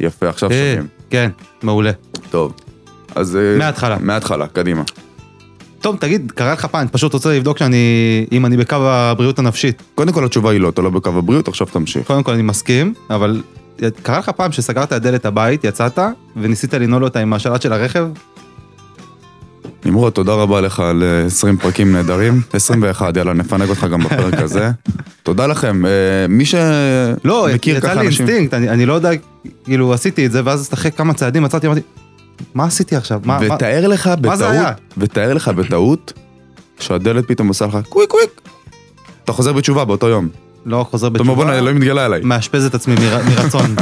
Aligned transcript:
יפה, 0.00 0.28
עכשיו 0.28 0.50
אה, 0.50 0.56
שומעים. 0.56 0.88
כן, 1.10 1.30
מעולה. 1.62 1.90
טוב. 2.30 2.54
אז... 3.14 3.36
אה, 3.36 3.58
מההתחלה. 3.58 3.96
מההתחלה, 4.00 4.46
קדימה. 4.46 4.82
טוב, 5.80 5.96
תגיד, 5.96 6.32
קרה 6.34 6.52
לך 6.52 6.64
פעם, 6.64 6.86
פשוט 6.92 7.14
רוצה 7.14 7.36
לבדוק 7.36 7.58
שאני, 7.58 7.76
אם 8.32 8.46
אני 8.46 8.56
בקו 8.56 8.76
הבריאות 8.76 9.38
הנפשית. 9.38 9.82
קודם 9.94 10.12
כל 10.12 10.24
התשובה 10.24 10.50
היא 10.50 10.60
לא, 10.60 10.68
אתה 10.68 10.82
לא 10.82 10.90
בקו 10.90 11.10
הבריאות, 11.18 11.48
עכשיו 11.48 11.66
תמשיך. 11.66 12.06
קודם 12.06 12.22
כל 12.22 12.32
אני 12.32 12.42
מסכים, 12.42 12.94
אבל 13.10 13.42
קרה 14.02 14.18
לך 14.18 14.28
פעם 14.28 14.52
שסגרת 14.52 14.92
את 14.92 15.02
דלת 15.02 15.26
הבית, 15.26 15.64
יצאת, 15.64 15.98
וניסית 16.36 16.74
לנעול 16.74 17.04
אותה 17.04 17.20
עם 17.20 17.32
השלט 17.32 17.62
של 17.62 17.72
הרכב? 17.72 18.08
נמרוד, 19.84 20.12
תודה 20.12 20.34
רבה 20.34 20.60
לך 20.60 20.80
על 20.80 21.02
אה, 21.02 21.26
20 21.26 21.56
פרקים 21.56 21.92
נהדרים. 21.92 22.40
21, 22.52 23.16
יאללה, 23.16 23.32
נפנק 23.32 23.68
אותך 23.68 23.86
גם 23.92 24.04
בפרק 24.04 24.34
הזה. 24.34 24.70
תודה 25.22 25.46
לכם. 25.46 25.86
אה, 25.86 25.90
מי 26.28 26.44
לא, 27.24 27.48
שמכיר 27.50 27.76
יצא 27.76 27.88
ככה 27.88 28.00
לי 28.00 28.06
אנשים... 28.06 28.26
אינסטינקט, 28.26 28.54
אני, 28.54 28.68
אני 28.68 28.86
לא 28.86 28.92
יודע, 28.92 29.10
כאילו 29.64 29.94
עשיתי 29.94 30.26
את 30.26 30.32
זה, 30.32 30.40
ואז 30.44 30.70
אחרי 30.74 30.92
כמה 30.92 31.14
צעדים 31.14 31.42
מצאתי, 31.42 31.66
אמרתי, 31.66 31.80
מה 32.54 32.64
עשיתי 32.64 32.96
עכשיו? 32.96 33.20
מה, 33.24 33.40
מה? 33.40 33.54
ותאר 33.54 33.86
לך 33.88 34.10
מה 34.22 34.36
זה 34.36 34.50
היה? 34.50 34.62
בטעות, 34.62 34.80
ותאר 34.98 35.34
לך 35.34 35.48
בטעות, 35.48 36.12
שהדלת 36.80 37.28
פתאום 37.28 37.48
עושה 37.48 37.66
לך 37.66 37.78
קוויק 37.88 38.10
קוויק. 38.10 38.40
אתה 39.24 39.32
חוזר 39.32 39.52
בתשובה 39.52 39.84
באותו 39.84 40.08
יום. 40.08 40.28
לא 40.66 40.86
חוזר 40.90 41.08
אתה 41.08 41.18
אומר, 41.18 41.32
בתשובה, 41.32 41.44
בוא'נה, 41.44 41.58
אלוהים 41.58 41.76
מתגלה 41.76 42.06
אליי. 42.06 42.20
מאשפז 42.24 42.64
את 42.66 42.74
עצמי 42.74 42.94
מר, 42.94 43.20
מרצון. 43.28 43.74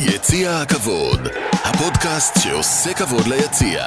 יציע 0.00 0.58
הכבוד, 0.58 1.28
הפודקאסט 1.64 2.40
שעושה 2.40 2.94
כבוד 2.94 3.26
ליציע. 3.26 3.84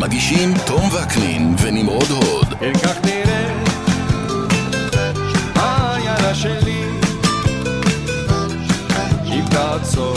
מגישים 0.00 0.54
תום 0.66 0.88
וקנין 0.92 1.54
ונמרוד 1.62 2.10
הוד. 2.10 2.54
כן 2.60 2.72
כך 2.78 2.96
נראה 3.04 3.64
העיירה 5.54 6.34
שלי 6.34 6.61
אם 9.72 9.78
תעצור 9.78 10.16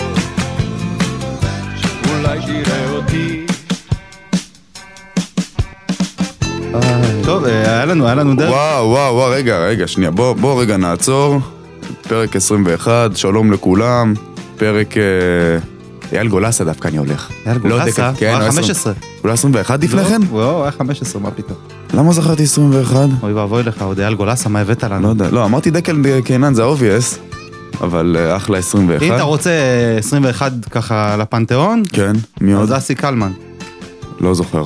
אולי 2.09 2.39
תראה 2.39 2.89
אותי 2.91 3.45
טוב, 7.23 7.45
אה, 7.45 7.61
היה 7.61 7.85
לנו, 7.85 8.05
היה 8.05 8.15
לנו 8.15 8.35
דרך. 8.35 8.49
וואו, 8.49 8.89
וואו, 8.89 9.15
וואו, 9.15 9.31
רגע, 9.31 9.57
רגע, 9.57 9.87
שנייה, 9.87 10.11
בוא, 10.11 10.33
בוא 10.33 10.61
רגע 10.61 10.77
נעצור. 10.77 11.39
פרק 12.01 12.35
21, 12.35 13.17
שלום 13.17 13.51
לכולם. 13.51 14.13
פרק... 14.57 14.97
אה, 14.97 15.03
אייל 16.11 16.27
גולסה 16.27 16.63
דווקא 16.63 16.87
אני 16.87 16.97
הולך. 16.97 17.29
אייל 17.45 17.57
לא 17.63 17.69
גולסה, 17.69 18.11
כן, 18.17 18.25
הוא 18.25 18.37
היה 18.37 18.45
הוא 18.45 18.51
15. 18.51 18.93
אולי 19.23 19.33
21 19.33 19.83
לפני 19.83 20.01
לא, 20.01 20.07
כן? 20.07 20.21
הוא 20.29 20.39
לא, 20.39 20.63
היה 20.63 20.71
15, 20.71 21.21
מה 21.21 21.31
פתאום. 21.31 21.57
למה 21.93 22.13
זכרתי 22.13 22.43
21? 22.43 23.09
אוי 23.23 23.33
ואבוי 23.33 23.63
לך, 23.63 23.81
עוד 23.81 23.99
אייל 23.99 24.13
גולסה, 24.13 24.49
מה 24.49 24.59
הבאת 24.59 24.83
לנו? 24.83 25.01
לא 25.01 25.07
יודע, 25.07 25.29
לא, 25.31 25.45
אמרתי 25.45 25.71
דקל 25.71 26.21
קינן 26.21 26.53
זה 26.53 26.63
obvious, 26.63 27.19
אבל 27.81 28.15
אה, 28.19 28.35
אחלה 28.35 28.57
21. 28.57 29.03
אם 29.03 29.13
אתה 29.13 29.23
רוצה 29.23 29.49
אה, 29.49 29.97
21 29.97 30.51
ככה 30.71 31.17
לפנתיאון, 31.17 31.83
כן, 31.93 32.11
מי 32.41 32.53
עוד? 32.53 32.63
אז 32.63 32.77
אסי 32.77 32.95
קלמן. 32.95 33.31
לא 34.19 34.33
זוכר. 34.33 34.63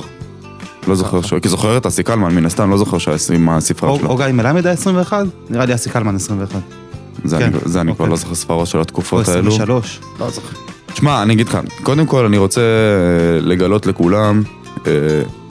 לא 0.88 0.94
זוכר 0.94 1.20
שהוא, 1.22 1.38
כי 1.40 1.48
זוכר 1.48 1.76
את 1.76 1.86
אסי 1.86 2.02
קלמן, 2.02 2.34
מן 2.34 2.46
הסתם, 2.46 2.70
לא 2.70 2.76
זוכר 2.78 2.96
עם 3.34 3.48
הספרה 3.48 3.90
או 3.90 3.98
שלו. 3.98 4.08
או 4.08 4.16
גיא 4.16 4.26
מלמד 4.26 4.66
היה 4.66 4.72
21? 4.74 5.26
נראה 5.50 5.64
לי 5.64 5.74
אסי 5.74 5.90
קלמן 5.90 6.16
21. 6.16 6.60
זה 7.24 7.38
כן, 7.38 7.44
אני- 7.44 7.56
זה 7.64 7.80
אני 7.80 7.94
כבר 7.94 8.04
אוקיי. 8.04 8.10
לא 8.10 8.16
זוכר 8.16 8.34
ספרות 8.34 8.66
של 8.66 8.78
או 8.78 8.82
התקופות 8.82 9.28
האלו. 9.28 9.48
23. 9.52 10.00
לא 10.20 10.30
זוכר. 10.30 10.56
שמע, 10.94 11.22
אני 11.22 11.34
אגיד 11.34 11.48
לך, 11.48 11.58
קודם 11.82 12.06
כל 12.06 12.24
אני 12.24 12.38
רוצה 12.38 12.60
אה, 12.60 12.66
לגלות 13.40 13.86
לכולם, 13.86 14.42
אה, 14.86 14.92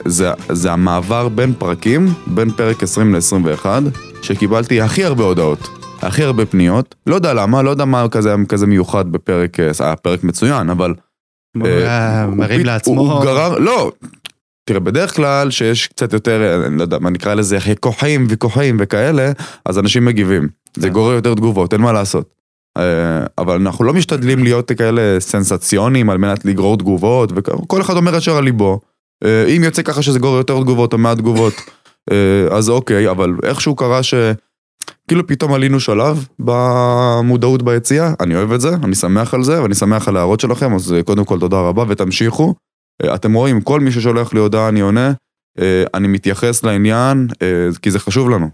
זה, 0.06 0.30
זה 0.50 0.72
המעבר 0.72 1.30
בין 1.30 1.54
פרקים, 1.58 2.14
בין 2.28 2.52
פרק 2.52 2.84
20 2.84 3.16
ל-21, 3.16 3.66
שקיבלתי 4.22 4.82
הכי 4.82 5.04
הרבה 5.06 5.24
הודעות, 5.24 5.70
הכי 6.02 6.24
הרבה 6.24 6.46
פניות, 6.46 6.96
לא 7.08 7.16
יודע 7.16 7.34
למה, 7.34 7.62
לא 7.62 7.70
יודע 7.70 7.86
מה 7.86 8.10
כזה, 8.12 8.36
כזה 8.50 8.68
מיוחד 8.68 9.12
בפרק, 9.12 9.60
אה, 9.60 9.72
היה 9.80 9.96
פרק 9.96 10.24
מצוין, 10.24 10.70
אבל... 10.70 10.94
אה, 11.66 12.28
מרים 12.28 12.66
לעצמו. 12.66 13.02
הוא 13.02 13.24
גרר, 13.24 13.60
לא, 13.60 13.92
תראה, 14.70 14.80
בדרך 14.80 15.16
כלל 15.16 15.52
שיש 15.52 15.88
קצת 15.88 16.14
יותר, 16.14 16.42
אה, 16.42 16.68
אני 16.68 16.78
לא 16.78 16.82
יודע, 16.82 17.00
מה 17.00 17.10
נקרא 17.10 17.34
לזה, 17.34 17.58
כוחים 17.80 18.28
וכוחים 18.30 18.78
וכאלה, 18.80 19.32
אז 19.66 19.80
אנשים 19.80 20.06
מגיבים. 20.06 20.48
זה. 20.78 20.90
גורר 20.90 21.14
יותר 21.14 21.34
תגובות, 21.34 21.74
אין 21.74 21.82
מה 21.82 21.94
לעשות. 21.94 22.40
אה, 22.78 23.26
אבל 23.38 23.56
אנחנו 23.56 23.86
לא 23.86 23.94
משתדלים 23.94 24.44
להיות 24.44 24.72
כאלה 24.72 25.20
סנסציוניים 25.20 26.10
על 26.10 26.18
מנת 26.18 26.46
לגרור 26.46 26.78
תגובות, 26.78 27.32
וכל 27.36 27.82
אחד 27.82 27.96
אומר 27.96 28.18
אשר 28.18 28.38
על 28.38 28.44
ליבו. 28.44 28.80
אה, 29.24 29.46
אם 29.46 29.64
יוצא 29.64 29.82
ככה 29.82 30.02
שזה 30.02 30.20
גורר 30.20 30.38
יותר 30.38 30.62
תגובות 30.62 30.94
או 30.94 30.98
מעט 30.98 31.18
תגובות, 31.18 31.54
אה, 32.12 32.58
אז 32.58 32.70
אוקיי, 32.70 33.10
אבל 33.10 33.34
איכשהו 33.44 33.76
קרה 33.76 34.04
ש... 34.04 34.14
כאילו 35.10 35.28
פתאום 35.28 35.54
עלינו 35.54 35.80
שלב 35.80 36.28
במודעות 36.40 37.64
ביציאה, 37.64 38.14
אני 38.20 38.36
אוהב 38.36 38.52
את 38.52 38.62
זה, 38.62 38.70
אני 38.84 38.96
שמח 38.96 39.34
על 39.34 39.44
זה, 39.44 39.64
ואני 39.64 39.76
שמח 39.76 40.08
על 40.08 40.18
ההערות 40.18 40.40
שלכם, 40.40 40.74
אז 40.74 40.94
אה, 40.94 41.04
קודם 41.04 41.26
כל 41.26 41.40
תודה 41.40 41.58
רבה 41.58 41.84
ותמשיכו. 41.88 42.56
אה, 43.04 43.16
אתם 43.16 43.34
רואים, 43.34 43.62
כל 43.62 43.80
מי 43.80 43.92
ששולח 43.92 44.34
לי 44.34 44.40
הודעה 44.40 44.70
אני 44.70 44.80
עונה, 44.80 45.12
אה, 45.60 45.84
אני 45.94 46.08
מתייחס 46.08 46.64
לעניין, 46.64 47.28
כי 47.82 47.92
זה 47.92 48.00
חשוב 48.00 48.30
לנו. 48.30 48.50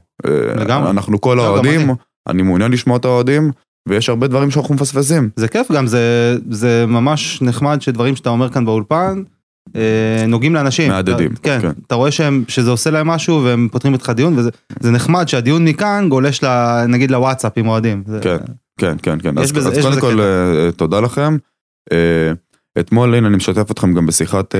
לגמרי. 0.56 0.90
אנחנו 0.90 1.22
כל 1.22 1.34
לא, 1.38 1.46
האוהדים, 1.46 1.90
אני. 2.28 2.42
מעוניין 2.42 2.72
לשמוע 2.72 2.98
את 2.98 3.06
האוהדים, 3.06 3.52
ויש 3.90 4.10
הרבה 4.10 4.28
דברים 4.28 4.52
שאנחנו 4.52 4.76
מפספסים. 4.76 5.30
זה 5.36 5.48
כיף 5.48 5.72
גם, 5.72 5.88
זה, 5.88 6.36
זה 6.50 6.86
ממש 6.88 7.42
נחמד 7.42 7.82
שדברים 7.82 8.16
שאתה 8.16 8.30
אומר 8.30 8.50
כאן 8.50 8.66
באולפן 8.66 9.24
נוגעים 10.28 10.56
לאנשים. 10.56 10.92
מהדהדים, 10.92 11.31
כן, 11.44 11.59
כן. 11.62 11.72
אתה 11.88 11.96
רואה 11.96 12.12
שהם, 12.12 12.44
שזה 12.48 12.72
עושה 12.72 12.90
להם 12.92 13.08
משהו 13.08 13.44
והם 13.44 13.68
פותחים 13.72 13.94
איתך 13.94 14.09
דיון, 14.09 14.40
וזה 14.40 14.50
זה 14.80 14.92
נחמד 14.92 15.28
שהדיון 15.28 15.66
מכאן 15.66 16.06
גולש 16.09 16.44
ל, 16.44 16.48
נגיד 16.88 17.12
לוואטסאפ 17.12 17.52
עם 17.56 17.68
אוהדים. 17.68 18.04
כן. 18.22 18.38
כן, 18.80 18.96
כן, 19.04 19.20
כן. 19.20 19.38
אז, 19.38 19.52
בזה- 19.52 19.70
אז 19.70 19.78
קודם 19.81 20.02
כל, 20.02 20.14
קטע. 20.14 20.22
אה, 20.66 20.72
תודה 20.72 21.00
לכם. 21.00 21.38
אה, 21.92 22.31
אתמול, 22.80 23.16
הנה, 23.16 23.28
אני 23.28 23.38
משתף 23.38 23.72
אתכם 23.72 23.94
גם 23.94 24.06
בשיחת 24.06 24.56
אה, 24.56 24.59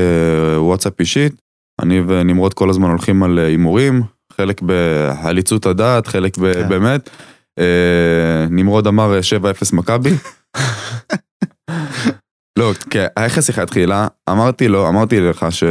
וואטסאפ 0.62 1.00
אישית. 1.00 1.34
אני 1.82 2.02
ונמרוד 2.08 2.54
כל 2.54 2.70
הזמן 2.70 2.90
הולכים 2.90 3.24
על 3.24 3.40
אה, 3.40 3.46
הימורים, 3.48 4.02
חלק 4.34 4.62
בהליצות 4.62 5.66
הדעת, 5.66 6.08
חלק 6.08 6.38
ב- 6.38 6.54
כן. 6.54 6.70
באמת. 6.70 7.10
אה, 7.60 7.66
נמרוד 8.50 8.88
אמר 8.88 9.14
אה, 9.16 9.20
7-0 9.20 9.24
מכבי. 9.76 10.10
לא, 12.60 12.72
כן, 12.90 13.06
איך 13.18 13.38
השיחה 13.38 13.62
התחילה? 13.64 14.08
אמרתי 14.30 14.68
לו, 14.68 14.88
אמרתי 14.88 15.20
לך 15.20 15.46
ש... 15.50 15.64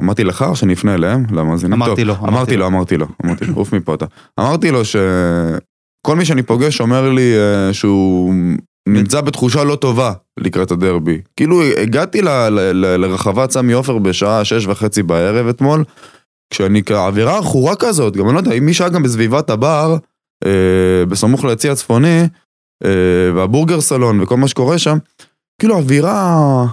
אמרתי 0.00 0.24
לך 0.24 0.42
או 0.42 0.56
שאני 0.56 0.72
אפנה 0.72 0.94
אליהם? 0.94 1.24
למאזינים? 1.30 1.82
אמרתי 1.82 2.04
לו, 2.04 2.14
אמרתי 2.14 2.56
לו. 2.56 2.66
אמרתי 2.66 2.96
לו, 2.96 3.06
אמרתי 3.24 3.44
לו, 3.44 3.54
עוף 3.54 3.72
מפה 3.72 3.94
אתה. 3.94 4.06
אמרתי 4.40 4.70
לו 4.70 4.84
שכל 4.84 6.16
מי 6.16 6.24
שאני 6.24 6.42
פוגש 6.42 6.80
אומר 6.80 7.10
לי 7.10 7.34
אה, 7.36 7.72
שהוא 7.72 8.34
נמצא 8.88 9.20
בתחושה 9.20 9.64
לא 9.64 9.76
טובה 9.76 10.12
לקראת 10.40 10.70
הדרבי. 10.70 11.20
כאילו 11.36 11.62
הגעתי 11.62 12.22
ל- 12.22 12.28
ל- 12.28 12.72
ל- 12.72 12.96
לרחבת 12.96 13.50
סמי 13.50 13.72
עופר 13.72 13.98
בשעה 13.98 14.44
שש 14.44 14.66
וחצי 14.66 15.02
בערב 15.02 15.46
אתמול, 15.46 15.84
כשאני 16.52 16.82
כאווירה 16.82 17.38
עכורה 17.38 17.76
כזאת, 17.76 18.16
גם 18.16 18.26
אני 18.26 18.34
לא 18.34 18.40
יודע, 18.40 18.60
מי 18.60 18.74
שהיה 18.74 18.90
גם 18.90 19.02
בסביבת 19.02 19.50
הבר, 19.50 19.96
אה, 20.44 21.04
בסמוך 21.08 21.44
ליציא 21.44 21.72
הצפוני, 21.72 22.22
אה, 22.84 22.90
והבורגר 23.34 23.80
סלון 23.80 24.20
וכל 24.20 24.36
מה 24.36 24.48
שקורה 24.48 24.78
שם, 24.78 24.98
כאילו 25.62 25.76
אווירה 25.76 26.64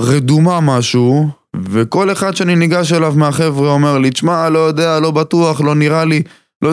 רדומה 0.00 0.60
משהו, 0.60 1.28
וכל 1.70 2.12
אחד 2.12 2.36
שאני 2.36 2.56
ניגש 2.56 2.92
אליו 2.92 3.12
מהחבר'ה 3.16 3.70
אומר 3.70 3.98
לי, 3.98 4.10
תשמע, 4.10 4.48
לא 4.48 4.58
יודע, 4.58 5.00
לא 5.00 5.10
בטוח, 5.10 5.60
לא 5.60 5.74
נראה 5.74 6.04
לי, 6.04 6.22
לא... 6.62 6.72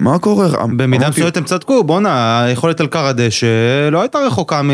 מה 0.00 0.18
קורה? 0.18 0.48
במידה 0.76 1.04
אמרתי, 1.04 1.20
מסוימת 1.20 1.36
הם 1.36 1.44
צדקו, 1.44 1.84
בואנה, 1.84 2.42
היכולת 2.42 2.80
על 2.80 2.86
קר 2.86 3.06
הדשא 3.06 3.88
לא 3.92 4.00
הייתה 4.00 4.18
רחוקה 4.18 4.62
מ... 4.62 4.70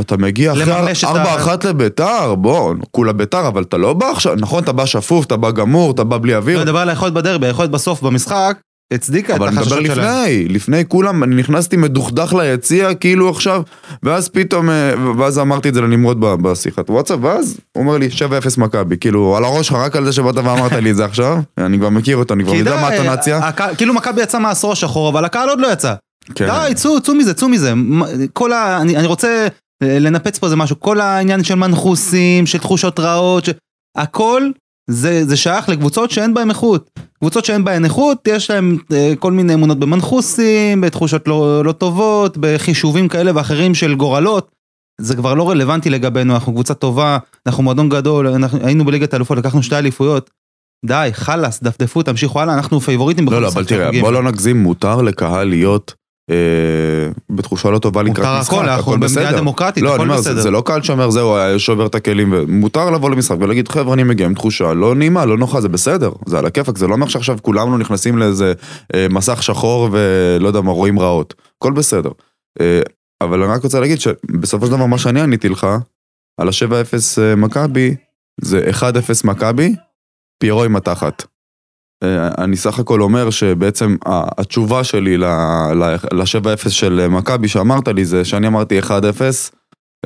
אתה 0.00 0.16
מגיע 0.16 0.52
אחרי 0.52 0.64
לממש 0.66 1.04
את 1.04 1.08
ה- 1.08 1.54
4-1 1.64 1.66
לביתר, 1.68 2.34
בוא, 2.34 2.74
כולה 2.90 3.12
ביתר, 3.12 3.48
אבל 3.48 3.62
אתה 3.62 3.76
לא 3.76 3.92
בא 3.92 4.06
עכשיו, 4.06 4.34
נכון, 4.36 4.62
אתה 4.62 4.72
בא 4.72 4.86
שפוף, 4.86 5.26
אתה 5.26 5.36
בא 5.36 5.50
גמור, 5.50 5.90
אתה 5.90 6.04
בא 6.04 6.18
בלי 6.18 6.32
אני 6.32 6.38
אוויר, 6.38 6.60
מדבר 6.60 6.78
על 6.78 6.88
היכולת 6.88 7.12
בדרבי, 7.12 7.46
היכולת 7.46 7.70
בסוף 7.70 8.02
במשחק, 8.02 8.58
הצדיקה 8.94 9.32
את 9.32 9.38
אבל 9.38 9.48
אני 9.48 9.56
מדבר 9.56 9.74
החששות 9.74 9.94
שלהם. 9.96 10.24
לפני, 10.28 10.48
לפני 10.48 10.84
כולם, 10.88 11.22
אני 11.24 11.34
נכנסתי 11.36 11.76
מדוכדך 11.76 12.32
ליציע, 12.32 12.94
כאילו 12.94 13.28
עכשיו, 13.30 13.62
ואז 14.02 14.28
פתאום, 14.28 14.70
אה, 14.70 14.92
ואז 15.18 15.38
אמרתי 15.38 15.68
את 15.68 15.74
זה 15.74 15.80
לנמרוד 15.80 16.20
בשיחת 16.20 16.90
וואטסאפ, 16.90 17.18
ואז 17.22 17.56
הוא 17.76 17.82
אומר 17.84 17.98
לי 17.98 18.08
7-0 18.08 18.58
מכבי, 18.60 18.96
כאילו, 19.00 19.36
על 19.36 19.44
הראש 19.44 19.68
שלך 19.68 19.76
רק 19.76 19.96
על 19.96 20.04
זה 20.04 20.12
שבאת 20.12 20.36
ואמרת 20.36 20.72
לי 20.72 20.90
את 20.90 20.96
זה 20.96 21.04
עכשיו, 21.04 21.38
אני 21.58 21.78
כבר 21.78 21.88
מכיר 21.88 22.16
אותו, 22.16 22.34
אני 22.34 22.44
כבר 22.44 22.54
יודע 22.54 22.76
מה 22.80 22.88
הטונציה. 22.88 23.38
הקהל- 23.38 23.74
כאילו 23.76 23.94
מכבי 23.94 24.22
יצא 24.22 24.38
מהעשור 24.38 24.72
השחור, 24.72 25.08
אבל 25.08 25.24
הקהל 25.24 25.48
עוד 25.48 25.60
לא 25.60 25.72
יצא. 25.72 25.94
כן. 26.34 26.46
די, 26.46 26.74
צאו, 26.74 27.00
צאו 27.00 27.14
מזה, 27.14 27.34
צאו 27.34 27.48
מזה. 27.48 27.72
כל 28.32 28.52
ה... 28.52 28.78
אני, 28.80 28.96
אני 28.96 29.06
רוצה 29.06 29.46
אה, 29.82 29.98
לנפץ 29.98 30.38
פה 30.38 30.46
איזה 30.46 30.56
משהו. 30.56 30.80
כל 30.80 31.00
העניין 31.00 31.44
של 31.44 31.54
מנחוסים, 31.54 32.46
של 32.46 32.58
תחושות 32.58 33.00
רעות, 33.00 33.44
ש... 33.44 33.50
הכל 33.96 34.42
זה, 34.92 35.24
זה 35.24 35.36
שייך 35.36 35.68
לקבוצות 35.68 36.10
שאין 36.10 36.34
בהן 36.34 36.50
איכות. 36.50 36.90
קבוצות 37.18 37.44
שאין 37.44 37.64
בהן 37.64 37.84
איכות, 37.84 38.28
יש 38.28 38.50
להן 38.50 38.76
אה, 38.92 39.12
כל 39.18 39.32
מיני 39.32 39.54
אמונות 39.54 39.78
במנחוסים, 39.78 40.80
בתחושות 40.80 41.28
לא, 41.28 41.64
לא 41.64 41.72
טובות, 41.72 42.36
בחישובים 42.40 43.08
כאלה 43.08 43.30
ואחרים 43.34 43.74
של 43.74 43.94
גורלות. 43.94 44.50
זה 45.00 45.16
כבר 45.16 45.34
לא 45.34 45.50
רלוונטי 45.50 45.90
לגבינו, 45.90 46.34
אנחנו 46.34 46.52
קבוצה 46.52 46.74
טובה, 46.74 47.18
אנחנו 47.46 47.62
מועדון 47.62 47.88
גדול, 47.88 48.26
אנחנו 48.26 48.58
היינו 48.66 48.84
בליגת 48.84 49.12
האלופות, 49.12 49.38
לקחנו 49.38 49.62
שתי 49.62 49.76
אליפויות. 49.76 50.30
די, 50.86 51.08
חלאס, 51.12 51.62
דפדפו, 51.62 52.02
תמשיכו 52.02 52.40
הלאה, 52.40 52.54
אנחנו 52.54 52.80
פייבוריטים 52.80 53.26
בכל 53.26 53.34
לא, 53.34 53.42
לא, 53.42 53.48
אבל 53.48 53.64
תראה, 53.64 54.00
בוא. 54.00 54.12
לא 54.12 54.22
נגזים, 54.22 54.62
מותר 54.62 55.02
לקהל 55.02 55.48
להיות 55.48 55.94
בתחושה 57.30 57.70
לא 57.70 57.78
טובה 57.78 58.02
לקראת 58.02 58.18
מותר 58.18 58.40
משחק, 58.40 58.52
הכל, 58.52 58.68
אנחנו 58.68 58.92
במדינה 58.92 59.32
דמוקרטית, 59.32 59.82
לא, 59.82 59.94
הכל 59.94 60.08
בסדר. 60.08 60.40
זה 60.40 60.50
לא 60.50 60.62
קהל 60.66 60.82
שאומר, 60.82 61.10
זהו, 61.10 61.36
היה 61.36 61.58
שובר 61.58 61.86
את 61.86 61.94
הכלים, 61.94 62.32
ומותר 62.32 62.90
לבוא 62.90 63.10
למשחק 63.10 63.36
ולהגיד, 63.40 63.68
חבר'ה, 63.68 63.94
אני 63.94 64.02
מגיע 64.02 64.26
עם 64.26 64.34
תחושה 64.34 64.72
לא 64.72 64.94
נעימה, 64.94 65.24
לא 65.24 65.38
נוחה, 65.38 65.60
זה 65.60 65.68
בסדר, 65.68 66.12
זה 66.26 66.38
על 66.38 66.46
הכיפאק, 66.46 66.78
זה 66.78 66.86
לא 66.86 66.94
אומר 66.94 67.08
שעכשיו 67.08 67.38
כולנו 67.42 67.78
נכנסים 67.78 68.18
לאיזה 68.18 68.52
אה, 68.94 69.06
מסך 69.10 69.42
שחור 69.42 69.88
ולא 69.92 70.46
יודע 70.46 70.60
מה, 70.60 70.72
רואים 70.72 70.98
רעות, 70.98 71.34
הכל 71.58 71.72
בסדר. 71.72 72.10
אה, 72.60 72.80
אבל 73.22 73.42
אני 73.42 73.52
רק 73.52 73.62
רוצה 73.62 73.80
להגיד 73.80 74.00
שבסופו 74.00 74.66
של 74.66 74.72
דבר 74.72 74.86
מה 74.86 74.98
שאני 74.98 75.20
עניתי 75.20 75.48
לך, 75.48 75.66
על 76.40 76.48
ה-7-0 76.48 77.22
אה, 77.22 77.36
מכבי, 77.36 77.94
זה 78.40 78.70
1-0 78.70 78.82
מכבי, 79.24 79.74
פיירו 80.38 80.64
עם 80.64 80.76
התחת. 80.76 81.24
אה, 82.02 82.28
אני 82.44 82.56
סך 82.56 82.78
הכל 82.78 83.02
אומר 83.02 83.30
שבעצם 83.30 83.96
התשובה 84.06 84.84
שלי 84.84 85.18
ל-7-0 85.18 86.70
של 86.70 87.08
מכבי 87.08 87.48
שאמרת 87.48 87.88
לי 87.88 88.04
זה 88.04 88.24
שאני 88.24 88.46
אמרתי 88.46 88.80
1-0 88.80 88.90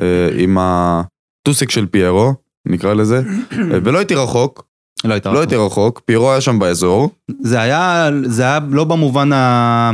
אה, 0.01 0.29
עם 0.37 0.57
הטוסיק 0.59 1.71
של 1.71 1.85
פיירו, 1.85 2.33
נקרא 2.65 2.93
לזה, 2.93 3.21
אה, 3.51 3.57
ולא 3.83 3.97
הייתי 3.97 4.15
רחוק, 4.15 4.63
לא 5.03 5.13
הייתה 5.13 5.31
לא 5.31 5.39
הייתי 5.39 5.55
רחוק, 5.55 6.01
פיירו 6.05 6.31
היה 6.31 6.41
שם 6.41 6.59
באזור, 6.59 7.09
זה 7.41 7.61
היה, 7.61 8.09
זה 8.25 8.43
היה 8.43 8.59
לא 8.69 8.83
במובן 8.83 9.33
ה... 9.33 9.91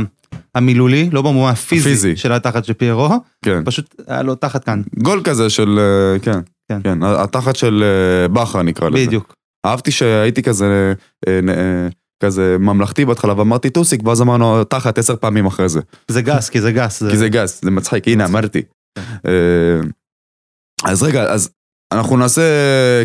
המילולי, 0.54 1.10
לא 1.12 1.22
במובן 1.22 1.50
הפיזי 1.50 1.88
הפיזי. 1.88 2.16
של 2.16 2.32
התחת 2.32 2.64
של 2.64 2.72
פיירו, 2.72 3.08
כן, 3.44 3.64
פשוט 3.64 3.94
היה 4.06 4.22
לו 4.22 4.34
תחת 4.34 4.64
כאן, 4.64 4.82
גול 4.98 5.20
כזה 5.24 5.50
של, 5.50 5.80
כן, 6.22 6.40
כן. 6.68 6.80
כן, 6.82 7.02
התחת 7.02 7.56
של 7.56 7.84
בכר 8.32 8.62
נקרא 8.62 8.88
לזה. 8.88 9.06
בדיוק. 9.06 9.34
אהבתי 9.64 9.90
שהייתי 9.90 10.42
כזה, 10.42 10.92
אה, 11.28 11.40
אה, 11.48 11.88
כזה 12.22 12.56
ממלכתי 12.60 13.04
בהתחלה 13.04 13.38
ואמרתי 13.38 13.70
טוסיק, 13.70 14.00
ואז 14.04 14.22
אמרנו 14.22 14.64
תחת 14.64 14.98
עשר 14.98 15.16
פעמים 15.16 15.46
אחרי 15.46 15.68
זה. 15.68 15.80
זה 16.08 16.22
גס, 16.22 16.50
כי 16.50 16.60
זה 16.60 16.72
גס. 16.72 17.02
כי 17.10 17.16
זה 17.16 17.28
גס, 17.28 17.62
זה 17.64 17.70
מצחיק, 17.70 18.08
הנה 18.08 18.24
אמרתי. 18.24 18.62
אה, 18.98 19.80
אז 20.84 21.02
רגע, 21.02 21.22
אז 21.22 21.50
אנחנו 21.92 22.16
נעשה 22.16 22.42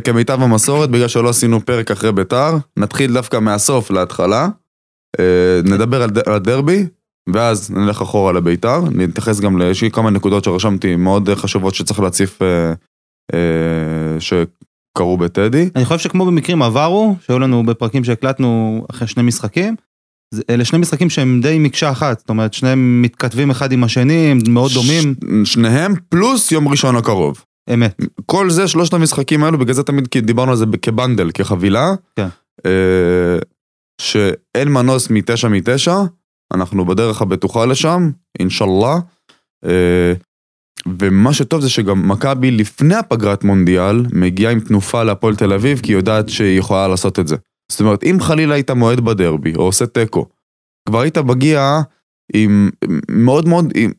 כמיטב 0.03 0.41
המסורת, 0.41 0.89
בגלל 0.89 1.07
שלא 1.07 1.29
עשינו 1.29 1.65
פרק 1.65 1.91
אחרי 1.91 2.11
ביתר, 2.11 2.57
נתחיל 2.77 3.13
דווקא 3.13 3.39
מהסוף 3.39 3.91
להתחלה, 3.91 4.47
נדבר 5.63 6.03
על 6.03 6.09
הדרבי, 6.25 6.85
ואז 7.33 7.71
נלך 7.71 8.01
אחורה 8.01 8.33
לביתר, 8.33 8.81
נתייחס 8.91 9.39
גם, 9.39 9.61
יש 9.61 9.81
לי 9.81 9.91
כמה 9.91 10.09
נקודות 10.09 10.43
שרשמתי 10.43 10.95
מאוד 10.95 11.29
חשובות 11.29 11.75
שצריך 11.75 11.99
להציף, 11.99 12.39
שקרו 14.99 15.17
בטדי. 15.17 15.69
אני 15.75 15.85
חושב 15.85 15.99
שכמו 15.99 16.25
במקרים 16.25 16.61
עברו, 16.61 17.15
שהיו 17.21 17.39
לנו 17.39 17.63
בפרקים 17.63 18.03
שהקלטנו 18.03 18.85
אחרי 18.91 19.07
שני 19.07 19.23
משחקים, 19.23 19.75
אלה 20.49 20.65
שני 20.65 20.79
משחקים 20.79 21.09
שהם 21.09 21.41
די 21.41 21.59
מקשה 21.59 21.91
אחת, 21.91 22.19
זאת 22.19 22.29
אומרת 22.29 22.53
שניהם 22.53 23.01
מתכתבים 23.01 23.49
אחד 23.49 23.71
עם 23.71 23.83
השני, 23.83 24.31
הם 24.31 24.39
מאוד 24.49 24.71
דומים, 24.73 25.15
ש- 25.45 25.53
שניהם 25.53 25.93
פלוס 26.09 26.51
יום 26.51 26.67
ראשון 26.67 26.95
הקרוב. 26.95 27.43
אמת. 27.73 27.97
כל 28.25 28.49
זה, 28.49 28.67
שלושת 28.67 28.93
המשחקים 28.93 29.43
האלו, 29.43 29.57
בגלל 29.57 29.73
זה 29.73 29.83
תמיד 29.83 30.07
דיברנו 30.23 30.51
על 30.51 30.57
זה 30.57 30.65
כבנדל, 30.81 31.31
כחבילה. 31.33 31.93
כן. 32.15 32.27
אה, 32.65 33.39
שאין 34.01 34.67
מנוס 34.67 35.09
מתשע 35.09 35.47
מתשע, 35.47 35.95
אנחנו 36.53 36.85
בדרך 36.85 37.21
הבטוחה 37.21 37.65
לשם, 37.65 38.09
אינשאללה. 38.39 38.95
אה, 39.65 40.13
ומה 40.99 41.33
שטוב 41.33 41.61
זה 41.61 41.69
שגם 41.69 42.09
מכבי 42.09 42.51
לפני 42.51 42.95
הפגרת 42.95 43.43
מונדיאל 43.43 44.05
מגיעה 44.13 44.51
עם 44.51 44.59
תנופה 44.59 45.03
להפועל 45.03 45.35
תל 45.35 45.53
אביב, 45.53 45.79
כי 45.79 45.91
היא 45.91 45.97
יודעת 45.97 46.29
שהיא 46.29 46.59
יכולה 46.59 46.87
לעשות 46.87 47.19
את 47.19 47.27
זה. 47.27 47.35
זאת 47.71 47.81
אומרת, 47.81 48.03
אם 48.03 48.17
חלילה 48.19 48.55
היית 48.55 48.71
מועד 48.71 48.99
בדרבי, 48.99 49.55
או 49.55 49.61
עושה 49.61 49.85
תיקו, 49.85 50.25
כבר 50.87 50.99
היית 50.99 51.17
מגיע 51.17 51.81
עם 52.33 52.69
מאוד 53.11 53.47
מאוד, 53.47 53.65
עם, 53.75 53.91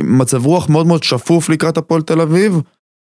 עם 0.00 0.18
מצב 0.18 0.46
רוח 0.46 0.68
מאוד 0.68 0.86
מאוד 0.86 1.02
שפוף 1.02 1.48
לקראת 1.48 1.76
הפועל 1.76 2.02
תל 2.02 2.20
אביב, 2.20 2.60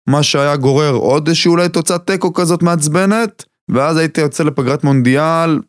מה 0.09 0.23
שהיה 0.23 0.57
גורר 0.57 0.95
עוד 0.95 1.29
איזושהי 1.29 1.49
אולי 1.49 1.69
תוצאת 1.69 2.07
תיקו 2.07 2.33
כזאת 2.33 2.63
מעצבנת, 2.63 3.45
ואז 3.71 3.97
הייתי 3.97 4.21
יוצא 4.21 4.45
לפגרת 4.45 4.85
מונדיאל, 4.85 5.61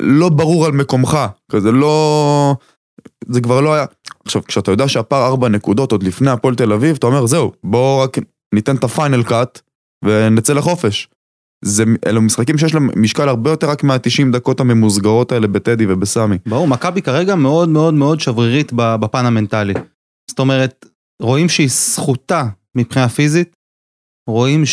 לא 0.00 0.28
ברור 0.28 0.66
על 0.66 0.72
מקומך, 0.72 1.18
כזה 1.52 1.72
לא... 1.72 2.56
זה 3.28 3.40
כבר 3.40 3.60
לא 3.60 3.74
היה... 3.74 3.84
עכשיו, 4.24 4.44
כשאתה 4.44 4.70
יודע 4.70 4.88
שהפער 4.88 5.26
ארבע 5.26 5.48
נקודות 5.48 5.92
עוד 5.92 6.02
לפני 6.02 6.30
הפועל 6.30 6.54
תל 6.54 6.72
אביב, 6.72 6.96
אתה 6.96 7.06
אומר, 7.06 7.26
זהו, 7.26 7.52
בואו 7.64 7.98
רק 7.98 8.16
ניתן 8.54 8.76
את 8.76 8.84
הפיינל 8.84 9.22
קאט 9.22 9.60
ונצא 10.04 10.52
לחופש. 10.52 11.08
זה, 11.64 11.84
אלו 12.06 12.22
משחקים 12.22 12.58
שיש 12.58 12.74
להם 12.74 12.90
משקל 12.96 13.28
הרבה 13.28 13.50
יותר 13.50 13.70
רק 13.70 13.84
מה-90 13.84 14.32
דקות 14.32 14.60
הממוסגרות 14.60 15.32
האלה 15.32 15.46
בטדי 15.46 15.84
ובסמי. 15.88 16.38
ברור, 16.46 16.68
מכבי 16.68 17.02
כרגע 17.02 17.34
מאוד 17.34 17.68
מאוד 17.68 17.94
מאוד 17.94 18.20
שברירית 18.20 18.72
בפן 18.72 19.26
המנטלי. 19.26 19.74
זאת 20.30 20.38
אומרת, 20.38 20.86
רואים 21.22 21.48
שהיא 21.48 21.68
זכותה 21.70 22.44
מבחינה 22.74 23.08
פיזית, 23.08 23.56
רואים 24.28 24.66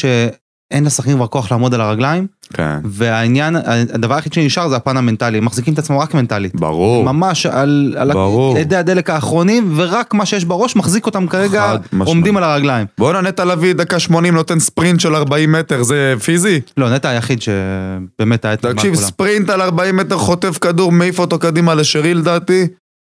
שאין 0.72 0.84
לשחקנים 0.84 1.18
כבר 1.18 1.28
כוח 1.28 1.52
לעמוד 1.52 1.74
על 1.74 1.82
הרגליים, 1.82 2.28
כן. 2.54 2.80
והעניין, 2.84 3.56
הדבר 3.94 4.16
היחיד 4.16 4.34
שנשאר 4.34 4.70
זה 4.70 4.76
הפן 4.76 4.98
המנטלי, 4.98 5.38
הם 5.38 5.46
מחזיקים 5.46 5.74
את 5.74 5.80
עצמם 5.80 5.98
רק 5.98 6.14
מנטלית. 6.14 6.56
ברור. 6.56 7.04
ממש 7.04 7.46
על, 7.46 7.96
על 7.98 8.14
ברור. 8.14 8.60
אדי 8.62 8.76
הדלק 8.76 9.10
האחרונים, 9.10 9.74
ורק 9.76 10.14
מה 10.14 10.26
שיש 10.26 10.46
בראש 10.46 10.76
מחזיק 10.76 11.06
אותם 11.06 11.28
כרגע. 11.28 11.76
עומדים 12.00 12.38
על 12.38 12.44
הרגליים. 12.44 12.88
בואנה 12.98 13.22
נטע 13.22 13.46
לביא 13.46 13.74
דקה 13.74 14.00
80 14.00 14.36
נותן 14.36 14.60
ספרינט 14.60 15.00
של 15.00 15.16
40 15.16 15.52
מטר, 15.52 15.84
זה 15.84 16.14
פיזי? 16.24 16.62
לא, 16.78 16.90
נטע 16.90 17.10
היחיד 17.10 17.40
שבאמת 17.42 18.46
היה 18.46 18.56
תקשיב. 18.56 18.96
ספרינט 18.96 19.50
על 19.50 19.62
40 19.62 19.98
מטר 19.98 20.18
חוטף 20.18 20.58
כדור, 20.58 20.92
מעיף 20.92 21.20
אותו 21.20 21.40
קדימה 21.40 21.76
לשרי 21.76 22.14
לדעתי. 22.14 22.68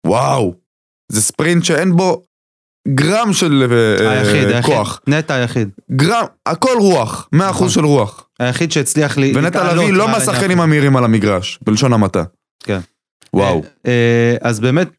וואו. 0.07 0.53
זה 1.11 1.21
ספרינט 1.21 1.63
שאין 1.63 1.95
בו 1.95 2.21
גרם 2.95 3.33
של 3.33 3.67
אה, 3.71 4.05
אה, 4.05 4.11
היחיד, 4.11 4.47
היחיד, 4.47 4.75
כוח. 4.75 5.01
נטע 5.07 5.33
היחיד. 5.35 5.69
גרם, 5.91 6.25
הכל 6.45 6.77
רוח, 6.79 7.29
100% 7.35 7.37
נכון. 7.37 7.69
של 7.69 7.85
רוח. 7.85 8.29
היחיד 8.39 8.71
שהצליח 8.71 9.17
לי... 9.17 9.31
ונטע 9.35 9.73
לביא 9.73 9.93
לא 9.93 10.07
מהשחקנים. 10.07 10.61
המהירים 10.61 10.97
על 10.97 11.03
המגרש, 11.03 11.59
בלשון 11.65 11.93
המעטה. 11.93 12.23
כן. 12.63 12.79
וואו. 13.33 13.61
אה, 13.85 13.91
אה, 13.91 14.35
אז 14.41 14.59
באמת, 14.59 14.89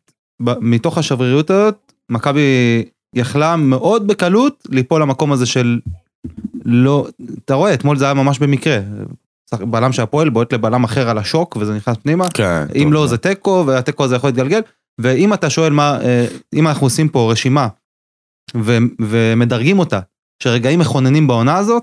מתוך 0.41 0.99
השבריריות 0.99 1.51
הזאת, 1.51 1.93
מכבי 2.09 2.41
יכלה 3.15 3.57
מאוד 3.57 4.07
בקלות 4.07 4.67
ליפול 4.69 5.03
למקום 5.03 5.33
הזה 5.33 5.47
של 5.47 5.79
לא, 6.65 7.07
אתה 7.45 7.55
רואה, 7.55 7.75
אתמול 7.75 7.97
זה 7.97 8.05
היה 8.05 8.15
ממש 8.15 8.39
במקרה. 8.39 8.79
בלם 9.61 9.93
של 9.93 10.03
הפועל 10.03 10.29
בועט 10.29 10.53
לבלם 10.53 10.85
אחר 10.85 11.09
על 11.09 11.19
השוק 11.19 11.57
וזה 11.57 11.75
נכנס 11.75 11.97
פנימה. 12.03 12.29
כן. 12.35 12.63
אם 12.75 12.83
טוב. 12.83 12.93
לא 12.93 13.07
זה 13.07 13.17
תיקו 13.17 13.65
והתיקו 13.67 14.05
הזה 14.05 14.17
יכול 14.17 14.29
להתגלגל. 14.29 14.61
ואם 15.01 15.35
אתה 15.35 15.51
שואל 15.51 15.73
מה, 15.73 15.99
אה, 16.03 16.27
אם 16.55 16.69
אנחנו 16.69 16.87
עושים 16.87 17.09
פה 17.09 17.33
רשימה 17.33 17.69
ו- 18.57 18.77
ומדרגים 19.01 19.79
אותה, 19.79 20.01
שרגעים 20.43 20.79
מכוננים 20.79 21.27
בעונה 21.27 21.57
הזאת, 21.57 21.83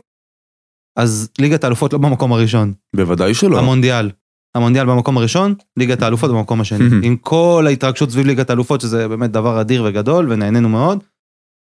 אז 1.00 1.30
ליגת 1.40 1.64
האלופות 1.64 1.94
לא 1.94 2.00
במקום 2.00 2.34
הראשון. 2.34 2.74
בוודאי 2.96 3.34
שלא. 3.34 3.60
המונדיאל. 3.60 4.12
המונדיאל 4.56 4.86
במקום 4.86 5.18
הראשון, 5.18 5.56
ליגת 5.78 6.02
האלופות 6.02 6.32
במקום 6.32 6.62
השני. 6.62 6.86
עם 7.08 7.18
כל 7.18 7.64
ההתרגשות 7.68 8.10
סביב 8.10 8.26
ליגת 8.26 8.50
האלופות, 8.50 8.82
שזה 8.82 9.08
באמת 9.08 9.32
דבר 9.32 9.62
אדיר 9.62 9.84
וגדול, 9.84 10.32
ונהנינו 10.32 10.70
מאוד, 10.70 11.04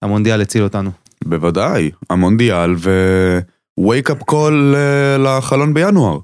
המונדיאל 0.05 0.41
הציל 0.41 0.63
אותנו. 0.63 0.91
בוודאי. 1.25 1.91
המונדיאל 2.11 2.75
ו-wake 2.77 4.11
up 4.11 4.25
call 4.31 4.75
אה, 4.75 5.17
לחלון 5.19 5.75
בינואר. 5.75 6.19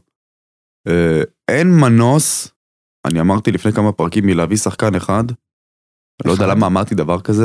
אה, 0.89 1.23
אין 1.49 1.75
מנוס, 1.81 2.49
אני 3.05 3.21
אמרתי 3.21 3.53
לפני 3.53 3.73
כמה 3.73 3.93
פרקים 3.93 4.27
מלהביא 4.27 4.57
שחקן 4.57 4.95
אחד, 4.95 5.25
לא 6.25 6.33
יודע 6.33 6.45
אחד? 6.45 6.57
למה 6.57 6.67
אמרתי 6.67 6.95
דבר 6.95 7.21
כזה, 7.21 7.45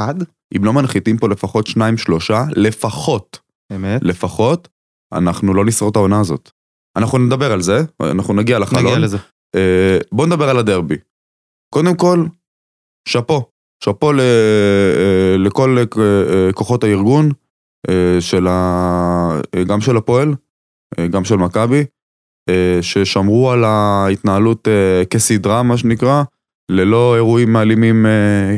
אחד, 0.00 0.14
אם 0.56 0.64
לא 0.64 0.72
מנחיתים 0.72 1.18
פה 1.18 1.28
לפחות 1.28 1.66
שניים 1.66 1.96
שלושה, 1.96 2.44
לפחות, 2.56 3.38
אמת. 3.72 4.00
לפחות, 4.02 4.68
אנחנו 5.12 5.54
לא 5.54 5.64
נשרוד 5.64 5.90
את 5.90 5.96
העונה 5.96 6.20
הזאת. 6.20 6.50
אנחנו 6.96 7.18
נדבר 7.18 7.52
על 7.52 7.62
זה, 7.62 7.80
אנחנו 8.02 8.34
נגיע 8.34 8.58
לחלון. 8.58 8.84
נגיע 8.84 8.98
לזה. 8.98 9.16
אה, 9.54 9.98
בוא 10.12 10.26
נדבר 10.26 10.48
על 10.48 10.58
הדרבי. 10.58 10.96
קודם 11.74 11.96
כל, 11.96 12.24
שאפו. 13.08 13.50
שאפו 13.84 14.12
ל, 14.12 14.20
אה, 14.20 15.36
לכל 15.38 15.76
אה, 15.78 16.52
כוחות 16.52 16.84
הארגון, 16.84 17.30
אה, 17.90 18.20
של 18.20 18.46
ה, 18.46 19.40
אה, 19.54 19.64
גם 19.64 19.80
של 19.80 19.96
הפועל, 19.96 20.34
אה, 20.98 21.06
גם 21.06 21.24
של 21.24 21.36
מכבי, 21.36 21.84
אה, 22.48 22.78
ששמרו 22.82 23.50
על 23.50 23.64
ההתנהלות 23.64 24.68
אה, 24.68 25.04
כסדרה, 25.04 25.62
מה 25.62 25.76
שנקרא, 25.76 26.22
ללא 26.70 27.14
אירועים 27.14 27.56
אלימים 27.56 28.06
אה, 28.06 28.10
אה, 28.10 28.56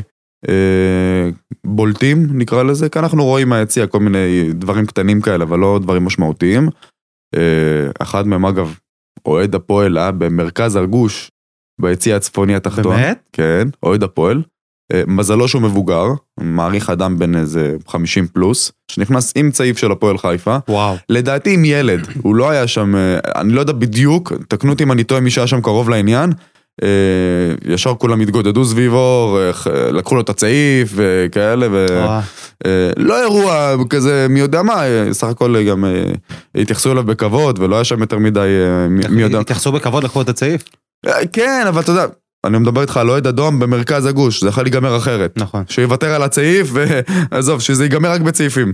בולטים, 1.66 2.26
נקרא 2.30 2.62
לזה, 2.62 2.88
כי 2.88 2.98
אנחנו 2.98 3.24
רואים 3.24 3.48
מהיציע 3.48 3.86
כל 3.86 4.00
מיני 4.00 4.52
דברים 4.52 4.86
קטנים 4.86 5.20
כאלה, 5.20 5.44
אבל 5.44 5.58
לא 5.58 5.78
דברים 5.82 6.04
משמעותיים. 6.04 6.68
אה, 7.34 7.90
אחד 8.02 8.26
מהם, 8.26 8.46
אגב, 8.46 8.74
אוהד 9.26 9.54
הפועל 9.54 9.98
היה 9.98 10.10
במרכז 10.10 10.76
הגוש, 10.76 11.30
ביציע 11.80 12.16
הצפוני 12.16 12.54
התחתון. 12.54 12.96
באמת? 12.96 13.22
כן, 13.32 13.68
אוהד 13.82 14.02
הפועל. 14.02 14.42
אה, 14.92 15.02
מזלו 15.06 15.48
שהוא 15.48 15.62
מבוגר, 15.62 16.06
מעריך 16.40 16.90
אדם 16.90 17.18
בן 17.18 17.36
איזה 17.36 17.76
50 17.88 18.26
פלוס, 18.26 18.72
שנכנס 18.90 19.32
עם 19.36 19.50
צעיף 19.50 19.78
של 19.78 19.92
הפועל 19.92 20.18
חיפה. 20.18 20.56
וואו. 20.68 20.96
לדעתי 21.08 21.54
עם 21.54 21.64
ילד, 21.64 22.08
הוא 22.22 22.34
לא 22.34 22.50
היה 22.50 22.66
שם, 22.66 22.96
אה, 22.96 23.18
אני 23.40 23.52
לא 23.52 23.60
יודע 23.60 23.72
בדיוק, 23.72 24.32
תקנו 24.48 24.72
אותי 24.72 24.84
אם 24.84 24.92
אני 24.92 25.04
טועה 25.04 25.20
מי 25.20 25.30
שהיה 25.30 25.46
שם 25.46 25.60
קרוב 25.60 25.90
לעניין, 25.90 26.30
אה, 26.30 26.36
ישר 27.64 27.94
כולם 27.94 28.20
התגודדו 28.20 28.64
סביבו, 28.64 29.38
אה, 29.40 29.90
לקחו 29.90 30.14
לו 30.14 30.20
את 30.20 30.28
הצעיף 30.28 30.92
וכאלה. 30.94 31.66
ולא 31.70 33.22
אירוע 33.22 33.74
כזה 33.90 34.26
מי 34.30 34.40
יודע 34.40 34.62
מה, 34.62 34.86
אה, 34.86 35.08
סך 35.12 35.26
הכל 35.26 35.62
גם 35.68 35.84
אה, 35.84 36.04
התייחסו 36.54 36.92
אליו 36.92 37.04
בכבוד 37.04 37.58
ולא 37.58 37.74
היה 37.76 37.84
שם 37.84 38.00
יותר 38.00 38.18
מדי 38.18 38.40
אה, 38.40 38.88
מי- 38.88 39.22
יודע. 39.22 39.40
התייחסו 39.40 39.72
בכבוד, 39.72 40.04
לקחו 40.04 40.22
את 40.22 40.28
הצעיף? 40.28 40.62
אה, 41.06 41.26
כן, 41.32 41.64
אבל 41.68 41.80
אתה 41.80 41.90
יודע, 41.92 42.06
אני 42.44 42.58
מדבר 42.58 42.80
איתך 42.80 42.96
על 42.96 43.10
אוהד 43.10 43.26
אדום 43.26 43.58
במרכז 43.58 44.06
הגוש, 44.06 44.40
זה 44.40 44.48
יכול 44.48 44.64
להיגמר 44.64 44.96
אחרת. 44.96 45.32
נכון. 45.36 45.64
שיוותר 45.68 46.14
על 46.14 46.22
הצעיף, 46.22 46.70
ועזוב, 46.72 47.60
שזה 47.66 47.84
ייגמר 47.84 48.10
רק 48.10 48.20
בצעיפים. 48.20 48.72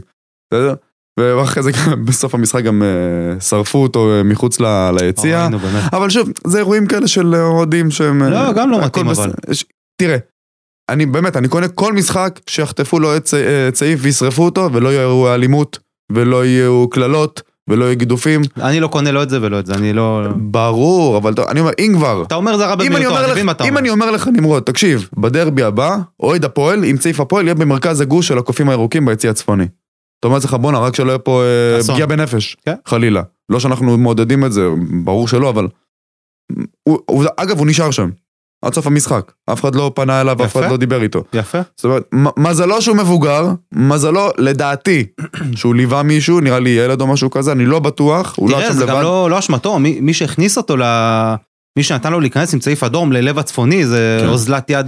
ואחרי 1.18 1.62
זה 1.62 1.70
גם 1.72 2.04
בסוף 2.06 2.34
המשחק 2.34 2.64
גם 2.64 2.82
אה, 2.82 3.40
שרפו 3.40 3.82
אותו 3.82 4.10
אה, 4.10 4.22
מחוץ 4.22 4.60
ליציע. 5.00 5.48
אבל 5.92 6.10
שוב, 6.10 6.28
זה 6.46 6.58
אירועים 6.58 6.86
כאלה 6.86 7.08
של 7.08 7.34
אוהדים 7.34 7.90
שהם... 7.90 8.22
אה, 8.22 8.28
לא, 8.28 8.52
גם 8.52 8.70
לא 8.70 8.84
מתאים, 8.84 9.08
אבל. 9.08 9.30
תראה, 9.96 10.16
אני 10.88 11.06
באמת, 11.06 11.36
אני 11.36 11.48
קונה 11.48 11.68
כל 11.68 11.92
משחק 11.92 12.40
שיחטפו 12.46 12.98
לו 12.98 13.16
את 13.16 13.34
אה, 13.34 13.70
צעיף 13.72 14.00
וישרפו 14.02 14.44
אותו, 14.44 14.68
ולא 14.72 14.88
יהיו 14.88 15.34
אלימות, 15.34 15.78
ולא 16.12 16.44
יהיו 16.44 16.86
קללות, 16.90 17.42
ולא 17.68 17.84
יהיו 17.84 17.96
גידופים. 17.96 18.42
אני 18.56 18.80
לא 18.80 18.88
קונה 18.88 19.12
לא 19.12 19.22
את 19.22 19.30
זה 19.30 19.38
ולא 19.42 19.58
את 19.58 19.66
זה, 19.66 19.74
אני 19.74 19.92
לא... 19.92 20.22
ברור, 20.36 21.18
אבל 21.18 21.34
אני 21.48 21.60
אומר, 21.60 21.72
אם 21.78 21.92
כבר... 21.96 22.22
אתה 22.26 22.34
אומר 22.34 22.56
זה 22.56 22.64
הרע 22.64 22.74
אם 22.74 22.80
אני 22.80 22.88
במיעוטו, 22.88 23.18
אני 23.24 23.32
מבין 23.32 23.46
מה 23.46 23.52
אתה 23.52 23.64
אם 23.64 23.68
אומר. 23.68 23.80
אני 23.80 23.90
אומר 23.90 24.10
לך 24.10 24.28
נמרוד, 24.32 24.62
תקשיב, 24.62 25.08
בדרבי 25.16 25.62
הבא, 25.62 25.96
אוהד 26.20 26.44
הפועל 26.44 26.84
עם 26.84 26.96
צעיף 26.96 27.20
הפועל 27.20 27.44
יהיה 27.44 27.54
במרכז 27.54 28.00
הגוש 28.00 28.28
של 28.28 28.38
הקופים 28.38 28.68
הירוקים 28.68 29.06
ביציא 29.06 29.30
הצפוני. 29.30 29.66
אתה 30.20 30.28
אומר 30.28 30.36
לעצמך 30.36 30.54
בואנה, 30.54 30.78
רק 30.78 30.96
שלא 30.96 31.08
יהיה 31.10 31.18
פה 31.18 31.42
אה, 31.42 31.80
אסון. 31.80 31.94
פגיעה 31.94 32.06
בנפש, 32.08 32.56
כן. 32.66 32.74
חלילה. 32.86 33.22
לא 33.48 33.60
שאנחנו 33.60 33.98
מעודדים 33.98 34.44
את 34.44 34.52
זה, 34.52 34.68
ברור 35.04 35.28
שלא, 35.28 35.50
אבל... 35.50 35.68
הוא- 36.88 36.98
הוא- 37.06 37.24
אגב, 37.36 37.58
הוא 37.58 37.66
נשאר 37.66 37.90
שם, 37.90 38.10
עד 38.64 38.74
סוף 38.74 38.86
המשחק. 38.86 39.32
אף 39.52 39.60
אחד 39.60 39.74
לא 39.74 39.92
פנה 39.94 40.20
אליו, 40.20 40.36
אף 40.42 40.46
יפה. 40.46 40.60
אחד 40.60 40.70
לא 40.70 40.76
דיבר 40.76 41.02
איתו. 41.02 41.24
יפה. 41.32 41.58
זאת 41.76 41.84
אומרת, 41.84 42.02
מ- 42.14 42.42
מזלו 42.48 42.82
שהוא 42.82 42.96
מבוגר, 42.96 43.46
מזלו, 43.72 44.28
לדעתי, 44.38 45.06
שהוא 45.56 45.74
ליווה 45.74 46.02
מישהו, 46.02 46.40
נראה 46.40 46.58
לי 46.60 46.70
ילד 46.70 47.00
או 47.00 47.06
משהו 47.06 47.30
כזה, 47.30 47.52
אני 47.52 47.66
לא 47.66 47.78
בטוח, 47.78 48.34
הוא 48.36 48.50
לא 48.50 48.56
היה 48.56 48.64
תראה, 48.66 48.72
שם 48.72 48.78
זה 48.78 48.86
גם 48.86 48.94
לבד. 48.94 49.02
לא 49.02 49.30
לא 49.30 49.38
אשמתו, 49.38 49.78
מי 49.78 50.00
מי 50.00 50.14
שהכניס 50.14 50.56
אותו 50.56 50.76
ל... 50.76 50.82
מי 51.78 51.82
שנתן 51.82 52.12
לו 52.12 52.20
להיכנס 52.20 52.54
עם 52.54 52.60
צעיף 52.60 52.82
אדום 52.84 53.12
ללב 53.12 53.38
הצפוני, 53.38 53.86
זה 53.86 54.18
כן. 54.22 54.28
אוזלת 54.28 54.70
יד 54.70 54.86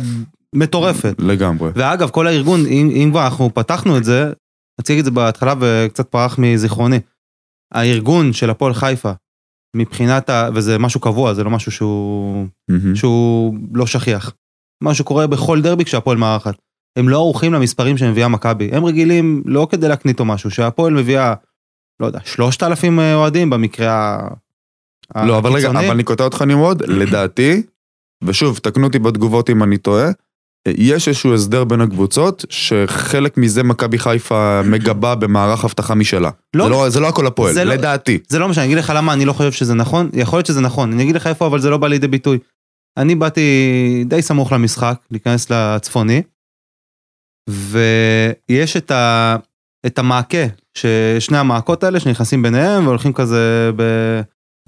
מטורפת. 0.54 1.14
לגמרי. 1.18 1.70
ואגב, 1.74 2.10
כל 2.10 2.26
הארגון, 2.26 2.60
אם 2.66 2.90
אם 2.94 3.08
כבר 3.10 3.24
אנחנו 3.24 3.50
פתחנו 3.54 3.96
את 3.96 4.04
זה, 4.04 4.32
רציתי 4.80 5.00
את 5.00 5.04
זה 5.04 5.10
בהתחלה 5.10 5.54
וקצת 5.60 6.08
פרח 6.08 6.38
מזיכרוני. 6.38 7.00
הארגון 7.72 8.32
של 8.32 8.50
הפועל 8.50 8.74
חיפה, 8.74 9.12
מבחינת 9.76 10.30
ה... 10.30 10.48
וזה 10.54 10.78
משהו 10.78 11.00
קבוע, 11.00 11.34
זה 11.34 11.44
לא 11.44 11.50
משהו 11.50 11.72
שהוא... 11.72 12.46
מהמם. 12.68 12.96
שהוא 12.96 13.54
לא 13.74 13.86
שכיח. 13.86 14.34
מה 14.82 14.94
שקורה 14.94 15.26
בכל 15.26 15.62
דרבי 15.62 15.84
כשהפועל 15.84 16.16
מארחת. 16.16 16.54
הם 16.96 17.08
לא 17.08 17.16
ערוכים 17.16 17.52
למספרים 17.52 17.96
שמביאה 17.96 18.28
מכבי. 18.28 18.70
הם 18.72 18.84
רגילים 18.84 19.42
לא 19.46 19.66
כדי 19.70 19.88
להקנית 19.88 20.20
או 20.20 20.24
משהו, 20.24 20.50
שהפועל 20.50 20.94
מביאה, 20.94 21.34
לא 22.00 22.06
יודע, 22.06 22.18
3,000 22.24 22.98
אוהדים 22.98 23.50
במקרה 23.50 24.18
ה... 25.14 25.26
לא, 25.26 25.38
אבל 25.38 25.50
רגע, 25.50 25.58
הקיצוני. 25.58 25.86
אבל 25.86 25.94
אני 25.94 26.04
קוטע 26.04 26.24
אותך 26.24 26.42
נמרוד, 26.42 26.82
לדעתי, 27.00 27.62
ושוב, 28.24 28.58
תקנו 28.58 28.86
אותי 28.86 28.98
בתגובות 28.98 29.50
אם 29.50 29.62
אני 29.62 29.78
טועה, 29.78 30.10
יש 30.68 31.08
איזשהו 31.08 31.34
הסדר 31.34 31.64
בין 31.64 31.80
הקבוצות, 31.80 32.44
שחלק 32.50 33.36
מזה 33.36 33.62
מכבי 33.62 33.98
חיפה 33.98 34.60
מגבה 34.64 35.14
במערך 35.14 35.64
אבטחה 35.64 35.94
משלה. 35.94 36.30
לא. 36.54 36.64
זה 36.64 36.70
לא, 36.70 36.88
זה 36.88 37.00
לא 37.00 37.08
הכל 37.08 37.26
הפועל, 37.26 37.54
זה 37.54 37.64
לא- 37.64 37.74
לדעתי. 37.74 38.18
זה 38.28 38.38
לא 38.38 38.48
משנה, 38.48 38.64
אני 38.64 38.72
אגיד 38.72 38.84
לך 38.84 38.92
למה 38.96 39.12
אני 39.12 39.24
לא 39.24 39.32
חושב 39.32 39.52
שזה 39.52 39.74
נכון, 39.74 40.10
יכול 40.12 40.36
להיות 40.36 40.46
שזה 40.46 40.60
נכון, 40.60 40.92
אני 40.92 41.02
אגיד 41.02 41.16
לך 41.16 41.26
איפה, 41.26 41.46
אבל 41.46 41.60
זה 41.60 41.70
לא 41.70 41.76
בא 41.76 41.88
לידי 41.88 42.08
ביטוי. 42.08 42.38
אני 42.96 43.14
באתי 43.14 44.04
די 44.06 44.22
סמוך 44.22 44.52
למשחק, 44.52 45.00
להיכנס 45.10 45.50
לצפוני, 45.50 46.22
ויש 47.48 48.76
את, 48.76 48.90
ה, 48.90 49.36
את 49.86 49.98
המעקה, 49.98 50.46
ששני 50.74 51.38
המעקות 51.38 51.84
האלה 51.84 52.00
שנכנסים 52.00 52.42
ביניהם 52.42 52.86
והולכים 52.86 53.12
כזה 53.12 53.70
ב, 53.76 53.82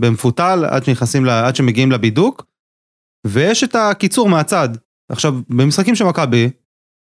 במפותל 0.01 0.65
עד, 0.71 0.85
שנכנסים, 0.85 1.29
עד 1.29 1.57
שמגיעים 1.57 1.93
לבידוק, 1.93 2.47
ויש 3.27 3.65
את 3.65 3.75
הקיצור 3.75 4.29
מהצד. 4.29 4.69
עכשיו, 5.13 5.35
במשחקים 5.49 5.95
של 5.95 6.05
מכבי, 6.05 6.51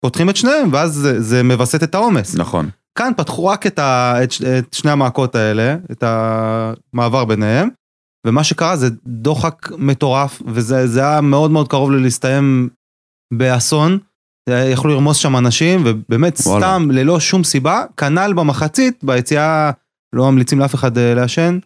פותחים 0.00 0.30
את 0.30 0.36
שניהם, 0.36 0.68
ואז 0.72 0.92
זה, 0.94 1.20
זה 1.20 1.42
מווסת 1.42 1.82
את 1.82 1.94
העומס. 1.94 2.36
נכון. 2.36 2.68
כאן 2.98 3.12
פתחו 3.16 3.46
רק 3.46 3.66
את, 3.66 3.78
ה, 3.78 4.14
את, 4.24 4.30
את 4.58 4.74
שני 4.74 4.90
המעקות 4.90 5.34
האלה, 5.34 5.76
את 5.92 6.04
המעבר 6.06 7.24
ביניהם, 7.24 7.68
ומה 8.26 8.44
שקרה 8.44 8.76
זה 8.76 8.88
דוחק 9.06 9.68
מטורף, 9.78 10.42
וזה 10.46 10.86
זה 10.86 11.00
היה 11.00 11.20
מאוד 11.20 11.50
מאוד 11.50 11.68
קרוב 11.68 11.90
להסתיים 11.90 12.68
באסון. 13.34 13.98
היה- 14.48 14.70
יכלו 14.70 14.90
לרמוס 14.90 15.16
שם 15.16 15.36
אנשים, 15.36 15.82
ובאמת 15.84 16.38
וואלה. 16.46 16.66
סתם, 16.66 16.90
ללא 16.90 17.20
שום 17.20 17.44
סיבה, 17.44 17.84
כנ"ל 17.96 18.32
במחצית, 18.36 19.04
ביציאה 19.04 19.70
לא 20.12 20.30
ממליצים 20.32 20.58
לאף 20.58 20.74
אחד 20.74 20.98
אה, 20.98 21.14
לעשן, 21.14 21.58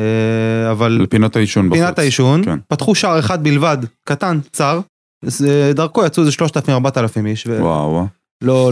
אה, 0.00 0.70
אבל 0.70 0.92
לפינת 1.02 1.36
העישון 1.36 1.68
בחוץ. 1.70 1.78
פינת 1.80 1.98
העישון, 1.98 2.44
כן. 2.44 2.58
פתחו 2.68 2.94
שער 2.94 3.18
אחד 3.18 3.44
בלבד, 3.44 3.78
קטן, 4.08 4.38
צר, 4.52 4.80
זה- 5.24 5.72
דרכו 5.74 6.04
יצאו 6.06 6.22
איזה 6.22 6.32
3,000-4,000 6.32 7.26
איש, 7.26 7.46
ולא 7.46 7.64
וואו, 7.64 7.90
וואו. 7.92 8.06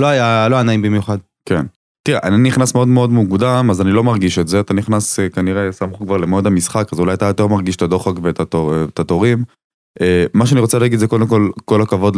לא 0.00 0.06
היה 0.06 0.48
לא 0.48 0.54
היה 0.56 0.62
נעים 0.62 0.82
במיוחד. 0.82 1.18
כן. 1.48 1.66
תראה, 2.08 2.18
אני 2.22 2.36
נכנס 2.36 2.74
מאוד 2.74 2.88
מאוד 2.88 3.10
מוקדם, 3.10 3.66
אז 3.70 3.80
אני 3.80 3.92
לא 3.92 4.04
מרגיש 4.04 4.38
את 4.38 4.48
זה. 4.48 4.60
אתה 4.60 4.74
נכנס 4.74 5.18
אה, 5.20 5.28
כנראה 5.28 5.72
סמוך 5.72 5.98
כבר 5.98 6.16
למועד 6.16 6.46
המשחק, 6.46 6.88
אז 6.92 6.98
אולי 7.00 7.14
אתה 7.14 7.24
יותר 7.26 7.46
מרגיש 7.46 7.76
את 7.76 7.82
הדוחק 7.82 8.12
ואת 8.22 8.40
התור, 8.40 8.74
אה, 8.74 8.84
את 8.84 8.98
התורים. 8.98 9.44
אה, 10.00 10.24
מה 10.34 10.46
שאני 10.46 10.60
רוצה 10.60 10.78
להגיד 10.78 10.98
זה 10.98 11.06
קודם 11.06 11.26
כל, 11.26 11.48
כל 11.64 11.82
הכבוד 11.82 12.16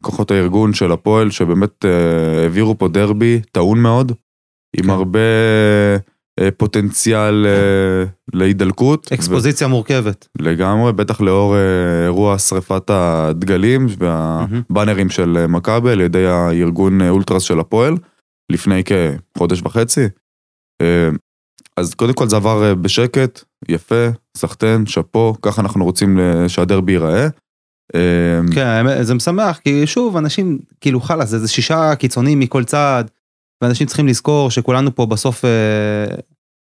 לכוחות 0.00 0.30
הארגון 0.30 0.72
של 0.74 0.92
הפועל, 0.92 1.30
שבאמת 1.30 1.84
העבירו 2.42 2.78
פה 2.78 2.88
דרבי 2.88 3.40
טעון 3.52 3.78
מאוד, 3.82 4.12
עם 4.76 4.84
כן. 4.84 4.90
הרבה 4.90 5.18
פוטנציאל 6.56 7.46
אה, 7.46 8.04
להידלקות. 8.34 9.12
אקספוזיציה 9.12 9.68
מורכבת. 9.68 10.28
לגמרי, 10.38 10.92
בטח 10.92 11.20
לאור 11.20 11.56
אה, 11.56 12.04
אירוע 12.04 12.38
שריפת 12.38 12.90
הדגלים 12.90 13.86
והבאנרים 13.98 15.10
של 15.10 15.36
אה, 15.36 15.46
מכבי 15.46 15.90
על 15.90 16.00
ידי 16.00 16.26
הארגון 16.26 17.02
אה, 17.02 17.10
אולטרס 17.10 17.42
של 17.42 17.60
הפועל, 17.60 17.96
לפני 18.52 18.82
כחודש 18.84 19.62
וחצי. 19.64 20.04
אה, 20.82 21.08
אז 21.76 21.94
קודם 21.94 22.12
כל 22.12 22.28
זה 22.28 22.36
עבר 22.36 22.64
אה, 22.64 22.74
בשקט, 22.74 23.42
יפה, 23.68 24.06
סחטיין, 24.36 24.86
שאפו, 24.86 25.34
ככה 25.42 25.62
אנחנו 25.62 25.84
רוצים 25.84 26.20
אה, 26.20 26.48
שהדרבי 26.48 26.92
ייראה. 26.92 27.28
אה, 27.94 28.40
כן, 28.54 29.02
זה 29.02 29.14
משמח, 29.14 29.58
כי 29.58 29.86
שוב, 29.86 30.16
אנשים, 30.16 30.58
כאילו 30.80 31.00
חלאס, 31.00 31.28
זה, 31.28 31.38
זה 31.38 31.48
שישה 31.48 31.94
קיצונים 31.94 32.40
מכל 32.40 32.64
צד, 32.64 33.04
ואנשים 33.62 33.86
צריכים 33.86 34.06
לזכור 34.08 34.50
שכולנו 34.50 34.94
פה 34.94 35.06
בסוף, 35.06 35.44
אה, 35.44 35.50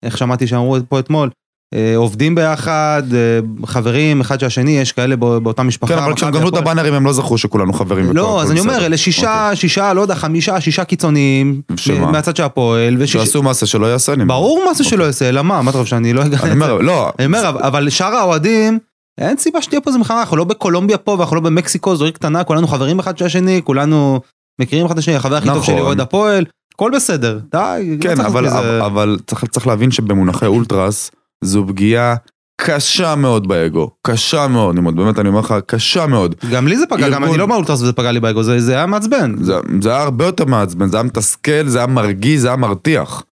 איך 0.05 0.17
שמעתי 0.17 0.47
שאמרו 0.47 0.77
פה 0.89 0.99
אתמול, 0.99 1.29
אה, 1.73 1.93
עובדים 1.95 2.35
ביחד, 2.35 3.03
אה, 3.13 3.39
חברים 3.65 4.21
אחד 4.21 4.39
של 4.39 4.45
השני, 4.45 4.71
יש 4.71 4.91
כאלה 4.91 5.15
בא- 5.15 5.39
באותה 5.39 5.63
משפחה. 5.63 5.95
כן, 5.95 6.03
אבל 6.03 6.15
כשהם 6.15 6.31
גמרו 6.31 6.49
את. 6.49 6.53
הבאנרים 6.53 6.93
הם 6.93 7.05
לא 7.05 7.13
זכרו 7.13 7.37
שכולנו 7.37 7.73
חברים. 7.73 8.15
לא, 8.15 8.41
אז 8.41 8.51
אני 8.51 8.59
אומר. 8.59 8.85
אלה 8.85 8.97
שישה, 8.97 9.51
שישה, 9.53 9.93
לא 9.93 10.01
יודע, 10.01 10.15
חמישה, 10.15 10.61
שישה 10.61 10.83
קיצוניים, 10.83 11.61
שמה? 11.75 12.11
מהצד 12.11 12.35
של 12.35 12.43
הפועל. 12.43 13.05
שעשו 13.05 13.43
מעשה 13.43 13.65
שלא 13.65 13.85
יעשה, 13.87 14.13
אני 14.13 14.23
אומר. 14.23 14.33
ברור 14.35 14.63
מה 14.67 14.73
זה 14.73 14.83
שלא 14.83 15.03
יעשה, 15.03 15.29
אלא 15.29 15.41
מה, 15.41 15.61
מה 15.61 15.71
אתה 15.71 15.77
חושב 15.79 15.89
שאני 15.89 16.13
לא 16.13 16.25
אגע... 16.25 16.37
אני 16.43 16.51
אומר, 16.51 16.73
לא, 16.77 17.09
אני 17.19 17.25
אומר, 17.25 17.49
אבל- 17.49 17.89
שאר 17.89 18.15
האוהדים, 18.15 18.79
אין 19.17 19.37
סיבה 19.37 19.61
שתהיה 19.61 19.81
פה 19.81 19.89
איזה 19.89 19.97
מלחמה, 19.97 20.19
אנחנו 20.19 20.37
לא 20.37 20.43
בקולומביה 20.43 20.97
פה 20.97 21.11
ואנחנו 21.19 21.35
לא 21.35 21.41
במקסיקו, 21.41 21.95
זו 21.95 22.03
עיר 22.05 22.13
קטנה, 22.13 22.43
כולנו 22.43 22.67
חברים 22.67 22.99
אחד 22.99 23.17
של 23.17 23.25
השני, 23.25 23.61
כולנו 23.63 24.19
מכירים 24.61 24.85
אחד 24.85 24.93
את 24.93 24.99
השני, 24.99 25.15
החבר 25.15 25.35
הכי 25.35 25.47
טוב 25.47 25.57
נכון. 25.57 25.65
שלי 25.73 25.79
אוהד 25.81 25.99
הפועל, 25.99 26.45
הכל 26.79 26.91
בסדר, 26.95 27.39
די. 27.51 27.97
לא 27.97 28.01
כן, 28.01 28.15
צריך 28.15 28.27
אבל, 28.27 28.47
אבל, 28.47 28.81
אבל 28.81 29.17
צריך, 29.27 29.45
צריך 29.45 29.67
להבין 29.67 29.91
שבמונחי 29.91 30.45
אולטרס 30.45 31.11
זו 31.43 31.65
פגיעה 31.67 32.15
קשה 32.61 33.15
מאוד 33.15 33.47
באגו, 33.47 33.89
קשה 34.07 34.47
מאוד, 34.47 34.71
אני 34.71 34.79
אומר, 34.79 34.91
באמת 34.91 35.19
אני 35.19 35.29
אומר 35.29 35.39
לך, 35.39 35.55
קשה 35.65 36.07
מאוד. 36.07 36.35
גם 36.51 36.67
לי 36.67 36.77
זה 36.77 36.85
פגע, 36.89 37.07
גם 37.09 37.13
ארגון- 37.13 37.29
אני 37.29 37.37
לא 37.37 37.47
מהאולטרס 37.47 37.81
וזה 37.81 37.93
פגע 37.93 38.11
לי 38.11 38.19
באגו, 38.19 38.43
זה 38.43 38.59
זה 38.59 38.75
היה 38.75 38.85
מעצבן. 38.85 39.43
זה, 39.43 39.53
זה 39.81 39.89
היה 39.89 40.01
הרבה 40.03 40.25
יותר 40.25 40.45
מעצבן, 40.45 40.89
זה 40.89 40.97
היה 40.97 41.03
מתסכל, 41.03 41.67
זה 41.67 41.77
היה 41.77 41.87
מרגיז, 41.87 42.41
זה 42.41 42.47
היה 42.47 42.57
מרתיח. 42.57 43.23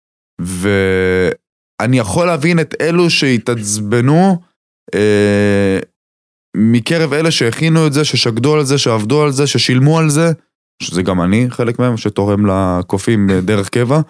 ואני 0.40 1.98
יכול 1.98 2.26
להבין 2.26 2.60
את 2.60 2.74
אלו 2.80 3.10
שהתעצבנו 3.10 4.40
אה, 4.94 5.78
מקרב 6.56 7.12
אלה 7.12 7.30
שהכינו 7.30 7.86
את 7.86 7.92
זה, 7.92 8.04
ששקדו 8.04 8.54
על 8.54 8.64
זה, 8.64 8.78
שעבדו 8.78 9.22
על 9.22 9.30
זה, 9.30 9.46
ששילמו 9.46 9.98
על 9.98 10.08
זה, 10.10 10.32
שזה 10.82 11.02
גם 11.02 11.22
אני, 11.22 11.46
חלק 11.50 11.78
מהם, 11.78 11.96
שתורם 11.96 12.46
לקופים 12.46 13.30
דרך 13.30 13.68
קבע. 13.68 14.00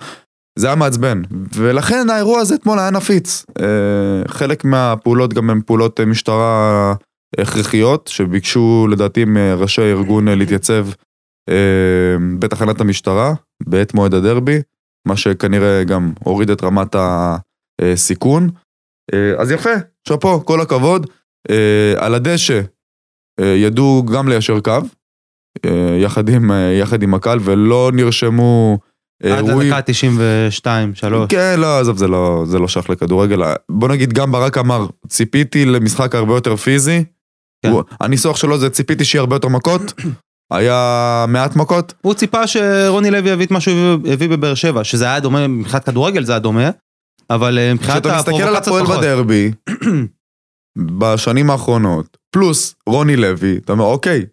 זה 0.58 0.66
היה 0.66 0.76
מעצבן, 0.76 1.23
ולכן 1.54 2.11
האירוע 2.11 2.40
הזה 2.40 2.54
אתמול 2.54 2.78
היה 2.78 2.90
נפיץ. 2.90 3.46
אה, 3.61 4.28
חלק 4.28 4.64
מהפעולות 4.64 5.35
גם 5.35 5.50
הן 5.50 5.61
פעולות 5.66 6.00
אה, 6.00 6.06
משטרה 6.06 6.94
הכרחיות, 7.38 8.08
שביקשו 8.08 8.87
לדעתי 8.90 9.25
מראשי 9.25 9.82
הארגון 9.82 10.28
אה, 10.28 10.35
להתייצב 10.35 10.87
בתחנת 12.38 12.80
המשטרה 12.80 13.35
בעת 13.66 13.94
מועד 13.94 14.14
הדרבי, 14.14 14.58
מה 15.08 15.16
שכנראה 15.16 15.85
גם 15.85 16.12
הוריד 16.25 16.50
את 16.50 16.64
רמת 16.64 16.96
הסיכון. 17.82 18.50
אז 19.38 19.50
יפה, 19.50 19.70
שאפו, 20.08 20.44
כל 20.44 20.61
הכבוד. 20.61 21.06
על 21.96 22.14
הדשא 22.14 22.61
ידעו 23.40 24.06
גם 24.12 24.28
ליישר 24.28 24.61
קו, 24.61 24.78
יחד 26.00 26.28
עם, 26.28 26.52
אה, 26.52 26.56
יחד 26.80 27.02
עם 27.02 27.14
הקהל, 27.14 27.38
ולא 27.42 27.90
נרשמו 27.94 28.78
אה, 29.25 29.38
עד 29.38 29.46
אירועים. 29.48 29.70
לדקה 29.72 29.82
92, 29.82 30.94
3. 30.94 31.26
כן, 31.28 31.54
לא, 31.60 31.80
עזוב, 31.80 31.96
זה 31.98 32.08
לא, 32.08 32.42
זה 32.46 32.58
לא 32.58 32.68
שייך 32.68 32.90
לכדורגל. 32.90 33.42
בוא 33.70 33.88
נגיד, 33.88 34.12
גם 34.12 34.32
ברק 34.32 34.58
אמר, 34.58 34.86
ציפיתי 35.08 35.64
למשחק 35.64 36.14
הרבה 36.14 36.34
יותר 36.34 36.56
פיזי. 36.56 37.04
כן. 37.62 37.70
הוא- 37.70 37.82
הניסוח 38.00 38.36
שלו 38.36 38.58
זה 38.58 38.70
ציפיתי 38.70 39.04
שיהיה 39.04 39.20
הרבה 39.20 39.36
יותר 39.36 39.48
מכות. 39.48 39.92
היה 40.52 41.25
מעט 41.28 41.56
מכות. 41.56 41.94
הוא 42.02 42.14
ציפה 42.14 42.46
שרוני 42.46 43.10
לוי 43.10 43.30
יביא 43.30 43.46
את 43.46 43.50
מה 43.50 43.60
שהוא 43.60 43.75
הביא- 44.12 44.28
בבאר 44.28 44.54
שבע, 44.54 44.84
שזה 44.84 45.04
היה 45.04 45.20
דומה, 45.20 45.48
מבחינת 45.48 45.84
כדורגל 45.84 46.25
זה 46.25 46.32
היה 46.32 46.38
דומה, 46.38 46.70
אבל 47.30 47.58
אה, 47.58 47.75
מבחינת 47.75 47.92
כשאתה 48.02 48.16
מסתכל 48.18 48.42
על 48.42 48.56
הפרובוקציות 48.56 48.66
הפועל 48.66 48.84
פחות. 48.84 48.98
בדרבי, 48.98 49.50
בשנים 50.98 51.50
האחרונות, 51.50 52.16
פלוס 52.30 52.75
רוני 52.88 53.16
לוי, 53.16 53.56
אתה 53.64 53.72
אומר, 53.72 53.84
אוקיי, 53.84 54.25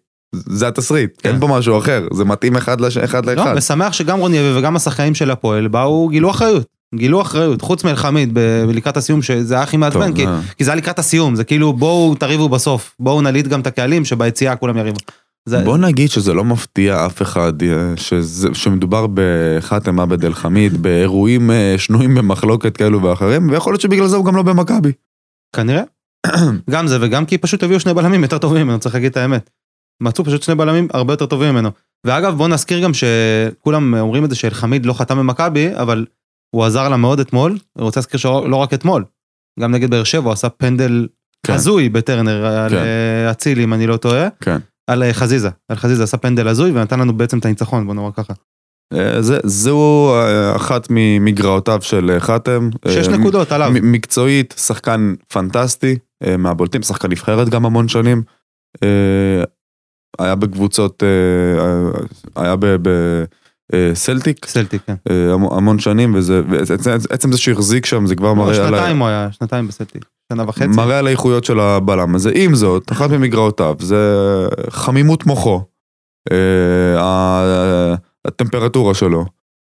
זה 0.46 0.68
התסריט, 0.68 1.10
כן. 1.22 1.28
אין 1.28 1.40
פה 1.40 1.46
משהו 1.46 1.78
אחר, 1.78 2.08
זה 2.12 2.24
מתאים 2.24 2.56
אחד 2.56 2.80
לש- 2.80 2.96
אחד 2.96 3.26
לא, 3.26 3.32
לאחד. 3.34 3.54
ושמח 3.56 3.92
שגם 3.92 4.18
רוני 4.18 4.38
לוי 4.38 4.58
וגם 4.58 4.76
השחקנים 4.76 5.14
של 5.14 5.30
הפועל 5.30 5.68
באו, 5.68 6.08
גילו 6.08 6.30
אחריות. 6.30 6.66
גילו 6.94 7.22
אחריות, 7.22 7.62
חוץ 7.62 7.84
מאלחמיד 7.84 8.30
ב- 8.32 8.64
לקראת 8.72 8.96
הסיום, 8.96 9.22
שזה 9.22 9.54
היה 9.54 9.62
הכי 9.62 9.76
מעצבן, 9.76 10.14
כי, 10.14 10.26
אה. 10.26 10.40
כי 10.58 10.64
זה 10.64 10.70
היה 10.70 10.76
לקראת 10.76 10.98
הסיום, 10.98 11.34
זה 11.36 11.44
כאילו 11.44 11.72
בואו 11.72 12.14
תריבו 12.14 12.48
בסוף, 12.48 12.96
בואו 13.00 13.20
נליט 13.22 13.46
גם 13.46 13.60
את 13.60 13.66
הקהלים 13.66 14.04
שביציאה 14.04 14.56
כולם 14.56 14.76
יריבו. 14.76 14.96
זה, 15.48 15.58
בוא 15.64 15.78
נגיד 15.78 16.10
שזה 16.10 16.32
לא 16.34 16.44
מפתיע 16.44 17.06
אף 17.06 17.22
אחד 17.22 17.62
אה, 17.62 17.68
שזה, 17.96 18.48
שמדובר 18.52 19.06
בחאתם 19.14 20.00
עבד 20.00 20.24
אל 20.24 20.34
חמיד, 20.34 20.82
באירועים 20.82 21.50
אה, 21.50 21.74
שנויים 21.78 22.14
במחלוקת 22.14 22.76
כאלו 22.76 23.02
ואחרים, 23.02 23.50
ויכול 23.50 23.72
להיות 23.72 23.80
שבגלל 23.80 24.06
זה 24.06 24.16
הוא 24.16 24.24
גם 24.24 24.36
לא 24.36 24.42
במכבי. 24.42 24.92
כנראה. 25.56 25.82
גם 26.70 26.86
זה 26.86 26.98
וגם 27.00 27.26
כי 27.26 27.38
פשוט 27.38 27.62
הביאו 27.62 27.80
שני 27.80 27.94
בלמים 27.94 28.22
יותר 28.22 28.38
טובים 28.38 28.66
ממנו, 28.66 28.78
צריך 28.78 28.94
להגיד 28.94 29.10
את 29.10 29.16
האמת. 29.16 29.50
מצאו 30.02 30.24
פשוט 30.24 30.42
שני 30.42 30.54
בלמים 30.54 30.88
הרבה 30.92 31.12
יותר 31.12 31.26
טובים 31.26 31.52
ממנו. 31.54 31.70
ואגב 32.06 32.36
בוא 32.36 32.48
נזכיר 32.48 32.82
גם 32.82 32.90
שכולם 32.94 33.94
אומרים 33.94 34.24
את 34.24 34.30
זה 34.30 34.36
שאלחמיד 34.36 34.86
לא 34.86 34.92
חתם 34.92 35.18
במכבי, 35.18 35.68
אבל 35.74 36.06
הוא 36.54 36.64
עזר 36.64 36.88
לה 36.88 36.96
מאוד 36.96 37.20
אתמול, 37.20 37.58
אני 37.76 37.84
רוצה 37.84 38.00
להזכיר 38.00 38.20
שלא 38.20 38.50
לא 38.50 38.56
רק 38.56 38.74
אתמול, 38.74 39.04
גם 39.60 39.70
נגד 39.70 39.90
באר 39.90 40.04
שבע 40.04 40.24
הוא 40.24 40.32
עשה 40.32 40.48
פנדל 40.48 41.06
כן. 41.46 41.52
הזוי 41.52 41.88
בטרנר 41.88 42.46
על 42.46 42.70
כן. 42.70 42.76
אה, 42.76 43.30
אצילי 43.30 43.64
אם 43.64 43.74
אני 43.74 43.86
לא 43.86 43.96
טועה, 43.96 44.28
כן. 44.40 44.58
על 44.86 45.02
אה, 45.02 45.12
חזיזה, 45.12 45.50
על 45.68 45.76
חזיזה 45.76 46.02
עשה 46.02 46.16
פנדל 46.16 46.48
הזוי 46.48 46.70
ונתן 46.70 47.00
לנו 47.00 47.16
בעצם 47.16 47.38
את 47.38 47.44
הניצחון 47.44 47.86
בוא 47.86 47.94
נאמר 47.94 48.12
ככה. 48.12 48.32
אה, 48.94 49.22
זה, 49.22 49.38
זהו 49.44 50.14
אחת 50.56 50.86
ממגרעותיו 50.90 51.78
של 51.82 52.16
חאתם. 52.18 52.70
שש 52.88 53.08
נקודות 53.08 53.52
עליו. 53.52 53.70
מקצועית, 53.82 54.54
שחקן 54.58 55.14
פנטסטי, 55.28 55.98
מהבולטים, 56.38 56.82
שחקן 56.82 57.10
נבחרת 57.10 57.48
גם 57.48 57.66
המון 57.66 57.88
שנים. 57.88 58.22
אה, 60.20 60.24
היה 60.24 60.34
בקבוצות, 60.34 61.02
אה, 61.02 61.08
אה, 61.64 62.42
היה 62.42 62.56
בסלטיק 63.72 64.46
סלטיק, 64.46 64.82
כן. 64.86 64.94
המון 65.50 65.78
שנים, 65.78 66.14
וזה, 66.14 66.42
ועצם 66.46 67.32
זה 67.32 67.38
שהחזיק 67.38 67.86
שם 67.86 68.06
זה 68.06 68.16
כבר 68.16 68.34
מראה 68.34 68.66
על, 68.66 68.74
שנתיים 68.74 68.98
הוא 68.98 69.08
היה, 69.08 69.28
שנתיים 69.32 69.68
בסלטיק. 69.68 70.04
שנה 70.32 70.48
וחצי. 70.48 70.66
מראה 70.66 70.98
על 70.98 71.06
האיכויות 71.06 71.44
של 71.44 71.60
הבלם 71.60 72.14
הזה. 72.14 72.30
עם 72.34 72.54
זאת, 72.54 72.92
אחת 72.92 73.10
ממגרעותיו 73.10 73.74
זה 73.80 73.96
חמימות 74.70 75.26
מוחו, 75.26 75.62
אה, 76.32 77.94
הטמפרטורה 78.24 78.94
שלו, 78.94 79.24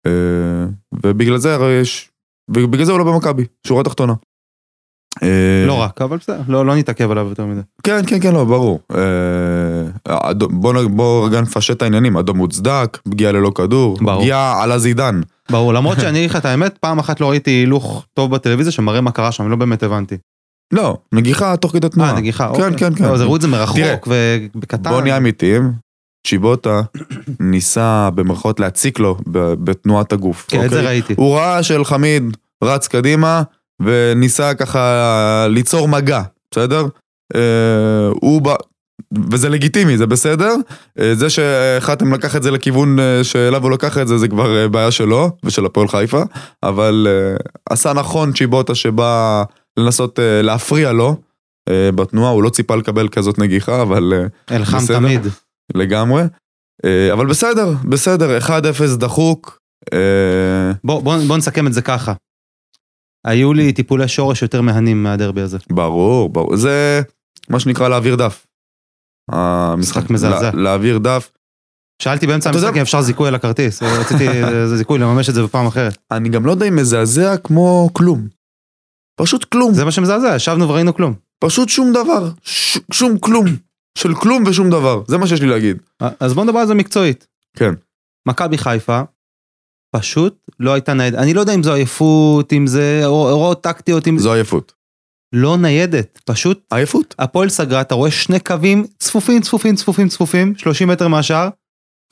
אה, 0.06 0.12
ובגלל 1.04 1.36
זה 1.36 1.54
הרי 1.54 1.72
יש, 1.72 2.10
ובגלל 2.50 2.84
זה 2.84 2.92
הוא 2.92 2.98
לא 2.98 3.04
במכבי, 3.04 3.44
שורה 3.66 3.84
תחתונה. 3.84 4.14
אה, 5.22 5.66
לא 5.66 5.72
רק, 5.72 6.02
אבל 6.02 6.16
בסדר, 6.16 6.40
לא 6.48 6.66
לא 6.66 6.76
נתעכב 6.76 7.10
עליו 7.10 7.26
יותר 7.28 7.46
מדי. 7.46 7.60
כן, 7.82 8.00
כן, 8.06 8.20
כן, 8.20 8.34
לא, 8.34 8.44
ברור. 8.44 8.80
אה, 8.94 10.32
בוא 10.90 11.26
רגע 11.26 11.40
נפשט 11.40 11.76
את 11.76 11.82
העניינים, 11.82 12.16
אדום 12.16 12.36
מוצדק, 12.36 12.98
פגיעה 13.10 13.32
ללא 13.32 13.50
כדור. 13.54 13.96
פגיעה 13.96 14.62
על 14.62 14.72
הזידן. 14.72 15.20
ברור, 15.50 15.74
למרות 15.74 16.00
שאני 16.00 16.18
אגיד 16.18 16.30
לך 16.30 16.36
את 16.36 16.44
האמת, 16.44 16.78
פעם 16.78 16.98
אחת 16.98 17.20
לא 17.20 17.30
ראיתי 17.30 17.50
הילוך 17.50 18.04
טוב 18.14 18.30
בטלוויזיה 18.30 18.72
שמראה 18.72 19.00
מה 19.00 19.10
קרה 19.10 19.32
שם, 19.32 19.50
לא 19.50 19.56
באמת 19.56 19.82
הבנתי. 19.82 20.16
לא, 20.72 20.96
נגיחה 21.12 21.56
תוך 21.56 21.72
כדי 21.72 21.88
תנועה. 21.88 22.10
אה, 22.10 22.16
נגיחה, 22.16 22.46
כן, 22.56 22.62
אוקיי. 22.62 22.78
כן, 22.78 22.94
כן. 22.94 23.04
לא, 23.04 23.14
אז 23.14 23.20
הראו 23.20 23.36
את 23.36 23.40
זה 23.40 23.48
מרחוק 23.48 24.08
ובקטן. 24.08 24.90
בוא 24.90 25.00
נהיה 25.02 25.16
אמיתיים, 25.16 25.72
צ'יבוטה 26.26 26.80
ניסה 27.40 28.10
במרכאות 28.14 28.60
להציק 28.60 28.98
לו 28.98 29.16
בתנועת 29.64 30.12
הגוף. 30.12 30.46
כן, 30.48 30.64
את 30.64 30.70
זה 30.70 30.76
אוקיי? 30.76 30.88
ראיתי. 30.88 31.14
הוא 31.16 31.36
ראה 31.36 31.62
שאלחמיד 31.62 32.36
רץ 32.64 32.88
קדימה 32.88 33.42
וניסה 33.82 34.54
ככה 34.54 35.06
ליצור 35.50 35.88
מגע, 35.88 36.22
בסדר? 36.50 36.86
אה, 37.34 37.40
הוא 38.20 38.42
בא... 38.42 38.54
וזה 39.32 39.48
לגיטימי, 39.48 39.98
זה 39.98 40.06
בסדר. 40.06 40.54
אה, 41.00 41.14
זה 41.14 41.26
שחתם 41.30 42.14
לקח 42.14 42.36
את 42.36 42.42
זה 42.42 42.50
לכיוון 42.50 42.98
אה, 43.00 43.24
שאליו 43.24 43.62
הוא 43.62 43.70
לקח 43.70 43.98
את 43.98 44.08
זה, 44.08 44.18
זה 44.18 44.28
כבר 44.28 44.68
בעיה 44.68 44.90
שלו 44.90 45.30
ושל 45.44 45.66
הפועל 45.66 45.88
חיפה. 45.88 46.22
אבל 46.62 47.06
עשה 47.70 47.92
נכון 47.92 48.32
צ'יבוטה 48.32 48.74
שבא 48.74 49.42
לנסות 49.78 50.18
להפריע 50.42 50.92
לו 50.92 51.16
בתנועה, 51.70 52.30
הוא 52.32 52.42
לא 52.42 52.50
ציפה 52.50 52.76
לקבל 52.76 53.08
כזאת 53.08 53.38
נגיחה, 53.38 53.82
אבל... 53.82 54.12
אלחם 54.50 54.78
בסדר. 54.78 54.98
תמיד. 54.98 55.20
לגמרי. 55.74 56.22
אבל 57.12 57.26
בסדר, 57.26 57.72
בסדר, 57.84 58.38
1-0 58.38 58.50
דחוק. 58.96 59.58
בוא 60.84 61.02
בוא- 61.02 61.18
בוא 61.26 61.36
נסכם 61.36 61.66
את 61.66 61.72
זה 61.72 61.82
ככה. 61.82 62.12
היו 63.26 63.52
לי 63.52 63.72
טיפולי 63.72 64.08
שורש 64.08 64.42
יותר 64.42 64.62
מהנים 64.62 65.02
מהדרבי 65.02 65.40
הזה. 65.40 65.58
ברור, 65.72 66.28
ברור. 66.28 66.56
זה 66.56 67.02
מה 67.48 67.60
שנקרא 67.60 67.88
להעביר 67.88 68.16
דף. 68.16 68.46
המשחק 69.30 70.10
מזעזע. 70.10 70.50
לה- 70.54 70.62
להעביר 70.62 70.98
דף. 70.98 71.30
שאלתי 72.02 72.26
באמצע 72.26 72.50
המשחק 72.50 72.76
אם 72.76 72.80
אפשר 72.80 73.02
זיכוי 73.02 73.28
על 73.28 73.34
הכרטיס, 73.34 73.82
רציתי 73.82 74.28
איזה 74.28 74.76
זיכוי 74.76 74.98
לממש 74.98 75.28
את 75.28 75.34
זה 75.34 75.42
בפעם 75.42 75.66
אחרת. 75.66 75.98
אני 76.10 76.28
גם 76.28 76.46
לא 76.46 76.50
יודע 76.50 76.66
אם 76.68 76.76
מזעזע 76.76 77.36
כמו 77.36 77.90
כלום. 77.92 78.28
פשוט 79.20 79.44
כלום. 79.44 79.74
זה 79.74 79.84
מה 79.84 79.90
שמזעזע, 79.90 80.32
ישבנו 80.36 80.68
וראינו 80.68 80.94
כלום. 80.94 81.14
פשוט 81.40 81.68
שום 81.68 81.92
דבר. 81.92 82.30
ש- 82.42 82.78
שום 82.92 83.18
כלום. 83.18 83.46
של 83.98 84.14
כלום 84.14 84.44
ושום 84.46 84.70
דבר. 84.70 85.02
זה 85.08 85.18
מה 85.18 85.26
שיש 85.26 85.40
לי 85.42 85.46
להגיד. 85.48 85.76
אז 86.20 86.34
בוא 86.34 86.44
נדבר 86.44 86.58
על 86.58 86.66
זה 86.66 86.74
מקצועית. 86.74 87.26
כן. 87.56 87.74
מכבי 88.28 88.58
חיפה, 88.58 89.00
פשוט 89.96 90.50
לא 90.60 90.72
הייתה 90.74 90.94
ניידת. 90.94 91.18
אני 91.18 91.34
לא 91.34 91.40
יודע 91.40 91.54
אם 91.54 91.62
זו 91.62 91.74
עייפות, 91.74 92.52
אם 92.52 92.66
זה 92.66 93.02
הוראות 93.04 93.62
טקטיות, 93.62 94.08
אם... 94.08 94.18
זו 94.18 94.32
עייפות. 94.32 94.72
לא 95.32 95.56
ניידת, 95.56 96.20
פשוט 96.24 96.64
עייפות? 96.72 97.14
הפועל 97.18 97.48
סגרה, 97.48 97.80
אתה 97.80 97.94
רואה 97.94 98.10
שני 98.10 98.40
קווים 98.40 98.86
צפופים, 98.98 99.40
צפופים, 99.40 99.74
צפופים, 99.76 100.08
צפופים, 100.08 100.54
30 100.56 100.88
מטר 100.88 101.08
מהשאר, 101.08 101.48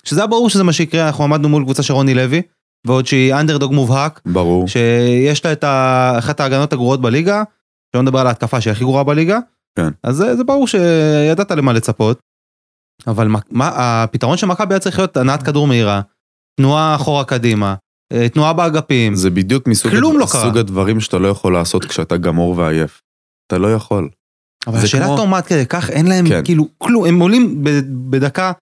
שזה 0.05 0.21
היה 0.21 0.27
ברור 0.27 0.51
שזה 0.51 0.65
מה 0.65 0.73
שיקרה, 0.73 1.07
אנחנו 1.07 1.25
עמדנו 1.25 1.49
מול 1.49 1.63
קבוצה 1.65 1.83
של 1.83 1.93
רוני 1.93 2.15
לוי, 2.15 2.43
ועוד 2.87 3.07
שהיא 3.07 3.35
אנדרדוג 3.35 3.73
מובהק, 3.73 4.21
ברור. 4.27 4.69
שיש 4.69 5.45
לה 5.45 5.53
את 5.53 5.65
ה- 5.65 6.15
אחת 6.19 6.41
ההגנות 6.41 6.73
הגרועות 6.73 7.01
בליגה, 7.01 7.43
שלא 7.93 8.03
נדבר 8.03 8.19
על 8.19 8.27
ההתקפה 8.27 8.61
שהיא 8.61 8.73
הכי 8.73 8.85
גרועה 8.85 9.05
בליגה, 9.05 9.39
כן. 9.79 9.89
אז 10.03 10.17
זה, 10.17 10.37
זה 10.37 10.45
ברור 10.45 10.69
שידעת 10.69 11.51
למה 11.51 11.73
לצפות, 11.73 12.21
אבל 13.07 13.29
מה, 13.29 13.39
מה, 13.51 13.71
הפתרון 13.75 14.37
של 14.37 14.47
מכבי 14.47 14.75
היה 14.75 14.81
צריך 14.81 14.99
להיות 14.99 15.17
הנעת 15.17 15.43
כדור 15.43 15.67
מהירה, 15.67 16.01
תנועה 16.57 16.95
אחורה 16.95 17.25
קדימה, 17.25 17.75
אה, 18.13 18.29
תנועה 18.29 18.53
באגפים, 18.53 19.15
זה 19.15 19.31
בדיוק 19.31 19.67
מסוג 19.69 19.91
כלום 19.93 20.15
הד- 20.15 20.21
לא 20.21 20.27
קרה. 20.27 20.61
הדברים 20.61 21.01
שאתה 21.01 21.19
לא 21.19 21.29
יכול 21.29 21.53
לעשות 21.53 21.85
כשאתה 21.85 22.17
גמור 22.17 22.55
ועייף. 22.59 23.03
אתה 23.47 23.59
לא 23.59 23.75
יכול. 23.75 24.09
אבל 24.67 24.79
השאלה 24.79 25.07
כמו-. 25.07 25.37
עד 25.37 25.47
כדי 25.47 25.67
כך 25.67 25.91
אין 25.91 26.07
להם 26.07 26.29
כן. 26.29 26.41
כאילו 26.45 26.69
כלום, 26.79 27.05
הם 27.05 27.21
עולים 27.21 27.65
בדקה 28.11 28.53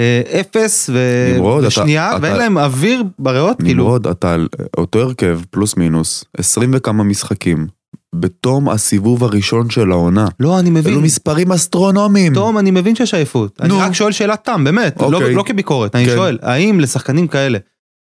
אה, 0.00 0.22
אפס 0.40 0.90
ו- 0.92 1.32
נמרוד, 1.34 1.58
אתה- 1.64 1.68
ושנייה, 1.68 2.10
אתה- 2.10 2.18
ואין 2.22 2.36
להם 2.36 2.58
אוויר 2.58 3.02
בריאות, 3.18 3.56
כאילו, 3.62 3.84
נמרוד, 3.84 4.06
אתה 4.06 4.32
על 4.34 4.48
אותו 4.78 4.98
הרכב, 5.00 5.40
פלוס 5.50 5.76
מינוס, 5.76 6.24
20 6.38 6.70
וכמה 6.74 7.04
משחקים, 7.04 7.66
בתום 8.14 8.68
הסיבוב 8.68 9.24
הראשון 9.24 9.70
של 9.70 9.90
העונה. 9.92 10.28
לא, 10.40 10.58
אני 10.58 10.70
מבין, 10.70 10.92
אלו 10.92 11.00
מספרים 11.02 11.52
אסטרונומיים. 11.52 12.34
תום, 12.34 12.58
אני 12.58 12.70
מבין 12.70 12.94
שיש 12.94 13.14
עייפות, 13.14 13.60
אני. 13.60 13.74
רק 13.80 13.92
שואל 13.92 14.12
שאלת 14.12 14.44
תם, 14.44 14.64
באמת, 14.64 15.00
לא- 15.00 15.06
אוקיי. 15.16 15.34
לא 15.34 15.42
כביקורת, 15.46 15.94
אני 15.96 16.06
כן. 16.06 16.14
שואל, 16.14 16.38
האם 16.42 16.80
לשחקנים 16.80 17.28
כאלה, 17.28 17.58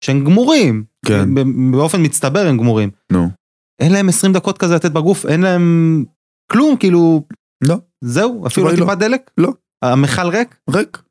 שהם 0.06 0.24
גמורים, 0.24 0.84
כן. 1.06 1.30
באופן 1.72 2.02
מצטבר 2.06 2.48
הם 2.48 2.58
גמורים, 2.58 2.90
נו. 3.12 3.30
אין 3.82 3.92
להם 3.94 4.10
20 4.10 4.34
דקות 4.34 4.58
כזה 4.58 4.76
לתת 4.76 4.92
בגוף, 4.92 5.26
אין 5.26 5.42
להם 5.42 6.04
כלום, 6.52 6.78
כאילו, 6.78 7.24
לא. 7.68 7.76
זהו, 8.04 8.48
אפילו 8.48 8.66
לא 8.66 8.72
היא 8.72 8.80
לא. 8.80 8.86
טיפת 8.86 8.98
דלק? 8.98 9.32
לא. 9.38 9.52
המכל 9.84 10.28
ריק? 10.28 10.56
ריק. 10.70 11.02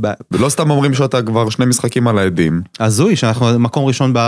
ב- 0.00 0.12
ולא 0.30 0.48
סתם 0.48 0.70
אומרים 0.70 0.94
שאתה 0.94 1.22
כבר 1.22 1.50
שני 1.50 1.66
משחקים 1.66 2.08
על 2.08 2.18
העדים. 2.18 2.62
הזוי 2.80 3.16
שאנחנו 3.16 3.58
מקום 3.58 3.84
ראשון 3.84 4.12
ב... 4.14 4.18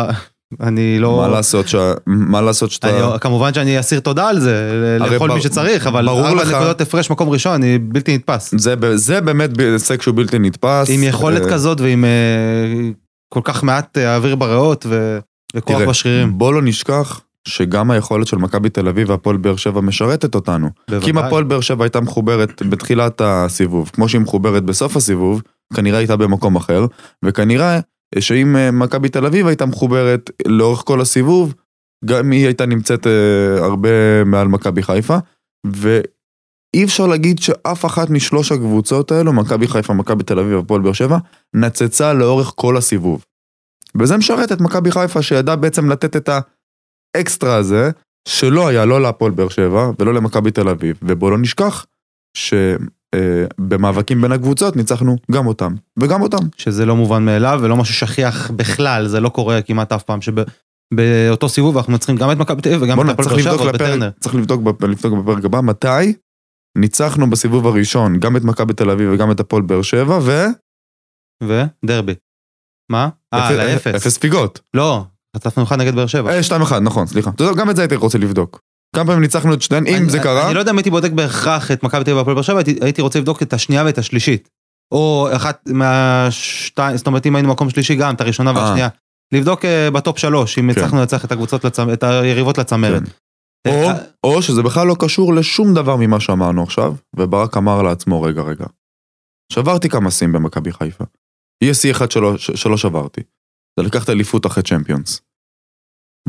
אני 0.60 0.98
לא... 0.98 1.16
מה 1.16 1.28
לעשות 1.28 1.68
ש... 1.68 1.74
מה 2.06 2.40
לעשות 2.40 2.70
שאתה... 2.70 3.10
אני, 3.12 3.20
כמובן 3.20 3.54
שאני 3.54 3.80
אסיר 3.80 4.00
תודה 4.00 4.28
על 4.28 4.40
זה, 4.40 4.70
לכל 5.00 5.28
בר- 5.28 5.34
מי 5.34 5.40
שצריך, 5.40 5.86
אבל 5.86 6.08
ארבע 6.08 6.34
לך- 6.34 6.48
נקודות 6.54 6.80
הפרש 6.80 7.10
מקום 7.10 7.28
ראשון, 7.28 7.52
אני 7.52 7.78
בלתי 7.78 8.14
נתפס. 8.14 8.54
זה, 8.58 8.74
זה 8.94 9.20
באמת 9.20 9.50
הישג 9.60 10.00
שהוא 10.00 10.14
בלתי 10.14 10.38
נתפס. 10.38 10.90
עם 10.90 11.02
יכולת 11.02 11.42
אה, 11.44 11.50
כזאת 11.50 11.80
ועם 11.80 12.04
אה, 12.04 12.90
כל 13.34 13.40
כך 13.44 13.62
מעט 13.62 13.98
אה, 13.98 14.16
אוויר 14.16 14.36
בריאות 14.36 14.86
ו- 14.88 15.18
וכוח 15.56 15.76
תראה, 15.76 15.88
בשרירים. 15.88 16.38
בוא 16.38 16.52
לא 16.52 16.62
נשכח 16.62 17.20
שגם 17.48 17.90
היכולת 17.90 18.26
של 18.26 18.36
מכבי 18.36 18.68
תל 18.70 18.88
אביב 18.88 19.10
והפועל 19.10 19.36
באר 19.36 19.56
שבע 19.56 19.80
משרתת 19.80 20.34
אותנו. 20.34 20.68
כי 20.86 20.94
אם 20.94 21.00
בוודאי. 21.00 21.26
הפועל 21.26 21.44
באר 21.44 21.60
שבע 21.60 21.84
הייתה 21.84 22.00
מחוברת 22.00 22.62
בתחילת 22.68 23.20
הסיבוב, 23.24 23.90
כמו 23.94 24.08
שהיא 24.08 24.20
מחוברת 24.20 24.64
בסוף 24.64 24.96
הסיבוב, 24.96 25.42
כנראה 25.74 25.98
הייתה 25.98 26.16
במקום 26.16 26.56
אחר, 26.56 26.86
וכנראה 27.24 27.80
שאם 28.18 28.56
אה, 28.56 28.70
מכבי 28.70 29.08
תל 29.08 29.26
אביב 29.26 29.46
הייתה 29.46 29.66
מחוברת 29.66 30.30
לאורך 30.46 30.82
כל 30.86 31.00
הסיבוב, 31.00 31.54
גם 32.04 32.30
היא 32.30 32.44
הייתה 32.44 32.66
נמצאת 32.66 33.06
אה, 33.06 33.64
הרבה 33.64 34.24
מעל 34.24 34.48
מכבי 34.48 34.82
חיפה, 34.82 35.16
ואי 35.66 36.84
אפשר 36.84 37.06
להגיד 37.06 37.38
שאף 37.38 37.84
אחת 37.84 38.10
משלוש 38.10 38.52
הקבוצות 38.52 39.12
האלו, 39.12 39.32
מכבי 39.32 39.68
חיפה, 39.68 39.94
מכבי 39.94 40.24
תל 40.24 40.38
אביב 40.38 40.56
והפועל 40.56 40.82
באר 40.82 40.92
שבע, 40.92 41.18
נצצה 41.54 42.12
לאורך 42.12 42.52
כל 42.56 42.76
הסיבוב. 42.76 43.24
וזה 44.00 44.16
משרת 44.16 44.52
את 44.52 44.60
מכבי 44.60 44.90
חיפה 44.90 45.22
שידע 45.22 45.56
בעצם 45.56 45.90
לתת 45.90 46.16
את 46.16 46.30
האקסטרה 47.16 47.56
הזה, 47.56 47.90
שלא 48.28 48.68
היה 48.68 48.84
לא 48.84 49.02
להפועל 49.02 49.32
באר 49.32 49.48
שבע 49.48 49.90
ולא 49.98 50.14
למכבי 50.14 50.50
תל 50.50 50.68
אביב, 50.68 50.98
ובואו 51.02 51.30
לא 51.30 51.38
נשכח 51.38 51.86
שבמאבקים 53.14 54.22
בין 54.22 54.32
הקבוצות 54.32 54.76
ניצחנו 54.76 55.16
גם 55.32 55.46
אותם 55.46 55.74
וגם 55.98 56.22
אותם. 56.22 56.46
שזה 56.56 56.86
לא 56.86 56.96
מובן 56.96 57.24
מאליו 57.24 57.60
ולא 57.62 57.76
משהו 57.76 57.94
שכיח 57.94 58.50
בכלל, 58.50 59.06
זה 59.06 59.20
לא 59.20 59.28
קורה 59.28 59.62
כמעט 59.62 59.92
אף 59.92 60.02
פעם 60.02 60.18
שבאותו 60.20 61.48
סיבוב 61.48 61.76
אנחנו 61.76 61.92
מנצחים 61.92 62.16
גם 62.16 62.30
את 62.32 62.36
מכבי 62.36 62.62
תל 62.62 62.68
אביב 62.68 62.82
וגם 62.82 63.10
את 63.10 63.18
הפועל 63.18 63.42
באר 63.42 63.56
שבע 63.56 63.72
בטרנר. 63.72 64.10
צריך 64.20 64.34
לבדוק 64.34 64.62
לבדוק 64.82 65.12
בפרק 65.12 65.44
הבא 65.44 65.60
מתי 65.60 66.12
ניצחנו 66.78 67.30
בסיבוב 67.30 67.66
הראשון 67.66 68.20
גם 68.20 68.36
את 68.36 68.44
מכבי 68.44 68.72
תל 68.72 68.90
אביב 68.90 69.10
וגם 69.12 69.30
את 69.30 69.40
הפועל 69.40 69.62
באר 69.62 69.82
שבע 69.82 70.18
ו... 70.22 70.44
ודרבי. 71.42 72.14
מה? 72.90 73.08
אה, 73.34 73.48
על 73.48 73.60
האפס. 73.60 73.94
אפס 73.94 74.14
ספיגות. 74.14 74.60
לא, 74.74 75.04
חטפנו 75.36 75.64
אחד 75.64 75.78
נגד 75.78 75.94
באר 75.94 76.06
שבע. 76.06 76.30
אה, 76.30 76.42
שתיים 76.42 76.62
אחד, 76.62 76.82
נכון, 76.82 77.06
סליחה. 77.06 77.30
גם 77.56 77.70
את 77.70 77.76
זה 77.76 77.82
הייתי 77.82 77.96
רוצה 77.96 78.18
לבדוק. 78.18 78.60
כמה 78.96 79.04
פעמים 79.04 79.20
ניצחנו 79.20 79.54
את 79.54 79.62
שניהם, 79.62 79.86
אם 79.86 80.08
זה 80.08 80.18
קרה, 80.18 80.46
אני 80.46 80.54
לא 80.54 80.60
יודע 80.60 80.70
אם 80.70 80.76
הייתי 80.78 80.90
בודק 80.90 81.10
בהכרח 81.10 81.70
את 81.70 81.82
מכבי 81.82 82.04
תל 82.04 82.10
אביב 82.10 82.16
והפועל 82.16 82.34
באר 82.34 82.42
שבע, 82.42 82.60
הייתי- 82.80 83.02
רוצה 83.02 83.18
לבדוק 83.18 83.42
את 83.42 83.52
השנייה 83.52 83.84
ואת 83.84 83.98
השלישית. 83.98 84.48
או 84.92 85.28
אחת 85.36 85.62
מהשתיים, 85.66 86.96
זאת 86.96 87.06
אומרת 87.06 87.26
אם 87.26 87.36
היינו 87.36 87.48
מקום 87.48 87.70
שלישי 87.70 87.94
גם, 87.94 88.14
את 88.14 88.20
הראשונה 88.20 88.50
אה. 88.50 88.56
והשנייה. 88.56 88.88
לבדוק 89.34 89.64
אה, 89.64 89.90
בטופ 89.90 90.18
שלוש, 90.18 90.58
אם 90.58 90.72
כן. 90.72 90.78
הצלחנו 90.78 90.98
לנצח 90.98 91.24
את 91.24 91.32
הקבוצות, 91.32 91.64
את 91.92 92.02
היריבות 92.02 92.58
לצמרת. 92.58 93.02
כן. 93.66 93.70
או, 94.24 94.34
או 94.34 94.42
שזה 94.42 94.62
בכלל 94.62 94.86
לא 94.86 94.96
קשור 94.98 95.34
לשום 95.34 95.74
דבר 95.74 95.96
ממה 95.96 96.20
שאמרנו 96.20 96.62
עכשיו, 96.62 96.94
וברק 97.16 97.56
אמר 97.56 97.82
לעצמו, 97.82 98.22
רגע, 98.22 98.42
רגע. 98.42 98.64
שברתי 99.52 99.88
כמה 99.88 100.10
שיאים 100.10 100.32
במכבי 100.32 100.72
חיפה. 100.72 101.04
יהיה 101.62 101.74
שיא 101.74 101.90
אחד 101.90 102.06
שלא 102.38 102.76
שברתי. 102.76 103.20
זה 103.80 103.86
לקחת 103.86 104.10
אליפות 104.10 104.46
אחרי 104.46 104.62
צ'מפיונס. 104.62 105.20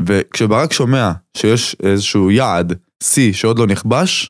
וכשברק 0.05 0.73
שומע 0.73 1.11
שיש 1.37 1.75
איזשהו 1.83 2.31
יעד, 2.31 2.73
שיא, 3.03 3.33
שעוד 3.33 3.59
לא 3.59 3.67
נכבש, 3.67 4.27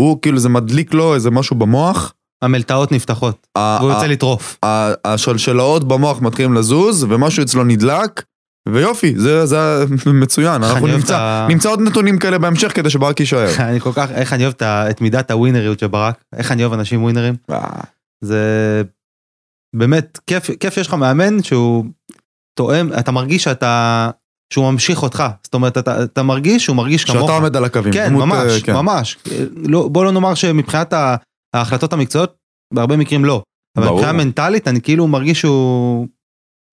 הוא 0.00 0.22
כאילו 0.22 0.38
זה 0.38 0.48
מדליק 0.48 0.94
לו 0.94 1.14
איזה 1.14 1.30
משהו 1.30 1.56
במוח, 1.56 2.14
המלטעות 2.42 2.92
נפתחות, 2.92 3.46
והוא 3.58 3.90
יוצא 3.92 4.06
לטרוף. 4.06 4.58
השלשלאות 5.04 5.88
במוח 5.88 6.20
מתחילים 6.20 6.54
לזוז, 6.54 7.04
ומשהו 7.08 7.42
אצלו 7.42 7.64
נדלק, 7.64 8.24
ויופי, 8.68 9.14
זה, 9.18 9.46
זה 9.46 9.56
מצוין, 10.22 10.62
אנחנו 10.64 10.86
נמצא, 10.86 11.16
ה- 11.18 11.46
נמצא 11.50 11.68
עוד 11.68 11.80
נתונים 11.80 12.18
כאלה 12.18 12.38
בהמשך 12.38 12.74
כדי 12.74 12.90
שברק 12.90 13.20
יישאר. 13.20 13.48
אני 13.70 13.80
כל 13.80 13.92
כך, 13.94 14.10
איך 14.10 14.32
אני 14.32 14.44
אוהב 14.44 14.54
את 14.62 15.00
מידת 15.00 15.30
הווינריות 15.30 15.78
של 15.78 15.86
ברק, 15.86 16.24
איך 16.36 16.52
אני 16.52 16.62
אוהב 16.64 16.72
אנשים 16.72 17.02
ווינרים. 17.02 17.34
זה 18.24 18.82
באמת 19.76 20.18
כיף, 20.26 20.50
כיף 20.60 20.74
שיש 20.74 20.86
לך 20.86 20.94
מאמן 20.94 21.42
שהוא 21.42 21.84
תואם, 22.58 22.92
אתה 22.98 23.12
מרגיש 23.12 23.44
שאתה, 23.44 24.10
שהוא 24.52 24.72
ממשיך 24.72 25.02
אותך, 25.02 25.24
זאת 25.42 25.54
אומרת 25.54 25.78
אתה, 25.78 26.04
אתה 26.04 26.22
מרגיש 26.22 26.64
שהוא 26.64 26.76
מרגיש 26.76 27.04
כמוך. 27.04 27.20
שאתה 27.20 27.32
עומד 27.32 27.56
על 27.56 27.64
הקווים. 27.64 27.92
כן, 27.92 28.08
דמות, 28.08 28.24
ממש, 28.24 28.52
אה, 28.52 28.60
כן. 28.60 28.72
ממש. 28.72 29.18
לא, 29.56 29.88
בוא 29.88 30.04
לא 30.04 30.12
נאמר 30.12 30.34
שמבחינת 30.34 30.94
ההחלטות 31.54 31.92
המקצועיות, 31.92 32.36
בהרבה 32.74 32.96
מקרים 32.96 33.24
לא. 33.24 33.42
אבל 33.76 33.86
ברור. 33.86 33.98
מבחינה 33.98 34.24
מנטלית 34.24 34.68
אני 34.68 34.80
כאילו 34.80 35.08
מרגיש 35.08 35.40
שהוא, 35.40 36.08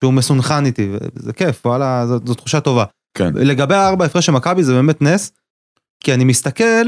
שהוא 0.04 0.12
מסונכן 0.12 0.66
איתי, 0.66 0.90
וזה 1.16 1.32
כיף, 1.32 1.66
וואלה, 1.66 2.06
זו, 2.06 2.18
זו 2.26 2.34
תחושה 2.34 2.60
טובה. 2.60 2.84
כן. 3.18 3.34
לגבי 3.34 3.74
הארבע 3.74 4.04
הפרש 4.04 4.26
של 4.26 4.32
מכבי 4.32 4.62
זה 4.62 4.74
באמת 4.74 5.02
נס, 5.02 5.32
כי 6.04 6.14
אני 6.14 6.24
מסתכל, 6.24 6.86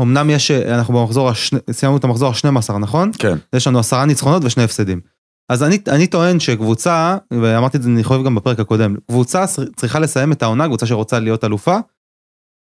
אמנם 0.00 0.30
יש, 0.30 0.50
אנחנו 0.50 0.94
במחזור, 0.94 1.28
השני, 1.28 1.58
סיימנו 1.70 1.98
את 1.98 2.04
המחזור 2.04 2.28
ה-12, 2.28 2.78
נכון? 2.78 3.10
כן. 3.18 3.36
יש 3.56 3.66
לנו 3.66 3.78
עשרה 3.78 4.06
ניצחונות 4.06 4.44
ושני 4.44 4.62
הפסדים. 4.62 5.00
אז 5.48 5.62
אני, 5.62 5.78
אני 5.88 6.06
טוען 6.06 6.40
שקבוצה, 6.40 7.16
ואמרתי 7.30 7.76
את 7.76 7.82
זה 7.82 7.88
אני 7.88 8.04
חושב 8.04 8.24
גם 8.24 8.34
בפרק 8.34 8.60
הקודם, 8.60 8.96
קבוצה 9.06 9.44
צריכה 9.76 9.98
לסיים 9.98 10.32
את 10.32 10.42
העונה, 10.42 10.66
קבוצה 10.66 10.86
שרוצה 10.86 11.18
להיות 11.18 11.44
אלופה, 11.44 11.78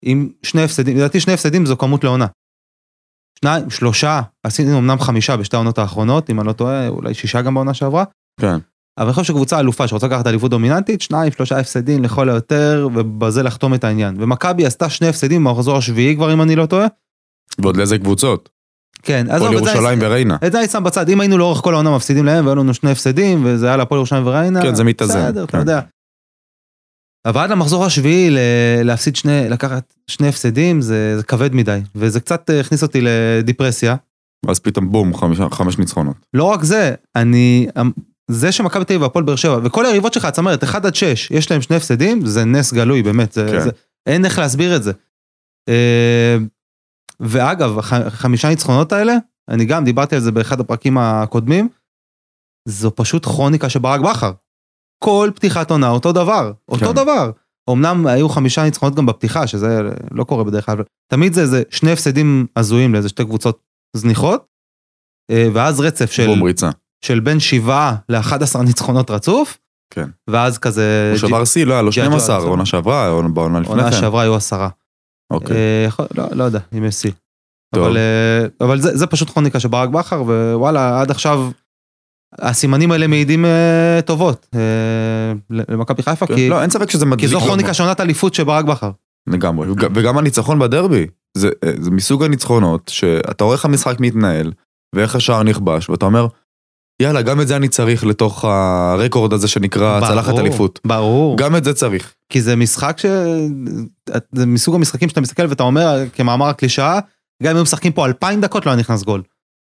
עם 0.04 0.28
שני 0.42 0.62
הפסדים, 0.62 0.96
לדעתי 0.96 1.20
שני 1.20 1.32
הפסדים 1.32 1.66
זו 1.66 1.76
כמות 1.76 2.04
לעונה. 2.04 2.26
שניים, 3.40 3.70
שלושה, 3.70 4.20
עשינו 4.42 4.78
אמנם 4.78 4.98
חמישה 4.98 5.36
בשתי 5.36 5.56
העונות 5.56 5.78
האחרונות, 5.78 6.30
אם 6.30 6.40
אני 6.40 6.48
לא 6.48 6.52
טועה, 6.52 6.88
אולי 6.88 7.14
שישה 7.14 7.42
גם 7.42 7.54
בעונה 7.54 7.74
שעברה, 7.74 8.04
כן. 8.40 8.56
אבל 8.98 9.06
אני 9.06 9.12
חושב 9.12 9.32
שקבוצה 9.32 9.60
אלופה 9.60 9.88
שרוצה 9.88 10.06
לקחת 10.06 10.26
אליפות 10.26 10.50
דומיננטית, 10.50 11.00
שניים, 11.00 11.32
שלושה 11.32 11.58
הפסדים 11.58 12.02
לכל 12.02 12.28
היותר, 12.28 12.88
ובזה 12.94 13.42
לחתום 13.42 13.74
את 13.74 13.84
העניין. 13.84 14.22
ומכבי 14.22 14.66
עשתה 14.66 14.90
שני 14.90 15.08
הפסדים 15.08 15.44
במחזור 15.44 15.76
השביעי 15.76 16.16
כבר, 16.16 16.32
אם 16.32 16.42
אני 16.42 16.56
לא 16.56 16.66
טועה. 16.66 16.86
ועוד 17.58 17.76
לאיזה 17.76 17.98
קבוצות? 17.98 18.48
כן, 19.02 19.26
אז 19.30 19.42
הפועל 19.42 19.52
ירושלים 19.54 19.98
וריינה. 20.02 20.36
את 20.46 20.52
זה 20.52 20.58
אני 20.58 20.68
שם 20.68 20.84
בצד, 20.84 21.08
אם 21.08 21.20
היינו 21.20 21.38
לאורך 21.38 21.58
כל 21.58 21.74
העונה 21.74 21.96
מפסידים 21.96 22.24
להם 22.24 22.46
והיו 22.46 22.56
לנו 22.56 22.74
שני 22.74 22.90
הפסדים 22.90 23.42
וזה 23.44 23.66
היה 23.66 23.76
להפועל 23.76 23.98
ירושלים 23.98 24.26
וריינה, 24.26 24.62
כן, 24.62 24.74
זה 24.74 24.84
מתאזן, 24.84 25.26
בסדר, 25.26 25.44
אתה 25.44 25.52
כן. 25.52 25.58
יודע. 25.58 25.80
אבל 27.26 27.40
עד 27.40 27.50
למחזור 27.50 27.84
השביעי 27.84 28.30
להפסיד 28.84 29.16
שני, 29.16 29.48
לקחת 29.48 29.94
שני 30.06 30.28
הפסדים 30.28 30.80
זה, 30.80 31.16
זה 31.16 31.22
כבד 31.22 31.54
מדי, 31.54 31.80
וזה 31.94 32.20
קצת 32.20 32.50
אה, 32.50 32.60
הכניס 32.60 32.82
אותי 32.82 33.00
לדיפרסיה. 33.02 33.96
ואז 34.46 34.58
פתאום 34.58 34.92
בום, 34.92 35.14
חמישה- 35.16 35.48
חמש 35.50 35.78
ניצחונות. 35.78 36.16
לא 36.34 36.44
רק 36.44 36.62
זה, 36.64 36.94
אני, 37.16 37.66
זה 38.30 38.52
שמכבי 38.52 38.84
תל 38.84 38.92
אביב 38.92 39.02
והפועל 39.02 39.24
באר 39.24 39.36
שבע, 39.36 39.58
וכל 39.64 39.86
היריבות 39.86 40.12
שלך, 40.12 40.24
הצמרת, 40.24 40.64
1 40.64 40.84
עד 40.84 40.94
6, 40.94 41.30
יש 41.30 41.50
להם 41.50 41.62
שני 41.62 41.76
הפסדים, 41.76 42.26
זה 42.26 42.44
נס 42.44 42.72
גלוי, 42.72 43.02
באמת, 43.02 43.32
זה, 43.32 43.46
כן. 43.52 43.60
זה, 43.60 43.70
אין 44.06 44.24
איך 44.24 44.38
להסביר 44.38 44.76
את 44.76 44.82
זה. 44.82 44.92
ואגב, 47.20 47.78
הח- 47.78 47.92
החמישה 47.92 48.48
ניצחונות 48.48 48.92
האלה, 48.92 49.14
אני 49.48 49.64
גם 49.64 49.84
דיברתי 49.84 50.14
על 50.14 50.20
זה 50.20 50.32
באחד 50.32 50.60
הפרקים 50.60 50.98
הקודמים, 50.98 51.68
זו 52.68 52.94
פשוט 52.94 53.26
כרוניקה 53.26 53.68
של 53.68 53.78
ברק 53.78 54.00
בכר. 54.00 54.32
כל 55.04 55.30
פתיחת 55.34 55.70
עונה 55.70 55.88
אותו 55.88 56.12
דבר, 56.12 56.52
אותו 56.68 56.86
כן. 56.86 56.92
דבר. 56.94 57.30
אמנם 57.70 58.06
היו 58.06 58.28
חמישה 58.28 58.62
ניצחונות 58.64 58.94
גם 58.94 59.06
בפתיחה, 59.06 59.46
שזה 59.46 59.80
לא 60.10 60.24
קורה 60.24 60.44
בדרך 60.44 60.66
כלל, 60.66 60.76
תמיד 61.12 61.32
זה 61.32 61.40
איזה 61.40 61.62
שני 61.70 61.92
הפסדים 61.92 62.46
הזויים 62.56 62.92
לאיזה 62.92 63.08
שתי 63.08 63.24
קבוצות 63.24 63.60
זניחות, 63.96 64.46
אה, 65.30 65.48
ואז 65.54 65.80
רצף 65.80 66.10
של... 66.10 66.26
בום 66.26 66.42
ריצה. 66.42 66.70
של 67.04 67.20
בין 67.20 67.40
שבעה 67.40 67.96
ל-11 68.08 68.62
ניצחונות 68.64 69.10
רצוף. 69.10 69.58
כן. 69.94 70.08
ואז 70.30 70.58
כזה... 70.58 71.08
הוא 71.12 71.18
שבר 71.28 71.44
שיא, 71.44 71.66
לא 71.66 71.72
היה 71.72 71.82
לו 71.82 71.90
ג'י- 71.90 71.92
12, 72.00 72.38
ג'י- 72.40 72.46
עונה 72.46 72.66
שעברה, 72.66 73.08
או 73.10 73.32
בעונה 73.34 73.60
לפני 73.60 73.74
עונה 73.74 73.90
כן. 73.90 74.00
שעברה 74.00 74.22
היו 74.22 74.34
עשרה. 74.34 74.68
אוקיי. 75.30 75.56
אה, 75.56 75.84
יכול- 75.86 76.06
לא, 76.16 76.24
לא 76.32 76.44
יודע 76.44 76.58
אם 76.78 76.84
יש 76.84 76.94
שיא. 76.94 77.10
אבל, 77.74 77.96
אה, 77.96 78.46
אבל 78.60 78.80
זה, 78.80 78.96
זה 78.96 79.06
פשוט 79.06 79.30
כרוניקה 79.30 79.60
של 79.60 79.68
ברק 79.68 79.88
בכר, 79.88 80.22
ווואלה, 80.22 81.00
עד 81.00 81.10
עכשיו 81.10 81.50
הסימנים 82.38 82.92
האלה 82.92 83.06
מעידים 83.06 83.44
אה, 83.44 84.00
טובות 84.06 84.46
אה, 84.54 84.60
למכבי 85.50 86.02
חיפה, 86.02 86.26
כן. 86.26 86.34
כי, 86.36 86.48
לא, 86.48 86.62
אין 86.62 86.70
ספק 86.70 86.90
שזה 86.90 87.04
כי 87.04 87.10
מדליק. 87.10 87.30
זו 87.30 87.38
לו. 87.38 87.44
כרוניקה 87.44 87.74
של 87.74 87.82
עונת 87.82 88.00
אליפות 88.00 88.34
של 88.34 88.44
ברק 88.44 88.64
בכר. 88.64 88.90
לגמרי. 89.28 89.70
וג- 89.70 89.88
וגם 89.94 90.18
הניצחון 90.18 90.58
בדרבי, 90.58 91.06
זה 91.36 91.50
אה, 91.64 91.72
זה 91.80 91.90
מסוג 91.90 92.22
הניצחונות, 92.22 92.88
שאתה 92.88 93.44
רואה 93.44 93.56
איך 93.56 93.64
המשחק 93.64 93.96
מתנהל, 94.00 94.52
ואיך 94.94 95.14
השער 95.16 95.42
נכבש, 95.42 95.90
ואתה 95.90 96.06
אומר, 96.06 96.26
יאללה, 97.00 97.22
גם 97.22 97.40
את 97.40 97.48
זה 97.48 97.56
אני 97.56 97.68
צריך 97.68 98.04
לתוך 98.04 98.44
הרקורד 98.44 99.32
הזה 99.32 99.48
שנקרא 99.48 100.00
ברור, 100.00 100.12
צלחת 100.12 100.38
אליפות. 100.38 100.80
ברור. 100.86 101.36
גם 101.38 101.56
את 101.56 101.64
זה 101.64 101.74
צריך. 101.74 102.14
כי 102.28 102.42
זה 102.42 102.56
משחק 102.56 102.98
ש... 102.98 103.06
זה 104.32 104.46
מסוג 104.46 104.74
המשחקים 104.74 105.08
שאתה 105.08 105.20
מסתכל 105.20 105.46
ואתה 105.48 105.62
אומר, 105.62 105.98
כמאמר 106.14 106.46
הקלישאה, 106.46 106.98
גם 107.42 107.50
אם 107.50 107.56
היו 107.56 107.62
משחקים 107.62 107.92
פה 107.92 108.06
אלפיים 108.06 108.40
דקות 108.40 108.66
לא 108.66 108.70
היה 108.70 108.80
נכנס 108.80 109.02
גול. 109.02 109.22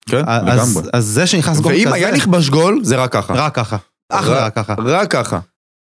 כן, 0.08 0.22
אז, 0.26 0.70
לגמרי. 0.70 0.90
אז 0.92 1.04
זה 1.04 1.26
שנכנס 1.26 1.60
גול 1.60 1.72
ואם 1.72 1.84
כזה, 1.86 1.94
היה 1.94 2.12
נכבש 2.12 2.48
גול, 2.48 2.80
זה 2.82 2.96
רק 2.96 3.12
ככה. 3.12 3.34
רק 3.34 3.54
ככה. 3.54 3.76
אך 4.12 4.28
רק- 4.28 4.42
ורק 4.42 4.54
ככה. 4.56 4.74
רק 4.78 5.10
ככה. 5.10 5.38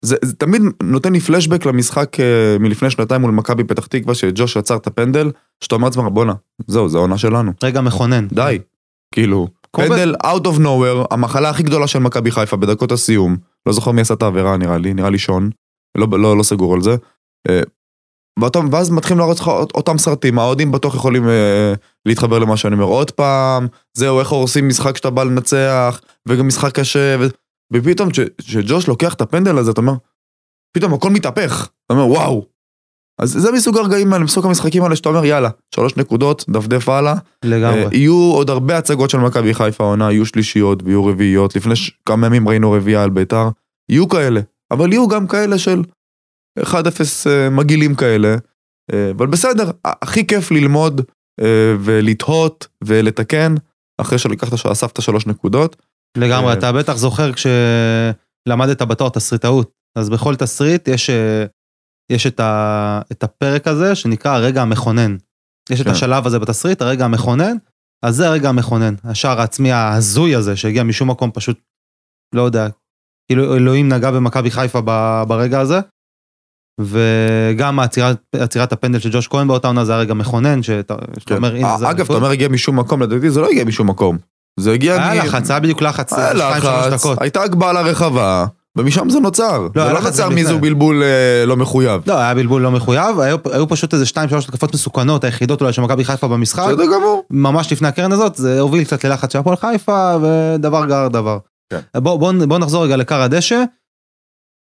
זה, 0.02 0.16
זה 0.24 0.32
תמיד 0.32 0.62
נותן 0.82 1.12
לי 1.12 1.20
פלשבק 1.20 1.66
למשחק 1.66 2.20
אה, 2.20 2.24
מלפני 2.60 2.90
שנתיים 2.90 3.20
מול 3.20 3.30
מכבי 3.30 3.64
פתח 3.64 3.86
תקווה, 3.86 4.14
שג'וש 4.14 4.56
עצר 4.56 4.76
את 4.76 4.86
הפנדל, 4.86 5.30
שאתה 5.60 5.74
אומר 5.74 5.88
לעצמך, 5.88 6.04
בואנה, 6.12 6.32
זהו, 6.66 6.88
זו 6.88 6.98
העונה 6.98 7.18
שלנו. 7.18 7.52
רגע 7.62 7.80
מכונן. 7.80 8.28
די. 8.28 8.58
כאילו, 9.14 9.48
פנדל 9.88 10.14
out 10.24 10.44
of 10.46 10.58
nowhere, 10.58 11.06
המחלה 11.10 11.50
הכי 11.50 11.62
גדולה 11.62 11.86
של 11.86 11.98
מכבי 11.98 12.30
חיפה 12.30 12.56
בדקות 12.56 12.92
הסיום. 12.92 13.36
לא 13.66 13.72
זוכר 13.72 13.90
מי 13.90 14.00
עשה 14.00 14.14
את 14.14 14.22
העבירה, 14.22 14.56
נראה 14.56 14.78
לי, 14.78 14.94
נראה 14.94 15.10
לי 15.10 15.18
שון. 15.18 15.50
לא, 15.98 16.06
לא, 16.18 16.36
לא 16.38 16.42
סגור 16.42 16.74
על 16.74 16.82
זה. 16.82 16.96
אה, 17.48 17.60
ואתה, 18.40 18.58
ואז 18.72 18.90
מתחילים 18.90 19.18
להראות 19.18 19.40
לך 19.40 19.48
אות- 19.48 19.72
אותם 19.74 19.98
סרטים, 19.98 20.38
האוהדים 20.38 20.72
בטוח 20.72 20.94
יכולים 20.94 21.28
אה, 21.28 21.72
להתחבר 22.06 22.38
למה 22.38 22.56
שאני 22.56 22.74
אומר 22.74 22.84
עוד 22.84 23.10
פעם, 23.10 23.66
זהו, 23.96 24.20
איך 24.20 24.28
הורסים 24.28 24.68
משחק 24.68 24.96
שאתה 24.96 25.10
בא 25.10 25.24
לנצח, 25.24 26.00
וגם 26.28 26.46
משחק 26.46 26.74
קשה, 26.74 27.16
ו... 27.20 27.26
ופתאום 27.72 28.10
כש- 28.10 28.20
כשג'וש 28.40 28.88
לוקח 28.88 29.14
את 29.14 29.20
הפנדל 29.20 29.58
הזה, 29.58 29.70
אתה 29.70 29.80
אומר, 29.80 29.92
פתאום 30.76 30.94
הכל 30.94 31.10
מתהפך. 31.10 31.68
אתה 31.86 31.94
אומר, 31.94 32.06
וואו, 32.06 32.46
אז 33.20 33.32
זה 33.32 33.52
מסוג 33.52 33.78
הרגעים 33.78 34.12
האלה, 34.12 34.24
מסוג 34.24 34.46
המשחקים 34.46 34.82
האלה 34.82 34.96
שאתה 34.96 35.08
אומר 35.08 35.24
יאללה, 35.24 35.50
שלוש 35.74 35.96
נקודות, 35.96 36.44
דפדף 36.48 36.88
הלאה. 36.88 37.14
לגמרי. 37.44 37.84
אה, 37.84 37.88
יהיו 37.92 38.14
עוד 38.34 38.50
הרבה 38.50 38.78
הצגות 38.78 39.10
של 39.10 39.18
מכבי 39.18 39.54
חיפה 39.54 39.84
העונה, 39.84 40.12
יהיו 40.12 40.26
שלישיות 40.26 40.82
ויהיו 40.82 41.06
רביעיות, 41.06 41.56
לפני 41.56 41.76
ש- 41.76 41.90
כמה 42.08 42.26
ימים 42.26 42.48
ראינו 42.48 42.72
רביעייה 42.72 43.02
על 43.02 43.10
ביתר, 43.10 43.48
יהיו 43.90 44.08
כאלה, 44.08 44.40
אבל 44.70 44.92
יהיו 44.92 45.08
גם 45.08 45.26
כאלה 45.26 45.58
של 45.58 45.82
1-0 46.58 46.64
אה, 47.26 47.50
מגעילים 47.50 47.94
כאלה, 47.94 48.36
אה, 48.92 49.10
אבל 49.16 49.26
בסדר, 49.26 49.70
הכי 49.84 50.26
כיף 50.26 50.50
ללמוד 50.50 51.00
אה, 51.40 51.74
ולתהות 51.80 52.66
ולתקן, 52.84 53.54
אחרי 54.00 54.18
שלקחת, 54.18 54.58
שאספת 54.58 55.02
שלוש 55.02 55.26
נקודות. 55.26 55.76
לגמרי, 56.16 56.48
אה, 56.48 56.58
אתה 56.58 56.72
בטח 56.72 56.96
זוכר 56.96 57.30
כשלמדת 57.32 58.82
בתואר 58.82 59.08
תסריטאות, 59.08 59.70
אז 59.98 60.08
בכל 60.10 60.36
תסריט 60.36 60.88
יש, 60.88 61.10
אה, 61.10 61.44
יש 62.12 62.26
את, 62.26 62.40
ה, 62.40 63.00
את 63.12 63.22
הפרק 63.22 63.68
הזה 63.68 63.94
שנקרא 63.94 64.32
הרגע 64.32 64.62
המכונן. 64.62 65.16
יש 65.70 65.80
את 65.80 65.86
כן. 65.86 65.92
השלב 65.92 66.26
הזה 66.26 66.38
בתסריט, 66.38 66.82
הרגע 66.82 67.04
המכונן, 67.04 67.56
אז 68.02 68.16
זה 68.16 68.28
הרגע 68.28 68.48
המכונן. 68.48 68.94
השער 69.04 69.40
העצמי 69.40 69.72
ההזוי 69.72 70.34
הזה 70.34 70.56
שהגיע 70.56 70.82
משום 70.82 71.10
מקום 71.10 71.30
פשוט, 71.34 71.60
לא 72.34 72.42
יודע, 72.42 72.68
כאילו 73.30 73.56
אלוהים 73.56 73.88
נגע 73.88 74.10
במכבי 74.10 74.50
חיפה 74.50 74.80
ברגע 75.28 75.60
הזה. 75.60 75.80
וגם 76.80 77.80
עצירת, 77.80 78.16
עצירת 78.34 78.72
הפנדל 78.72 78.98
של 78.98 79.10
ג'וש 79.12 79.28
כהן 79.28 79.48
באותה 79.48 79.68
עונה 79.68 79.84
זה 79.84 79.94
הרגע 79.94 80.14
מכונן, 80.14 80.62
שאתה, 80.62 80.94
שאתה 81.18 81.36
אומר, 81.36 81.54
הנה 81.54 81.78
זה 81.78 81.84
כן. 81.84 81.90
אגב, 81.90 81.94
אתה 81.94 81.98
אליפות." 81.98 82.16
אומר 82.16 82.30
הגיע 82.30 82.48
משום 82.48 82.78
מקום, 82.78 83.02
לדעתי 83.02 83.30
זה 83.30 83.40
לא 83.40 83.48
הגיע 83.48 83.64
משום 83.64 83.90
מקום. 83.90 84.18
זה 84.60 84.72
הגיע 84.72 84.94
היה 84.94 85.24
לחץ, 85.24 85.50
היה 85.50 85.60
בדיוק 85.60 85.82
לחץ, 85.82 86.12
היה 86.12 86.32
2-3 86.32 86.34
לחץ. 86.34 87.04
הייתה 87.20 87.42
הגבלה 87.42 87.82
רחבה, 87.82 88.46
ומשם 88.76 89.10
זה 89.10 89.20
נוצר. 89.20 89.68
היה 89.74 89.86
זה 89.86 89.92
לא 89.92 90.00
נוצר 90.00 90.28
לפני. 90.28 90.58
בלבול 90.58 91.02
אה, 91.02 91.46
לא 91.46 91.56
מחויב. 91.56 92.02
לא, 92.06 92.18
היה 92.18 92.34
בלבול 92.34 92.62
לא 92.62 92.70
מחויב, 92.70 93.20
היו, 93.20 93.38
היו 93.52 93.68
פשוט 93.68 93.94
איזה 93.94 94.04
2-3 94.04 94.18
התקפות 94.38 94.74
מסוכנות, 94.74 95.24
היחידות 95.24 95.60
אולי 95.60 95.72
של 95.72 95.82
מכבי 95.82 96.04
חיפה 96.04 96.28
במשחק, 96.28 96.64
בסדר 96.68 96.86
גמור. 96.86 97.24
ממש 97.30 97.72
לפני 97.72 97.88
הקרן 97.88 98.12
הזאת, 98.12 98.34
זה 98.34 98.60
הוביל 98.60 98.84
קצת 98.84 99.04
ללחץ 99.04 99.32
של 99.32 99.38
הפועל 99.38 99.56
חיפה, 99.56 100.16
ודבר 100.22 100.86
גרר 100.86 101.08
דבר. 101.08 101.38
כן. 101.72 101.80
בוא, 101.96 102.16
בוא, 102.16 102.32
בוא 102.48 102.58
נחזור 102.58 102.84
רגע 102.84 102.96
לכר 102.96 103.22
הדשא. 103.22 103.64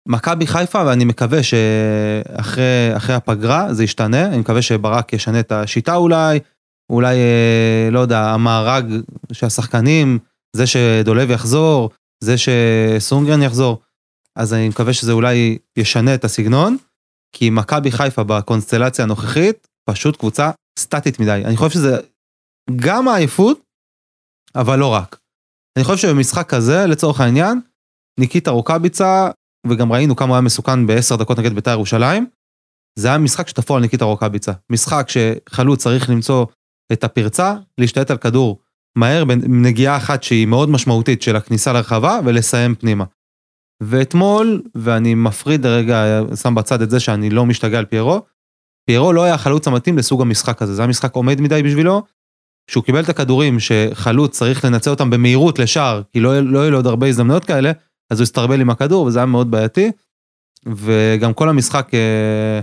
מכבי 0.09 0.47
חיפה, 0.47 0.83
ואני 0.87 1.05
מקווה 1.05 1.43
שאחרי 1.43 2.97
אחרי 2.97 3.15
הפגרה 3.15 3.75
זה 3.75 3.85
ישתנה, 3.85 4.27
אני 4.27 4.39
מקווה 4.39 4.63
שברק 4.63 5.13
ישנה 5.13 5.41
את 5.41 5.53
השיטה 5.53 5.97
אולי, 5.97 6.39
אולי, 6.93 7.17
אה, 7.17 7.89
לא 7.91 8.01
יודע, 8.01 8.21
המארג 8.21 8.93
של 9.33 9.47
השחקנים, 9.47 10.19
זה 10.57 10.67
שדולב 10.67 11.31
יחזור, 11.31 11.91
זה 12.25 12.35
שסונגרן 12.39 13.43
יחזור, 13.43 13.81
אז 14.37 14.55
אני 14.55 14.69
מקווה 14.69 14.93
שזה 14.93 15.13
אולי 15.13 15.59
ישנה 15.77 16.15
את 16.15 16.25
הסגנון, 16.25 16.77
כי 17.33 17.51
מכבי 17.51 17.93
חיפה 17.93 18.25
בקונסטלציה 18.25 19.05
הנוכחית, 19.05 19.69
פשוט 19.91 20.17
קבוצה 20.17 20.51
סטטית 20.79 21.21
מדי. 21.21 21.43
אני 21.45 21.57
חושב 21.57 21.71
שזה 21.71 21.97
גם 22.77 23.09
העייפות, 23.09 23.61
אבל 24.55 24.79
לא 24.79 24.93
רק. 24.93 25.19
אני 25.77 25.85
חושב 25.85 26.09
שבמשחק 26.09 26.49
כזה, 26.49 26.87
לצורך 26.87 27.21
העניין, 27.21 27.61
ניקיטה 28.21 28.51
רוקאביצה, 28.51 29.31
וגם 29.67 29.93
ראינו 29.93 30.17
כמה 30.17 30.29
הוא 30.29 30.35
היה 30.35 30.41
מסוכן 30.41 30.87
בעשר 30.87 31.17
דקות 31.17 31.39
נגד 31.39 31.53
בית"ר 31.53 31.71
ירושלים, 31.71 32.27
זה 32.99 33.09
היה 33.09 33.19
משחק 33.19 33.49
שתפור 33.49 33.77
על 33.77 33.83
ניקיטה 33.83 34.05
רוקאביצה. 34.05 34.53
משחק 34.71 35.07
שחלוץ 35.09 35.83
צריך 35.83 36.11
למצוא 36.11 36.47
את 36.93 37.05
הפרצה, 37.05 37.55
להשתלט 37.79 38.11
על 38.11 38.17
כדור 38.17 38.61
מהר 38.99 39.25
בנגיעה 39.25 39.97
אחת 39.97 40.23
שהיא 40.23 40.47
מאוד 40.47 40.69
משמעותית 40.69 41.23
של 41.23 41.37
הכניסה 41.37 41.73
לרחבה 41.73 42.21
ולסיים 42.25 42.75
פנימה. 42.75 43.05
ואתמול, 43.83 44.63
ואני 44.75 45.15
מפריד 45.15 45.67
רגע, 45.67 46.21
שם 46.43 46.55
בצד 46.55 46.83
את 46.83 46.91
זה 46.91 47.01
שאני 47.01 47.31
לא 47.31 47.47
משתגע 47.47 47.79
על 47.79 47.85
פיירו, 47.85 48.23
פיירו 48.87 49.13
לא 49.13 49.23
היה 49.23 49.35
החלוץ 49.35 49.69
המתאים 49.69 49.99
לסוג 49.99 50.23
המשחק 50.23 50.63
הזה, 50.63 50.75
זה 50.75 50.83
היה 50.83 50.89
משחק 50.89 51.15
עומד 51.15 51.41
מדי 51.41 51.63
בשבילו. 51.63 52.03
כשהוא 52.71 52.85
קיבל 52.85 53.01
את 53.01 53.09
הכדורים 53.09 53.61
שחלוץ 53.61 54.39
צריך 54.39 54.65
לנצל 54.65 54.91
אותם 54.91 55.11
במהירות 55.11 55.59
לשער, 55.59 56.03
כי 56.13 56.21
לא, 56.21 56.41
לא 56.41 56.59
יהיו 56.59 56.71
לו 56.71 56.79
עוד 56.79 56.87
הרבה 56.87 57.07
הזדמנויות 57.07 57.45
כאלה, 57.45 57.73
אז 58.11 58.19
הוא 58.19 58.23
הסתרבל 58.23 58.61
עם 58.61 58.71
הכדור 58.71 59.07
וזה 59.07 59.19
היה 59.19 59.27
מאוד 59.27 59.51
בעייתי. 59.51 59.91
וגם 60.67 61.35
כל 61.35 61.49
המשחק 61.49 61.89
אה, 61.95 62.61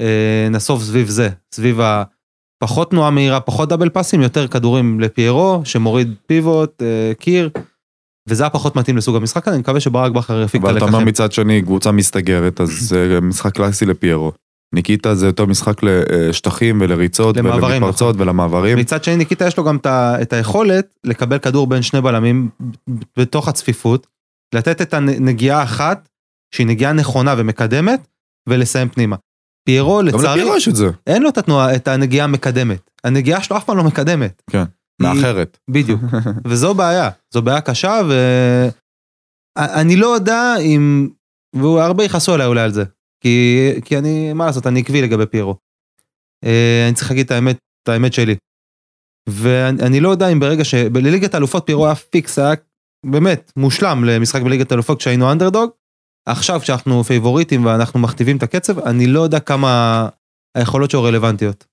אה, 0.00 0.48
נסוב 0.50 0.82
סביב 0.82 1.08
זה, 1.08 1.28
סביב 1.54 1.80
הפחות 1.80 2.90
תנועה 2.90 3.10
מהירה, 3.10 3.40
פחות 3.40 3.68
דאבל 3.68 3.88
פאסים, 3.88 4.22
יותר 4.22 4.48
כדורים 4.48 5.00
לפיירו, 5.00 5.60
שמוריד 5.64 6.14
פיבוט, 6.26 6.82
אה, 6.82 7.12
קיר, 7.18 7.50
וזה 8.28 8.42
היה 8.42 8.50
פחות 8.50 8.76
מתאים 8.76 8.96
לסוג 8.96 9.16
המשחק 9.16 9.48
הזה, 9.48 9.54
אני 9.54 9.60
מקווה 9.60 9.80
שברק 9.80 10.12
בכר 10.12 10.42
יפיק 10.42 10.60
את 10.60 10.68
אבל 10.68 10.76
אתה 10.76 10.84
אומר 10.84 10.94
הלקחים. 10.96 11.08
מצד 11.08 11.32
שני, 11.32 11.62
קבוצה 11.62 11.92
מסתגרת, 11.92 12.60
אז 12.60 12.68
זה 12.80 13.18
משחק 13.22 13.54
קלאסי 13.54 13.86
לפיירו. 13.86 14.32
ניקיטה 14.74 15.14
זה 15.14 15.26
יותר 15.26 15.46
משחק 15.46 15.82
לשטחים 15.82 16.80
ולריצות 16.80 17.36
למעברים, 17.36 17.82
ולמתפרצות 17.82 18.16
ולמעברים. 18.18 18.78
מצד 18.78 19.04
שני 19.04 19.16
ניקיטה 19.16 19.46
יש 19.46 19.56
לו 19.58 19.64
גם 19.64 19.78
את 19.86 20.32
היכולת 20.32 20.86
לקבל 21.04 21.38
כדור 21.38 21.66
בין 21.66 21.82
שני 21.82 22.00
בלמים 22.00 22.48
בתוך 23.18 23.48
הצפיפות, 23.48 24.06
לתת 24.54 24.82
את 24.82 24.94
הנגיעה 24.94 25.60
האחת, 25.60 26.08
שהיא 26.54 26.66
נגיעה 26.66 26.92
נכונה 26.92 27.34
ומקדמת, 27.38 28.00
ולסיים 28.48 28.88
פנימה. 28.88 29.16
פיירו 29.68 29.98
גם 29.98 30.06
לצערי, 30.06 30.24
לפיירו 30.40 30.56
יש 30.56 30.68
את 30.68 30.76
זה, 30.76 30.90
אין 31.06 31.22
לו 31.22 31.28
את 31.28 31.38
התנועה, 31.38 31.74
את 31.76 31.88
הנגיעה 31.88 32.24
המקדמת. 32.24 32.90
הנגיעה 33.04 33.42
שלו 33.42 33.56
אף 33.56 33.64
פעם 33.64 33.76
לא 33.76 33.84
מקדמת. 33.84 34.42
היא- 34.52 34.60
מאחרת. 35.00 35.58
בדיוק. 35.70 36.00
וזו 36.48 36.74
בעיה, 36.74 37.10
זו 37.34 37.42
בעיה 37.42 37.60
קשה, 37.60 38.00
ואני 39.58 39.96
לא 39.96 40.06
יודע 40.06 40.54
אם, 40.60 41.08
והרבה 41.56 42.04
יכעסו 42.04 42.34
עליי 42.34 42.46
אולי 42.46 42.60
על 42.60 42.72
זה, 42.72 42.84
כי, 43.22 43.58
כי 43.84 43.98
אני, 43.98 44.32
מה 44.32 44.46
לעשות, 44.46 44.66
אני 44.66 44.80
עקבי 44.80 45.02
לגבי 45.02 45.26
פיירו. 45.26 45.56
אה, 46.44 46.84
אני 46.86 46.94
צריך 46.94 47.10
להגיד 47.10 47.26
את 47.26 47.30
האמת, 47.30 47.58
את 47.82 47.88
האמת 47.88 48.12
שלי. 48.12 48.36
ואני 49.28 49.82
אני 49.82 50.00
לא 50.00 50.08
יודע 50.08 50.28
אם 50.28 50.40
ברגע 50.40 50.64
שבליגת 50.64 51.34
האלופות 51.34 51.66
פיירו 51.66 51.86
היה 51.86 51.94
פיקס, 51.94 52.38
היה 52.38 52.54
באמת 53.06 53.52
מושלם 53.56 54.04
למשחק 54.04 54.42
בליגת 54.42 54.70
האלופות 54.70 54.98
כשהיינו 54.98 55.32
אנדרדוג. 55.32 55.70
עכשיו 56.28 56.60
כשאנחנו 56.60 57.04
פייבוריטים 57.04 57.66
ואנחנו 57.66 58.00
מכתיבים 58.00 58.36
את 58.36 58.42
הקצב, 58.42 58.78
אני 58.78 59.06
לא 59.06 59.20
יודע 59.20 59.40
כמה 59.40 60.08
היכולות 60.56 60.90
שלו 60.90 61.02
רלוונטיות. 61.02 61.66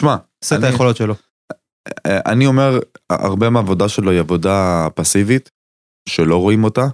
שמע, 0.00 0.16
סט 0.44 0.62
היכולות 0.62 0.96
שלו. 0.96 1.14
אה, 1.88 2.32
אני 2.32 2.46
אומר, 2.46 2.78
הרבה 3.10 3.50
מהעבודה 3.50 3.88
שלו 3.88 4.10
היא 4.10 4.20
עבודה 4.20 4.86
פסיבית, 4.94 5.50
שלא 6.08 6.36
רואים 6.36 6.64
אותה, 6.64 6.86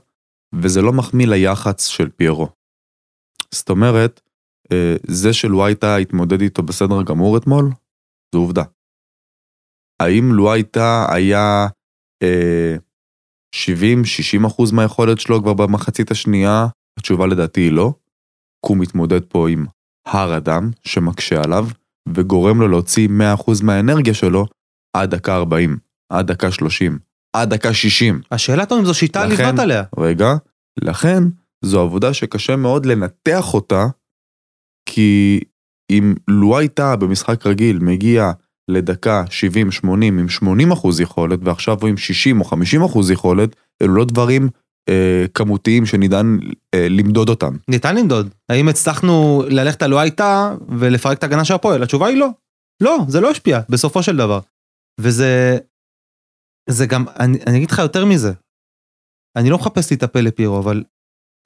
וזה 0.54 0.82
לא 0.82 0.92
מחמיא 0.92 1.26
ליח"צ 1.26 1.86
של 1.86 2.08
פיירו. 2.08 2.48
זאת 3.54 3.70
אומרת, 3.70 4.20
אה, 4.72 4.96
זה 5.06 5.32
שלואייטה 5.32 5.96
התמודד 5.96 6.40
איתו 6.40 6.62
בסדר 6.62 7.02
גמור 7.02 7.36
אתמול, 7.36 7.70
זו 8.34 8.40
עובדה. 8.40 8.62
האם 10.02 10.32
לואייטה 10.32 11.06
היה 11.12 11.66
אה, 12.22 12.76
70-60 13.54 14.46
אחוז 14.46 14.72
מהיכולת 14.72 15.20
שלו 15.20 15.42
כבר 15.42 15.54
במחצית 15.54 16.10
השנייה? 16.10 16.66
התשובה 16.98 17.26
לדעתי 17.26 17.60
היא 17.60 17.72
לא. 17.72 17.92
כי 18.66 18.72
הוא 18.72 18.76
מתמודד 18.76 19.24
פה 19.24 19.48
עם 19.48 19.66
הר 20.06 20.36
אדם 20.36 20.70
שמקשה 20.84 21.42
עליו, 21.44 21.66
וגורם 22.14 22.60
לו 22.60 22.68
להוציא 22.68 23.08
100% 23.08 23.64
מהאנרגיה 23.64 24.14
שלו 24.14 24.46
עד 25.00 25.14
דקה 25.14 25.36
40, 25.36 25.76
עד 26.12 26.26
דקה 26.32 26.50
30, 26.50 26.98
עד 27.32 27.54
דקה 27.54 27.74
60. 27.74 28.20
השאלה 28.30 28.66
טוב 28.66 28.78
אם 28.78 28.84
זו 28.84 28.94
שיטה 28.94 29.26
לכן- 29.26 29.42
לבנות 29.44 29.58
עליה. 29.60 29.82
רגע, 29.98 30.34
לכן 30.82 31.22
זו 31.64 31.80
עבודה 31.80 32.14
שקשה 32.14 32.56
מאוד 32.56 32.86
לנתח 32.86 33.54
אותה, 33.54 33.86
כי 34.88 35.40
אם 35.90 36.14
לואייטה 36.28 36.96
במשחק 36.96 37.46
רגיל 37.46 37.78
מגיע 37.78 38.30
לדקה 38.68 39.24
70-80 39.84 39.88
עם 40.18 40.28
80 40.28 40.72
אחוז 40.72 41.00
יכולת, 41.00 41.38
ועכשיו 41.42 41.76
הוא 41.80 41.88
עם 41.88 41.96
60 41.96 42.40
או 42.40 42.44
50 42.44 42.82
אחוז 42.82 43.10
יכולת, 43.10 43.56
אלו 43.82 43.94
לא 43.94 44.04
דברים 44.04 44.48
אה, 44.88 45.24
כמותיים 45.34 45.86
שניתן 45.86 46.38
אה, 46.74 46.86
למדוד 46.90 47.28
אותם. 47.28 47.56
ניתן 47.68 47.96
למדוד. 47.96 48.28
האם 48.48 48.68
הצלחנו 48.68 49.42
ללכת 49.48 49.82
על 49.82 49.98
הייתה 49.98 50.54
ולפרק 50.78 51.18
את 51.18 51.22
ההגנה 51.22 51.44
של 51.44 51.54
הפועל? 51.54 51.82
התשובה 51.82 52.06
היא 52.06 52.16
לא. 52.16 52.28
לא, 52.82 52.98
זה 53.08 53.20
לא 53.20 53.30
השפיע, 53.30 53.60
בסופו 53.68 54.02
של 54.02 54.16
דבר. 54.16 54.40
וזה... 55.00 55.58
זה 56.70 56.86
גם, 56.86 57.04
אני, 57.20 57.38
אני 57.46 57.56
אגיד 57.56 57.70
לך 57.70 57.78
יותר 57.78 58.04
מזה. 58.04 58.32
אני 59.36 59.50
לא 59.50 59.58
מחפש 59.58 59.90
להיטפל 59.90 60.20
לפיירו, 60.20 60.58
אבל 60.58 60.84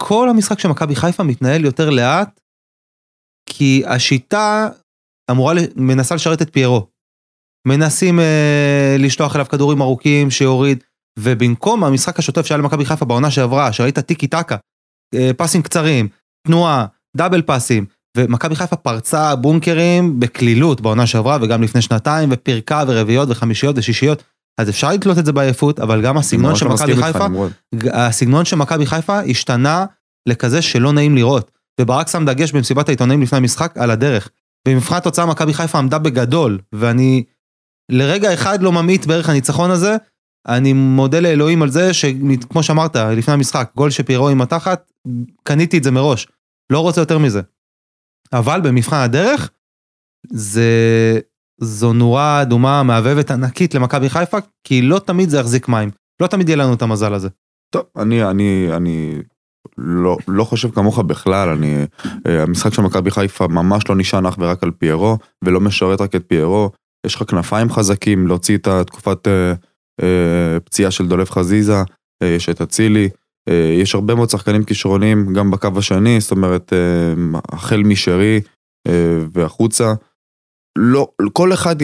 כל 0.03 0.29
המשחק 0.31 0.59
של 0.59 0.69
מכבי 0.69 0.97
חיפה 0.97 1.23
מתנהל 1.23 1.65
יותר 1.65 1.91
לאט, 1.91 2.41
כי 3.47 3.83
השיטה 3.87 4.69
אמורה, 5.31 5.55
מנסה 5.77 6.15
לשרת 6.15 6.43
את 6.43 6.53
פיירו. 6.53 6.87
מנסים 7.69 8.21
אה, 8.21 8.97
לשלוח 8.99 9.35
אליו 9.37 9.47
כדורים 9.47 9.83
ארוכים 9.83 10.31
שיוריד, 10.31 10.85
ובמקום 11.19 11.85
המשחק 11.85 12.19
השוטף 12.19 12.47
שהיה 12.47 12.59
למכבי 12.59 12.85
חיפה 12.85 13.05
בעונה 13.05 13.31
שעברה, 13.31 13.73
שראית 13.73 13.99
טיקי 13.99 14.27
טקה, 14.27 14.57
אה, 15.15 15.31
פסים 15.37 15.63
קצרים, 15.63 16.09
תנועה, 16.47 16.87
דאבל 17.17 17.43
פסים, 17.43 17.87
ומכבי 18.17 18.57
חיפה 18.57 18.77
פרצה 18.77 19.37
בונקרים 19.37 20.21
בקלילות 20.21 20.81
בעונה 20.81 21.07
שעברה 21.07 21.39
וגם 21.43 21.63
לפני 21.63 21.83
שנתיים, 21.83 22.29
ופירקה 22.33 22.85
ורביעיות 22.87 23.29
וחמישיות 23.31 23.79
ושישיות, 23.79 24.23
אז 24.61 24.69
אפשר 24.69 24.93
לתלות 24.93 25.19
את 25.19 25.27
זה 25.27 25.33
בעייפות, 25.33 25.81
אבל 25.81 26.03
גם 26.03 26.19
הסגנון 26.19 26.57
של 26.57 26.67
לא 26.67 26.75
מכבי 26.75 26.97
חיפה. 26.97 27.27
הסגנון 27.93 28.45
של 28.45 28.57
מכבי 28.57 28.87
חיפה 28.87 29.21
השתנה 29.21 29.85
לכזה 30.29 30.63
שלא 30.63 30.93
נעים 30.93 31.17
לראות. 31.17 31.51
וברק 31.81 32.09
שם 32.09 32.25
דגש 32.25 32.53
במסיבת 32.53 32.89
העיתונאים 32.89 33.23
לפני 33.23 33.39
המשחק 33.39 33.79
על 33.79 33.91
הדרך. 33.91 34.29
במבחן 34.69 34.97
התוצאה 34.97 35.27
מכבי 35.27 35.55
חיפה 35.55 35.79
עמדה 35.79 35.99
בגדול, 35.99 36.59
ואני 36.73 37.25
לרגע 37.93 38.35
אחד 38.35 38.63
לא 38.63 38.73
ממעיט 38.73 39.07
בערך 39.07 39.29
הניצחון 39.29 39.71
הזה. 39.71 39.97
אני 40.49 40.73
מודה 40.73 41.21
לאלוהים 41.21 41.63
על 41.63 41.71
זה 41.71 41.95
שכמו 41.95 42.63
שאמרת 42.63 42.97
לפני 42.97 43.35
המשחק, 43.35 43.71
גול 43.77 43.91
שפיירו 43.91 44.29
עם 44.29 44.41
התחת, 44.41 44.93
קניתי 45.43 45.79
את 45.79 45.85
זה 45.85 45.91
מראש. 45.91 46.27
לא 46.73 46.81
רוצה 46.81 47.01
יותר 47.01 47.19
מזה. 47.19 47.41
אבל 48.33 48.61
במבחן 48.61 48.97
הדרך, 48.97 49.51
זה, 50.31 50.71
זו 51.61 51.93
נורה 51.93 52.43
אדומה 52.43 52.83
מהבהבת 52.83 53.31
ענקית 53.31 53.75
למכבי 53.75 54.11
חיפה, 54.11 54.39
כי 54.65 54.83
לא 54.83 54.99
תמיד 54.99 55.29
זה 55.29 55.39
יחזיק 55.39 55.69
מים. 55.69 55.91
לא 56.23 56.27
תמיד 56.27 56.49
יהיה 56.49 56.57
לנו 56.57 56.75
את 56.75 56.83
המזל 56.83 57.15
הזה. 57.15 57.29
טוב, 57.71 57.83
אני, 57.97 58.25
אני, 58.25 58.69
אני 58.77 59.19
לא, 59.79 60.17
לא 60.29 60.45
חושב 60.45 60.71
כמוך 60.71 60.99
בכלל, 60.99 61.49
אני, 61.49 61.87
אה, 62.27 62.43
המשחק 62.43 62.75
של 62.75 62.83
מכבי 62.83 63.11
חיפה 63.11 63.49
ממש 63.49 63.89
לא 63.89 63.97
נשען 63.97 64.27
אך 64.27 64.37
ורק 64.39 64.63
על 64.63 64.71
פיירו, 64.71 65.19
ולא 65.45 65.61
משרת 65.61 66.01
רק 66.01 66.15
את 66.17 66.25
פיירו. 66.27 66.71
יש 67.07 67.15
לך 67.15 67.31
כנפיים 67.31 67.71
חזקים 67.71 68.27
להוציא 68.27 68.57
את 68.57 68.67
התקופת 68.67 69.29
אה, 69.29 69.53
אה, 70.03 70.61
פציעה 70.61 70.91
של 70.91 71.07
דולף 71.09 71.31
חזיזה, 71.31 71.83
אה, 72.23 72.29
יש 72.29 72.49
את 72.49 72.61
אצילי, 72.61 73.09
יש 73.83 73.95
הרבה 73.95 74.15
מאוד 74.15 74.31
שחקנים 74.31 74.65
כישרונים 74.65 75.33
גם 75.33 75.51
בקו 75.51 75.69
השני, 75.77 76.21
זאת 76.21 76.31
אומרת, 76.31 76.73
אה, 76.73 77.39
החל 77.53 77.83
משרי 77.83 78.41
אה, 78.89 79.19
והחוצה. 79.33 79.95
לא, 80.79 81.09
כל 81.33 81.53
אחד, 81.53 81.77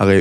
הרי 0.00 0.20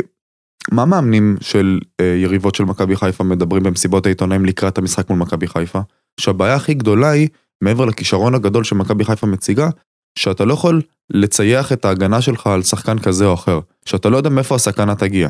מה 0.71 0.85
מאמנים 0.85 1.37
של 1.41 1.79
אה, 2.01 2.05
יריבות 2.05 2.55
של 2.55 2.63
מכבי 2.63 2.95
חיפה 2.95 3.23
מדברים 3.23 3.63
במסיבות 3.63 4.05
העיתונאים 4.05 4.45
לקראת 4.45 4.77
המשחק 4.77 5.09
מול 5.09 5.19
מכבי 5.19 5.47
חיפה? 5.47 5.79
שהבעיה 6.19 6.55
הכי 6.55 6.73
גדולה 6.73 7.09
היא, 7.09 7.29
מעבר 7.63 7.85
לכישרון 7.85 8.35
הגדול 8.35 8.63
שמכבי 8.63 9.05
חיפה 9.05 9.27
מציגה, 9.27 9.69
שאתה 10.17 10.45
לא 10.45 10.53
יכול 10.53 10.81
לצייח 11.09 11.71
את 11.71 11.85
ההגנה 11.85 12.21
שלך 12.21 12.47
על 12.47 12.63
שחקן 12.63 12.99
כזה 12.99 13.25
או 13.25 13.33
אחר, 13.33 13.59
שאתה 13.85 14.09
לא 14.09 14.17
יודע 14.17 14.29
מאיפה 14.29 14.55
הסכנה 14.55 14.95
תגיע. 14.95 15.29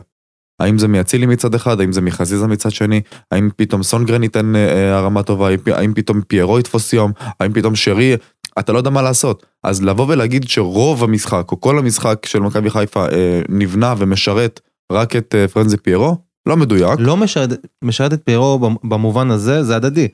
האם 0.60 0.78
זה 0.78 0.88
מאצילי 0.88 1.26
מצד 1.26 1.56
אחד, 1.56 1.80
האם 1.80 1.92
זה 1.92 2.02
מחזיזה 2.02 2.48
מצד 2.48 2.72
שני, 2.72 3.02
האם 3.32 3.50
פתאום 3.56 3.84
סונגרן 3.84 4.24
ייתן 4.24 4.56
אה, 4.56 4.70
אה, 4.76 4.98
הרמה 4.98 5.24
טובה, 5.24 5.50
האם- 5.74 5.94
פתאום 5.94 6.22
פיירו 6.22 6.60
יתפוס 6.60 6.94
יום, 6.94 7.12
האם 7.40 7.54
פתאום 7.54 7.76
שרי, 7.76 8.16
אתה 8.60 8.72
לא 8.74 8.78
יודע 8.78 8.90
מה 8.90 9.02
לעשות. 9.02 9.46
אז 9.64 9.84
לבוא 9.84 10.06
ולהגיד 10.10 10.50
שרוב 10.50 11.04
המשחק, 11.04 11.52
או 11.52 11.62
כל 11.62 11.80
המשחק 11.80 12.26
של 12.26 12.40
מכבי 12.40 12.70
חיפה 12.70 13.06
אה, 13.06 13.42
נבנה 13.50 13.94
ומשרת 13.98 14.60
רק 14.92 15.16
את 15.16 15.36
פרנזי 15.54 15.78
פיירו, 15.78 16.18
לא 16.48 16.58
מדויק. 16.58 17.00
לא 17.00 17.18
משרת, 17.18 17.50
משרת 17.84 18.14
את 18.14 18.22
פיירו 18.26 18.60
במ- 18.60 18.90
במובן 18.90 19.32
הזה, 19.32 19.64
זה 19.64 19.76
הדדי. 19.76 20.08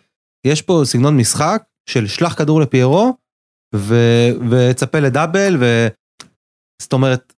יש 0.48 0.62
פה 0.62 0.82
סגנון 0.86 1.18
משחק 1.18 1.64
של 1.90 2.08
שלח 2.08 2.34
כדור 2.34 2.62
לפיירו 2.62 3.14
ו- 3.76 4.30
וצפה 4.50 5.00
לדאבל, 5.00 5.58
ו... 5.60 5.88
זאת 6.82 6.94
אומרת, 6.94 7.34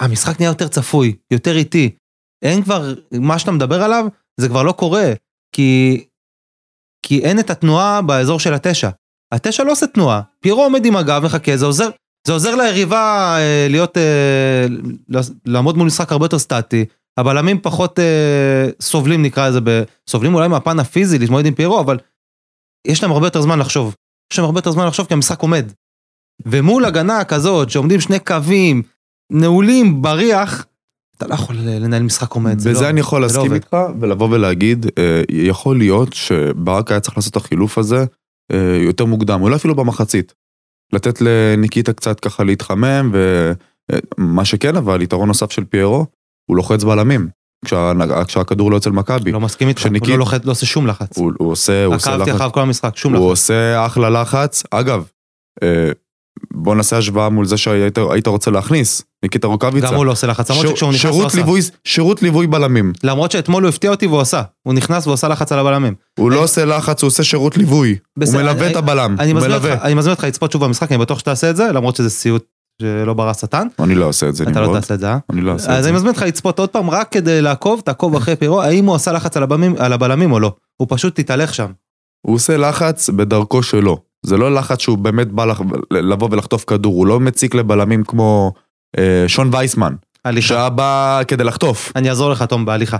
המשחק 0.00 0.40
נהיה 0.40 0.50
יותר 0.50 0.68
צפוי, 0.68 1.16
יותר 1.32 1.56
איטי. 1.56 1.90
אין 2.42 2.62
כבר, 2.62 2.94
מה 3.12 3.38
שאתה 3.38 3.52
מדבר 3.52 3.82
עליו, 3.82 4.06
זה 4.40 4.48
כבר 4.48 4.62
לא 4.62 4.72
קורה, 4.72 5.12
כי, 5.54 6.04
כי 7.06 7.24
אין 7.24 7.38
את 7.38 7.50
התנועה 7.50 8.02
באזור 8.02 8.40
של 8.40 8.54
התשע. 8.54 8.90
התשע 9.34 9.64
לא 9.64 9.72
עושה 9.72 9.86
תנועה, 9.86 10.22
פיירו 10.40 10.62
עומד 10.62 10.84
עם 10.84 10.96
הגב, 10.96 11.22
מחכה, 11.24 11.56
זה 11.56 11.66
עוזר, 11.66 11.88
זה 12.26 12.32
עוזר 12.32 12.54
ליריבה 12.54 13.36
אה, 13.38 13.66
להיות, 13.70 13.96
אה, 13.96 14.66
לעמוד 15.44 15.76
מול 15.76 15.86
משחק 15.86 16.12
הרבה 16.12 16.24
יותר 16.24 16.38
סטטי. 16.38 16.84
הבלמים 17.16 17.60
פחות 17.60 17.98
אה, 17.98 18.68
סובלים 18.80 19.22
נקרא 19.22 19.48
לזה, 19.48 19.60
ב... 19.64 19.82
סובלים 20.08 20.34
אולי 20.34 20.48
מהפן 20.48 20.78
הפיזי 20.78 21.18
להתמודד 21.18 21.46
עם 21.46 21.54
פיירו, 21.54 21.80
אבל 21.80 21.98
יש 22.86 23.02
להם 23.02 23.12
הרבה 23.12 23.26
יותר 23.26 23.40
זמן 23.40 23.58
לחשוב. 23.58 23.94
יש 24.32 24.38
להם 24.38 24.46
הרבה 24.46 24.58
יותר 24.58 24.70
זמן 24.70 24.86
לחשוב 24.86 25.06
כי 25.06 25.14
המשחק 25.14 25.40
עומד. 25.40 25.72
ומול 26.46 26.84
הגנה 26.84 27.24
כזאת 27.24 27.70
שעומדים 27.70 28.00
שני 28.00 28.18
קווים 28.18 28.82
נעולים 29.32 30.02
בריח, 30.02 30.66
אתה 31.18 31.26
לא 31.26 31.34
יכול 31.34 31.56
לנהל 31.56 32.02
משחק 32.02 32.32
עומד. 32.32 32.58
זה 32.58 32.70
בזה 32.70 32.84
לא, 32.84 32.88
אני 32.88 33.00
יכול 33.00 33.20
לא 33.20 33.26
להסכים 33.26 33.42
עובד. 33.42 33.54
איתך 33.54 33.76
ולבוא 34.00 34.28
ולהגיד, 34.30 34.86
אה, 34.98 35.22
יכול 35.28 35.78
להיות 35.78 36.12
שברק 36.12 36.90
היה 36.90 37.00
צריך 37.00 37.16
לעשות 37.16 37.30
את 37.30 37.36
החילוף 37.36 37.78
הזה 37.78 38.04
אה, 38.52 38.78
יותר 38.84 39.04
מוקדם, 39.04 39.42
אולי 39.42 39.56
אפילו 39.56 39.74
במחצית. 39.74 40.34
לתת 40.92 41.20
לניקיטה 41.20 41.92
קצת 41.92 42.20
ככה 42.20 42.44
להתחמם, 42.44 43.12
ומה 44.18 44.44
שכן 44.44 44.76
אבל, 44.76 45.02
יתרון 45.02 45.28
נוסף 45.28 45.50
של 45.50 45.64
פיירו, 45.64 46.06
הוא 46.50 46.56
לוחץ 46.56 46.84
בלמים, 46.84 47.28
כשה- 47.64 47.92
כשהכדור 48.26 48.70
לא 48.70 48.76
יוצא 48.76 48.90
למכבי. 48.90 49.32
לא 49.32 49.40
מסכים 49.40 49.68
איתך, 49.68 49.82
הוא 49.82 49.88
שניקיט- 49.90 50.08
לא, 50.10 50.18
לוחץ, 50.18 50.44
לא 50.44 50.50
עושה 50.50 50.66
שום 50.66 50.86
לחץ. 50.86 51.18
הוא 51.18 51.32
הוא 51.38 51.50
עושה, 51.52 51.84
הוא 51.84 51.94
עושה 51.94 52.10
עקבתי 52.14 52.30
לחץ. 52.30 52.36
אחריו 52.36 52.52
כל 52.52 52.60
המשחק, 52.60 52.96
שום 52.96 53.14
הוא 53.14 53.20
לחץ. 53.20 53.30
עושה 53.30 53.86
אחלה 53.86 54.10
לחץ. 54.10 54.62
אגב, 54.70 55.04
אה, 55.62 55.90
בוא 56.54 56.74
נעשה 56.74 56.98
השוואה 56.98 57.28
מול 57.28 57.46
זה 57.46 57.56
שהיית 57.56 57.98
היית 58.10 58.26
רוצה 58.26 58.50
להכניס, 58.50 59.02
ניקיטה 59.22 59.46
רוקאביצה. 59.46 59.86
גם 59.86 59.94
הוא 59.94 60.06
לא 60.06 60.12
עושה 60.12 60.26
לחץ, 60.26 60.50
למרות 60.50 60.66
שכשהוא 60.68 60.92
נכנס 60.92 61.04
הוא 61.14 61.26
עשה. 61.26 61.38
ליווי- 61.38 61.60
שירות 61.84 62.22
ליווי 62.22 62.46
בלמים. 62.46 62.92
למרות 63.04 63.30
שאתמול 63.30 63.62
הוא 63.62 63.68
הפתיע 63.68 63.90
אותי 63.90 64.06
והוא 64.06 64.20
עשה. 64.20 64.42
הוא 64.62 64.74
נכנס 64.74 65.06
והוא 65.06 65.14
עשה 65.14 65.28
לחץ 65.28 65.52
על 65.52 65.58
הבלמים. 65.58 65.94
הוא 66.18 66.30
לא 66.30 66.42
עושה 66.42 66.64
לחץ, 66.64 67.02
הוא 67.02 67.08
עושה 67.08 67.22
שירות 67.24 67.56
ליווי. 67.56 67.96
הוא 68.18 68.34
מלווה 68.34 68.70
את 68.70 68.76
הבלם. 68.76 69.16
אני 69.18 69.32
מזמין. 69.94 70.10
אותך- 70.10 70.24
לצפות 70.24 70.52
שוב 70.52 70.64
במשחק, 70.64 70.92
אני 70.92 70.98
בטוח 70.98 71.18
שתעשה 71.18 71.50
את 71.50 71.56
זה, 71.56 71.72
למרות 71.72 71.96
שזה 71.96 72.10
סיוט 72.10 72.44
שלא 72.82 73.14
ברא 73.14 73.32
שטן. 73.32 73.66
אני 73.78 73.94
לא 73.94 74.04
עושה 74.04 74.28
את 74.28 74.34
זה, 74.36 74.44
אתה 74.44 74.60
לא. 74.60 74.72
תעשה 74.74 74.94
את 74.94 75.00
זה, 75.00 75.08
אה? 75.10 75.18
אני 75.32 75.40
לא 75.40 75.52
אעשה 75.52 75.64
את 75.64 75.70
אז 75.70 75.82
זה. 75.84 75.88
אני 75.90 75.96
מזמין 75.96 76.10
אותך 76.12 76.22
לצפות 76.22 76.58
עוד 76.58 76.68
פעם 76.68 76.90
רק 76.90 77.08
כדי 77.12 77.42
לעקוב, 77.42 77.80
תעקוב 77.80 78.16
אחרי 78.16 78.36
פירו, 78.36 78.62
האם 78.62 78.86
הוא 78.86 78.94
עשה 78.94 79.12
לחץ 79.12 79.36
על 79.36 79.42
הבלמים- 79.42 79.74
על 79.78 79.92
הבלמים 79.92 80.32
או 80.32 80.40
לא. 80.40 80.52
הוא 80.76 80.86
פשוט 80.90 81.20
תתהלך 81.20 81.54
שם. 81.54 81.66
הוא 82.26 82.34
עושה 82.34 82.56
לחץ 82.56 83.10
בדרכו 83.10 83.62
שלו. 83.62 83.98
זה 84.26 84.36
לא 84.36 84.54
לחץ 84.54 84.80
שהוא 84.80 84.98
באמת 84.98 85.32
בא 85.32 85.44
לח- 85.44 85.60
לבוא 85.90 86.28
ולחטוף 86.32 86.64
כדור, 86.66 86.94
הוא 86.94 87.06
לא 87.06 87.20
מציק 87.20 87.54
לבלמים 87.54 88.04
כמו 88.04 88.52
אה, 88.98 89.24
שון 89.26 89.50
וייסמן, 89.52 89.94
הליכה. 90.24 90.46
שהיה 90.48 90.68
בא 90.68 91.20
כדי 91.28 91.44
לחטוף. 91.44 91.92
אני 91.96 92.08
אעזור 92.10 92.30
לך, 92.30 92.42
תום, 92.42 92.64
בהליכה. 92.64 92.96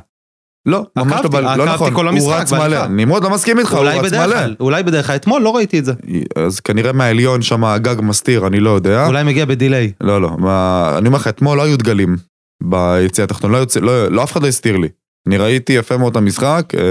לא, 0.66 0.83
ממש 0.96 1.12
לא, 1.12 1.18
עקבתי, 1.18 1.42
לא 1.42 1.48
עקבתי 1.50 1.74
נכון, 1.74 1.94
כל 1.94 2.09
הוא 2.09 2.33
רץ. 2.35 2.52
מלא. 2.52 2.87
נמרוד 2.87 3.24
לא 3.24 3.31
מסכים 3.31 3.59
איתך, 3.59 3.72
הוא 3.74 3.85
רץ 3.85 4.04
בדרך 4.04 4.26
מלא. 4.26 4.37
אולי 4.61 4.83
בדרך 4.83 5.07
כלל, 5.07 5.16
אתמול 5.16 5.42
לא 5.42 5.57
ראיתי 5.57 5.78
את 5.78 5.85
זה. 5.85 5.92
אז 6.37 6.61
כנראה 6.61 6.92
מהעליון 6.92 7.42
שם 7.42 7.64
הגג 7.64 7.96
מסתיר, 8.02 8.46
אני 8.46 8.61
לא 8.61 8.70
יודע. 8.70 9.07
אולי 9.07 9.24
מגיע 9.24 9.44
בדיליי. 9.44 9.92
לא, 10.00 10.22
לא, 10.22 10.31
מה, 10.38 10.94
אני 10.98 11.07
אומר 11.09 11.18
לך, 11.18 11.28
אתמול 11.28 11.57
לא 11.59 11.62
היו 11.62 11.76
דגלים 11.78 12.16
ביציע 12.62 13.24
התחתון, 13.24 13.50
לא, 13.52 13.57
יוצא, 13.57 13.81
לא, 13.81 14.09
לא 14.09 14.22
אף 14.24 14.33
אחד 14.33 14.42
לא 14.42 14.48
הסתיר 14.48 14.76
לי. 14.76 14.88
אני 15.28 15.37
ראיתי 15.37 15.72
יפה 15.72 15.96
מאוד 15.96 16.11
את 16.11 16.16
המשחק, 16.16 16.72
אה, 16.74 16.83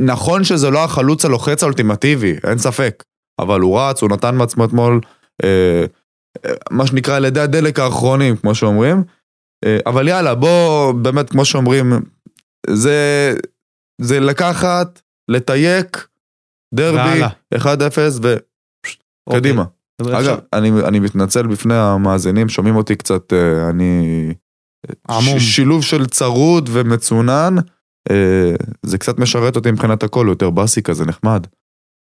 נכון 0.00 0.44
שזה 0.44 0.70
לא 0.70 0.84
החלוץ 0.84 1.24
הלוחץ 1.24 1.62
האולטימטיבי, 1.62 2.36
אין 2.44 2.58
ספק, 2.58 3.04
אבל 3.40 3.60
הוא 3.60 3.80
רץ, 3.80 4.02
הוא 4.02 4.10
נתן 4.10 4.34
מעצמו 4.34 4.64
אתמול, 4.64 5.00
אה, 5.44 5.84
אה, 6.46 6.54
מה 6.70 6.86
שנקרא 6.86 7.16
על 7.16 7.24
ידי 7.24 7.40
הדלק 7.40 7.78
האחרונים, 7.78 8.36
כמו 8.36 8.54
שאומרים, 8.54 9.04
אה, 9.64 9.78
אבל 9.86 10.08
יאללה, 10.08 10.34
בוא, 10.34 10.92
באמת, 10.92 11.30
כמו 11.30 11.44
שאומרים, 11.44 11.92
זה, 12.70 13.34
זה 14.00 14.20
לקחת, 14.20 15.00
לתייק, 15.28 16.06
דרבי, 16.74 16.98
והלאה. 16.98 17.28
1-0 17.54 18.26
וקדימה. 19.28 19.64
אוקיי. 20.00 20.18
אגב, 20.18 20.38
אני, 20.52 20.70
אני 20.88 21.00
מתנצל 21.00 21.46
בפני 21.46 21.74
המאזינים, 21.74 22.48
שומעים 22.48 22.76
אותי 22.76 22.96
קצת, 22.96 23.32
אה, 23.32 23.70
אני... 23.70 24.34
עמום. 25.08 25.38
ש, 25.40 25.56
שילוב 25.56 25.84
של 25.84 26.06
צרוד 26.06 26.68
ומצונן, 26.72 27.54
זה 28.82 28.98
קצת 28.98 29.18
משרת 29.18 29.56
אותי 29.56 29.70
מבחינת 29.70 30.02
הכל, 30.02 30.26
יותר 30.28 30.50
באסי 30.50 30.82
כזה, 30.82 31.04
נחמד. 31.04 31.46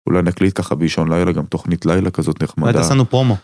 אולי 0.08 0.22
נקליט 0.22 0.58
ככה 0.58 0.74
באישון 0.74 1.12
לילה, 1.12 1.32
גם 1.32 1.46
תוכנית 1.46 1.86
לילה 1.86 2.10
כזאת 2.10 2.36
אולי 2.40 2.44
נחמדה. 2.50 2.72
תעשה 2.72 2.94
לנו 2.94 3.10
פרומו. 3.10 3.36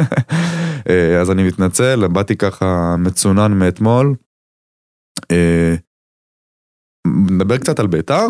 אה, 0.88 1.20
אז 1.20 1.30
אני 1.30 1.42
מתנצל, 1.42 2.08
באתי 2.08 2.36
ככה 2.36 2.96
מצונן 2.98 3.52
מאתמול. 3.52 4.14
אה, 5.30 5.74
נדבר 7.06 7.58
קצת 7.58 7.78
על 7.78 7.86
ביתר? 7.86 8.26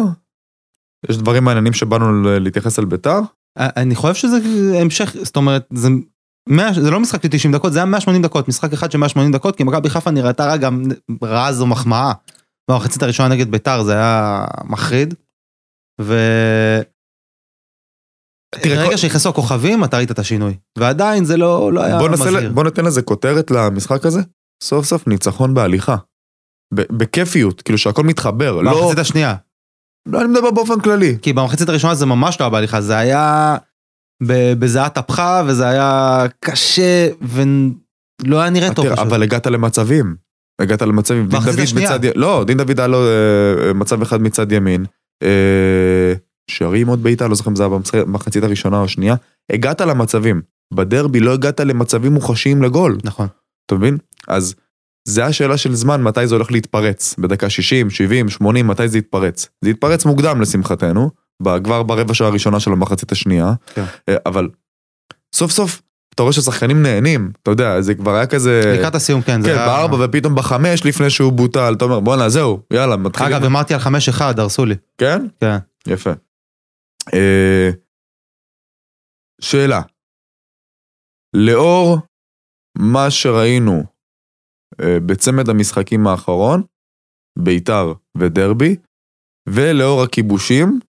יש 1.10 1.16
דברים 1.16 1.44
מעניינים 1.44 1.72
שבאנו 1.72 2.22
להתייחס 2.38 2.78
על 2.78 2.84
ביתר? 2.84 3.18
אני 3.58 3.94
חושב 3.94 4.14
שזה 4.14 4.38
המשך, 4.80 5.16
זאת 5.22 5.36
אומרת, 5.36 5.66
זה... 5.72 5.88
100, 6.48 6.72
זה 6.72 6.90
לא 6.90 7.00
משחק 7.00 7.22
של 7.22 7.28
90 7.28 7.54
דקות, 7.54 7.72
זה 7.72 7.78
היה 7.78 7.86
180 7.86 8.22
דקות, 8.22 8.48
משחק 8.48 8.72
אחד 8.72 8.92
של 8.92 8.98
180 8.98 9.32
דקות, 9.32 9.56
כי 9.56 9.64
מכבי 9.64 9.90
חיפה 9.90 10.10
נראתה 10.10 10.46
רע 10.46 10.56
גם 10.56 10.82
רעה 11.22 11.52
זו 11.52 11.66
מחמאה. 11.66 12.12
במחצית 12.70 13.02
הראשונה 13.02 13.28
נגד 13.34 13.50
ביתר 13.50 13.82
זה 13.82 13.92
היה 13.94 14.44
מחריד. 14.64 15.14
ו... 16.00 16.14
תראה, 18.54 18.76
ברגע 18.76 18.90
כל- 18.90 18.96
שנכנסו 18.96 19.28
הכוכבים 19.28 19.84
אתה 19.84 19.96
ראית 19.96 20.10
את 20.10 20.18
השינוי. 20.18 20.56
ועדיין 20.78 21.24
זה 21.24 21.36
לא, 21.36 21.72
לא 21.72 21.84
היה 21.84 21.98
בוא, 21.98 22.08
מזהיר. 22.08 22.52
בוא 22.52 22.64
ניתן 22.64 22.84
לזה 22.84 23.02
כותרת 23.02 23.50
למשחק 23.50 24.06
הזה. 24.06 24.20
סוף 24.62 24.84
סוף 24.86 25.06
ניצחון 25.06 25.54
בהליכה. 25.54 25.96
בכיפיות, 26.74 27.62
כאילו 27.62 27.78
שהכל 27.78 28.02
מתחבר. 28.02 28.62
לא, 28.62 28.80
במחצית 28.80 28.98
השנייה. 28.98 29.34
לא, 30.06 30.20
אני 30.20 30.28
מדבר 30.28 30.50
באופן 30.50 30.80
כללי. 30.80 31.18
כי 31.22 31.32
במחצית 31.32 31.68
הראשונה 31.68 31.94
זה 31.94 32.06
ממש 32.06 32.40
לא 32.40 32.44
היה 32.44 32.50
בהליכה, 32.50 32.80
זה 32.80 32.96
היה 32.98 33.56
בזיעת 34.58 34.98
אפך 34.98 35.22
וזה 35.48 35.68
היה 35.68 36.18
קשה 36.40 37.08
ולא 37.22 38.40
היה 38.40 38.50
נראה 38.50 38.74
טוב. 38.74 38.84
תראה, 38.84 38.96
פשוט. 38.96 39.06
אבל 39.06 39.22
הגעת 39.22 39.46
למצבים. 39.46 40.16
הגעת 40.60 40.82
למצבים. 40.82 41.26
דין 41.26 41.40
במחצית 41.40 41.74
דוד. 41.74 41.82
מצד... 41.84 42.04
י- 42.04 42.10
לא, 42.14 42.44
דין 42.46 42.58
דוד 42.58 42.80
היה 42.80 42.86
לו 42.88 42.98
אה, 43.06 43.72
מצב 43.74 44.02
אחד 44.02 44.22
מצד 44.22 44.52
ימין. 44.52 44.84
אה, 45.22 46.14
שערים 46.50 46.88
עוד 46.88 47.02
בעיטה, 47.02 47.28
לא 47.28 47.34
זוכר 47.34 47.50
אם 47.50 47.56
זה 47.56 47.62
היה 47.62 47.70
במחצית 48.06 48.44
הראשונה 48.44 48.78
או 48.78 48.84
השנייה, 48.84 49.14
הגעת 49.52 49.80
למצבים. 49.80 50.42
בדרבי 50.74 51.20
לא 51.20 51.32
הגעת 51.32 51.60
למצבים 51.60 52.12
מוחשיים 52.12 52.62
לגול, 52.62 52.98
נכון. 53.04 53.26
אתה 53.66 53.74
מבין? 53.74 53.98
אז 54.28 54.54
זה 55.08 55.24
השאלה 55.24 55.56
של 55.56 55.74
זמן, 55.74 56.02
מתי 56.02 56.26
זה 56.26 56.34
הולך 56.34 56.52
להתפרץ. 56.52 57.14
בדקה 57.18 57.50
60, 57.50 57.90
70, 57.90 58.28
80, 58.28 58.66
מתי 58.66 58.88
זה 58.88 58.98
יתפרץ. 58.98 59.48
זה 59.64 59.70
יתפרץ 59.70 60.04
מוקדם 60.04 60.40
לשמחתנו, 60.40 61.10
כבר 61.64 61.82
ברבע 61.82 62.14
שעה 62.14 62.28
הראשונה 62.28 62.60
של 62.60 62.72
המחצית 62.72 63.12
השנייה, 63.12 63.52
כן. 63.74 63.84
אה, 64.08 64.16
אבל 64.26 64.48
סוף 65.34 65.50
סוף, 65.50 65.82
אתה 66.14 66.22
רואה 66.22 66.32
ששחקנים 66.32 66.82
נהנים, 66.82 67.32
אתה 67.42 67.50
יודע, 67.50 67.80
זה 67.80 67.94
כבר 67.94 68.14
היה 68.14 68.26
כזה... 68.26 68.74
לקראת 68.78 68.94
הסיום, 68.94 69.22
כן. 69.22 69.42
כן, 69.42 69.54
בארבע 69.56 69.96
ופתאום 70.04 70.34
בחמש 70.34 70.86
לפני 70.86 71.10
שהוא 71.10 71.32
בוטל, 71.32 71.74
אתה 71.76 71.84
אומר 71.84 72.00
בואנה 72.00 72.28
זהו, 72.28 72.62
יאללה, 72.72 72.96
מתחילים. 72.96 73.32
אגב, 73.32 73.44
אמרתי 73.44 73.74
על 73.74 73.80
5-1, 73.80 74.22
הרסו 74.38 74.64
לי. 74.64 74.74
כן? 74.98 75.26
כן. 75.40 75.56
יפה. 75.86 76.10
אה, 77.14 77.70
שאלה, 79.40 79.80
לאור 81.36 81.98
מה 82.78 83.10
שראינו 83.10 83.82
אה, 84.80 85.00
בצמד 85.06 85.48
המשחקים 85.48 86.06
האחרון, 86.06 86.62
ביתר 87.38 87.92
ודרבי, 88.18 88.76
ולאור 89.48 90.02
הכיבושים 90.02 90.80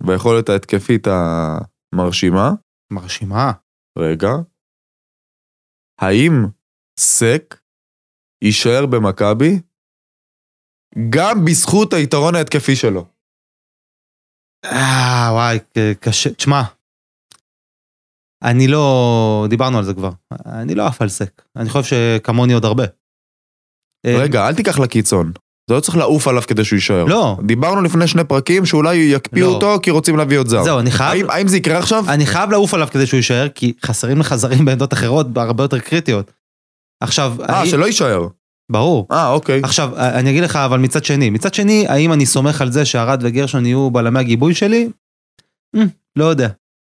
והיכולת 0.00 0.48
ההתקפית 0.48 1.06
המרשימה, 1.06 2.50
מרשימה. 2.92 3.52
רגע, 3.98 4.30
האם 6.00 6.32
סק 7.00 7.60
יישאר 8.44 8.86
במכבי 8.86 9.60
גם 11.10 11.44
בזכות 11.44 11.92
היתרון 11.92 12.34
ההתקפי 12.34 12.76
שלו? 12.76 13.06
אה, 14.64 15.28
וואי, 15.32 15.58
קשה. 16.00 16.34
תשמע, 16.34 16.62
אני 18.42 18.68
לא... 18.68 19.46
דיברנו 19.50 19.78
על 19.78 19.84
זה 19.84 19.94
כבר. 19.94 20.10
אני 20.62 20.74
לא 20.74 20.86
עף 20.86 21.02
על 21.02 21.08
סק. 21.08 21.42
אני 21.56 21.68
חושב 21.68 21.96
שכמוני 22.18 22.52
עוד 22.52 22.64
הרבה. 22.64 22.84
אה, 24.06 24.22
רגע, 24.22 24.48
אל 24.48 24.54
תיקח 24.54 24.78
לקיצון. 24.78 25.32
זה 25.70 25.74
לא 25.74 25.80
צריך 25.80 25.96
לעוף 25.96 26.28
עליו 26.28 26.42
כדי 26.46 26.64
שהוא 26.64 26.76
יישאר. 26.76 27.04
לא. 27.04 27.36
דיברנו 27.46 27.82
לפני 27.82 28.06
שני 28.06 28.24
פרקים 28.24 28.66
שאולי 28.66 28.96
יקפיאו 28.96 29.46
לא. 29.46 29.54
אותו 29.54 29.78
כי 29.82 29.90
רוצים 29.90 30.16
להביא 30.16 30.38
עוד 30.38 30.46
זר. 30.46 30.64
זהו, 30.64 30.78
אני 30.78 30.90
חייב... 30.90 31.10
האם, 31.10 31.30
האם 31.30 31.48
זה 31.48 31.56
יקרה 31.56 31.78
עכשיו? 31.78 32.04
אני 32.08 32.26
חייב 32.26 32.50
לעוף 32.50 32.74
עליו 32.74 32.88
כדי 32.90 33.06
שהוא 33.06 33.16
יישאר, 33.18 33.48
כי 33.48 33.72
חסרים 33.84 34.18
לך 34.18 34.34
זרים 34.34 34.64
בעמדות 34.64 34.92
אחרות 34.92 35.26
הרבה 35.36 35.64
יותר 35.64 35.78
קריטיות. 35.78 36.32
עכשיו, 37.02 37.34
אה, 37.48 37.66
שלא 37.66 37.86
יישאר. 37.86 38.26
ברור. 38.72 39.06
אה, 39.12 39.30
אוקיי. 39.30 39.60
עכשיו, 39.64 39.90
אני 39.96 40.30
אגיד 40.30 40.42
לך, 40.42 40.56
אבל 40.56 40.78
מצד 40.78 41.04
שני, 41.04 41.30
מצד 41.30 41.54
שני, 41.54 41.86
האם 41.88 42.12
אני 42.12 42.26
סומך 42.26 42.60
על 42.60 42.72
זה 42.72 42.84
שארד 42.84 43.20
וגרשון 43.22 43.66
יהיו 43.66 43.90
בלמי 43.90 44.20
הגיבוי 44.20 44.54
שלי? 44.54 44.88
אה, 45.76 45.82
לא 46.16 46.24
יודע. 46.24 46.48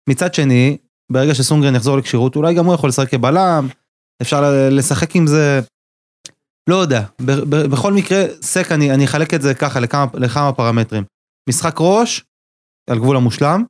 מצד 0.09 0.34
שני, 0.34 0.78
ברגע 1.11 1.36
שסונגרן 1.36 1.75
יחזור 1.75 1.97
לכשירות, 1.97 2.36
אולי 2.36 2.53
גם 2.53 2.65
הוא 2.65 2.73
יכול 2.73 2.89
לשחק 2.89 3.09
כבלם, 3.09 3.67
אפשר 4.21 4.69
לשחק 4.71 5.15
עם 5.15 5.28
זה, 5.28 5.61
לא 6.68 6.76
יודע. 6.76 7.01
ב- 7.22 7.32
ב- 7.32 7.65
בכל 7.65 7.93
מקרה, 7.93 8.24
סק, 8.41 8.72
אני 8.72 8.93
אני 8.93 9.05
אחלק 9.05 9.34
את 9.34 9.41
זה 9.41 9.53
ככה 9.53 9.80
לכמה, 9.80 10.05
לכמה 10.13 10.53
פרמטרים. 10.53 11.03
משחק 11.49 11.76
ראש, 11.80 12.24
על 12.89 12.99
גבול 12.99 13.18
המושלם, 13.18 13.63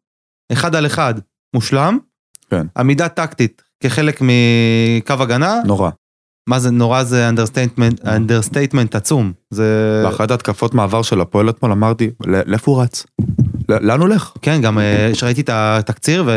אחד 0.53 0.75
על 0.75 0.85
אחד, 0.85 1.13
מושלם, 1.55 1.97
כן. 2.49 2.67
עמידה 2.77 3.09
טקטית 3.09 3.61
כחלק 3.83 4.21
מקו 4.21 5.13
הגנה, 5.23 5.55
נורא. 5.65 5.89
מה 6.49 6.59
זה 6.59 6.71
נורא 6.71 7.03
זה 7.03 7.29
understatement, 7.29 8.05
understatement 8.05 8.95
עצום. 8.95 9.31
זה... 9.53 10.01
באחת 10.05 10.31
התקפות 10.31 10.73
מעבר 10.73 11.01
של 11.01 11.21
הפועל 11.21 11.49
אתמול 11.49 11.71
אמרתי, 11.71 12.09
"ל- 12.27 12.51
לאיפה 12.51 12.71
הוא 12.71 12.81
רץ? 12.81 13.05
לאן 13.69 13.99
הולך? 13.99 14.33
כן, 14.41 14.61
גם 14.61 14.79
אה, 14.79 15.09
שראיתי 15.13 15.41
את 15.41 15.49
התקציר, 15.53 16.29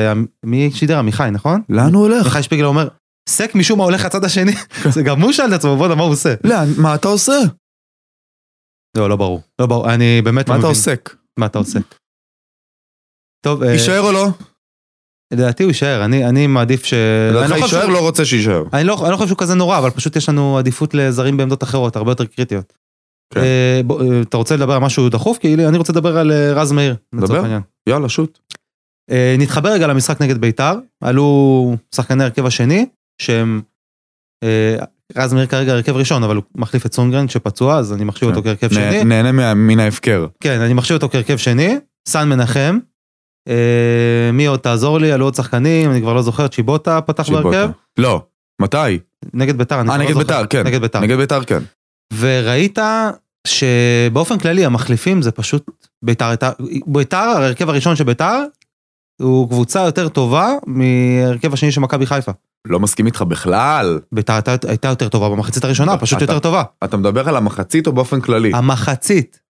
ומי 0.45 0.71
שידר? 0.75 0.99
עמיחי, 0.99 1.29
נכון? 1.33 1.63
לאן 1.69 1.95
הוא 1.95 2.03
הולך? 2.03 2.23
עמיחי 2.23 2.43
שפיגל 2.43 2.65
אומר, 2.65 2.89
סק 3.29 3.55
משום 3.55 3.79
מה 3.79 3.85
הולך 3.85 4.05
לצד 4.05 4.25
השני. 4.25 4.53
זה 4.95 5.03
גם 5.03 5.23
הוא 5.23 5.33
שאל 5.33 5.49
את 5.49 5.53
עצמו, 5.53 5.77
בוא'נה, 5.77 5.95
מה 5.95 6.03
הוא 6.03 6.13
עושה? 6.13 6.35
לאן? 6.45 6.67
מה 6.79 6.95
אתה 6.95 7.09
עושה? 7.09 7.33
לא, 8.97 9.09
לא 9.09 9.17
ברור. 9.17 9.41
לא 9.59 9.67
ברור, 9.67 9.93
אני 9.95 10.23
באמת 10.23 10.49
לא 10.49 10.55
מה 10.55 10.59
אתה 10.61 10.67
מבין. 10.69 10.77
עוסק? 10.79 11.17
מה 11.39 11.47
אתה 11.47 11.59
עושה? 11.59 11.79
טוב, 13.45 13.63
אה, 13.63 13.73
יישאר 13.73 14.01
או 14.01 14.13
לא? 14.13 14.27
לדעתי 15.33 15.63
הוא 15.63 15.71
יישאר, 15.71 16.05
אני 16.05 16.29
אני 16.29 16.47
מעדיף 16.47 16.85
ש... 16.85 16.95
אני 16.95 17.37
לדעתך 17.37 17.51
לא 17.51 17.55
חושב 17.55 17.65
יישאר? 17.77 17.81
שהוא- 17.83 17.93
לא 17.93 17.99
רוצה 18.01 18.25
שיישאר. 18.25 18.63
אני 18.73 18.85
לא 18.85 18.99
אני 19.05 19.11
לא 19.13 19.17
חושב 19.17 19.29
שהוא 19.29 19.39
כזה 19.39 19.55
נורא, 19.55 19.79
אבל 19.79 19.91
פשוט 19.91 20.17
יש 20.17 20.29
לנו 20.29 20.59
עדיפות 20.59 20.95
לזרים 20.95 21.37
בעמדות 21.37 21.63
אחרות, 21.63 21.97
הרבה 21.97 22.11
יותר 22.11 22.25
קריטיות. 22.27 22.73
כן. 23.35 23.41
אה, 23.41 23.81
בוא, 23.87 24.03
אה, 24.03 24.21
אתה 24.23 24.37
רוצה 24.37 24.57
לדבר 24.57 24.73
על 24.73 24.79
משהו 24.81 25.09
דחוף? 25.09 25.39
כי 25.39 25.55
אני 25.55 25.79
רוצה 25.79 25.93
לדבר 25.93 26.19
על 26.19 26.33
אה, 26.33 26.53
רז 26.53 26.73
מאיר. 26.73 26.97
לצורך 27.15 27.31
דבר. 27.31 27.41
העניין. 27.43 27.63
יאללה, 27.89 28.09
שוט. 28.09 28.39
אה, 29.11 29.37
נתחבר 29.39 29.69
רגע 29.73 29.87
למשחק 29.87 30.23
נגד 30.23 30.39
ביתר, 30.39 30.75
עלו 31.05 31.77
שחקני 31.95 32.25
הרכב 32.25 32.47
השני, 32.47 32.87
שהם... 33.21 33.61
אה, 34.45 34.77
רז 35.17 35.35
מאיר 35.35 35.47
כרגע 35.47 35.73
הרכב 35.73 35.97
ראשון, 35.97 36.23
אבל 36.23 36.37
הוא 36.37 36.45
מחליף 36.55 36.87
את 36.87 36.95
סונגרן 36.95 37.29
שפצוע, 37.29 37.79
אז 37.79 37.93
אני 37.93 38.05
מחשיב 38.05 38.29
כן. 38.29 38.35
אותו 38.37 38.43
כהרכב 38.43 38.67
נה- 38.67 38.91
שני. 38.93 39.05
נהנה 39.05 39.55
מן 39.55 39.81
ההפקר. 39.81 40.27
כן, 40.41 40.61
אני 40.61 40.75
מחשיב 40.75 40.95
אותו 40.95 41.09
כהרכב 41.09 41.37
שני. 41.37 41.77
סן 42.09 42.29
מנחם. 42.29 42.79
אה, 43.49 44.31
מי 44.33 44.47
עוד 44.47 44.61
תעזור 44.61 44.99
לי? 44.99 45.13
עלו 45.13 45.25
עוד 45.25 45.35
שחקנים, 45.35 45.91
אני 45.91 46.01
כבר 46.01 46.13
לא 46.15 46.23
זוכר, 46.23 46.49
צ'יבוטה 46.49 47.01
פתח. 47.01 47.31
בהרכב. 47.31 47.71
לא. 47.99 48.23
מתי? 48.63 48.77
נגד 49.35 49.59
ביתר, 49.59 49.81
אני 49.81 49.89
אה, 49.91 49.95
כבר 49.95 49.99
לא 49.99 50.05
נגד 50.05 50.13
זוכר. 50.15 50.25
ביתר, 50.43 50.47
כן. 50.51 50.67
נגד 50.67 50.81
ביתר. 50.81 51.01
נגד 51.01 51.17
ביתר, 51.17 51.45
כן. 51.45 51.63
וראית 52.19 52.79
שבאופן 53.47 54.39
כללי 54.39 54.65
המחליפים 54.65 55.23
זה 55.23 55.31
פשוט 55.31 55.71
ביתר 56.05 56.31
ביתר, 56.87 57.17
ההרכב 57.17 57.69
הראשון 57.69 57.97
של 57.97 58.05
ביתר, 58.05 58.45
הוא 59.23 59.49
קבוצה 59.49 59.81
יותר 59.81 60.09
טובה 60.09 60.49
מהרכב 60.67 61.53
השני 61.53 61.73
של 61.73 61.81
מכבי 61.81 62.07
חיפה. 62.07 62.33
לא 62.69 62.81
מסכים 62.81 63.07
איתך 63.07 63.23
בכלל. 63.23 63.99
ביתר 64.13 64.33
הייתה, 64.69 64.89
יותר 64.89 65.09
טובה 65.09 65.29
במחצית 65.29 65.65
הראשונה, 65.65 65.97
פשוט 65.99 66.21
יותר 66.21 66.39
טובה. 66.39 66.63
אתה 66.85 66.97
מדבר 66.97 67.29
על 67.29 67.37
המחצית 67.37 67.87
או 67.87 67.93
באופן 67.93 68.21
כללי? 68.21 68.51
המחצית. 68.55 69.41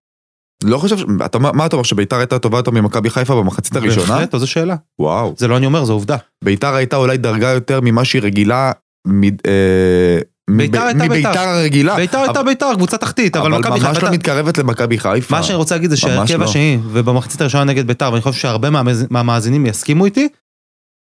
לא 0.64 0.78
חושב, 0.78 0.96
אתה, 1.24 1.38
מה 1.38 1.66
אתה 1.66 1.76
אומר, 1.76 1.82
שביתר 1.84 2.16
הייתה 2.16 2.38
טובה 2.38 2.58
יותר 2.58 2.70
ממכבי 2.70 3.10
חיפה 3.10 3.34
במחצית 3.36 3.76
הראשונה? 3.76 4.06
בהחלט, 4.06 4.36
זו 4.36 4.46
שאלה. 4.46 4.76
וואו. 4.98 5.34
זה 5.38 5.48
לא 5.48 5.56
אני 5.56 5.66
אומר, 5.66 5.84
זו 5.84 5.92
עובדה. 5.92 6.16
ביתר 6.44 6.74
הייתה 6.74 6.96
אולי 6.96 7.16
דרגה 7.16 7.48
יותר 7.48 7.80
ממה 7.82 8.04
שהיא 8.04 8.22
רגילה 8.22 8.72
מ- 9.08 9.24
אה, 9.24 10.18
ביתר 10.50 10.82
הייתה 10.82 10.98
ביתר. 11.08 11.14
מביתר 11.30 11.48
הרגילה. 11.48 11.96
ביתר 11.96 12.18
הייתה 12.18 12.42
ביתר, 12.42 12.74
קבוצה 12.74 12.98
תחתית, 12.98 13.36
אבל 13.36 13.50
מכבי 13.50 13.68
אבל 13.68 13.78
ממש 13.80 13.94
חיפה... 13.96 14.06
לא 14.06 14.12
מתקרבת 14.12 14.58
למכבי 14.58 14.98
חיפה. 14.98 15.36
מה 15.36 15.42
שאני 15.42 15.56
רוצה 15.56 15.74
להגיד 15.74 15.90
זה 15.90 15.96
ממש 15.96 16.00
שההרכב 16.14 16.40
לא. 16.40 16.44
השני, 16.44 16.78
ובמחצית 16.92 17.40
הראשונה 17.40 17.64
נגד 17.64 17.86
ביתר, 17.86 18.10
ואני 18.12 18.22
חושב 18.22 18.40
שהרבה 18.40 18.70
מהמאז- 18.70 19.06
מהמאזינים 19.10 19.66
יסכימו 19.66 20.04
איתי, 20.04 20.28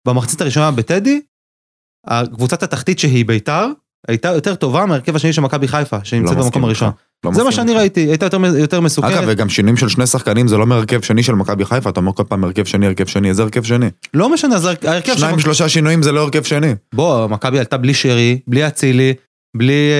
במחצית 0.08 0.40
הראשונה 0.40 0.70
בטדי, 0.70 1.20
הקבוצת 2.08 2.62
התחתית 2.62 2.98
שהיא 2.98 3.24
ביתר, 3.24 3.66
הייתה 4.08 4.28
יותר 4.28 4.54
טובה 4.54 4.86
מההרכב 4.86 5.16
השני 5.16 5.32
של 5.32 5.40
מכבי 5.40 5.68
חיפה, 5.68 5.96
שנמצאת 6.02 6.36
לא 6.36 6.42
במקום. 6.44 6.64
הראשון. 6.64 6.90
לא 7.24 7.32
זה 7.34 7.44
מה 7.44 7.52
שאני. 7.52 7.74
ראיתי, 7.74 8.00
הייתה 8.00 8.26
יותר- 8.26 8.56
יותר 8.58 8.80
מסוכנת. 8.80 9.12
אגב, 9.12 9.24
וגם 9.26 9.48
שינויים 9.48 9.76
של 9.76 9.88
שני 9.88 10.06
שחקנים 10.06 10.48
זה 10.48 10.56
לא 10.56 10.66
מהרכב 10.66 11.00
שני 11.00 11.22
של 11.22 11.34
מכבי 11.34 11.64
חיפה, 11.64 11.90
אתה 11.90 12.00
אומר 12.00 12.12
כל 12.12 12.22
פעם 12.28 12.44
הרכב 12.44 12.64
שני, 12.64 12.86
הרכב 12.86 13.06
שני, 13.06 13.28
איזה 13.28 13.42
הרכב 13.42 13.62
שני? 13.62 13.86
לא 14.14 14.32
משנה, 14.32 14.54
אז 14.54 14.64
ההרכב 14.84 15.12
של... 15.12 15.18
שניים, 15.18 15.38
שלושה 15.38 15.68
שינויים 15.68 16.02
זה 16.02 16.12
לא 16.12 16.20
הרכב 16.20 16.42
שני. 16.42 16.74
בוא, 16.94 17.26
מכבי 17.26 17.58
עלתה 17.58 17.76
בלי 17.76 17.94
שרי, 17.94 18.38
בלי 18.46 18.66
אצילי, 18.66 19.14
בלי 19.58 19.90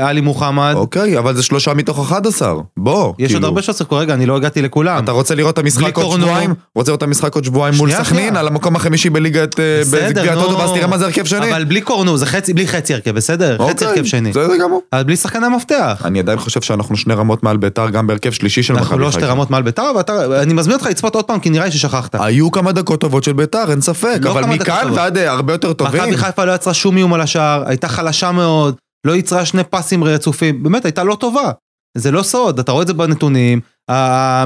אה, 0.00 0.08
עלי 0.08 0.20
מוחמד. 0.20 0.72
אוקיי, 0.76 1.18
אבל 1.18 1.34
זה 1.34 1.42
שלושה 1.42 1.74
מתוך 1.74 1.98
11. 2.12 2.52
בוא. 2.76 3.12
יש 3.18 3.30
עוד 3.30 3.36
כאילו. 3.36 3.46
הרבה 3.48 3.62
שלא 3.62 3.74
שיחקו, 3.74 3.96
רגע, 3.96 4.14
אני 4.14 4.26
לא 4.26 4.36
הגעתי 4.36 4.62
לכולם. 4.62 5.04
אתה 5.04 5.12
רוצה 5.12 5.34
לראות 5.34 5.54
את 5.54 5.58
המשחק 5.58 5.96
עוד. 5.98 6.20
שבועיים? 6.20 6.54
רוצה 6.76 6.90
לראות 6.90 6.98
את 6.98 7.02
המשחק 7.02 7.34
עוד 7.34 7.44
שבועיים 7.44 7.74
מול 7.76 7.90
סכנין. 7.92 8.36
על 8.36 8.46
המקום 8.46 8.76
החמישי 8.76 9.10
בליגת... 9.10 9.60
אה, 9.60 9.80
בסדר, 9.80 10.08
בגביע 10.08 10.34
נו. 10.34 10.40
הטוטו, 10.40 10.58
ואז 10.58 10.70
תראה 10.72 10.86
מה 10.86 10.98
זה 10.98 11.04
הרכב 11.04 11.24
שני. 11.24 11.50
אבל 11.52 11.64
בלי 11.64 11.80
קורנו, 11.80 12.16
זה 12.16 12.26
חצי, 12.26 12.52
בלי 12.54 12.68
חצי 12.68 12.94
הרכב, 12.94 13.10
בסדר? 13.14 13.56
חצי 13.58 13.72
אוקיי, 13.72 13.88
הרכב 13.88 14.04
שני. 14.04 14.30
בסדר 14.30 14.56
גמור. 14.60 14.80
אבל 14.92 15.02
בלי 15.02 15.16
שחקני 15.16 15.48
מפתח. 15.56 16.02
אני 16.04 16.18
עדיין 16.18 16.38
חושב 16.38 16.60
שאנחנו 16.62 16.96
שני 16.96 17.14
רמות 17.14 17.42
מעל 17.42 17.56
ביתר 17.56 17.90
גם 17.90 18.06
בהרכב 18.06 18.30
שלישי 18.32 18.62
של 18.62 18.72
מכבי 18.72 18.82
אנחנו 18.84 18.96
חיפה. 18.96 19.04
לא 19.06 19.12
שתי 19.12 19.24
רמות 19.24 19.50
מעל 19.50 19.62
ביתר, 19.62 19.90
ואתה- 19.96 20.42
אני 20.42 20.54
מזמין 20.54 20.74
אותך 20.76 20.86
לצפות 20.86 21.14
עוד 21.14 21.24
פעם, 21.24 21.40
כי 21.40 21.50
נראה 21.50 21.64
לי 21.64 21.72
ששכחת. 21.72 22.14
היו 22.14 22.50
כמה 22.50 22.72
דקות 22.72 23.00
טובות 23.00 23.24
של 23.24 23.32
ביתר, 23.32 23.70
אין 23.70 23.80
ספק, 23.80 24.18
לא 24.22 24.30
אבל 24.30 24.42
דקות 24.42 24.54
מכאן. 24.60 24.88
ועד 24.94 25.18
אה, 25.18 25.30
הרבה 25.30 25.52
יותר 25.54 25.72
טובים. 25.72 26.02
מכבי 26.02 26.16
חיפה 26.16 26.44
לא 26.44 26.52
יצרה 26.52 26.74
שום 26.74 26.96
איום 26.96 27.14
על 27.14 27.20
השער, 27.20 27.62
הייתה 27.66 27.88
חלשה 27.88 28.32
מאוד, 28.32 28.74
לא 29.04 29.16
יצרה 29.16 29.44
שני 29.46 29.64
פסים 29.64 30.04
רצופים, 30.04 30.62
באמת 30.62 30.84
הייתה 30.84 31.04
לא 31.04 31.14
טובה. 31.20 31.50
זה 31.96 32.10
לא 32.10 32.22
סוד, 32.22 32.58
אתה 32.58 32.72
רואה 32.72 32.82
את 32.82 32.86
זה 32.86 32.94
בנתונים, 32.94 33.60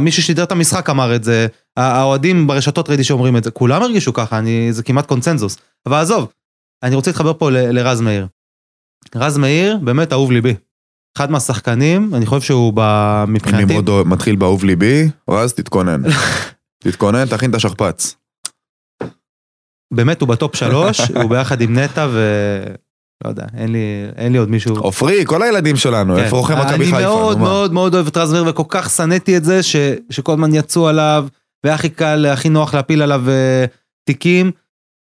מי 0.01 0.13
ששידר 0.13 0.43
את 0.43 0.53
המשחק 0.53 0.91
אמר 0.91 1.17
את 1.17 1.25
זה, 1.25 1.47
האוהדים 1.77 2.47
ברשתות 2.47 2.89
ראיתי 2.89 3.05
שאומרים 3.05 3.37
את 3.37 3.45
זה, 3.45 3.51
כולם 3.51 3.83
הרגישו 3.83 4.13
ככה, 4.13 4.39
אני, 4.39 4.73
זה 4.73 4.83
כמעט 4.83 5.07
קונצנזוס. 5.07 5.57
אבל 5.87 5.97
עזוב, 5.97 6.29
אני 6.83 6.95
רוצה 6.95 7.11
להתחבר 7.11 7.33
פה 7.39 7.51
ל- 7.51 7.71
לרז 7.79 8.01
מאיר. 8.01 8.27
רז 9.15 9.39
מאיר, 9.39 9.79
באמת 9.83 10.13
אהוב 10.13 10.33
ליבי. 10.33 10.55
אחד 11.17 11.31
מהשחקנים, 11.31 12.15
אני 12.15 12.27
חושב 12.27 12.47
שהוא 12.47 12.73
ב- 12.77 13.25
מבחינתי, 13.29 13.65
נמרוד 13.65 14.07
מתחיל 14.07 14.37
באהוב 14.37 14.65
ליבי, 14.65 15.09
רז 15.31 15.53
תתכונן. 15.53 16.03
תתכונן, 16.85 17.27
תכין 17.27 17.51
את 17.51 17.55
השכפ"ץ. 17.55 18.17
באמת 19.95 20.21
הוא 20.21 20.29
בטופ 20.29 20.57
שלוש, 20.57 21.01
הוא 21.23 21.31
ביחד 21.31 21.61
עם 21.61 21.79
נטע 21.79 22.07
ו... 22.11 22.21
לא 23.25 23.29
יודע, 23.29 23.47
אין 23.57 23.73
לי, 23.73 24.07
אין 24.16 24.33
לי 24.33 24.39
עוד 24.39 24.51
מישהו. 24.51 24.77
עופרי, 24.77 25.25
כל 25.27 25.43
הילדים 25.43 25.77
שלנו, 25.77 26.16
כן. 26.16 26.23
איפה 26.23 26.37
רוחם 26.37 26.59
מכבי 26.59 26.85
חיפה? 26.85 26.97
אני 26.97 27.05
מאוד? 27.05 27.39
מאוד 27.39 27.73
מאוד 27.73 27.95
אוהב 27.95 28.07
את 28.07 28.16
רז 28.16 28.33
מאיר 28.33 28.45
וכל 28.49 28.64
כך 28.69 28.91
שנאתי 28.91 29.37
את 29.37 29.45
זה 29.45 29.62
ש, 29.62 29.77
שכל 30.11 30.33
הזמן 30.33 30.55
יצאו 30.55 30.89
עליו 30.89 31.27
והכי 31.66 31.89
קל, 31.89 32.27
הכי 32.27 32.49
נוח 32.49 32.75
להפיל 32.75 33.03
עליו 33.03 33.29
אה, 33.29 33.64
תיקים. 34.05 34.51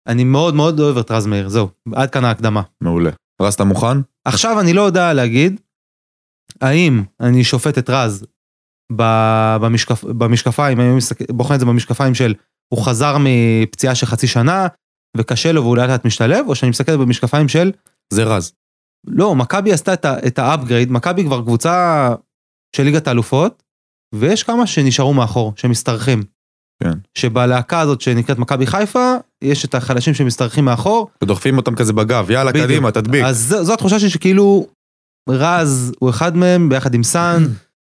אני 0.07 0.25
מאוד 0.25 0.55
מאוד 0.55 0.81
אוהב 0.81 0.99
את 0.99 1.11
רז 1.11 1.27
מאיר, 1.27 1.49
זהו, 1.49 1.69
עד 1.95 2.11
כאן 2.11 2.25
ההקדמה. 2.25 2.63
מעולה. 2.81 3.11
רז, 3.43 3.55
אתה 3.55 3.65
מוכן? 3.65 3.99
עכשיו 4.25 4.61
אני 4.61 4.73
לא 4.73 4.83
יודע 4.83 5.13
להגיד, 5.13 5.61
האם 6.61 7.03
אני 7.21 7.45
שופט 7.45 7.79
את 7.79 7.91
רז 7.91 8.27
במשקפ, 8.93 10.05
במשקפיים, 10.05 10.81
אני 10.81 10.99
בוחן 11.31 11.55
את 11.55 11.61
זה 11.61 11.67
במשקפיים 11.67 12.15
של 12.15 12.35
הוא 12.69 12.85
חזר 12.85 13.17
מפציעה 13.21 13.95
של 13.95 14.07
חצי 14.07 14.27
שנה, 14.27 14.67
וקשה 15.17 15.53
לו 15.53 15.63
והוא 15.63 15.77
לאט 15.77 15.89
לאט 15.89 16.05
משתלב, 16.05 16.47
או 16.49 16.55
שאני 16.55 16.71
מסתכל 16.71 16.97
במשקפיים 16.97 17.49
של, 17.49 17.73
זה 18.13 18.25
רז. 18.25 18.53
לא, 19.07 19.35
מכבי 19.35 19.73
עשתה 19.73 19.95
את 20.27 20.39
ה 20.39 20.45
upgrade, 20.45 20.93
מכבי 20.93 21.25
כבר 21.25 21.43
קבוצה 21.43 22.09
של 22.77 22.83
ליגת 22.83 23.09
האלופות, 23.09 23.63
ויש 24.15 24.43
כמה 24.43 24.67
שנשארו 24.67 25.15
מאחור, 25.15 25.53
שמשתרכים. 25.57 26.23
כן. 26.83 26.99
שבלהקה 27.15 27.81
הזאת 27.81 28.01
שנקראת 28.01 28.39
מכבי 28.39 28.67
חיפה, 28.67 29.15
יש 29.43 29.65
את 29.65 29.75
החלשים 29.75 30.15
שמשתרכים 30.15 30.65
מאחור, 30.65 31.11
ודוחפים 31.23 31.57
אותם 31.57 31.75
כזה 31.75 31.93
בגב, 31.93 32.31
יאללה, 32.31 32.51
בדיוק. 32.51 32.67
קדימה, 32.67 32.93
תדביק. 32.93 33.25
אז 33.25 33.49
זו, 33.49 33.65
זו 33.65 33.75
התחושה 33.75 33.99
שלי 33.99 34.11
שכאילו 34.11 34.67
רז 35.29 35.93
הוא 35.99 36.11
אחד 36.11 36.37
מהם 36.37 36.69
ביחד 36.69 36.95
עם 36.95 37.03
סאן 37.03 37.43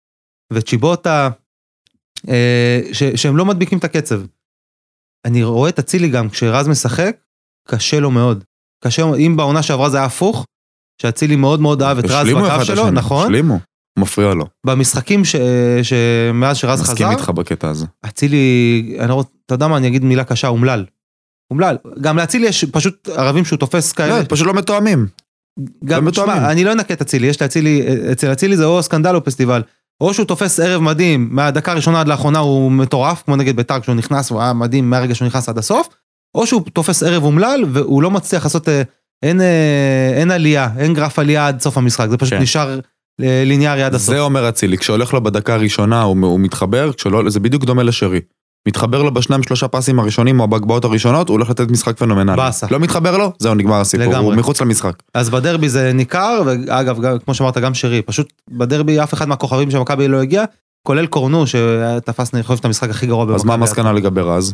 וצ'יבוטה, 0.53 1.29
אה, 2.29 2.81
ש, 2.93 3.03
שהם 3.03 3.37
לא 3.37 3.45
מדביקים 3.45 3.77
את 3.77 3.83
הקצב. 3.83 4.21
אני 5.25 5.43
רואה 5.43 5.69
את 5.69 5.79
אצילי 5.79 6.09
גם, 6.09 6.29
כשרז 6.29 6.67
משחק, 6.67 7.17
קשה 7.67 7.99
לו 7.99 8.11
מאוד. 8.11 8.43
לו- 8.99 9.15
אם 9.15 9.37
בעונה 9.37 9.63
שעברה 9.63 9.89
זה 9.89 9.97
היה 9.97 10.05
הפוך, 10.05 10.45
שאצילי 11.01 11.35
מאוד 11.35 11.61
מאוד 11.61 11.81
אהב 11.81 11.97
את 11.97 12.05
רז 12.05 12.27
בקו 12.27 12.65
שלו, 12.65 12.81
השני, 12.81 12.91
נכון? 12.91 13.23
השלימו. 13.25 13.59
מפריע 13.99 14.33
לו. 14.33 14.45
במשחקים 14.65 15.25
ש, 15.25 15.35
שמאז 15.83 16.57
שרז 16.57 16.81
מסכים 16.81 17.07
חזר, 17.07 17.09
איתך 17.17 17.29
בקטע 17.29 17.69
הזה. 17.69 17.85
אצילי, 18.05 18.97
אני 18.99 19.09
לא 19.09 19.23
אתה 19.45 19.53
יודע 19.53 19.67
מה, 19.67 19.77
אני 19.77 19.87
אגיד 19.87 20.03
מילה 20.03 20.23
קשה, 20.23 20.47
אומלל. 20.47 20.85
אומלל. 21.51 21.77
גם 22.01 22.17
לאצילי 22.17 22.47
יש 22.47 22.65
פשוט 22.65 23.09
ערבים 23.09 23.45
שהוא 23.45 23.59
תופס 23.59 23.91
כאלה. 23.91 24.19
לא, 24.19 24.25
פשוט 24.29 24.47
לא 24.47 24.53
מתואמים. 24.53 25.07
גם, 25.85 26.05
לא 26.05 26.11
תשמע. 26.11 26.51
אני 26.51 26.63
לא 26.63 26.71
אנקה 26.71 26.93
את 26.93 27.01
אצילי, 27.01 27.27
יש 27.27 27.41
לאצילי, 27.41 27.87
אצל 28.11 28.31
אצילי 28.31 28.57
זה 28.57 28.65
או 28.65 28.83
סקנדל 28.83 29.15
או 29.15 29.23
פסטיבל. 29.23 29.61
או 30.01 30.13
שהוא 30.13 30.25
תופס 30.25 30.59
ערב 30.59 30.81
מדהים, 30.81 31.27
מהדקה 31.31 31.71
הראשונה 31.71 31.99
עד 32.01 32.07
לאחרונה 32.07 32.39
הוא 32.39 32.71
מטורף, 32.71 33.23
כמו 33.25 33.35
נגד 33.35 33.55
בית"ר 33.55 33.79
כשהוא 33.79 33.95
נכנס, 33.95 34.29
הוא 34.29 34.41
היה 34.41 34.53
מדהים 34.53 34.89
מהרגע 34.89 35.15
שהוא 35.15 35.25
נכנס 35.25 35.49
עד 35.49 35.57
הסוף, 35.57 35.87
או 36.35 36.47
שהוא 36.47 36.61
תופס 36.73 37.03
ערב 37.03 37.23
אומלל 37.23 37.63
והוא 37.67 38.03
לא 38.03 38.11
מצליח 38.11 38.43
לעשות, 38.43 38.69
אה, 38.69 38.81
אין, 39.23 39.41
אה, 39.41 40.13
אין 40.15 40.31
עלייה, 40.31 40.69
אין 40.77 40.93
גרף 40.93 41.19
עלייה 41.19 41.47
עד 41.47 41.61
סוף 41.61 41.77
המשחק, 41.77 42.09
זה 42.09 42.17
פשוט 42.17 42.33
כן. 42.33 42.41
נשאר 42.41 42.79
אה, 43.21 43.43
ליניארי 43.45 43.83
עד 43.83 43.95
הסוף. 43.95 44.15
זה 44.15 44.19
אומר 44.19 44.49
אצילי, 44.49 44.77
כשהולך 44.77 45.13
לו 45.13 45.23
בדקה 45.23 45.53
הראשונה 45.53 46.01
הוא, 46.01 46.17
הוא 46.21 46.39
מתחבר, 46.39 46.93
כשלא, 46.93 47.29
זה 47.29 47.39
בדיוק 47.39 47.63
דומה 47.63 47.83
לשרי. 47.83 48.19
מתחבר 48.67 49.03
לו 49.03 49.13
בשניים 49.13 49.43
שלושה 49.43 49.67
פסים 49.67 49.99
הראשונים 49.99 50.39
או 50.39 50.47
בהגבהות 50.47 50.85
הראשונות, 50.85 51.29
הוא 51.29 51.35
הולך 51.35 51.49
לתת 51.49 51.71
משחק 51.71 51.97
פנומנלי. 51.97 52.37
באסה. 52.37 52.67
לא 52.71 52.79
מתחבר 52.79 53.17
לו, 53.17 53.31
זהו 53.39 53.55
נגמר 53.55 53.75
הסיפור, 53.75 54.05
לגמרי. 54.05 54.25
הוא 54.25 54.35
מחוץ 54.35 54.61
למשחק. 54.61 54.93
אז 55.13 55.29
בדרבי 55.29 55.69
זה 55.69 55.93
ניכר, 55.93 56.41
ואגב, 56.45 57.01
גם, 57.01 57.19
כמו 57.19 57.33
שאמרת, 57.33 57.57
גם 57.57 57.73
שרי, 57.73 58.01
פשוט 58.01 58.33
בדרבי 58.51 59.03
אף 59.03 59.13
אחד 59.13 59.27
מהכוכבים 59.27 59.71
של 59.71 59.79
מכבי 59.79 60.07
לא 60.07 60.21
הגיע, 60.21 60.43
כולל 60.87 61.05
קורנו, 61.05 61.47
שתפס, 61.47 62.33
אני 62.33 62.43
חושב, 62.43 62.59
את 62.59 62.65
המשחק 62.65 62.89
הכי 62.89 63.07
גרוע 63.07 63.25
במכבי. 63.25 63.35
אז 63.35 63.45
מה 63.45 63.53
המסקנה 63.53 63.93
לגבי 63.93 64.21
רז? 64.21 64.53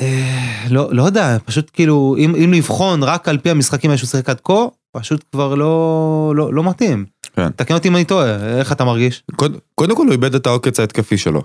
אה, 0.00 0.66
לא, 0.70 0.88
לא 0.92 1.02
יודע, 1.02 1.36
פשוט 1.44 1.70
כאילו, 1.72 2.16
אם, 2.18 2.34
אם 2.44 2.52
לבחון 2.52 3.02
רק 3.02 3.28
על 3.28 3.38
פי 3.38 3.50
המשחקים 3.50 3.96
שהוא 3.96 4.08
שיחק 4.08 4.28
עד 4.28 4.40
כה, 4.44 4.66
פשוט 4.96 5.24
כבר 5.32 5.54
לא, 5.54 6.32
לא, 6.36 6.54
לא 6.54 6.64
מתאים. 6.64 7.04
כן. 7.36 7.50
תקן 7.50 7.74
אותי 7.74 7.88
אם 7.88 7.96
אני 7.96 8.04
טועה, 8.04 8.58
איך 8.58 8.72
אתה 8.72 8.84
מרגיש? 8.84 9.22
קוד, 9.36 9.56
קודם 9.74 9.96
כל 9.96 10.04
הוא 10.04 10.12
איבד 10.12 10.34
את 10.34 10.46
העוקץ 10.46 10.80
ההתקפי 10.80 11.18
שלו. 11.18 11.42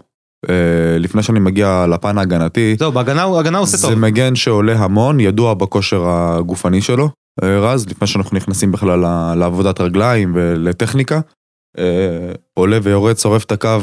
אה, 0.49 0.97
לפני 0.99 1.23
שאני 1.23 1.39
מגיע 1.39 1.85
לפן 1.89 2.17
ההגנתי, 2.17 2.75
זהו, 2.79 2.91
בהגנה 2.91 3.23
הוא 3.23 3.39
עושה 3.59 3.77
זה 3.77 3.87
טוב. 3.87 3.95
מגן 3.95 4.35
שעולה 4.35 4.73
המון, 4.73 5.19
ידוע 5.19 5.53
בכושר 5.53 6.09
הגופני 6.09 6.81
שלו, 6.81 7.09
אה, 7.43 7.59
רז, 7.59 7.89
לפני 7.89 8.07
שאנחנו 8.07 8.37
נכנסים 8.37 8.71
בכלל 8.71 8.99
לעבודת 9.35 9.81
רגליים 9.81 10.31
ולטכניקה. 10.35 11.19
אה, 11.77 12.31
עולה 12.53 12.79
ויורד, 12.83 13.17
שורף 13.17 13.43
את 13.43 13.51
הקו 13.51 13.79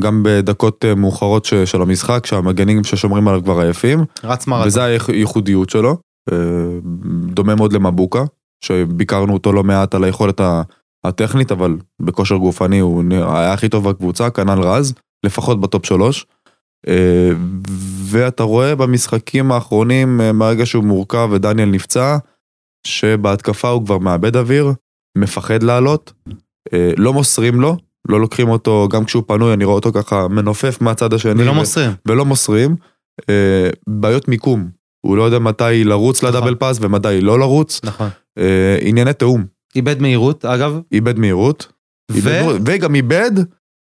גם 0.00 0.22
בדקות 0.24 0.84
אה, 0.84 0.94
מאוחרות 0.94 1.44
של 1.64 1.82
המשחק, 1.82 2.26
שהמגנים 2.26 2.84
ששומרים 2.84 3.28
עליו 3.28 3.44
כבר 3.44 3.60
עייפים, 3.60 4.04
רץ 4.24 4.46
מרתון. 4.46 4.66
וזה 4.66 4.84
הייחודיות 4.84 5.70
שלו. 5.70 5.96
אה, 6.32 6.36
דומה 7.26 7.54
מאוד 7.54 7.72
למבוקה, 7.72 8.24
שביקרנו 8.64 9.32
אותו 9.32 9.52
לא 9.52 9.64
מעט 9.64 9.94
על 9.94 10.04
היכולת 10.04 10.40
הטכנית, 11.04 11.52
אבל 11.52 11.76
בכושר 12.02 12.36
גופני 12.36 12.78
הוא 12.78 13.04
היה 13.10 13.52
הכי 13.52 13.68
טוב 13.68 13.88
בקבוצה, 13.88 14.30
כנ"ל 14.30 14.60
רז, 14.60 14.94
לפחות 15.26 15.60
בטופ 15.60 15.86
שלוש. 15.86 16.26
אה, 16.88 17.30
ואתה 18.04 18.42
רואה 18.42 18.74
במשחקים 18.74 19.52
האחרונים, 19.52 20.20
מהרגע 20.34 20.66
שהוא 20.66 20.84
מורכב 20.84 21.28
ודניאל 21.32 21.68
נפצע, 21.68 22.16
שבהתקפה 22.86 23.68
הוא 23.68 23.84
כבר 23.84 23.98
מאבד 23.98 24.36
אוויר, 24.36 24.72
מפחד 25.18 25.62
לעלות, 25.62 26.12
לא 26.96 27.12
מוסרים 27.12 27.60
לו, 27.60 27.76
לא 28.08 28.20
לוקחים 28.20 28.48
אותו, 28.48 28.88
גם 28.90 29.04
כשהוא 29.04 29.22
פנוי, 29.26 29.52
אני 29.52 29.64
רואה 29.64 29.74
אותו 29.74 29.92
ככה 29.92 30.28
מנופף 30.28 30.80
מהצד 30.80 31.12
השני. 31.12 31.42
ולא 31.42 31.50
ו- 31.50 31.54
מוסרים. 31.54 31.92
ולא 32.08 32.24
מוסרים. 32.24 32.76
אה, 33.30 33.70
בעיות 33.86 34.28
מיקום, 34.28 34.68
הוא 35.06 35.16
לא 35.16 35.22
יודע 35.22 35.38
מתי 35.38 35.84
לרוץ 35.84 36.24
נכון. 36.24 36.28
לדאבל 36.28 36.54
פאס 36.54 36.78
ומתי 36.80 37.20
לא 37.20 37.38
לרוץ. 37.38 37.80
נכון. 37.84 38.08
אה, 38.38 38.78
ענייני 38.80 39.12
תיאום, 39.12 39.44
איבד 39.76 40.02
מהירות, 40.02 40.44
אגב, 40.44 40.80
איבד 40.92 41.18
מהירות, 41.18 41.72
ו... 42.12 42.14
איבד 42.14 42.32
מהירות, 42.32 42.60
וגם 42.66 42.94
איבד 42.94 43.30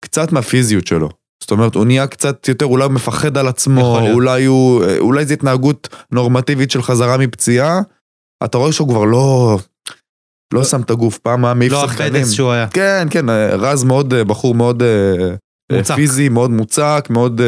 קצת 0.06 0.32
מהפיזיות 0.32 0.88
שלו. 0.88 1.10
זאת 1.42 1.52
אומרת, 1.52 1.76
הוא 1.76 1.86
נהיה 1.86 2.08
קצת 2.08 2.48
יותר, 2.48 2.66
אולי 2.66 2.84
הוא 2.84 2.94
מפחד 2.94 3.38
על 3.38 3.48
עצמו. 3.48 4.00
אולי 4.12 4.46
הוא, 4.46 4.84
אה, 4.84 4.98
אולי 4.98 5.26
זו 5.26 5.34
התנהגות 5.34 5.90
נורמטיבית 6.12 6.72
של 6.72 6.82
חזרה 6.82 7.18
מפציעה. 7.18 7.82
אתה 8.44 8.58
רואה 8.58 8.72
שהוא 8.72 8.90
כבר 8.90 9.04
לא, 9.06 9.58
לא 10.54 10.64
שם 10.64 10.82
את 10.82 10.92
הגוף, 10.92 11.18
פעם 11.18 11.46
היה 11.46 11.54
מעיף 11.54 11.72
לא 11.72 11.88
שחקנים. 11.88 12.16
הפדס 12.16 12.32
שהוא 12.32 12.52
היה. 12.52 12.68
כן, 12.68 13.08
כן, 13.10 13.30
אה, 13.30 13.56
רז 13.56 13.84
מאוד, 13.84 14.14
אה, 14.14 14.24
בחור 14.24 14.56
מאוד 14.56 14.84
אה, 14.84 15.78
מוצק. 15.78 15.96
פיזי, 15.96 16.30
מאוד 16.30 16.52
מוצק, 16.52 17.08
מאוד 17.10 17.42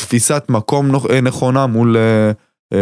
תפיסת 0.00 0.44
מקום 0.48 0.92
נכונה 1.22 1.66
מול, 1.66 1.96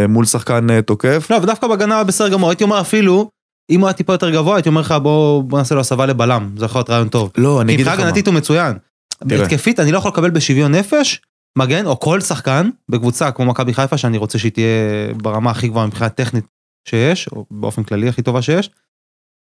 מול 0.09 0.25
שחקן 0.25 0.81
תוקף. 0.81 1.27
לא, 1.31 1.37
ודווקא 1.37 1.67
בהגנה 1.67 1.95
היה 1.95 2.05
בסדר 2.05 2.29
גמור, 2.29 2.51
הייתי 2.51 2.65
אומר 2.65 2.81
אפילו, 2.81 3.31
אם 3.71 3.81
הוא 3.81 3.89
היה 3.89 3.93
טיפה 3.93 4.13
יותר 4.13 4.31
גבוה, 4.31 4.57
הייתי 4.57 4.69
אומר 4.69 4.81
לך 4.81 4.95
בוא 5.03 5.43
בוא 5.43 5.59
נעשה 5.59 5.75
לו 5.75 5.81
הסבה 5.81 6.07
לבלם, 6.07 6.51
זה 6.57 6.65
יכול 6.65 6.79
להיות 6.79 6.91
רעיון 6.91 7.09
טוב. 7.09 7.31
לא, 7.37 7.61
אני 7.61 7.75
אגיד 7.75 7.81
מבחינה 7.81 7.95
לך 7.95 8.01
מה. 8.01 8.07
הגנתית 8.07 8.27
הוא 8.27 8.35
מצוין. 8.35 8.77
התקפית 9.21 9.81
אני 9.81 9.93
לא 9.93 9.99
יכול 9.99 10.11
לקבל 10.11 10.31
בשוויון 10.31 10.75
נפש, 10.75 11.21
מגן 11.59 11.87
או 11.87 12.01
כל 12.01 12.21
שחקן 12.21 12.71
בקבוצה 12.89 13.31
כמו 13.31 13.45
מכבי 13.45 13.75
חיפה 13.75 13.99
שאני 13.99 14.19
רוצה 14.19 14.39
שהיא 14.39 14.53
תהיה 14.53 15.15
ברמה 15.17 15.51
הכי 15.51 15.69
גבוהה 15.69 15.87
מבחינה 15.87 16.09
טכנית 16.09 16.45
שיש, 16.89 17.29
או 17.33 17.45
באופן 17.51 17.83
כללי 17.83 18.09
הכי 18.09 18.23
טובה 18.23 18.43
שיש, 18.43 18.71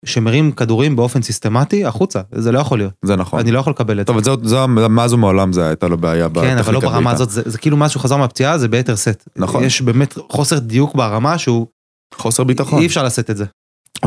שמרים 0.05 0.51
כדורים 0.51 0.95
באופן 0.95 1.21
סיסטמטי 1.21 1.85
החוצה, 1.85 2.21
זה 2.31 2.51
לא 2.51 2.59
יכול 2.59 2.77
להיות, 2.77 2.93
זה 3.05 3.15
נכון. 3.15 3.39
אני 3.39 3.51
לא 3.51 3.59
יכול 3.59 3.71
לקבל 3.73 4.01
את 4.01 4.07
זה. 4.07 4.13
טוב, 4.13 4.23
זה, 4.23 4.31
זה, 4.43 4.67
מאז 4.67 5.13
ומעולם 5.13 5.53
זה 5.53 5.67
הייתה 5.67 5.87
לו 5.87 5.97
בעיה 5.97 6.27
כן, 6.41 6.57
אבל 6.57 6.73
לא 6.73 6.79
ברמה. 6.79 7.11
הזאת, 7.11 7.29
זה, 7.29 7.41
זה 7.45 7.57
כאילו 7.57 7.77
מאז 7.77 7.91
שהוא 7.91 8.01
חזר 8.01 8.17
מהפציעה 8.17 8.57
זה 8.57 8.67
ביתר 8.67 8.95
סט. 8.95 9.29
נכון. 9.35 9.63
יש 9.63 9.81
באמת 9.81 10.13
חוסר 10.29 10.59
דיוק 10.59 10.95
ברמה 10.95 11.37
שהוא, 11.37 11.67
חוסר 12.13 12.43
ביטחון. 12.43 12.79
אי 12.79 12.85
אפשר 12.85 13.03
לשאת 13.03 13.29
את 13.29 13.37
זה. 13.37 13.45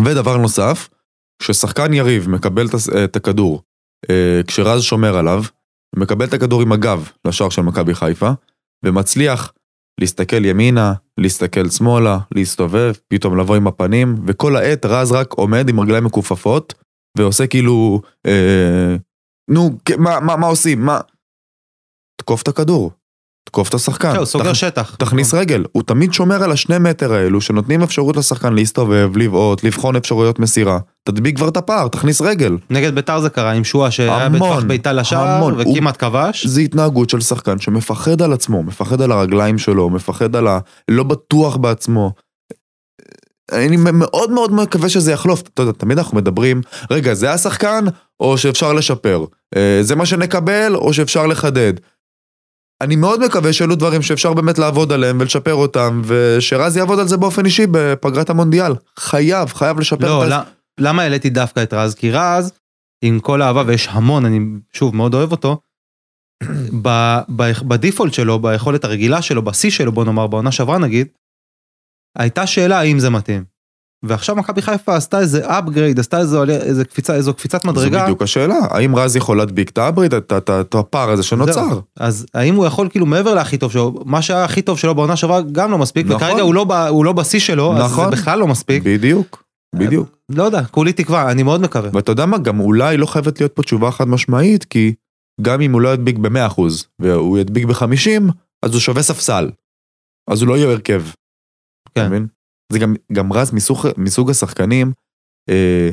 ודבר 0.05 0.37
נוסף, 0.37 0.89
כששחקן 1.39 1.95
יריב 1.95 2.29
מקבל 2.29 2.67
את 3.05 3.17
הכדור, 3.17 3.63
אה, 4.11 4.41
כשרז 4.47 4.83
שומר 4.83 5.17
עליו, 5.17 5.43
מקבל 5.97 6.27
את 6.27 6.35
הכדור 6.35 6.63
עם 6.63 6.73
הגב 6.73 7.11
לשער 7.25 7.49
של 7.49 7.63
מכבי 7.63 7.95
חיפה, 7.95 8.31
ומצליח 8.85 9.53
להסתכל 10.01 10.45
ימינה, 10.45 10.93
להסתכל 11.19 11.69
שמאלה, 11.69 12.19
להסתובב, 12.35 12.93
פתאום 13.09 13.39
לבוא 13.39 13.57
עם 13.57 13.67
הפנים, 13.67 14.15
וכל 14.27 14.57
העת 14.57 14.87
רז 14.87 15.13
רק 15.13 15.33
עומד 15.33 15.69
עם 15.69 15.81
רגליים 15.81 16.05
מכופפות, 16.05 16.75
ועושה 17.19 17.47
כאילו, 17.47 18.01
אה, 18.27 18.97
נו, 19.51 19.71
מה, 19.99 20.21
מה, 20.21 20.37
מה 20.37 20.47
עושים? 20.47 20.81
מה? 20.81 21.01
תקוף 22.21 22.43
את 22.43 22.49
הכדור, 22.49 22.91
תקוף 23.47 23.69
את 23.69 23.75
השחקן. 23.75 24.13
כן, 24.13 24.17
הוא 24.17 24.25
סוגר 24.25 24.53
שטח. 24.53 24.95
תכניס 24.99 25.35
רגל, 25.35 25.65
הוא 25.73 25.83
תמיד 25.83 26.13
שומר 26.13 26.43
על 26.43 26.53
השני 26.53 26.79
מטר 26.79 27.13
האלו 27.13 27.41
שנותנים 27.41 27.83
אפשרות 27.83 28.17
לשחקן 28.17 28.55
להסתובב, 28.55 29.11
לבעוט, 29.17 29.65
לבחון 29.65 29.97
אפשרויות 29.97 30.39
מסירה. 30.39 30.79
תדביק 31.05 31.37
כבר 31.37 31.49
את 31.49 31.57
הפער, 31.57 31.89
תכניס 31.89 32.21
רגל. 32.21 32.57
נגד 32.71 32.95
ביתר 32.95 33.21
זה 33.21 33.31
קרה 33.31 33.53
עם 33.53 33.65
שועה 33.65 33.91
שהיה 33.91 34.29
בטווח 34.29 34.65
בעיטה 34.65 34.93
לשער. 34.93 35.49
וכמעט 35.59 35.97
כבש. 35.97 36.47
זה 36.47 36.61
התנהגות 36.61 37.11
של 37.11 37.21
שחקן 37.21 37.59
שמפחד 37.59 38.23
על 38.23 38.33
עצמו, 38.33 38.63
מפחד 38.63 39.03
על 39.03 39.13
הרגליים 39.13 39.59
שלו, 39.59 39.91
מפחד 39.91 40.37
על 40.37 40.47
ה... 40.47 40.59
לא 40.89 41.03
בטוח 41.03 41.57
בעצמו. 41.57 42.13
אני 43.53 43.77
מאוד 43.77 44.31
מאוד 44.31 44.53
מקווה 44.53 44.89
שזה 44.89 45.13
יחלוף. 45.13 45.43
אתה 45.55 45.63
יודע, 45.63 45.73
תמיד 45.73 45.99
אנחנו 45.99 46.17
מדברים, 46.17 46.61
רגע, 46.91 47.15
זה 47.15 47.33
השחקן 47.33 47.85
או 48.21 48.39
שאפשר 48.39 48.73
לשפר? 48.73 49.25
אה, 49.57 49.79
זה 49.81 49.97
מה 49.97 50.07
שנקבל 50.07 50.75
או 50.75 50.93
שאפשר 50.93 51.27
לחדד? 51.27 51.73
אני 52.81 52.97
מאוד 52.97 53.25
מקווה 53.27 53.53
שאלו 53.53 53.75
דברים 53.77 54.03
שאפשר 54.03 54.35
באמת 54.35 54.59
לעבוד 54.59 54.93
עליהם 54.93 55.21
ולשפר 55.21 55.55
אותם, 55.55 56.03
ושרז 56.05 56.77
יעבוד 56.77 56.99
על 56.99 57.09
זה 57.09 57.17
באופן 57.17 57.45
אישי 57.45 57.67
בפגרת 57.71 58.31
המונדיאל. 58.31 58.73
חייב, 58.99 59.49
חייב 59.49 59.81
לשפר 59.81 60.07
לא, 60.07 60.25
את 60.25 60.29
לא, 60.29 60.37
למה 60.81 61.03
העליתי 61.03 61.31
דווקא 61.31 61.63
את 61.63 61.75
רז? 61.75 61.95
כי 61.95 62.11
רז, 62.11 62.53
עם 63.05 63.21
כל 63.21 63.43
האהבה, 63.43 63.63
ויש 63.67 63.89
המון, 63.91 64.25
אני 64.25 64.41
שוב 64.73 64.97
מאוד 64.97 65.15
אוהב 65.15 65.33
אותו, 65.33 65.61
ב- 66.83 67.21
ב- 67.37 67.69
בדיפולט 67.69 68.15
שלו, 68.15 68.39
ביכולת 68.39 68.85
הרגילה 68.85 69.23
שלו, 69.23 69.43
בשיא 69.43 69.71
שלו, 69.71 69.93
בוא 69.93 70.05
נאמר, 70.05 70.27
בעונה 70.27 70.53
שעברה 70.53 70.79
נגיד, 70.79 71.09
הייתה 72.19 72.47
שאלה 72.47 72.79
האם 72.79 72.99
זה 72.99 73.11
מתאים. 73.11 73.56
ועכשיו 74.05 74.37
מכבי 74.37 74.63
חיפה 74.63 74.97
עשתה 74.97 75.21
איזה 75.21 75.49
upgrade, 75.59 76.01
עשתה 76.01 76.19
איזו, 76.19 76.45
איזה 76.45 76.85
קפיצה, 76.85 77.15
איזו 77.15 77.35
קפיצת 77.35 77.63
זו 77.63 77.69
מדרגה. 77.73 78.03
בדיוק 78.03 78.23
השאלה, 78.23 78.55
האם 78.71 78.97
רז 78.97 79.17
יכול 79.17 79.39
להדביק 79.39 79.71
את 79.71 79.79
האברית, 79.79 80.15
את- 80.15 80.33
את- 80.33 80.51
את 80.51 80.75
הפער 80.75 81.11
הזה 81.11 81.23
שנוצר? 81.23 81.53
זהו. 81.69 81.83
אז 81.97 82.27
האם 82.35 82.55
הוא 82.55 82.67
יכול 82.67 82.89
כאילו 82.89 83.07
מעבר 83.07 83.35
להכי 83.35 83.59
טוב 83.59 83.73
שלו, 83.73 84.03
מה 84.05 84.23
שהיה 84.23 84.45
הכי 84.45 84.63
טוב 84.63 84.79
שלו 84.79 84.95
בעונה 84.95 85.17
שעברה 85.17 85.41
גם 85.53 85.71
לא 85.71 85.79
מספיק, 85.79 86.07
נכון. 86.07 86.17
וכרגע 86.17 86.43
הוא 86.43 86.55
לא, 86.55 86.67
הוא 86.89 87.05
לא 87.05 87.13
בשיא 87.13 87.41
שלו, 87.41 87.77
אז 87.77 87.93
נכון. 87.93 88.05
זה 88.05 88.11
בכלל 88.11 88.39
לא 88.39 88.47
מספיק. 88.47 88.83
בדיוק, 88.87 89.43
בדיוק. 89.77 90.17
לא 90.29 90.43
יודע, 90.43 90.65
כולי 90.65 90.93
תקווה, 90.93 91.31
אני 91.31 91.43
מאוד 91.43 91.61
מקווה. 91.61 91.91
ואתה 91.93 92.13
יודע 92.13 92.27
מה, 92.27 92.39
גם 92.39 92.61
אולי 92.61 92.97
לא 92.97 93.07
חייבת 93.07 93.41
להיות 93.41 93.53
פה 93.53 93.63
תשובה 93.63 93.91
חד 93.91 94.09
משמעית, 94.09 94.65
כי 94.65 94.95
גם 95.41 95.61
אם 95.61 95.73
הוא 95.73 95.81
לא 95.81 95.89
ידביק 95.89 96.19
ב-100% 96.19 96.61
והוא 96.99 97.39
ידביק 97.39 97.65
ב-50, 97.65 98.33
אז 98.65 98.73
הוא 98.73 98.81
שווה 98.81 99.03
ספסל. 99.03 99.51
אז 100.31 100.41
הוא 100.43 100.49
לא 100.49 100.57
יהיה 100.57 100.71
הרכב. 100.71 101.03
כן. 101.95 102.23
זה 102.73 102.79
גם, 102.79 102.95
גם 103.13 103.33
רז 103.33 103.53
מסוג, 103.53 103.79
מסוג 103.97 104.31
השחקנים, 104.31 104.93
אה, 105.51 105.91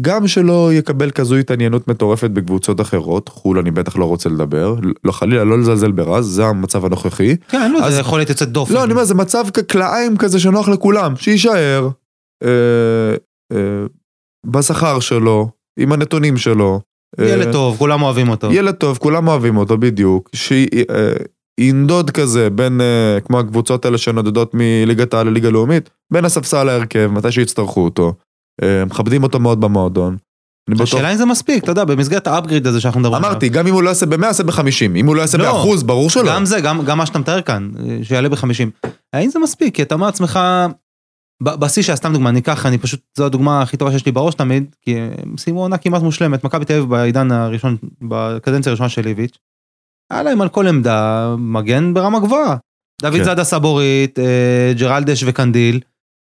גם 0.00 0.26
שלא 0.26 0.70
יקבל 0.72 1.10
כזו 1.10 1.36
התעניינות 1.36 1.88
מטורפת 1.88 2.30
בקבוצות 2.30 2.80
אחרות, 2.80 3.28
חו"ל 3.28 3.58
אני 3.58 3.70
בטח 3.70 3.96
לא 3.96 4.04
רוצה 4.04 4.28
לדבר, 4.28 4.74
לא 5.04 5.12
חלילה 5.12 5.44
לא 5.44 5.58
לזלזל 5.58 5.92
ברז, 5.92 6.26
זה 6.26 6.46
המצב 6.46 6.84
הנוכחי. 6.84 7.36
כן, 7.36 7.72
לו 7.72 7.78
אז- 7.78 7.84
איזה 7.84 8.00
יכולת 8.00 8.28
יוצאת 8.28 8.48
דופן. 8.48 8.74
לא, 8.74 8.84
אני 8.84 8.92
אומר, 8.92 9.04
זה 9.04 9.14
מצב 9.14 9.44
כלאיים 9.70 10.16
כזה 10.16 10.40
שנוח 10.40 10.68
לכולם, 10.68 11.16
שיישאר 11.16 11.88
אה, 12.44 13.14
אה, 13.52 13.86
בשכר 14.46 15.00
שלו, 15.00 15.48
עם 15.78 15.92
הנתונים 15.92 16.36
שלו. 16.36 16.80
אה, 17.20 17.28
ילד 17.28 17.52
טוב, 17.52 17.78
כולם 17.78 18.02
אוהבים 18.02 18.28
אותו. 18.28 18.52
ילד 18.52 18.74
טוב, 18.74 18.98
כולם 18.98 19.28
אוהבים 19.28 19.56
אותו 19.56 19.78
בדיוק. 19.78 20.30
שינדוד 21.58 22.10
כזה 22.10 22.50
בין, 22.50 22.80
אה, 22.80 23.20
כמו 23.20 23.40
הקבוצות 23.40 23.84
האלה 23.84 23.98
שנודדות 23.98 24.50
מליגת 24.54 25.14
העל 25.14 25.26
לליגה 25.26 25.50
לאומית, 25.50 25.90
בין 26.12 26.24
הספסל 26.24 26.64
להרכב, 26.64 27.10
מתי 27.12 27.32
שיצטרכו 27.32 27.84
אותו. 27.84 28.14
אה, 28.62 28.84
מכבדים 28.84 29.22
אותו 29.22 29.40
מאוד 29.40 29.60
במועדון. 29.60 30.16
השאלה 30.80 31.12
אם 31.12 31.16
זה 31.16 31.24
מספיק, 31.24 31.62
אתה 31.64 31.72
יודע, 31.72 31.84
במסגרת 31.84 32.26
האפגריד 32.26 32.66
הזה 32.66 32.80
שאנחנו 32.80 33.00
מדברים 33.00 33.16
עליו. 33.16 33.30
אמרתי, 33.30 33.48
גם 33.48 33.66
אם 33.66 33.74
הוא 33.74 33.82
לא 33.82 33.88
יעשה 33.88 34.06
ב-100, 34.06 34.26
יעשה 34.26 34.42
ב-50. 34.42 34.96
אם 34.96 35.06
הוא 35.06 35.16
לא 35.16 35.20
יעשה 35.20 35.38
לא. 35.38 35.52
באחוז, 35.52 35.82
ברור 35.82 36.10
שלא. 36.10 36.34
גם 36.34 36.44
זה, 36.44 36.60
גם, 36.60 36.98
מה 36.98 37.06
שאתה 37.06 37.18
מתאר 37.18 37.42
כאן, 37.42 37.70
אה, 37.78 37.98
שיעלה 38.02 38.28
ב-50. 38.28 38.88
האם 39.12 39.30
זה 39.30 39.38
מספיק? 39.38 39.74
כי 39.74 39.82
אתה 39.82 39.94
אומר 39.94 40.06
לעצמך, 40.06 40.40
בשיא 41.42 41.82
שהיה 41.82 41.96
סתם 41.96 42.12
דוגמה, 42.12 42.30
אני 42.30 42.40
אקח, 42.40 42.66
אני 42.66 42.78
פשוט, 42.78 43.00
זו 43.16 43.26
הדוגמה 43.26 43.62
הכי 43.62 43.76
טובה 43.76 43.92
שיש 43.92 44.06
לי 44.06 44.12
בראש 44.12 44.34
תמיד, 44.34 44.64
כי 44.82 44.98
הם 44.98 45.36
סיימו 45.38 45.60
עונה 45.60 45.78
כמעט 45.78 46.02
מושלמת, 46.02 46.44
מכבי 46.44 46.64
תל 46.64 46.72
אביב 46.72 46.88
בעידן 46.90 47.32
הראשון, 47.32 47.76
בקדנציה 48.08 48.70
הראשונה 48.70 48.88
של 48.88 49.02
ליביץ', 49.02 49.38
היה 50.10 50.22
להם 50.22 50.40
על 50.40 50.48
כל 50.48 50.66
עמדה 50.66 51.34
מגן 51.38 51.94
ברמה 51.94 52.20
גבוהה. 52.20 52.56
דוד 53.02 53.16
כן. 53.18 53.24
זאדה 53.24 53.44
סבורית, 53.44 54.18
אה, 54.18 54.72
ג'רלדש 54.78 55.24
וקנדיל. 55.26 55.80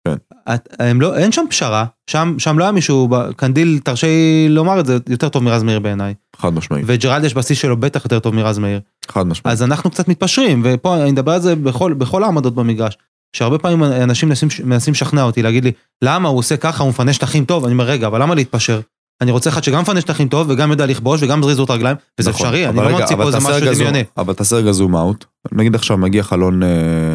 כן. 0.08 0.14
את- 0.54 0.68
הם 0.78 1.00
לא, 1.00 1.16
אין 1.16 1.32
שם 1.32 1.44
פשרה, 1.50 1.84
שם, 2.10 2.34
שם 2.38 2.58
לא 2.58 2.64
היה 2.64 2.72
מישהו, 2.72 3.08
קנדיל, 3.36 3.78
תרשה 3.84 4.06
לי 4.06 4.46
לומר 4.48 4.80
את 4.80 4.86
זה, 4.86 4.98
יותר 5.08 5.28
טוב 5.28 5.42
מרז 5.42 5.62
מאיר 5.62 5.80
בעיניי. 5.80 6.14
חד 6.36 6.54
משמעית, 6.54 6.84
וג'רלדש 6.88 7.34
בשיא 7.34 7.54
שלו 7.56 7.76
בטח 7.76 8.04
יותר 8.04 8.18
טוב 8.18 8.34
מרז 8.34 8.58
מאיר. 8.58 8.80
חד 9.08 9.26
משמעית. 9.26 9.52
אז 9.52 9.62
אנחנו 9.62 9.90
קצת 9.90 10.08
מתפשרים, 10.08 10.62
ופה 10.64 11.02
אני 11.02 11.12
מדבר 11.12 11.32
על 11.32 11.40
זה 11.40 11.56
בכל, 11.56 11.92
בכל 11.92 12.24
העמדות 12.24 12.54
במגרש. 12.54 12.96
שהרבה 13.36 13.58
פעמים 13.58 13.84
אנשים 13.84 14.28
מנסים 14.64 14.92
לשכנע 14.92 15.22
אותי, 15.22 15.42
להגיד 15.42 15.64
לי, 15.64 15.72
למה 16.02 16.28
הוא 16.28 16.38
עושה 16.38 16.56
ככה, 16.56 16.82
הוא 16.82 16.90
מפנה 16.90 17.12
שטחים 17.12 17.44
טוב? 17.44 17.64
אני 17.64 17.72
אומר, 17.72 17.84
רגע, 17.84 18.06
אבל 18.06 18.22
למה 18.22 18.34
להתפשר? 18.34 18.80
אני 19.22 19.30
רוצה 19.30 19.50
אחד 19.50 19.64
שגם 19.64 19.80
מפנה 19.82 20.00
שטחים 20.00 20.28
טוב, 20.28 20.50
וגם 20.50 20.70
יודע 20.70 20.86
לכבוש, 20.86 21.22
וגם 21.22 21.42
זריזות 21.42 21.70
רגליים, 21.70 21.96
וזה 22.20 22.30
נכון, 22.30 22.46
אפשרי, 22.46 22.68
אני 22.68 22.76
לא 22.76 22.82
ממציא 22.98 23.14
אבל 23.16 23.24
פה 23.30 23.36
איזה 23.36 23.48
משהו 23.48 23.74
דמיוני. 23.74 24.04
אבל 24.16 24.34
תעשה 24.34 24.56
רגע 24.56 24.72
זום 24.72 24.96
אאוט. 24.96 25.24
נגיד 25.52 25.74
עכשיו 25.74 25.96
מגיע 25.96 26.22
חלון 26.22 26.62
אה, 26.62 26.68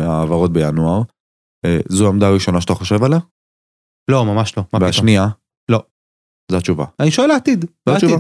העברות 0.08 0.54
בינואר. 0.54 1.02
אה, 1.66 1.80
זו 1.89 2.06
העמדה 2.06 2.28
הראשונה 2.28 2.62
שאתה 2.62 2.74
חושב 2.74 3.04
עליה? 3.04 3.20
לא, 4.12 4.26
ממש 4.26 4.58
לא. 4.58 4.64
והשנייה? 4.82 5.28
לא. 5.72 5.84
זו 6.52 6.58
התשובה. 6.58 6.86
אני 6.99 7.12
שואל 7.12 7.28
לעתיד, 7.28 7.66
זו 7.89 7.95
התשובה. 7.95 8.18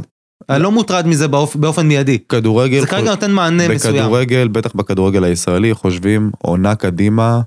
אני 0.49 0.63
לא 0.63 0.71
מוטרד 0.71 1.07
מזה 1.07 1.27
באופ- 1.27 1.55
באופן 1.55 1.87
מיידי. 1.87 2.19
כדורגל, 2.19 2.81
זה 2.81 2.87
כרגע 2.87 3.09
נותן 3.09 3.31
מענה 3.31 3.67
מסוים. 3.69 3.95
בכדורגל, 3.95 4.47
בטח 4.47 4.73
בכדורגל 4.75 5.23
הישראלי, 5.23 5.73
חושבים 5.73 6.31
עונה 6.43 6.75
קדימה, 6.75 7.41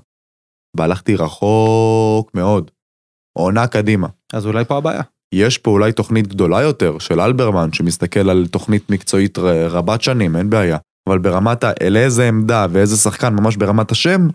והלכתי 0.77 1.15
רחוק 1.15 2.31
מאוד. 2.33 2.71
עונה 3.37 3.67
קדימה. 3.67 4.07
אז 4.33 4.45
אולי 4.45 4.65
פה 4.65 4.77
הבעיה. 4.77 5.01
יש 5.35 5.57
פה 5.57 5.71
אולי 5.71 5.91
תוכנית 5.91 6.27
גדולה 6.27 6.61
יותר 6.61 6.97
של 6.99 7.21
אלברמן, 7.21 7.73
שמסתכל 7.73 8.29
על 8.29 8.47
תוכנית 8.51 8.89
מקצועית 8.89 9.37
רבת 9.69 10.01
שנים, 10.01 10.35
אין 10.35 10.49
בעיה. 10.49 10.77
אבל 11.09 11.17
ברמת 11.17 11.63
ה... 11.63 11.71
לאיזה 11.89 12.27
עמדה 12.27 12.67
ואיזה 12.69 12.97
שחקן, 12.97 13.33
ממש 13.33 13.55
ברמת 13.55 13.91
השם, 13.91 14.27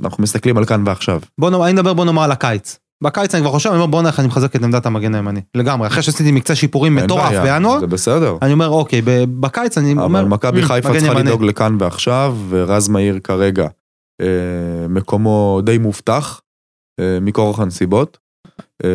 אנחנו 0.00 0.22
מסתכלים 0.22 0.58
על 0.58 0.64
כאן 0.64 0.82
ועכשיו. 0.86 1.20
בוא 1.40 1.50
נאמר, 1.50 1.64
אני 1.64 1.72
מדבר 1.72 1.94
בוא 1.94 2.04
נאמר 2.04 2.22
על 2.22 2.32
הקיץ. 2.32 2.78
בקיץ 3.04 3.34
אני 3.34 3.42
כבר 3.42 3.50
חושב, 3.50 3.68
אני 3.68 3.78
אומר 3.78 3.86
בוא 3.86 4.02
נלך, 4.02 4.20
אני 4.20 4.28
מחזק 4.28 4.56
את 4.56 4.62
עמדת 4.62 4.86
המגן 4.86 5.14
הימני. 5.14 5.40
לגמרי, 5.54 5.88
אחרי 5.88 6.02
שעשיתי 6.02 6.32
מקצה 6.32 6.54
שיפורים 6.54 6.94
מטורף 6.94 7.32
בינואר, 7.42 7.80
זה 7.80 7.86
בסדר. 7.86 8.36
אני 8.42 8.52
אומר 8.52 8.68
אוקיי, 8.68 9.02
בקיץ 9.40 9.78
אני 9.78 9.92
אומר, 9.92 10.04
אבל 10.04 10.24
מכבי 10.24 10.60
"מ, 10.60 10.64
חיפה 10.64 10.88
צריכה 10.88 11.06
ימני." 11.06 11.22
לדאוג 11.22 11.44
לכאן 11.44 11.76
ועכשיו, 11.80 12.36
ורז 12.48 12.88
מאיר 12.88 13.18
כרגע 13.24 13.68
אה, 14.20 14.88
מקומו 14.88 15.60
די 15.64 15.78
מובטח, 15.78 16.40
אה, 17.00 17.18
מכורח 17.20 17.60
הנסיבות. 17.60 18.18
אה, 18.84 18.88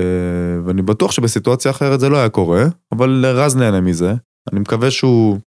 ואני 0.65 0.81
בטוח 0.81 1.11
שבסיטואציה 1.11 1.71
אחרת 1.71 1.99
זה 1.99 2.09
לא 2.09 2.17
היה 2.17 2.29
קורה, 2.29 2.63
אבל 2.91 3.25
רז 3.25 3.55
נהנה 3.55 3.81
מזה. 3.81 4.13
אני 4.51 4.59
מקווה 4.59 4.91
שהוא... 4.91 5.37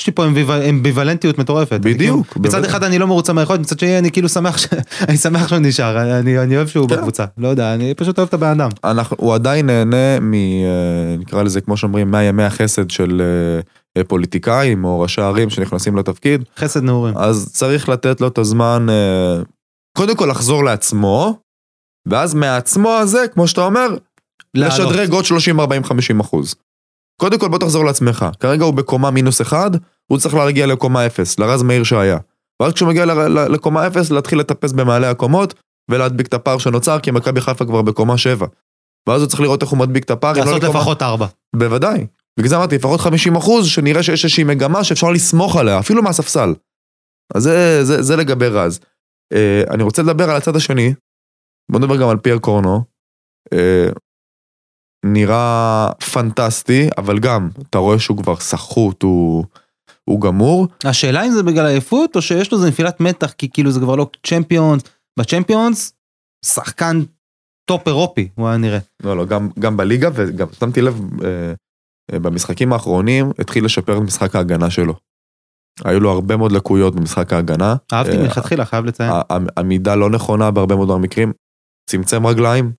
יש 0.00 0.06
לי 0.06 0.12
פה 0.12 0.26
אמביו- 0.26 0.68
אמביוולנטיות 0.70 1.38
מטורפת. 1.38 1.80
בדיוק. 1.80 2.26
כאילו- 2.26 2.40
מצד 2.44 2.52
בוודאי. 2.52 2.70
אחד 2.70 2.84
אני 2.84 2.98
לא 2.98 3.06
מרוצה 3.06 3.32
מהיכולת, 3.32 3.60
מצד 3.60 3.78
שני 3.78 3.98
אני 3.98 4.10
כאילו 4.10 4.28
שמח 4.28 4.58
ש- 4.58 4.66
אני 5.08 5.16
שמח 5.16 5.48
שהוא 5.48 5.58
נשאר, 5.58 6.18
אני 6.20 6.38
אני 6.38 6.56
אוהב 6.56 6.68
שהוא 6.68 6.88
כן. 6.88 6.96
בקבוצה. 6.96 7.24
לא 7.38 7.48
יודע, 7.48 7.74
אני 7.74 7.94
פשוט 7.94 8.18
אוהב 8.18 8.28
את 8.28 8.34
הבן 8.34 8.60
אדם. 8.60 8.70
אנחנו, 8.84 9.16
הוא 9.20 9.34
עדיין 9.34 9.66
נהנה 9.66 10.20
מ... 10.20 10.34
אה, 10.34 10.38
נקרא 11.18 11.42
לזה, 11.42 11.60
כמו 11.60 11.76
שאומרים, 11.76 12.10
מהימי 12.10 12.42
החסד 12.42 12.90
של 12.90 13.22
אה, 13.96 14.04
פוליטיקאים 14.04 14.84
או 14.84 15.00
ראשי 15.00 15.20
ערים 15.20 15.50
שנכנסים 15.50 15.96
לתפקיד, 15.96 16.44
חסד 16.56 16.82
נעורים. 16.82 17.14
אז 17.18 17.50
צריך 17.52 17.88
לתת 17.88 18.20
לו 18.20 18.28
את 18.28 18.38
הזמן, 18.38 18.86
קודם 19.96 20.16
כל 20.16 20.26
לחזור 20.26 20.64
לעצמו, 20.64 21.38
ואז 22.08 22.34
מעצמו 22.34 22.90
הזה, 22.92 23.24
כמו 23.34 23.48
שאתה 23.48 23.60
אומר. 23.60 23.88
לשדרג 24.54 25.12
עוד 25.12 25.24
30, 25.24 25.60
40, 25.60 25.84
50 25.84 26.20
אחוז. 26.20 26.54
קודם 27.20 27.38
כל 27.38 27.48
בוא 27.48 27.58
תחזור 27.58 27.84
לעצמך, 27.84 28.26
כרגע 28.40 28.64
הוא 28.64 28.74
בקומה 28.74 29.10
מינוס 29.10 29.40
אחד, 29.40 29.70
הוא 30.06 30.18
צריך 30.18 30.34
להגיע 30.34 30.66
לקומה 30.66 31.06
אפס, 31.06 31.38
לרז 31.38 31.62
מאיר 31.62 31.84
שהיה. 31.84 32.18
ואז 32.62 32.72
כשהוא 32.72 32.88
מגיע 32.88 33.04
לקומה 33.48 33.86
אפס, 33.86 34.10
להתחיל 34.10 34.38
לטפס 34.38 34.72
במעלה 34.72 35.10
הקומות, 35.10 35.54
ולהדביק 35.90 36.26
את 36.26 36.34
הפער 36.34 36.58
שנוצר, 36.58 36.98
כי 37.00 37.10
מכבי 37.10 37.40
חיפה 37.40 37.64
כבר 37.64 37.82
בקומה 37.82 38.18
שבע. 38.18 38.46
ואז 39.08 39.20
הוא 39.22 39.28
צריך 39.28 39.40
לראות 39.40 39.62
איך 39.62 39.70
הוא 39.70 39.78
מדביק 39.78 40.04
את 40.04 40.10
הפער, 40.10 40.30
אם 40.32 40.38
לא 40.38 40.44
לעשות 40.44 40.62
לקומה- 40.62 40.78
לפחות 40.80 41.02
ארבע. 41.02 41.26
בוודאי. 41.56 42.06
בגלל 42.38 42.48
זה 42.48 42.56
אמרתי, 42.56 42.74
לפחות 42.76 43.00
50 43.00 43.36
אחוז, 43.36 43.66
שנראה 43.66 44.02
שיש 44.02 44.24
איזושהי 44.24 44.44
מגמה 44.44 44.84
שאפשר 44.84 45.10
לסמוך 45.10 45.56
עליה, 45.56 45.78
אפילו 45.78 46.02
מהספסל. 46.02 46.54
אז 47.34 47.42
זה, 47.42 47.84
זה, 47.84 48.02
זה 48.02 48.16
לגבי 48.16 48.46
רז. 48.48 48.80
אה, 49.32 49.62
אני 49.70 49.82
רוצה 49.82 50.02
לדבר 50.02 50.30
על 50.30 50.36
הצד 50.36 50.56
השני, 50.56 50.94
בוא 51.70 51.80
נדבר 51.80 51.96
גם 51.96 52.08
על 52.08 52.16
פייר 52.16 52.38
קורנו. 52.38 52.84
אה, 53.52 53.88
נראה 55.04 55.90
פנטסטי, 56.12 56.88
אבל 56.98 57.18
גם, 57.18 57.48
אתה 57.70 57.78
רואה 57.78 57.98
שהוא 57.98 58.16
כבר 58.16 58.36
סחוט, 58.36 59.02
הוא, 59.02 59.44
הוא 60.04 60.20
גמור. 60.20 60.66
השאלה 60.84 61.26
אם 61.26 61.30
זה 61.30 61.42
בגלל 61.42 61.66
עייפות, 61.66 62.16
או 62.16 62.22
שיש 62.22 62.52
לו 62.52 62.58
איזה 62.58 62.68
נפילת 62.68 63.00
מתח, 63.00 63.32
כי 63.32 63.48
כאילו 63.50 63.70
זה 63.70 63.80
כבר 63.80 63.96
לא 63.96 64.06
Champions. 64.26 64.82
ב 65.18 65.25
Champions, 65.25 65.92
שחקן 66.44 67.00
טופ 67.70 67.88
אירופי, 67.88 68.28
הוא 68.34 68.48
היה 68.48 68.56
נראה. 68.56 68.78
לא, 69.02 69.16
לא, 69.16 69.24
גם, 69.24 69.48
גם 69.58 69.76
בליגה, 69.76 70.08
וגם 70.14 70.46
שמתי 70.60 70.80
לב, 70.80 71.00
אה, 71.24 71.52
אה, 72.12 72.18
במשחקים 72.18 72.72
האחרונים, 72.72 73.30
התחיל 73.38 73.64
לשפר 73.64 73.96
את 73.98 74.02
משחק 74.02 74.36
ההגנה 74.36 74.70
שלו. 74.70 74.94
היו 75.84 76.00
לו 76.00 76.10
הרבה 76.10 76.36
מאוד 76.36 76.52
לקויות 76.52 76.94
במשחק 76.94 77.32
ההגנה. 77.32 77.74
אהבתי 77.92 78.16
אה, 78.16 78.22
מלכתחילה, 78.22 78.64
חייב 78.64 78.84
לציין. 78.84 79.12
עמידה 79.58 79.94
לא 79.94 80.10
נכונה 80.10 80.50
בהרבה 80.50 80.76
מאוד 80.76 80.88
מהמקרים, 80.88 81.32
צמצם 81.90 82.26
רגליים, 82.26 82.72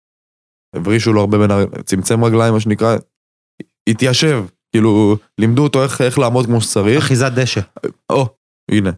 הברישו 0.75 1.13
לו 1.13 1.19
הרבה 1.21 1.37
בין, 1.37 1.51
הר- 1.51 1.81
צמצם 1.85 2.23
רגליים, 2.23 2.53
מה 2.53 2.59
שנקרא, 2.59 2.97
התיישב, 3.89 4.43
כאילו, 4.71 5.17
לימדו 5.37 5.63
אותו 5.63 5.83
איך, 5.83 6.01
איך 6.01 6.19
לעמוד 6.19 6.45
כמו 6.45 6.61
שצריך. 6.61 7.03
אחיזת 7.03 7.31
דשא. 7.31 7.61
או, 8.09 8.27
הנה, 8.71 8.91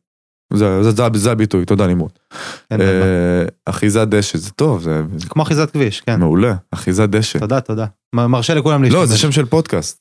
זה, 0.53 0.83
זה, 0.83 0.91
זה, 0.91 1.03
זה 1.13 1.31
הביטוי, 1.31 1.65
תודה 1.65 1.87
לימוד. 1.87 2.11
בעיה. 2.71 2.89
אה, 3.03 3.45
אחיזת 3.65 4.07
דשא, 4.07 4.37
זה 4.37 4.51
טוב, 4.51 4.81
זה, 4.81 5.01
כמו 5.29 5.43
אחיזת 5.43 5.71
כביש, 5.71 6.01
כן. 6.01 6.19
מעולה, 6.19 6.55
אחיזת 6.71 7.09
דשא. 7.09 7.39
תודה, 7.39 7.61
תודה. 7.61 7.85
מרשה 8.15 8.53
לכולם 8.53 8.83
לא, 8.83 8.89
להשתמש. 8.89 9.09
זה 9.09 9.17
שם 9.17 9.31
של 9.31 9.45
פודקאסט. 9.45 9.99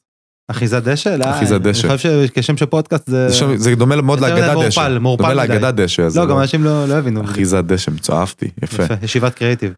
אחיזת 0.51 0.83
דשא? 0.83 1.09
לא, 1.09 1.25
אחיזת 1.31 1.61
דשא. 1.61 1.89
אני 1.89 1.97
חושב 1.97 2.27
שכשם 2.27 2.57
של 2.57 2.67
פודקאסט 2.67 3.07
זה... 3.07 3.29
זה, 3.29 3.35
שם, 3.35 3.57
זה 3.57 3.75
דומה 3.75 3.97
מאוד 4.03 4.21
לאגדת 4.21 4.67
דשא. 4.67 4.99
מעורפל 5.01 5.23
דומה 5.23 5.45
מדי. 5.45 5.55
לאגדת 5.55 5.75
דשא. 5.75 6.09
לא, 6.15 6.27
גם 6.27 6.39
אנשים 6.39 6.65
לא 6.65 6.89
לא 6.89 6.95
הבינו. 6.95 7.25
אחיזת 7.25 7.65
דשא, 7.65 7.91
אהבתי, 8.13 8.49
יפה. 8.63 8.83
יפה, 8.83 8.95
ישיבת 9.03 9.35
קריאיטיב. 9.35 9.73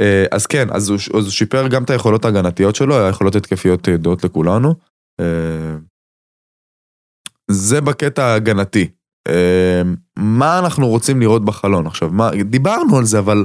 אה, 0.00 0.24
אז 0.30 0.46
כן, 0.46 0.68
אז 0.70 0.88
הוא, 0.88 0.98
אז 1.18 1.24
הוא 1.24 1.30
שיפר 1.30 1.68
גם 1.68 1.84
את 1.84 1.90
היכולות 1.90 2.24
ההגנתיות 2.24 2.76
שלו, 2.76 3.06
היכולות 3.06 3.36
התקפיות 3.36 3.88
ידועות 3.88 4.24
לכולנו. 4.24 4.74
אה, 5.20 5.76
זה 7.50 7.80
בקטע 7.80 8.24
ההגנתי. 8.24 8.88
אה, 9.28 9.82
מה 10.16 10.58
אנחנו 10.58 10.88
רוצים 10.88 11.20
לראות 11.20 11.44
בחלון 11.44 11.86
עכשיו? 11.86 12.10
מה, 12.10 12.30
דיברנו 12.44 12.98
על 12.98 13.04
זה, 13.04 13.18
אבל 13.18 13.44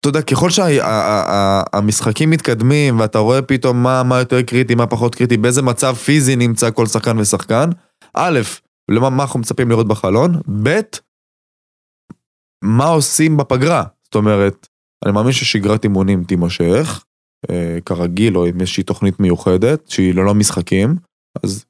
אתה 0.00 0.08
יודע, 0.08 0.22
ככל 0.22 0.50
שהמשחקים 0.50 2.30
מתקדמים 2.30 3.00
ואתה 3.00 3.18
רואה 3.18 3.42
פתאום 3.42 3.82
מה, 3.82 4.02
מה 4.02 4.18
יותר 4.18 4.42
קריטי, 4.42 4.74
מה 4.74 4.86
פחות 4.86 5.14
קריטי, 5.14 5.36
באיזה 5.36 5.62
מצב 5.62 5.94
פיזי 5.94 6.36
נמצא 6.36 6.70
כל 6.70 6.86
שחקן 6.86 7.18
ושחקן, 7.18 7.70
א', 8.14 8.40
למה 8.90 9.10
מה 9.10 9.22
אנחנו 9.22 9.40
מצפים 9.40 9.68
לראות 9.68 9.88
בחלון, 9.88 10.40
ב', 10.62 10.80
מה 12.64 12.86
עושים 12.86 13.36
בפגרה. 13.36 13.84
זאת 14.04 14.14
אומרת, 14.14 14.66
אני 15.04 15.12
מאמין 15.12 15.32
ששגרת 15.32 15.84
אימונים 15.84 16.24
תימשך, 16.24 17.04
אה, 17.50 17.78
כרגיל, 17.86 18.38
או 18.38 18.44
עם 18.44 18.60
איזושהי 18.60 18.82
תוכנית 18.82 19.20
מיוחדת, 19.20 19.90
שהיא 19.90 20.14
ללא 20.14 20.34
משחקים, 20.34 20.96
אז 21.44 21.64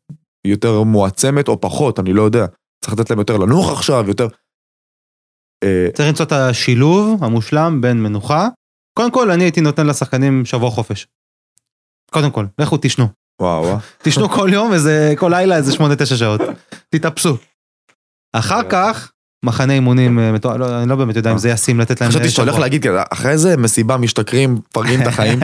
יותר 0.47 0.83
מועצמת 0.83 1.49
או 1.49 1.61
פחות, 1.61 1.99
אני 1.99 2.13
לא 2.13 2.23
יודע. 2.23 2.47
צריך 2.85 2.99
לתת 2.99 3.11
להם 3.11 3.19
יותר 3.19 3.37
לנוח 3.37 3.73
עכשיו, 3.73 4.05
יותר... 4.09 4.29
אה, 5.65 5.89
צריך 5.95 6.09
למצוא 6.09 6.27
את 6.27 6.33
השילוב 6.33 7.25
המושלם 7.25 7.81
בין 7.81 8.03
מנוחה. 8.03 8.49
קודם 8.99 9.11
כל, 9.11 9.31
אני 9.31 9.45
הייתי 9.45 9.61
נותן 9.61 9.87
לשחקנים 9.87 10.45
שבוע 10.45 10.71
חופש. 10.71 11.07
קודם 12.11 12.31
כל, 12.31 12.47
לכו 12.59 12.77
תישנו. 12.77 13.07
וואו. 13.41 13.77
תישנו 13.99 14.29
כל 14.29 14.49
יום 14.53 14.73
איזה, 14.73 15.15
כל 15.19 15.29
לילה 15.35 15.57
איזה 15.57 15.73
8-9 15.73 16.17
שעות. 16.17 16.41
תתאפסו. 16.89 17.37
אחר 18.33 18.71
כך, 18.71 19.13
מחנה 19.43 19.73
אימונים, 19.73 20.19
אה, 20.19 20.57
לא, 20.59 20.83
אני 20.83 20.89
לא 20.89 20.97
באמת 20.97 21.17
יודע 21.17 21.33
אם 21.33 21.39
זה 21.39 21.51
ישים 21.51 21.81
לתת 21.81 22.01
להם... 22.01 22.11
חשבתי 22.11 22.29
שאתה 22.29 22.43
הולך. 22.43 22.59
להגיד 22.59 22.87
כזה, 22.87 22.99
אחרי 23.11 23.39
זה 23.39 23.57
מסיבה 23.57 23.97
משתכרים, 23.97 24.59
מפרגעים 24.71 25.03
את 25.03 25.07
החיים. 25.07 25.41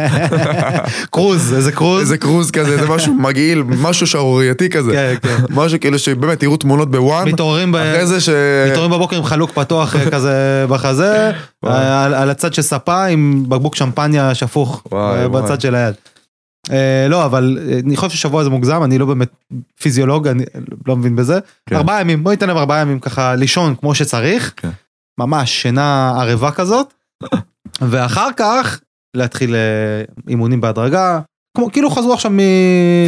קרוז, 1.11 1.55
איזה 1.55 1.73
קרוז. 1.73 2.01
איזה 2.01 2.19
קרוז 2.19 2.51
כזה, 2.51 2.77
זה 2.77 2.89
משהו 2.89 3.15
מגעיל, 3.15 3.63
משהו 3.63 4.07
שערורייתי 4.07 4.71
כזה. 4.71 4.93
כן, 4.93 5.15
כן. 5.23 5.45
משהו 5.51 5.81
כאילו 5.81 5.99
שבאמת 5.99 6.41
תראו 6.41 6.57
תמונות 6.57 6.91
בוואן, 6.91 7.29
מתעוררים 7.29 7.73
ב... 7.73 7.77
אחרי 7.77 8.07
זה 8.07 8.21
ש... 8.21 8.29
מתעוררים 8.71 8.91
בבוקר 8.91 9.17
עם 9.17 9.25
חלוק 9.25 9.53
פתוח 9.53 9.97
אה, 9.97 10.11
כזה 10.11 10.67
בחזה. 10.69 11.31
על, 11.63 12.31
הצד 12.31 12.55
של 12.55 12.63
ספה 12.63 13.05
עם 13.05 13.45
בקבוק 13.49 13.77
שמפניה 13.77 14.35
שפוך 14.35 14.83
אה. 14.93 15.29
בצד 15.29 15.61
של 15.61 15.75
היד. 15.75 15.95
אה, 16.71 17.07
לא, 17.09 17.25
אבל 17.25 17.59
אה, 17.71 17.79
אני 17.79 17.97
חושב 17.97 18.17
ששבוע 18.17 18.45
זה 18.45 18.51
מוגזם, 18.51 18.83
אני 18.85 18.99
לא 18.99 19.07
באמת 19.07 19.29
פיזיולוג, 19.81 20.29
אני 20.29 20.45
לא 20.87 20.97
מבין 20.97 21.17
בזה. 21.17 21.39
כן. 21.67 21.77
ארבעה 21.77 22.01
ימים, 22.01 22.25
בוא 22.25 22.31
ניתן 22.31 22.49
להם 22.49 22.57
ארבעה 22.57 22.81
ימים 22.81 22.99
ככה 22.99 23.35
לישון 23.35 23.75
כמו 23.75 23.95
שצריך, 23.95 24.53
כן. 24.57 24.71
ממש 25.19 25.63
שינה 25.63 26.15
ערבה 26.21 26.51
כזאת, 26.51 26.95
ואחר 27.81 28.29
כך 28.37 28.81
להתחיל 29.17 29.55
אה, 29.55 30.05
אימונים 30.29 30.61
בהדרגה, 30.61 31.21
כמו 31.57 31.73
כאילו 31.73 31.91
חזרו 31.91 32.13
עכשיו 32.13 32.31
מ... 32.31 32.39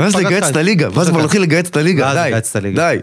ואז 0.00 0.16
לגייס. 0.16 0.50
את 0.50 0.56
הליגה, 0.56 0.88
ואז 0.92 1.08
כבר 1.08 1.20
להתחיל 1.20 1.42
לגייס 1.42 1.68
את 1.68 1.76
הליגה, 1.76 2.14
די. 2.14 2.30
די. 2.74 2.98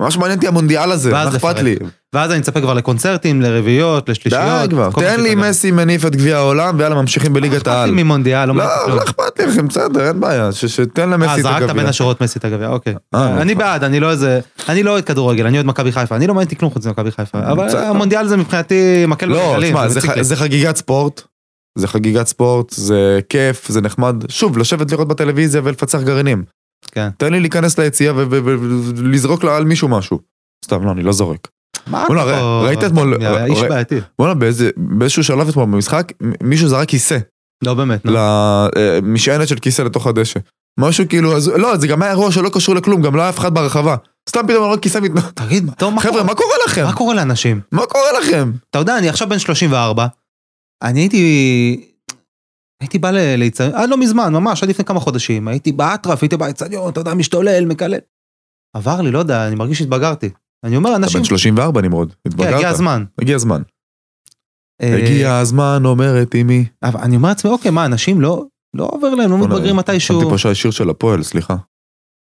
ממש 0.00 0.16
מעניין 0.16 0.38
אותי 0.38 0.48
המונדיאל 0.48 0.92
הזה, 0.92 1.10
מה 1.10 1.28
אכפת. 1.28 1.58
לי? 1.58 1.76
ואז 2.14 2.30
אני 2.30 2.38
מצפה 2.38 2.60
כבר 2.60 2.74
לקונצרטים, 2.74 3.42
לרביעיות, 3.42 4.08
לשלישיות. 4.08 4.42
די 4.62 4.66
כבר, 4.70 4.90
תן 4.90 5.20
לי. 5.20 5.34
מסי 5.34 5.70
מניף 5.70 6.06
את 6.06 6.16
גביע 6.16 6.36
העולם, 6.36 6.74
ויאללה 6.78 6.94
ממשיכים 6.94 7.32
בליגת 7.32 7.56
אכפת 7.56 7.66
העל. 7.68 7.90
לי 7.90 8.02
ממונדיאל, 8.02 8.48
לא 8.48 8.54
לא, 8.54 8.64
לא. 8.88 9.02
אכפת 9.02 9.38
לי 9.38 9.46
לכם, 9.46 9.68
בסדר, 9.68 10.08
אין 10.08 10.20
בעיה, 10.20 10.52
שתן 10.52 11.02
אה, 11.02 11.06
למסי 11.06 11.40
את 11.40 11.42
זרקת 11.42 11.60
בין 11.60 11.70
הגביע. 11.70 11.88
השורות 11.88 12.20
מסי 12.20 12.38
את 12.38 12.44
הגביע, 12.44 12.68
אוקיי. 12.68 12.94
אה, 13.14 13.42
אני 13.42 13.52
נכון. 13.54 13.58
בעד, 13.58 13.84
אני 13.84 14.00
לא 14.00 14.10
איזה, 14.10 14.40
אני 14.68 14.82
לא 14.82 14.90
אוהד 14.90 15.04
כדורגל, 15.04 15.46
אני 15.46 15.56
אוהד 15.56 15.66
מכבי 15.66 15.92
חיפה, 15.92 16.16
אני 16.16 16.26
לא 16.26 16.34
מעניין 16.34 16.54
כלום 16.54 16.70
חוץ 16.70 16.86
ממכבי 16.86 17.10
חיפה, 17.10 17.38
אבל. 17.38 17.76
המונדיאל 17.76 18.26
זה 18.26 18.36
מבחינתי 18.36 19.06
מקל 19.08 19.26
לא, 19.26 19.48
בגלגלים, 19.48 19.88
תשמע. 19.88 20.22
זה 20.22 20.36
חגיגת 20.36 20.76
ספורט, 20.76 21.22
זה 21.78 21.88
חגיגת 21.88 22.26
ספורט, 22.26 22.70
זה 22.70 23.20
כיף, 23.28 23.68
זה 23.68 23.80
נחמד. 23.80 24.24
שוב, 24.28 24.58
לשבת 24.58 24.92
לראות 24.92 25.08
בטלוויזיה 25.08 25.60
ולפצח 25.64 26.00
גרעינים. 26.00 26.59
כן. 26.92 27.08
תן 27.16 27.32
לי 27.32 27.40
להיכנס 27.40 27.78
ליציאה 27.78 28.12
ולזרוק 28.16 29.44
על 29.44 29.64
מישהו 29.64 29.88
משהו. 29.88 30.18
סתם, 30.64 30.84
לא, 30.84 30.90
אני 30.90 31.02
לא 31.02 31.12
זורק. 31.12 31.48
מה 31.86 32.04
אתה 32.06 32.14
פה? 32.14 32.62
ראית 32.66 32.84
אתמול- 32.84 33.14
איש 33.50 33.62
בעייתי. 33.62 33.96
בוא'נה, 34.18 34.34
באיזשהו 34.76 35.24
שלב 35.24 35.48
אתמול 35.48 35.64
במשחק, 35.64 36.12
מישהו 36.42 36.68
זרק 36.68 36.88
כיסא, 36.88 37.18
לא 37.64 37.74
באמת, 37.74 38.04
נו. 38.04 38.12
למשענת 38.12 39.48
של 39.48 39.56
כיסא 39.58 39.82
לתוך 39.82 40.06
הדשא. 40.06 40.40
משהו 40.80 41.04
כאילו, 41.08 41.36
אז- 41.36 41.48
לא, 41.48 41.76
זה 41.76 41.86
גם 41.86 42.02
היה 42.02 42.10
אירוע 42.10 42.32
שלא 42.32 42.48
קשור 42.52 42.74
לכלום, 42.74 43.02
גם 43.02 43.16
לא 43.16 43.20
היה 43.22 43.30
אף 43.30 43.38
אחד 43.38 43.54
ברחבה. 43.54 43.96
סתם 44.28 44.40
פתאום 44.44 44.56
אני 44.56 44.66
רואה 44.66 44.78
כיסא 44.78 44.98
מת... 44.98 45.10
תגיד, 45.34 45.70
טוב, 45.78 45.94
מה 45.94 46.00
חבר'ה? 46.00 46.22
מה 46.22 46.34
קורה 46.34 46.54
לכם? 46.66 46.84
מה 46.84 46.92
קורה 46.92 47.14
לאנשים? 47.14 47.60
מה 47.72 47.86
קורה 47.86 48.04
לכם? 48.20 48.50
אתה 48.70 48.78
יודע, 48.78 48.98
אני 48.98 49.08
עכשיו 49.08 49.28
בן 49.28 49.38
34, 49.38 50.06
אני 50.82 51.00
הייתי... 51.00 51.89
הייתי 52.80 52.98
בא 52.98 53.10
לאיצטדיון, 53.10 53.74
עד 53.74 53.88
לא 53.88 53.96
מזמן, 53.96 54.32
ממש, 54.32 54.62
עד 54.62 54.68
לפני 54.68 54.84
כמה 54.84 55.00
חודשים, 55.00 55.48
הייתי 55.48 55.72
באטרף, 55.72 56.22
הייתי 56.22 56.36
באיצטדיון, 56.36 56.90
אתה 56.92 57.00
יודע, 57.00 57.14
משתולל, 57.14 57.64
מקלל. 57.64 57.98
עבר 58.76 59.00
לי, 59.00 59.10
לא 59.10 59.18
יודע, 59.18 59.46
אני 59.46 59.54
מרגיש 59.54 59.78
שהתבגרתי. 59.78 60.30
אני 60.64 60.76
אומר, 60.76 60.90
אתה 60.90 60.96
אנשים... 60.96 61.20
בן 61.20 61.24
34 61.24 61.80
נמרוד, 61.80 62.12
כן, 62.12 62.16
התבגרת. 62.26 62.54
הגיע 62.54 62.68
הזמן. 62.68 63.04
הגיע 63.18 63.36
הזמן. 63.36 63.62
אה, 64.82 64.96
הגיע 64.96 65.36
הזמן, 65.36 65.82
אומרת 65.84 66.34
אמי. 66.34 66.64
אני 66.82 67.16
אומר 67.16 67.28
לעצמי, 67.28 67.50
אוקיי, 67.50 67.70
מה, 67.70 67.86
אנשים 67.86 68.20
לא... 68.20 68.44
לא 68.74 68.88
עובר 68.92 69.14
להם, 69.14 69.30
לא 69.30 69.38
מתבגרים 69.38 69.76
מתישהו. 69.76 70.20
שמתי 70.20 70.30
פה 70.30 70.38
שהשיר 70.38 70.70
של 70.70 70.90
הפועל, 70.90 71.22
סליחה. 71.22 71.56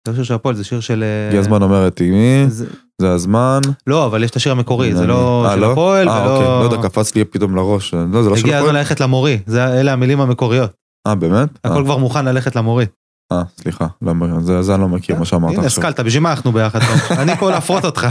זה 0.07 0.13
לא 0.13 0.17
שיר 0.17 0.25
של 0.25 0.35
הפועל, 0.35 0.55
זה 0.55 0.65
שיר 0.65 0.81
של... 0.81 1.03
אה, 1.03 1.29
הגיע 1.29 1.41
הזמן, 1.41 1.63
אומרת 1.63 2.01
אמי, 2.01 2.45
זה- 2.49 2.67
הזמן. 3.15 3.61
לא, 3.87 4.07
אבל 4.07 4.25
יש 4.25 4.31
את 4.31 4.37
השיר 4.37 4.53
המקורי, 4.53 4.95
זה 4.95 5.07
לא 5.07 5.47
אה, 5.49 5.55
של 5.55 5.65
הפועל, 5.65 6.09
אה, 6.09 6.27
אוקיי, 6.27 6.47
לא 6.47 6.51
ולא... 6.51 6.65
יודע, 6.75 6.89
קפץ 6.89 7.15
לי 7.15 7.25
פתאום 7.25 7.57
לראש. 7.57 7.95
לא, 7.95 8.23
זה 8.23 8.31
לא 8.31 8.37
של 8.37 8.43
הגיע 8.43 8.57
הזמן 8.57 8.69
הפועל? 8.69 8.77
ללכת 8.79 9.01
למורי, 9.01 9.39
זה- 9.47 9.81
אלה 9.81 9.93
המילים 9.93 10.21
המקוריות. 10.21 10.71
אה, 11.07 11.15
באמת? 11.15 11.49
אה, 11.65 11.71
הכל 11.71 11.85
כבר 11.85 11.97
מוכן 11.97 12.25
ללכת 12.25 12.57
למורי. 12.57 12.87
אה, 13.33 13.43
סליחה, 13.59 13.87
לא, 14.03 14.13
זה 14.41 14.63
זה 14.63 14.75
אני 14.75 14.83
לא 14.83 14.89
מכיר 14.89 15.19
מה 15.19 15.25
שאמרת 15.25 15.51
הנה, 15.53 15.67
עכשיו. 15.67 15.85
השכלת, 15.85 16.01
בשביל 16.07 16.23
מה 16.23 16.31
אנחנו 16.31 16.53
ביחד? 16.53 16.79
אני 17.23 17.37
פה 17.37 17.51
להפרות 17.51 17.85
אותך. 17.85 18.07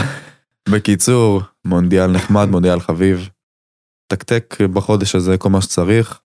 בקיצור, 0.69 1.41
מונדיאל 1.65 2.07
נחמד, 2.11 2.49
מונדיאל 2.49 2.79
חביב. 2.79 3.29
תקתק 4.07 4.57
בחודש 4.73 5.15
הזה 5.15 5.37
כל 5.37 5.49
מה 5.49 5.61
שצריך. 5.61 6.19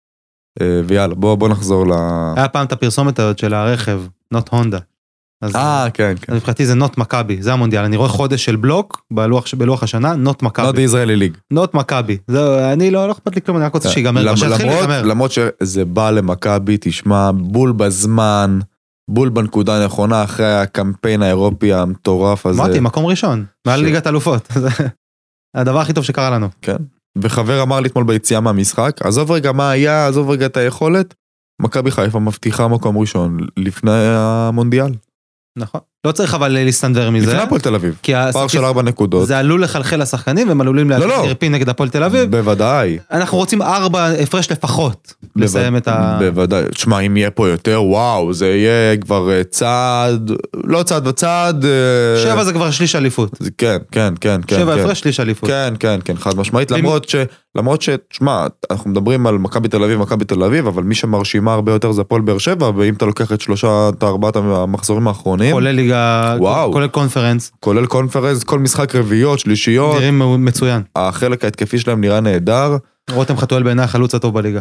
אה, 0.61 0.81
ויאללה, 0.87 1.15
בוא 1.15 1.35
בוא 1.35 1.49
נחזור 1.49 1.87
ל... 1.87 1.93
היה 2.37 2.49
פעם 2.49 2.67
את 2.67 2.73
הפרסומת 2.73 3.19
הזאת 3.19 3.39
של 3.39 3.55
הרכב, 3.55 4.01
נוט 4.33 4.49
הונדה. 4.49 4.79
אה, 5.55 5.87
כן, 5.95 6.15
כן. 6.21 6.35
מבחינתי 6.35 6.67
זה 6.67 6.75
נוט 6.75 6.99
מכבי, 6.99 7.43
זה 7.43 7.53
המונדיאל. 7.53 7.85
אני 7.85 7.97
רואה 7.97 8.09
חודש 8.09 8.45
של 8.45 8.57
בלוק 8.57 9.03
בלוח- 9.13 9.55
בלוח 9.59 9.83
השנה, 9.83 10.15
נוט 10.15 10.43
מכבי. 10.43 10.83
ישראלי 10.83 11.17
ליג. 11.17 11.37
נוט 11.53 11.75
מכבי. 11.75 12.19
אני 12.73 12.91
לא 12.91 13.07
לא 13.07 13.13
אכפת 13.13 13.35
לי 13.37 13.43
כלום, 13.43 13.57
אני 13.57 13.67
רק 13.67 13.75
רוצה 13.75 13.89
שיגמר. 13.89 14.21
כבר, 14.23 14.31
למ- 14.31 14.37
שיתחיל 14.37 14.67
להיגמר. 14.67 15.03
למרות 15.03 15.33
שזה 15.33 15.85
בא 15.85 16.11
למכבי, 16.11 16.77
תשמע, 16.81 17.31
בול 17.35 17.73
בזמן, 17.73 18.59
בול 19.11 19.29
בנקודה 19.29 19.83
הנכונה 19.83 20.25
אחרי 20.25 20.55
הקמפיין 20.55 21.23
האירופי 21.23 21.73
המטורף 21.73 22.47
הזה. 22.47 22.63
אמרתי, 22.63 22.81
מקום 22.81 23.07
ראשון, 23.07 23.45
מעל 23.67 23.81
ליגת 23.81 24.07
אלופות. 24.07 24.49
זה 24.63 24.69
הדבר 25.57 25.81
הכי 25.81 25.93
טוב 25.93 26.05
שקרה 26.05 26.31
לנו. 26.31 26.49
כן. 26.63 26.77
וחבר 27.23 27.63
אמר 27.63 27.81
לי 27.81 27.89
אתמול 27.89 28.05
ביציאה 28.05 28.41
מהמשחק, 28.41 28.97
עזוב 29.05 29.31
רגע 29.33 29.53
מה 29.53 29.71
היה, 29.71 30.07
עזוב 30.07 30.31
רגע 30.31 30.47
את 30.47 30.57
היכולת, 30.57 31.15
מכבי 31.63 31.91
חיפה 31.91 32.19
מבטיחה 32.19 32.69
מקום 32.69 32.99
ראשון 32.99 33.37
לפני 33.57 33.91
המונדיאל. 34.17 34.93
נכון. 35.57 35.94
לא 36.05 36.13
צריך 36.13 36.35
אבל 36.35 36.49
להסתנוור 36.49 37.11
מזה. 37.11 37.27
לפני 37.27 37.43
הפועל 37.43 37.61
תל 37.61 37.75
אביב. 37.75 37.95
פער 38.33 38.47
של 38.49 38.65
ארבע 38.65 38.83
נקודות. 38.83 39.27
זה 39.29 39.39
עלול 39.39 39.63
לחלחל 39.63 40.03
לשחקנים 40.03 40.49
והם 40.49 40.61
עלולים 40.61 40.91
לא, 40.91 40.97
לא. 40.99 41.07
להגיד 41.07 41.25
ערפין 41.29 41.53
נגד 41.53 41.69
הפועל 41.69 41.89
תל 41.89 42.03
אביב. 42.05 42.31
בוודאי. 42.31 42.99
אנחנו 43.13 43.39
רוצים 43.39 43.63
ארבע 43.63 44.07
הפרש 44.07 44.51
לפחות 44.53 45.15
לסיים 45.37 45.77
את 45.77 45.89
ה... 45.89 46.17
בוודאי. 46.21 46.65
תשמע, 46.71 47.01
אם 47.01 47.17
יהיה 47.17 47.31
פה 47.31 47.49
יותר, 47.49 47.83
וואו, 47.83 48.33
זה 48.33 48.47
יהיה 48.49 48.97
כבר 48.97 49.31
אה, 49.31 49.45
צעד, 49.45 50.33
לא 50.65 50.83
צעד 50.83 51.07
וצעד. 51.07 51.65
אה, 51.65 51.71
שבע 52.23 52.45
זה 52.45 52.53
כבר 52.53 52.71
שליש 52.71 52.97
אליפות. 52.97 53.31
זה- 53.41 53.51
כן, 53.59 53.77
כן, 53.93 54.15
כן, 54.21 54.41
כן. 54.47 54.57
שבע 54.57 54.75
כן. 54.75 54.81
הפרש 54.81 55.01
שליש 55.01 55.21
אליפות. 55.21 55.49
כן, 55.51 55.75
כן, 55.81 56.01
כן, 56.05 56.17
חד 56.17 56.37
משמעית, 56.37 56.71
למרות 56.71 57.09
ש... 57.09 57.17
למרות 57.57 57.83
ש... 57.83 57.89
תשמע, 58.11 58.47
אנחנו 58.71 58.91
מדברים 58.91 59.27
על 59.27 59.39
מכבי 59.39 59.69
תל 59.69 59.85
אביב, 59.85 59.99
מכבי 59.99 60.25
תל 60.25 60.43
אביב, 60.45 60.67
אבל 60.67 60.83
מי 60.83 60.95
שמרשימה 60.95 61.53
הרבה 61.55 61.73
יותר 61.73 61.93
זה 61.93 62.01
הפועל 62.01 62.23
באר 62.23 62.39
שבע, 62.39 62.71
ואם 62.77 62.95
אתה 62.95 63.07
לוקח 63.07 63.33
את 63.33 63.41
שלושת 63.41 63.69
ארבעת 64.03 64.37
המחזורים 64.37 65.09
האחרונים, 65.09 65.53
כולל 65.53 65.71
ליגה, 65.71 65.94
וואו. 66.39 66.73
כולל 66.73 66.89
קונפרנס, 66.89 67.53
כולל 67.61 67.87
קונפרנס, 67.87 68.45
כל 68.45 68.59
משחק 68.59 68.95
רביעיות, 68.95 69.39
שלישיות, 69.39 69.97
נראים 70.01 70.45
מצוין. 70.45 70.83
החלק 70.97 71.45
ההתקפי 71.45 71.79
שלהם 71.79 72.01
נראה 72.01 72.21
נהדר. 72.21 72.77
רותם 73.11 73.37
חתואל 73.37 73.63
בעיניי 73.63 73.85
החלוץ 73.85 74.15
הטוב 74.15 74.35
בליגה. 74.35 74.61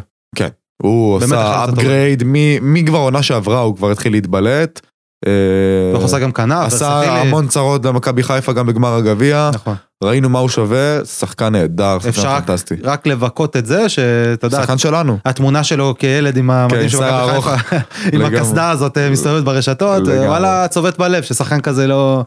הוא 0.82 1.20
באמת 1.20 1.32
עשה 1.32 1.56
החלוץ 1.64 1.78
הטוב. 1.80 1.84
upgrade, 1.92 2.24
מ- 2.26 2.74
מכבר 2.74 2.98
עונה 2.98 3.24
שעברה 3.24 3.60
הוא 3.60 3.76
כבר 3.76 3.92
התחיל 3.92 4.12
להתבלט. 4.12 4.82
אה, 5.28 5.98
הוא 5.98 6.06
עשה 6.06 6.20
גם 6.20 6.32
כנף, 6.32 6.74
עשה. 6.74 7.22
המון 7.22 7.48
צרות 7.48 7.86
למכבי 7.86 8.24
חיפה 8.24 8.54
גם 8.54 8.68
בגמר 8.68 8.96
הגביע, 8.96 9.50
נכון. 9.54 9.76
ראינו 10.04 10.30
מה 10.30 10.40
הוא 10.40 10.50
שווה, 10.50 11.06
שחקן 11.06 11.52
נהדר, 11.52 11.98
אפשר 11.98 12.12
שחקן 12.22 12.42
פנטסטי. 12.46 12.76
רק 12.84 13.08
לבכות 13.08 13.58
את 13.58 13.66
זה 13.66 13.90
שאתה 13.90 14.48
יודע, 14.48 14.62
שחקן 14.62 14.78
שלנו. 14.78 15.18
התמונה 15.26 15.64
שלו 15.64 15.96
כילד 16.00 16.38
עם 16.38 16.50
המדים 16.52 16.80
כן, 16.82 16.90
של 16.90 16.98
שיער 16.98 17.40
מכבי. 17.40 17.58
חיפה, 17.58 17.76
עם. 18.14 18.22
הקסדה 18.22 18.70
הזאת 18.70 18.98
אה, 18.98 19.10
מסתובבת 19.10 19.44
ברשתות, 19.44 20.08
אה. 20.08 20.28
וואלה 20.28 20.68
צובט 20.68 20.98
בלב 20.98 21.24
ששחקן 21.24 21.62
כזה 21.62 21.88
לא... 21.88 22.24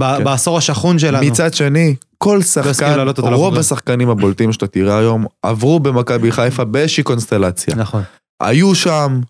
כן. 0.00 0.24
בעשור 0.24 0.58
השחון 0.58 0.98
שלנו. 0.98 1.26
מצד 1.26 1.54
שני, 1.54 1.94
כל 2.18 2.38
הסכים 2.38 2.72
שחקן, 2.74 3.32
רוב. 3.32 3.58
השחקנים 3.58 4.10
הבולטים 4.10 4.52
שאתה 4.52 4.66
תראה 4.66 4.98
היום, 4.98 5.26
עברו 5.42 5.80
במכבי 5.80 6.32
חיפה 6.32 6.64
באיזושהי 6.64 7.02
קונסטלציה. 7.02 7.74
נכון. 7.74 8.02
היו 8.42 8.74
שם, 8.74 9.20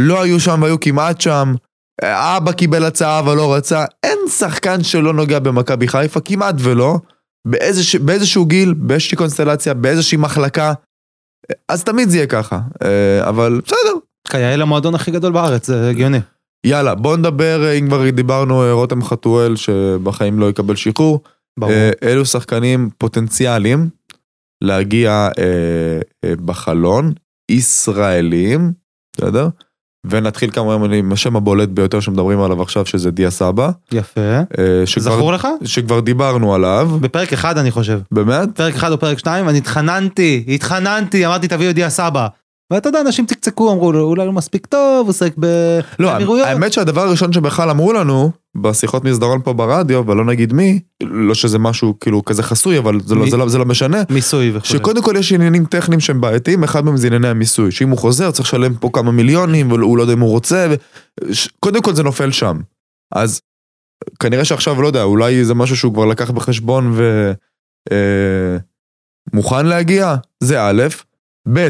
לא 0.00 0.22
היו 0.22 0.40
שם 0.40 0.62
והיו 0.62 0.80
כמעט 0.80 1.20
שם, 1.20 1.54
אבא 2.02 2.52
קיבל 2.52 2.84
הצעה 2.84 3.18
אבל 3.18 3.36
לא 3.36 3.54
רצה, 3.54 3.84
אין 4.02 4.18
שחקן 4.28 4.82
שלא 4.82 5.12
נוגע 5.12 5.38
במכבי 5.38 5.88
חיפה, 5.88 6.20
כמעט 6.20 6.54
ולא, 6.58 6.98
באיזוש, 7.46 7.96
באיזשהו 7.96 8.46
גיל, 8.46 8.74
באיזושהי 8.74 9.16
קונסטלציה, 9.16 9.74
באיזושהי 9.74 10.18
מחלקה, 10.18 10.72
אז 11.68 11.84
תמיד 11.84 12.08
זה 12.08 12.16
יהיה 12.16 12.26
ככה, 12.26 12.60
אה, 12.84 13.28
אבל 13.28 13.60
בסדר. 13.64 13.94
כיאה 14.28 14.56
למועדון 14.56 14.94
הכי 14.94 15.10
גדול 15.10 15.32
בארץ, 15.32 15.66
זה 15.66 15.90
הגיוני. 15.90 16.20
יאללה, 16.66 16.94
בוא 16.94 17.16
נדבר, 17.16 17.64
אה, 17.64 17.72
אם 17.72 17.86
כבר 17.86 18.10
דיברנו, 18.10 18.62
אה, 18.62 18.72
רותם 18.72 19.04
חתואל 19.04 19.56
שבחיים 19.56 20.38
לא 20.38 20.50
יקבל 20.50 20.76
שחרור. 20.76 21.22
ברור. 21.58 21.72
אלו 22.02 22.24
שחקנים 22.24 22.90
פוטנציאליים 22.98 23.88
להגיע 24.62 25.28
אה, 25.38 26.00
אה, 26.24 26.34
בחלון, 26.44 27.12
ישראלים, 27.50 28.72
בסדר? 29.16 29.48
ונתחיל 30.10 30.50
כמה 30.50 30.74
ימים 30.74 30.92
עם 30.92 31.12
השם 31.12 31.36
הבולט 31.36 31.68
ביותר 31.68 32.00
שמדברים 32.00 32.40
עליו 32.40 32.62
עכשיו, 32.62 32.86
שזה 32.86 33.10
דיה 33.10 33.30
סבא. 33.30 33.70
יפה. 33.92 34.20
אה, 34.58 34.86
שכבר, 34.86 35.16
זכור 35.16 35.32
לך? 35.32 35.48
שכבר 35.64 36.00
דיברנו 36.00 36.54
עליו, 36.54 36.90
בפרק 37.00 37.32
אחד 37.32 37.58
אני 37.58 37.70
חושב. 37.70 38.00
באמת? 38.12 38.48
פרק 38.54 38.74
אחד 38.74 38.92
או 38.92 38.98
פרק 38.98 39.18
שתיים, 39.18 39.48
אני 39.48 39.58
התחננתי, 39.58 40.44
התחננתי, 40.48 41.26
אמרתי 41.26 41.48
תביאו 41.48 41.72
דיה 41.72 41.90
סבא. 41.90 42.26
ואתה 42.72 42.88
יודע, 42.88 43.00
אנשים 43.00 43.26
צקצקו, 43.26 43.72
אמרו 43.72 43.92
לו, 43.92 44.00
אולי 44.00 44.26
לא 44.26 44.32
מספיק 44.32 44.66
טוב, 44.66 45.06
הוא 45.06 45.12
שחק 45.12 45.32
לא, 45.98 46.12
באמירויות. 46.12 46.46
האמת 46.46 46.72
שהדבר 46.72 47.00
הראשון 47.00 47.32
שבכלל 47.32 47.70
אמרו 47.70 47.92
לנו, 47.92 48.30
בשיחות 48.56 49.04
מסדרון 49.04 49.40
פה 49.44 49.52
ברדיו, 49.52 50.06
ולא 50.06 50.24
נגיד 50.24 50.52
מי, 50.52 50.80
לא 51.02 51.34
שזה 51.34 51.58
משהו 51.58 51.94
כאילו 52.00 52.24
כזה 52.24 52.42
חסוי, 52.42 52.78
אבל 52.78 53.00
זה 53.04 53.14
לא, 53.14 53.24
מי? 53.24 53.30
זה 53.30 53.36
לא, 53.36 53.48
זה 53.48 53.58
לא 53.58 53.64
משנה, 53.64 54.02
מיסוי 54.10 54.50
וכו'. 54.54 54.66
שקודם 54.66 55.02
כל 55.02 55.14
יש 55.18 55.32
עניינים 55.32 55.64
טכניים 55.64 56.00
שהם 56.00 56.20
בעייתיים, 56.20 56.64
אחד 56.64 56.84
מהם 56.84 56.96
זה 56.96 57.06
ענייני 57.06 57.28
המיסוי, 57.28 57.70
שאם 57.70 57.88
הוא 57.88 57.98
חוזר 57.98 58.30
צריך 58.30 58.48
לשלם 58.48 58.74
פה 58.74 58.90
כמה 58.92 59.12
מיליונים, 59.12 59.72
והוא 59.72 59.96
לא 59.96 60.02
יודע 60.02 60.12
אם 60.12 60.20
הוא 60.20 60.30
רוצה, 60.30 60.66
ו... 60.70 60.74
ש... 61.34 61.48
קודם 61.60 61.82
כל 61.82 61.94
זה 61.94 62.02
נופל 62.02 62.30
שם. 62.30 62.60
אז 63.14 63.40
כנראה 64.20 64.44
שעכשיו, 64.44 64.82
לא 64.82 64.86
יודע, 64.86 65.02
אולי 65.02 65.44
זה 65.44 65.54
משהו 65.54 65.76
שהוא 65.76 65.94
כבר 65.94 66.04
לקח 66.04 66.30
בחשבון 66.30 66.92
ו... 66.94 67.32
אה, 67.92 68.56
מוכן 69.32 69.66
להגיע, 69.66 70.14
זה 70.40 70.62
א', 70.62 70.82
ב', 71.52 71.68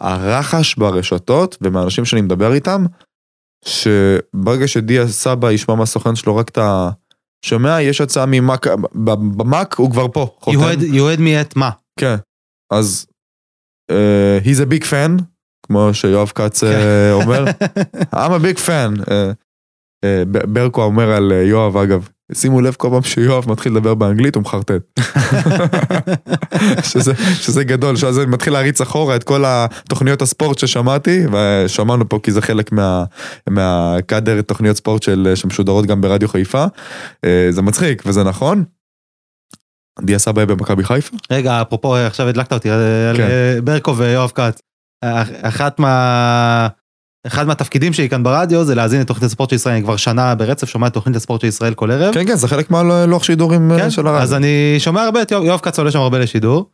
הרחש 0.00 0.74
ברשתות 0.76 1.56
ומהאנשים 1.60 2.04
שאני 2.04 2.20
מדבר 2.20 2.52
איתם, 2.52 2.84
שברגע 3.64 4.68
שדיה 4.68 5.06
סבא 5.08 5.52
ישמע 5.52 5.74
מהסוכן 5.74 6.16
שלו 6.16 6.36
רק 6.36 6.48
את 6.48 6.58
ה... 6.58 6.90
שומע, 7.44 7.82
יש 7.82 8.00
הצעה 8.00 8.26
ממאק, 8.26 8.66
ב- 9.04 9.36
במאק 9.36 9.74
הוא 9.74 9.90
כבר 9.90 10.06
פה, 10.12 10.26
חותם. 10.40 10.58
יועד- 10.94 11.20
מאת 11.20 11.56
מה? 11.56 11.70
כן, 12.00 12.14
אז 12.72 13.06
uh, 13.92 14.44
he's 14.44 14.60
a 14.66 14.72
big 14.72 14.84
fan, 14.84 15.22
כמו 15.66 15.94
שיואב 15.94 16.28
כץ 16.34 16.64
כן. 16.64 16.70
uh, 16.70 17.22
אומר, 17.22 17.44
I'm 18.14 18.30
a 18.40 18.42
big 18.42 18.58
fan. 18.58 19.00
Uh, 19.02 19.10
uh, 20.04 20.26
ברקו 20.48 20.82
אומר 20.82 21.10
על 21.10 21.32
יואב, 21.32 21.76
אגב, 21.76 22.08
שימו 22.34 22.60
לב 22.60 22.74
כל 22.74 22.88
פעם 22.92 23.02
שיואב 23.02 23.50
מתחיל 23.50 23.72
לדבר 23.72 23.94
באנגלית 23.94 24.34
הוא 24.34 24.42
מחרטט. 24.42 25.00
שזה, 26.90 27.12
שזה 27.34 27.64
גדול, 27.64 27.96
שאז 27.96 28.18
אני 28.18 28.26
מתחיל 28.26 28.52
להריץ 28.52 28.80
אחורה 28.80 29.16
את 29.16 29.24
כל 29.24 29.44
התוכניות 29.46 30.22
הספורט 30.22 30.58
ששמעתי, 30.58 31.24
ושמענו 31.32 32.08
פה 32.08 32.18
כי 32.22 32.32
זה 32.32 32.42
חלק 32.42 32.72
מה, 32.72 33.04
מהקאדר 33.50 34.42
תוכניות 34.42 34.76
ספורט 34.76 35.02
של, 35.02 35.32
שמשודרות 35.34 35.86
גם 35.86 36.00
ברדיו 36.00 36.28
חיפה. 36.28 36.64
אה, 37.24 37.46
זה 37.50 37.62
מצחיק 37.62 38.02
וזה 38.06 38.24
נכון. 38.24 38.64
דיה 40.00 40.18
סבא 40.18 40.44
במכבי 40.44 40.84
חיפה? 40.84 41.16
רגע, 41.30 41.62
אפרופו, 41.62 41.96
עכשיו 41.96 42.28
הדלקת 42.28 42.52
אותי 42.52 42.68
כן. 42.68 42.74
על 43.22 43.60
ברקו 43.64 43.96
ויואב 43.96 44.30
כץ. 44.34 44.60
אח- 45.04 45.28
אחת 45.42 45.78
מה... 45.80 46.68
אחד 47.26 47.46
מהתפקידים 47.46 47.92
שלי 47.92 48.08
כאן 48.08 48.22
ברדיו 48.22 48.64
זה 48.64 48.74
להאזין 48.74 49.00
לתוכנית 49.00 49.24
הספורט 49.24 49.50
של 49.50 49.56
ישראל, 49.56 49.74
אני 49.74 49.82
כבר 49.82 49.96
שנה 49.96 50.34
ברצף 50.34 50.68
שומע 50.68 50.86
את 50.86 50.92
תוכנית 50.92 51.16
הספורט 51.16 51.40
של 51.40 51.46
ישראל 51.46 51.74
כל 51.74 51.90
ערב. 51.90 52.14
כן, 52.14 52.26
כן, 52.26 52.36
זה 52.36 52.48
חלק 52.48 52.70
מהלוח 52.70 53.24
שידורים 53.24 53.72
אה, 53.72 53.78
כן, 53.78 53.90
של 53.90 54.06
הרדיו. 54.06 54.22
אז 54.22 54.34
אני 54.34 54.74
שומע 54.78 55.02
הרבה 55.02 55.22
את 55.22 55.30
יואב 55.30 55.44
יואב 55.44 55.60
כץ 55.60 55.78
עולה 55.78 55.90
שם 55.90 55.98
הרבה 55.98 56.18
לשידור. 56.18 56.70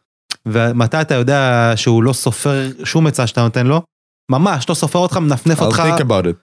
ומתי 0.47 1.01
אתה 1.01 1.15
יודע 1.15 1.73
שהוא 1.77 2.03
לא 2.03 2.13
סופר 2.13 2.71
שום 2.85 3.07
עצה 3.07 3.27
שאתה 3.27 3.43
נותן 3.43 3.67
לו? 3.67 3.83
ממש, 4.31 4.69
לא 4.69 4.75
סופר 4.75 4.99
אותך, 4.99 5.17
מנפנף 5.17 5.61
I'll 5.61 5.65
אותך. 5.65 5.83
think 5.99 6.01
about 6.01 6.25
it. 6.27 6.37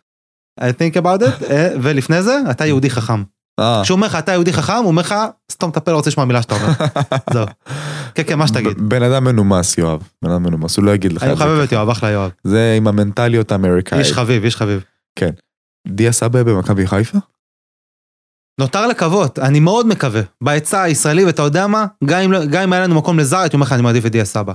I 0.61 0.63
think 0.63 1.01
about 1.01 1.21
it, 1.21 1.51
אה, 1.51 1.69
ולפני 1.81 2.23
זה, 2.23 2.39
אתה 2.51 2.65
יהודי 2.65 2.89
חכם. 2.89 3.23
אה. 3.59 3.79
כשהוא 3.83 3.95
אומר 3.95 4.07
לך, 4.07 4.15
אתה 4.15 4.31
יהודי 4.31 4.53
חכם, 4.53 4.73
הוא 4.73 4.87
אומר 4.87 5.01
לך, 5.01 5.15
סתום 5.51 5.69
את 5.69 5.77
הפה, 5.77 5.91
לא 5.91 5.95
רוצה 5.97 6.09
לשמוע 6.09 6.25
מילה 6.25 6.41
שאתה 6.41 6.55
אומר. 6.55 6.67
זהו. 7.33 7.45
כן, 8.15 8.23
כן, 8.27 8.39
מה 8.39 8.47
שתגיד. 8.47 8.89
בן 8.89 9.03
אדם 9.03 9.23
מנומס, 9.23 9.77
יואב. 9.77 10.01
בן 10.23 10.31
אדם 10.31 10.43
מנומס, 10.43 10.77
הוא 10.77 10.85
לא 10.85 10.91
יגיד 10.91 11.13
לך 11.13 11.23
אני. 11.23 11.33
מחבב 11.33 11.59
את 11.63 11.71
יואב, 11.71 11.89
אחלה 11.89 12.09
יואב. 12.09 12.31
זה 12.43 12.73
עם 12.77 12.87
המנטליות 12.87 13.51
האמריקאית. 13.51 13.99
איש 14.05 14.13
חביב, 14.13 14.43
איש 14.43 14.55
חביב. 14.55 14.83
דיה 15.87 16.11
סבא 16.11 16.43
במכבי 16.43 16.87
חיפה? 16.87 17.17
נותר 18.59 18.87
לקוות, 18.87 19.39
אני 19.39 19.59
מאוד 19.59 19.87
מקווה, 19.87 20.21
בהיצע 20.43 20.81
הישראלי, 20.81 21.25
ואתה 21.25 21.41
יודע 21.41 21.67
מה? 21.67 21.85
גם 22.05 22.19
אם, 22.21 22.31
לא- 22.31 22.45
גם 22.45 22.61
אם 22.61 22.73
היה 22.73 22.83
לנו 22.83 22.95
מקום 22.95 23.19
לזר, 23.19 23.37
הייתי 23.37 23.55
אומר 23.55 23.65
לך, 23.65 23.73
אני 23.73 23.81
מעדיף 23.81 24.05
את 24.05 24.11
דיה 24.11 24.25
סבא. 24.25 24.53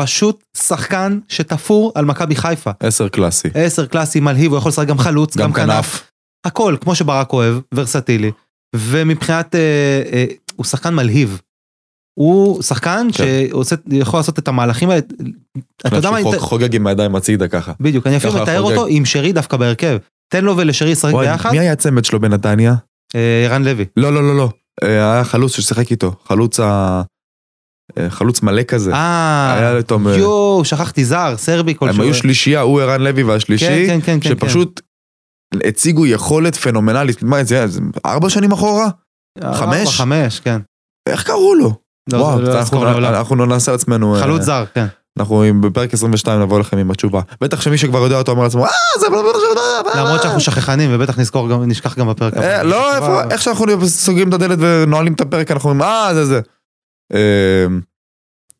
פשוט 0.00 0.44
שחקן 0.56 1.18
שתפור 1.28 1.92
על 1.94 2.04
מכבי 2.04 2.36
חיפה. 2.36 2.70
עשר 2.80 3.08
קלאסי. 3.08 3.48
עשר 3.54 3.86
קלאסי 3.86 4.20
מלהיב, 4.20 4.50
הוא 4.50 4.58
יכול 4.58 4.68
לשחק 4.68 4.86
גם 4.86 4.98
חלוץ, 4.98 5.36
גם, 5.36 5.52
גם 5.52 5.52
כנף. 5.52 6.11
הכל, 6.44 6.76
כמו 6.80 6.94
שברק 6.94 7.32
אוהב, 7.32 7.56
ורסטילי. 7.74 8.30
ומבחינת, 8.76 9.54
אה, 9.54 9.60
אה, 10.12 10.24
הוא 10.56 10.66
שחקן 10.66 10.94
מלהיב. 10.94 11.40
הוא 12.18 12.62
שחקן 12.62 13.06
כן. 13.12 13.24
שיכול 13.90 14.18
לעשות 14.20 14.38
את 14.38 14.48
המהלכים 14.48 14.90
האלה. 14.90 15.00
אתה 15.86 15.96
יודע 15.96 16.10
מה, 16.10 16.22
חוג- 16.22 16.36
חוגג 16.36 16.74
עם 16.76 16.86
הידיים 16.86 17.16
הצידה 17.16 17.48
ככה. 17.48 17.72
בדיוק, 17.80 18.06
אני 18.06 18.16
אפילו 18.16 18.32
מתאר. 18.32 18.60
אותו 18.60 18.86
עם 18.88 19.04
שרי 19.04 19.32
דווקא 19.32 19.56
בהרכב. 19.56 19.96
תן 20.32 20.44
לו 20.44 20.56
ולשרי 20.56 20.92
לשחק 20.92 21.14
ביחד. 21.14 21.50
מי 21.50 21.58
היה 21.58 21.72
הצמד 21.72 22.04
שלו 22.04 22.20
בנתניה? 22.20 22.74
אה, 23.14 23.44
ערן 23.44 23.64
לוי. 23.64 23.84
לא, 23.96 24.12
לא, 24.12 24.22
לא, 24.22 24.36
לא. 24.36 24.48
אה, 24.82 24.88
היה 25.14 25.24
חלוץ 25.24 25.52
ששיחק 25.56 25.90
איתו. 25.90 26.12
חלוץ 26.28 26.60
ה... 26.60 27.02
אה, 27.98 28.10
חלוץ 28.10 28.42
מלא 28.42 28.62
כזה. 28.62 28.90
היה 28.90 29.72
אה, 29.72 29.76
איתו... 29.76 29.98
מ- 29.98 30.08
יואו, 30.08 30.64
שכחתי 30.64 31.04
זר, 31.04 31.34
סרבי 31.36 31.70
הם 31.72 31.76
כלשהו. 31.76 32.02
היו 32.02 32.14
שלישייה, 32.14 32.60
הוא 32.60 32.80
ערן 32.80 33.00
לוי 33.00 33.22
והשלישי, 33.22 33.86
כן, 33.86 33.98
כן, 34.04 34.20
כן, 34.20 34.20
כן. 34.20 34.28
שפשוט 34.28 34.80
הציגו 35.64 36.06
יכולת 36.06 36.56
פנומנלית. 36.56 37.22
מה 37.22 37.44
זה, 37.44 37.66
ארבע 38.06 38.30
שנים 38.30 38.52
אחורה? 38.52 38.88
חמש? 39.40 39.78
ארבע, 39.78 39.90
חמש, 39.90 40.40
כן. 40.40 40.60
איך 41.08 41.22
קראו 41.22 41.54
לו? 41.54 41.74
לא, 42.12 42.18
וואו, 42.18 42.46
זה 42.46 42.52
לא 42.52 43.08
אנחנו- 43.08 43.36
לא 43.36 43.46
נעשה 43.46 43.72
לעצמנו... 43.72 44.16
אה, 44.16 44.20
חלוץ 44.20 44.42
זר, 44.42 44.64
כן. 44.74 44.86
אנחנו 45.18 45.44
בפרק 45.60 45.94
22 45.94 46.40
נבוא 46.40 46.60
לכם 46.60 46.78
עם 46.78 46.90
התשובה. 46.90 47.20
בטח 47.40 47.60
שמי 47.60 47.78
שכבר 47.78 47.98
יודע 47.98 48.18
אותו 48.18 48.32
אומר 48.32 48.42
לעצמו, 48.42 48.64
אה, 48.66 48.70
זה... 49.00 49.06
למרות 49.94 50.22
שאנחנו 50.22 50.40
שכחנים 50.40 50.90
ובטח 50.92 51.18
נזכור 51.18 51.48
גם, 51.50 51.62
נשכח 51.64 51.98
גם 51.98 52.08
בפרק. 52.08 52.34
אה, 52.36 52.60
הבא. 52.60 52.68
לא, 52.68 52.94
איפה, 52.94 53.22
איך 53.30 53.42
שאנחנו 53.42 53.66
סוגרים 53.88 54.28
את 54.28 54.34
הדלת 54.34 54.58
ונועלים 54.60 55.12
את 55.12 55.20
הפרק, 55.20 55.50
אנחנו 55.50 55.70
אומרים, 55.70 55.90
אה, 55.90 56.14
זה 56.14 56.24
זה. 56.24 56.40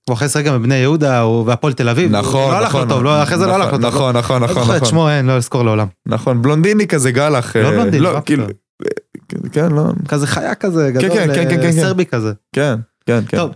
אה, 0.09 0.13
הוא 0.13 0.15
אחרי 0.15 0.29
זה 0.29 0.39
רגע 0.39 0.59
מבני 0.59 0.75
יהודה 0.75 1.27
והפועל 1.27 1.73
תל 1.73 1.89
אביב. 1.89 2.11
נכון, 2.11 2.51
לא 2.51 2.57
הלך 2.57 2.75
לו 2.75 2.81
נכון. 2.81 2.89
טוב, 2.89 3.05
לא, 3.05 3.23
אחרי 3.23 3.39
זה 3.39 3.47
לא 3.47 3.53
נכון, 3.53 3.63
הלך 3.63 3.73
לו 3.73 3.79
טוב. 3.79 3.87
נכון, 3.87 4.17
נכון, 4.17 4.43
לא 4.43 4.49
נכון, 4.49 4.63
זוכר 4.63 4.77
את 4.77 4.83
נכון. 4.83 4.91
שמו, 4.91 5.11
אין, 5.11 5.27
לא 5.27 5.37
לזכור 5.37 5.63
לעולם. 5.63 5.87
נכון, 6.07 6.43
בלונדיני 6.43 6.87
כזה 6.87 7.11
גלח. 7.11 7.57
לא 7.57 7.65
אה, 7.65 7.71
בלונדיני, 7.71 8.03
לא, 8.03 8.19
כאילו. 8.25 8.45
אה, 8.45 9.49
כן, 9.53 9.73
לא, 9.73 9.83
כזה 10.09 10.27
חיה 10.27 10.55
כזה, 10.55 10.91
גדול, 10.91 11.09
כן, 11.09 11.15
כן, 11.15 11.35
כן, 11.35 11.41
אה, 11.41 11.57
כן, 11.57 11.63
כן. 11.63 11.73
סרבי 11.73 12.07
כזה. 12.07 12.33
כן, 12.55 12.75
כן, 13.07 13.21
כן. 13.29 13.37
נכון. 13.37 13.51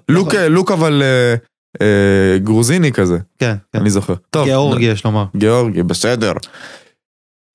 לוק 0.49 0.73
אבל 0.73 1.03
אה, 1.03 1.35
אה, 1.83 2.39
גרוזיני 2.39 2.93
כזה, 2.93 3.19
כן, 3.39 3.57
כן. 3.73 3.81
אני 3.81 3.91
זוכר. 3.91 4.15
טוב, 4.31 4.45
גיאורגי 4.45 4.85
יש 4.85 5.05
לומר. 5.05 5.25
גיאורגי, 5.37 5.83
בסדר. 5.83 6.33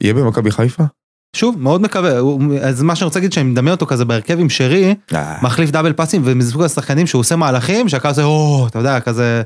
יהיה 0.04 0.14
במכבי 0.14 0.52
חיפה? 0.52 0.84
שוב, 1.36 1.56
מאוד 1.62 1.82
מקווה. 1.82 2.12
אז 2.62 2.82
מה 2.82 2.96
שאני 2.96 3.06
רוצה 3.06 3.20
להגיד, 3.20 3.34
שאני 3.34 3.50
מדמיין 3.50 3.72
אותו 3.74 3.86
כזה 3.86 4.06
בהרכב 4.06 4.40
עם 4.40 4.50
שרי, 4.50 4.96
אה, 5.14 5.38
מחליף 5.42 5.70
דאבל 5.70 5.94
פאסים 5.94 6.22
ומסוג 6.26 6.62
השחקנים 6.64 7.08
שהוא 7.08 7.20
עושה 7.20 7.36
מהלכים 7.36 7.90
שהקהל 7.90 8.12
עושה 8.12 8.24
או 8.24 8.68
אתה 8.68 8.80
יודע 8.80 9.00
כזה 9.00 9.42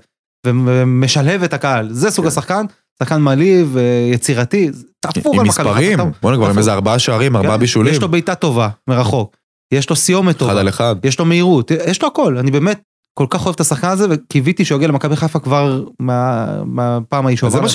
ומשלהב 0.48 1.44
את 1.44 1.54
הקהל 1.54 1.88
זה 1.92 2.12
סוג 2.12 2.26
כן. 2.26 2.28
השחקן 2.32 2.66
שחקן 3.00 3.22
מעליב 3.22 3.78
אה, 3.78 4.10
יצירתי 4.14 4.70
תפור 5.02 5.34
עם 5.34 5.40
על 5.40 5.46
מכבי 5.48 5.70
מספרים. 5.70 6.00
בוא 6.22 6.32
נגמר 6.32 6.50
עם. 6.50 6.58
איזה 6.58 6.74
ארבעה 6.74 7.00
שערים, 7.00 7.36
ארבעה 7.36 7.52
כן, 7.54 7.60
בישולים. 7.60 7.94
יש 7.94 8.02
לו 8.02 8.10
בעיטה 8.10 8.36
טובה 8.36 8.70
מרחוק 8.90 9.36
יש 9.74 9.90
לו 9.90 9.96
סיומת 9.96 10.36
אחד 10.36 10.40
טובה 10.40 10.60
על 10.60 10.70
אחד. 10.70 10.96
יש 11.04 11.20
לו 11.20 11.26
מהירות 11.26 11.72
יש 11.72 12.02
לו 12.02 12.08
הכל 12.08 12.38
אני 12.38 12.52
באמת 12.52 12.82
כל 13.20 13.26
כך 13.30 13.46
אוהב 13.46 13.54
את 13.56 13.60
השחקן 13.60 13.88
הזה 13.88 14.08
וקיוויתי 14.10 14.66
שהוא 14.66 14.76
יגיע 14.76 14.88
למכבי 14.88 15.16
חיפה 15.16 15.40
כבר 15.40 15.84
מה- 16.00 16.64
מהפעם 16.66 17.26
ההיא 17.26 17.38
שהוא 17.38 17.48
אז 17.48 17.54
זה 17.54 17.58
עבר. 17.58 17.64
מה 17.66 17.70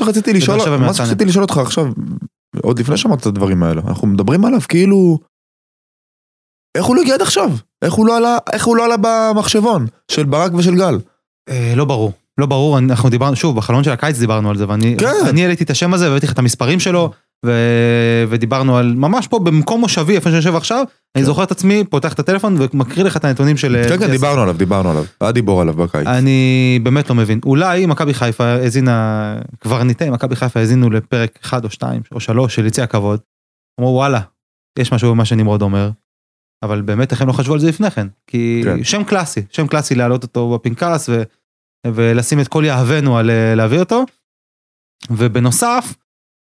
מה. 0.86 0.94
שרציתי 0.94 1.24
לשאול 1.24 1.42
אותך 1.42 1.58
עכשיו, 1.58 1.86
עוד 2.62 2.78
לפני 2.78 2.96
שאמרת 2.96 3.20
את 3.20 3.26
הדברים 3.26 3.62
האלה, 3.62 3.82
אנחנו 3.88 4.06
מדברים 4.06 4.44
עליו 4.44 4.60
כאילו, 4.68 5.18
איך 6.76 6.84
הוא 6.84 6.96
לא 6.96 7.00
הגיע 7.00 7.14
עד 7.14 7.22
עכשיו? 7.22 7.50
איך 7.82 7.94
הוא 7.94 8.06
לא 8.06 8.16
עלה, 8.16 8.38
איך 8.52 8.66
הוא 8.66 8.76
לא 8.76 8.84
עלה 8.84 8.96
במחשבון 9.00 9.86
של 10.10 10.24
ברק 10.24 10.54
ושל 10.54 10.74
גל? 10.74 10.98
אה, 11.48 11.72
לא 11.76 11.84
ברור. 11.84 12.12
לא 12.38 12.46
ברור, 12.46 12.78
אנחנו 12.78 13.10
דיברנו, 13.10 13.36
שוב, 13.36 13.56
בחלון 13.56 13.84
של 13.84 13.90
הקיץ 13.90 14.18
דיברנו 14.18 14.50
על 14.50 14.56
זה, 14.56 14.68
ואני 14.68 14.96
כן. 14.98 15.38
העליתי 15.38 15.64
את 15.64 15.70
השם 15.70 15.94
הזה 15.94 16.08
והבאתי 16.08 16.26
לך 16.26 16.32
את 16.32 16.38
המספרים 16.38 16.80
שלו, 16.80 17.10
ו... 17.46 17.52
ודיברנו 18.28 18.76
על, 18.76 18.94
ממש 18.96 19.28
פה 19.28 19.38
במקום 19.38 19.80
מושבי, 19.80 20.14
איפה 20.14 20.28
שאני 20.28 20.36
יושב 20.36 20.54
עכשיו, 20.54 20.84
אני 21.16 21.24
זוכר 21.24 21.42
את 21.42 21.50
עצמי, 21.50 21.84
פותח 21.84 22.12
את 22.12 22.18
הטלפון 22.18 22.56
ומקריא 22.58 23.04
לך 23.04 23.16
את 23.16 23.24
הנתונים 23.24 23.56
של... 23.56 23.82
כן, 23.88 23.98
כן, 23.98 24.10
דיברנו 24.10 24.42
עליו, 24.42 24.58
דיברנו 24.58 24.90
עליו. 24.90 25.04
היה 25.20 25.32
דיבור 25.32 25.60
עליו 25.60 25.74
בקיץ. 25.74 26.06
אני 26.06 26.80
באמת 26.82 27.10
לא 27.10 27.14
מבין. 27.14 27.40
אולי 27.44 27.86
מכבי 27.86 28.14
חיפה 28.14 28.44
האזינה, 28.44 29.36
קברניטי 29.58 30.10
מכבי 30.10 30.36
חיפה 30.36 30.60
האזינו 30.60 30.90
לפרק 30.90 31.38
1 31.42 31.64
או 31.64 31.70
2 31.70 32.02
או 32.12 32.20
3 32.20 32.54
של 32.54 32.66
יציא 32.66 32.82
הכבוד, 32.82 33.20
אמרו 33.80 33.90
וואלה, 33.94 34.20
יש 34.78 34.92
משהו 34.92 35.10
במה 35.10 35.24
שנמרוד 35.24 35.62
אומר, 35.62 35.90
אבל 36.64 36.82
באמת 36.82 37.12
איך 37.12 37.22
הם 37.22 37.28
לא 37.28 37.32
חשבו 37.32 37.54
על 37.54 37.60
זה 37.60 37.68
לפני 37.68 37.90
כן, 37.90 38.06
כי 38.26 38.60
כן. 38.64 38.84
שם 38.84 39.04
קלאסי, 39.04 39.42
שם 39.50 39.66
קלאסי 39.66 39.94
להעלות 39.94 40.22
אותו 40.22 40.50
בפנקס 40.50 41.08
ו, 41.08 41.22
ולשים 41.86 42.40
את 42.40 42.48
כל 42.48 42.64
יהבנו 42.66 43.18
על 43.18 43.30
אה, 43.30 43.54
להביא 43.54 43.80
אותו, 43.80 44.04
ובנוסף, 45.10 45.94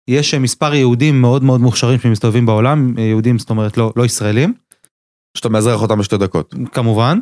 יש 0.08 0.34
אה, 0.34 0.39
מספר 0.39 0.74
יהודים 0.74 1.22
מאוד 1.22 1.43
מאוד 1.43 1.62
מוכשרים 1.62 1.99
שמסתובבים 1.99 2.45
בעולם, 2.45 2.93
אה, 2.97 3.03
יהודים 3.03 3.39
זאת 3.39 3.49
אומרת 3.49 3.78
לא, 3.78 3.93
לא 3.95 4.06
ישראלים, 4.06 4.53
שאתה 5.38 5.49
מאזרח 5.49 5.82
אותם 5.82 5.99
בשתי 5.99 6.18
דקות. 6.18 6.56
כמובן, 6.72 7.20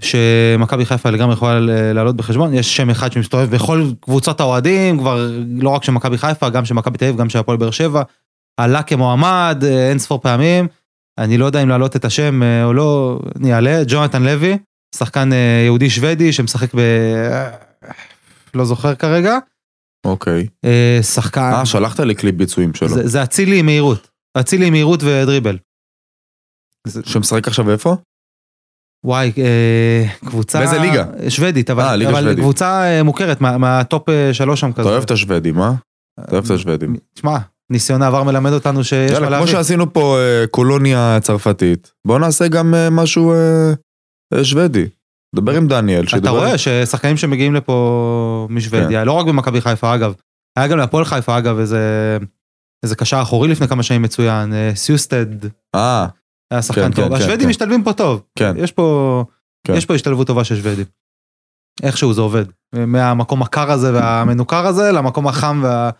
שמכבי 0.00 0.86
חיפה 0.86 1.10
לגמרי 1.10 1.34
יכולה 1.34 1.60
לעלות 1.92 2.16
בחשבון, 2.16 2.54
יש 2.54 2.76
שם 2.76 2.90
אחד 2.90 3.12
שמסתובב 3.12 3.50
בכל 3.50 3.90
קבוצות 4.00 4.40
האוהדים, 4.40 4.98
כבר 4.98 5.30
לא 5.48 5.68
רק 5.70 5.84
של 5.84 5.92
מכבי 5.92 6.18
חיפה, 6.18 6.48
גם 6.48 6.64
של 6.64 6.74
מכבי 6.74 6.98
תל 6.98 7.04
אביב, 7.04 7.16
גם 7.16 7.28
של 7.28 7.38
הפועל 7.38 7.58
באר 7.58 7.70
שבע, 7.70 8.02
עלה 8.56 8.82
כמועמד 8.82 9.64
אה, 9.64 9.90
אין 9.90 9.98
ספור 9.98 10.20
פעמים, 10.20 10.68
אני 11.18 11.38
לא 11.38 11.44
יודע 11.44 11.62
אם 11.62 11.68
להעלות 11.68 11.96
את 11.96 12.04
השם 12.04 12.42
או 12.64 12.72
לא, 12.72 13.18
אני 13.36 13.54
אעלה, 13.54 13.82
ג'ונתן 13.86 14.22
לוי, 14.22 14.58
שחקן 14.96 15.30
יהודי 15.64 15.90
שוודי 15.90 16.32
שמשחק 16.32 16.74
ב... 16.74 16.80
לא 18.54 18.64
זוכר 18.64 18.94
כרגע, 18.94 19.38
אוקיי. 20.04 20.46
אה, 20.64 20.98
שחקן, 21.02 21.40
אה, 21.54 21.66
שלחת 21.66 22.00
לי 22.00 22.14
קליפ 22.14 22.34
ביצועים 22.34 22.74
שלו. 22.74 22.88
זה 23.08 23.22
אצילי 23.22 23.58
עם 23.58 23.66
מהירות, 23.66 24.10
אצילי 24.40 24.66
עם 24.66 24.72
מהירות 24.72 25.00
ודריבל. 25.02 25.58
שמשחק 27.04 27.48
עכשיו 27.48 27.70
איפה? 27.70 27.96
וואי, 29.04 29.32
אה, 29.38 30.04
קבוצה... 30.26 30.58
באיזה 30.58 30.78
ליגה? 30.78 31.04
שוודית, 31.28 31.70
אבל, 31.70 31.82
אה, 31.84 31.96
ליגה 31.96 32.10
אבל 32.10 32.20
שוודית. 32.20 32.38
קבוצה 32.38 33.00
מוכרת, 33.04 33.40
מה- 33.40 33.58
מהטופ 33.58 34.08
שלוש 34.32 34.60
שם 34.60 34.72
כזה. 34.72 34.82
אתה 34.82 34.90
אוהב 34.90 35.02
את 35.02 35.10
השוודים, 35.10 35.60
אה? 35.60 35.72
אתה 36.20 36.32
אוהב 36.32 36.44
את 36.44 36.50
השוודים. 36.50 36.96
תשמע, 37.14 37.36
ניסיון 37.70 38.02
העבר 38.02 38.22
מלמד 38.22 38.52
אותנו 38.52 38.84
שיש 38.84 39.10
מה 39.10 39.14
יאללה, 39.16 39.26
כמו 39.26 39.36
להביא. 39.36 39.52
שעשינו 39.52 39.92
פה 39.92 40.18
קולוניה 40.50 41.18
צרפתית, 41.22 41.92
בוא 42.06 42.18
נעשה 42.18 42.48
גם 42.48 42.74
משהו 42.90 43.34
שוודי. 44.42 44.88
דבר 45.34 45.56
עם 45.56 45.68
דניאל. 45.68 46.04
אתה 46.16 46.30
רואה 46.30 46.58
ששחקנים 46.58 47.16
שמגיעים 47.16 47.54
לפה 47.54 48.46
משוודיה, 48.50 49.00
כן. 49.00 49.06
לא 49.06 49.12
רק 49.12 49.26
במכבי 49.26 49.60
חיפה 49.60 49.94
אגב, 49.94 50.14
היה 50.58 50.68
גם 50.68 50.78
להפועל 50.78 51.04
חיפה 51.04 51.38
אגב 51.38 51.58
איזה... 51.58 52.18
איזה 52.82 52.96
קשר 52.96 53.22
אחורי 53.22 53.48
לפני 53.48 53.68
כמה 53.68 53.82
שנים 53.82 54.02
מצוין, 54.02 54.52
אה, 54.52 54.70
סיוסטד 54.74 55.26
אה, 55.74 56.06
היה 56.50 56.62
שחקן 56.62 56.82
כן, 56.82 56.92
טוב, 56.92 57.08
כן, 57.08 57.14
השוודים 57.14 57.40
כן. 57.40 57.48
משתלבים 57.48 57.84
פה 57.84 57.92
טוב, 57.92 58.22
כן. 58.38 58.54
יש 58.56 58.72
פה, 58.72 59.24
כן. 59.66 59.74
יש 59.74 59.86
פה 59.86 59.94
השתלבות 59.94 60.26
טובה 60.26 60.44
של 60.44 60.56
שוודים. 60.56 60.84
איכשהו 61.82 62.12
זה 62.12 62.20
עובד, 62.20 62.44
מהמקום 62.74 63.42
הקר 63.42 63.70
הזה 63.70 63.94
והמנוכר 63.94 64.66
הזה 64.66 64.92
למקום 64.92 65.28
החם 65.28 65.60
וה... 65.64 65.90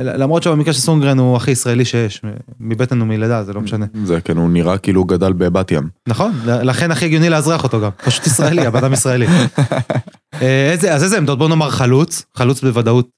למרות 0.00 0.42
שבמקרה 0.42 0.72
של 0.72 0.80
סונגרן 0.80 1.18
הוא 1.18 1.36
הכי 1.36 1.50
ישראלי 1.50 1.84
שיש, 1.84 2.22
מבטן 2.60 3.02
ומלידה, 3.02 3.44
זה 3.44 3.52
לא 3.52 3.60
משנה. 3.60 3.86
זה 4.04 4.20
כן, 4.20 4.36
הוא 4.36 4.50
נראה 4.50 4.78
כאילו 4.78 5.00
הוא 5.00 5.08
גדל 5.08 5.32
בבת 5.32 5.70
ים. 5.70 5.88
נכון, 6.08 6.32
לכן 6.44 6.90
הכי 6.90 7.04
הגיוני 7.04 7.30
לאזרח 7.30 7.64
אותו 7.64 7.80
גם, 7.80 7.90
פשוט 8.04 8.26
ישראלי, 8.26 8.66
הבן 8.66 8.78
אדם 8.78 8.92
ישראלי. 8.92 9.26
אז 10.90 11.04
איזה 11.04 11.18
עמדות? 11.18 11.38
בוא 11.38 11.48
נאמר 11.48 11.70
חלוץ, 11.70 12.22
חלוץ 12.36 12.62
בוודאות, 12.62 13.08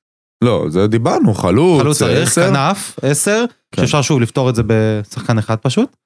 לא, 0.44 0.66
זה 0.68 0.86
דיברנו, 0.86 1.34
חלוץ, 1.34 1.82
חלוץ 1.82 1.98
צריך, 1.98 2.28
עשר. 2.28 2.50
כנף, 2.50 2.98
עשר, 3.02 3.44
כן. 3.74 3.82
שאפשר 3.82 4.02
שוב 4.02 4.20
לפתור 4.20 4.50
את 4.50 4.54
זה 4.54 4.62
בשחקן 4.66 5.38
אחד 5.38 5.56
פשוט. 5.56 5.96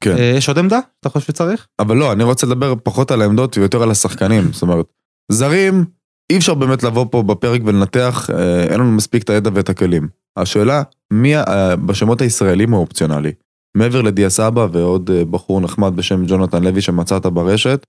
כן. 0.00 0.16
אה, 0.16 0.32
יש 0.36 0.48
עוד 0.48 0.58
עמדה? 0.58 0.78
אתה 1.00 1.08
חושב 1.08 1.26
שצריך? 1.26 1.66
אבל 1.78 1.96
לא, 1.96 2.12
אני 2.12 2.24
רוצה 2.24 2.46
לדבר 2.46 2.74
פחות 2.82 3.10
על 3.10 3.22
העמדות 3.22 3.58
ויותר 3.58 3.82
על 3.82 3.90
השחקנים. 3.90 4.52
זאת 4.52 4.62
אומרת, 4.62 4.86
זרים, 5.32 5.84
אי 6.32 6.36
אפשר 6.36 6.54
באמת 6.54 6.82
לבוא 6.82 7.06
פה 7.10 7.22
בפרק 7.22 7.60
ולנתח, 7.64 8.30
אה, 8.34 8.62
אין 8.62 8.80
לנו 8.80 8.92
מספיק 8.92 9.22
את 9.22 9.30
הידע 9.30 9.50
ואת 9.54 9.68
הכלים. 9.68 10.08
השאלה, 10.36 10.82
מי 11.12 11.36
ה- 11.36 11.44
בשמות 11.76 12.20
הישראלים 12.20 12.72
הוא 12.72 12.80
אופציונלי? 12.80 13.32
מעבר 13.76 14.02
לדיה 14.02 14.30
סבא 14.30 14.66
ועוד 14.72 15.10
אה, 15.10 15.24
בחור 15.24 15.60
נחמד 15.60 15.96
בשם 15.96 16.24
ג'ונתן 16.26 16.62
לוי 16.64 16.80
שמצאת 16.80 17.26
ברשת, 17.26 17.86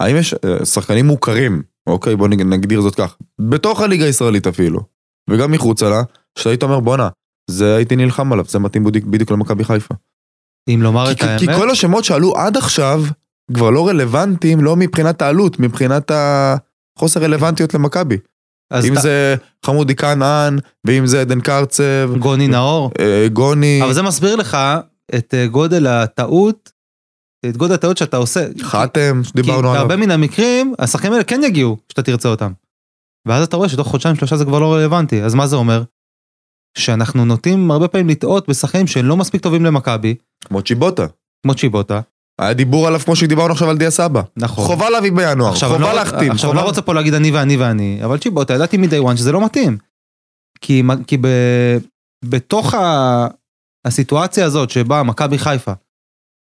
האם 0.00 0.16
יש 0.16 0.34
אה, 0.34 0.64
שחקנים 0.64 1.06
מוכרים, 1.06 1.62
אוקיי, 1.86 2.16
בוא 2.16 2.28
נג- 2.28 2.42
נגדיר 2.42 2.80
זאת 2.80 2.94
כך, 2.94 3.16
בתוך 3.40 3.80
הליגה 3.80 4.04
הישראלית 4.04 4.46
אפילו, 4.46 4.80
וגם 5.30 5.52
מחוצה 5.52 5.88
לה, 5.90 6.02
שהיית 6.38 6.62
אומר 6.62 6.80
בואנה, 6.80 7.08
זה 7.50 7.76
הייתי 7.76 7.96
נלחם 7.96 8.32
עליו, 8.32 8.44
זה 8.48 8.58
מתאים 8.58 8.84
בדיוק, 8.84 9.04
בדיוק 9.04 9.30
למכבי 9.30 9.64
חיפה. 9.64 9.94
אם 10.68 10.80
לומר 10.82 11.06
כי, 11.06 11.12
את 11.12 11.18
כי, 11.18 11.24
האמת, 11.26 11.40
כי 11.40 11.46
כל 11.46 11.70
השמות 11.70 12.04
שעלו 12.04 12.36
עד 12.36 12.56
עכשיו 12.56 13.02
כבר 13.54 13.70
לא 13.70 13.88
רלוונטיים, 13.88 14.60
לא 14.64 14.76
מבחינת 14.76 15.22
העלות, 15.22 15.60
מבחינת 15.60 16.10
החוסר 16.96 17.22
רלוונטיות 17.22 17.74
למכבי. 17.74 18.16
אם 18.84 18.92
אתה- 18.92 19.00
זה 19.00 19.34
חמודי 19.66 19.94
כנען, 19.94 20.58
ואם 20.86 21.06
זה 21.06 21.20
עדן 21.20 21.40
קרצב, 21.40 22.10
גוני 22.18 22.48
נאור, 22.48 22.90
אה, 23.00 23.26
גוני, 23.32 23.80
אבל 23.84 23.92
זה 23.92 24.02
מסביר 24.02 24.36
לך 24.36 24.58
את 25.14 25.34
אה, 25.34 25.46
גודל 25.46 25.86
הטעות, 25.86 26.72
את 27.46 27.56
גודל 27.56 27.74
הטעות 27.74 27.96
שאתה 27.96 28.16
עושה. 28.16 28.46
חתם, 28.62 29.20
כי 29.22 29.28
שדיברנו 29.28 29.58
עליו. 29.58 29.72
בהרבה 29.72 29.96
מן 29.96 30.10
המקרים, 30.10 30.74
השחקנים 30.78 31.12
האלה 31.12 31.24
כן 31.24 31.40
יגיעו, 31.44 31.76
שאתה 31.88 32.02
תרצה 32.02 32.28
אותם. 32.28 32.52
ואז 33.28 33.44
אתה 33.44 33.56
רואה 33.56 33.68
שתוך 33.68 33.86
חודשיים 33.88 34.16
שלושה 34.16 34.36
זה 34.36 34.44
כבר 34.44 34.58
לא 34.58 34.74
רלוונטי, 34.74 35.22
אז 35.22 35.34
מה 35.34 35.46
זה 35.46 35.56
אומר? 35.56 35.82
שאנחנו 36.78 37.24
נוטים 37.24 37.70
הרבה 37.70 37.88
פעמים 37.88 38.08
לטעות 38.08 38.48
בשחקנים 38.48 38.86
שהם 38.86 39.06
לא 39.06 39.16
מספיק 39.16 39.42
טובים 39.42 39.64
למכבי, 39.64 40.14
כמו 40.44 40.62
צ'יבוטה. 40.62 41.06
כמו 41.42 41.54
צ'יבוטה, 41.54 42.00
היה 42.40 42.54
דיבור 42.54 42.86
עליו 42.86 43.00
כמו 43.00 43.16
שדיברנו 43.16 43.52
עכשיו 43.52 43.70
על 43.70 43.78
דיה 43.78 43.90
סבא. 43.90 44.22
נכון. 44.36 44.66
חובה 44.66 44.90
להביא 44.90 45.12
בינואר, 45.12 45.54
חובה 45.54 45.78
לא- 45.78 45.94
להחתים. 45.94 46.30
עכשיו, 46.30 46.54
לא 46.54 46.60
רוצה 46.60 46.82
פה 46.82 46.94
להגיד 46.94 47.14
אני 47.14 47.30
ואני 47.30 47.56
ואני, 47.56 48.04
אבל 48.04 48.18
צ'יבוטה, 48.18 48.54
ידעתי 48.54 48.76
מ-day 48.76 49.10
one 49.12 49.16
שזה 49.16 49.32
לא 49.32 49.44
מתאים. 49.44 49.78
כי, 50.60 50.82
כי 51.06 51.16
ב, 51.16 51.26
בתוך 52.24 52.74
ה, 52.74 53.26
הסיטואציה 53.84 54.44
הזאת 54.46 54.70
שבה 54.70 55.02
מכבי 55.02 55.38
חיפה 55.38 55.72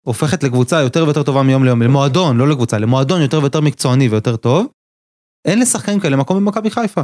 הופכת 0.06 0.42
לקבוצה 0.42 0.80
יותר 0.80 1.04
ויותר 1.04 1.22
טובה 1.22 1.42
מיום 1.42 1.64
ליום, 1.64 1.82
למועדון, 1.82 2.36
לא 2.36 2.48
לקבוצה, 2.48 2.78
למועדון 2.78 3.22
יותר 3.22 3.40
ויותר 3.40 3.60
מקצועני 3.60 4.08
ויותר 4.08 4.36
טוב, 4.36 4.66
אין 5.44 5.60
לשחקנים 5.60 6.00
כאלה 6.00 6.16
מקום 6.16 6.36
במכבי 6.36 6.70
חיפה. 6.70 7.00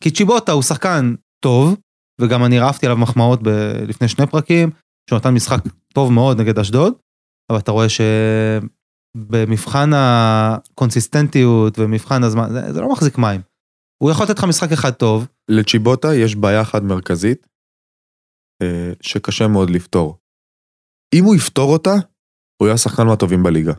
כי 0.00 0.10
צ'יבוטה 0.10 0.52
הוא 0.52 0.62
שחקן 0.62 1.14
טוב, 1.44 1.76
וגם 2.20 2.44
אני 2.44 2.58
רעפתי 2.58 2.86
עליו 2.86 2.98
מחמאות 2.98 3.42
ב, 3.42 3.48
לפני 3.88 4.08
שני 4.08 4.26
פרקים, 4.26 4.70
שהוא 5.10 5.18
נתן 5.18 5.34
משחק 5.34 5.58
טוב 5.94 6.12
מאוד 6.12 6.40
נגד 6.40 6.58
אשדוד, 6.58 6.94
אבל 7.50 7.58
אתה 7.58 7.72
רואה 7.72 7.86
שבמבחן 9.16 9.90
הקונסיסטנטיות 9.94 11.78
ומבחן 11.78 12.24
הזמן, 12.24 12.48
זה, 12.52 12.72
זה 12.72 12.80
לא 12.80 12.92
מחזיק 12.92 13.18
מים. 13.18 13.40
הוא 14.02 14.10
יכול 14.10 14.24
לתת 14.26 14.38
לך 14.38 14.44
משחק 14.44 14.72
אחד 14.72 14.90
טוב, 14.90 15.26
לצ'יבוטה 15.50 16.14
יש 16.14 16.36
בעיה 16.36 16.62
אחת 16.62 16.82
מרכזית, 16.82 17.46
אה, 18.62 18.92
שקשה 19.00 19.48
מאוד 19.48 19.70
לפתור. 19.70 20.18
אם 21.14 21.24
הוא 21.24 21.34
יפתור 21.34 21.72
אותה, 21.72 21.94
הוא 22.60 22.66
יהיה 22.66 22.74
השחקן 22.74 23.06
מהטובים 23.06 23.42
בליגה. 23.42 23.72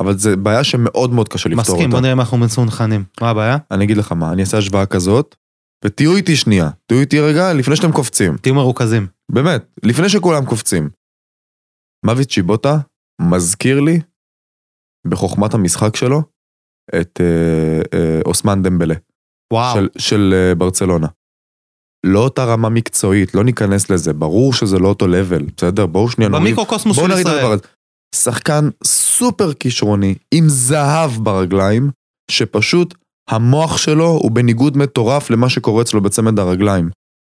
אבל 0.00 0.18
זו 0.18 0.30
בעיה 0.42 0.64
שמאוד 0.64 1.10
מאוד 1.10 1.28
קשה 1.28 1.48
לפתור 1.48 1.60
מסכים, 1.60 1.90
בוא 1.90 1.96
אותה. 1.96 2.00
נראה 2.00 2.12
אם 2.12 2.20
אנחנו 2.20 2.38
מסונכנים. 2.38 3.04
מה 3.20 3.30
הבעיה? 3.30 3.56
אני 3.70 3.84
אגיד 3.84 3.96
לך 3.96 4.12
מה, 4.12 4.32
אני 4.32 4.42
אעשה 4.42 4.58
השוואה 4.58 4.86
כזאת, 4.86 5.36
ותהיו 5.84 6.16
איתי 6.16 6.36
שנייה, 6.36 6.70
תהיו 6.86 7.00
איתי 7.00 7.20
רגע 7.20 7.52
לפני 7.52 7.76
שאתם 7.76 7.92
קופצים. 7.92 8.36
תהיו 8.36 8.54
מרוכזים. 8.54 9.06
באמת, 9.32 9.78
לפני 9.82 10.08
שכולם 10.08 10.46
קופצים. 10.46 10.90
מוות 12.06 12.28
צ'יבוטה 12.28 12.78
מזכיר 13.20 13.80
לי, 13.80 14.00
בחוכמת 15.06 15.54
המשחק 15.54 15.96
שלו, 15.96 16.22
את 17.00 17.20
אה, 17.20 17.98
אה, 17.98 18.20
אוסמן 18.24 18.62
דמבלה. 18.62 18.94
וואו. 19.52 19.74
של, 19.74 19.88
של 19.98 20.34
אה, 20.34 20.54
ברצלונה. 20.54 21.06
לא 22.06 22.18
אותה 22.18 22.44
רמה 22.44 22.68
מקצועית, 22.68 23.34
לא 23.34 23.44
ניכנס 23.44 23.90
לזה, 23.90 24.12
ברור 24.12 24.52
שזה 24.52 24.78
לא 24.78 24.88
אותו 24.88 25.06
לבל, 25.06 25.46
בסדר? 25.56 25.86
בואו 25.86 26.10
שנייה 26.10 26.28
נוריד. 26.28 26.46
במיקרוקוסמוס 26.46 26.96
בואו 26.96 27.10
של 27.10 27.18
ישראל. 27.18 27.52
הזה. 27.52 27.62
שחקן 28.14 28.68
סופר 28.84 29.52
כישרוני, 29.52 30.14
עם 30.34 30.48
זהב 30.48 31.10
ברגליים, 31.10 31.90
שפשוט 32.30 32.94
המוח 33.28 33.76
שלו 33.76 34.06
הוא 34.06 34.30
בניגוד 34.30 34.76
מטורף 34.76 35.30
למה 35.30 35.48
שקורה 35.48 35.82
אצלו 35.82 36.00
בצמד 36.00 36.38
הרגליים. 36.38 36.90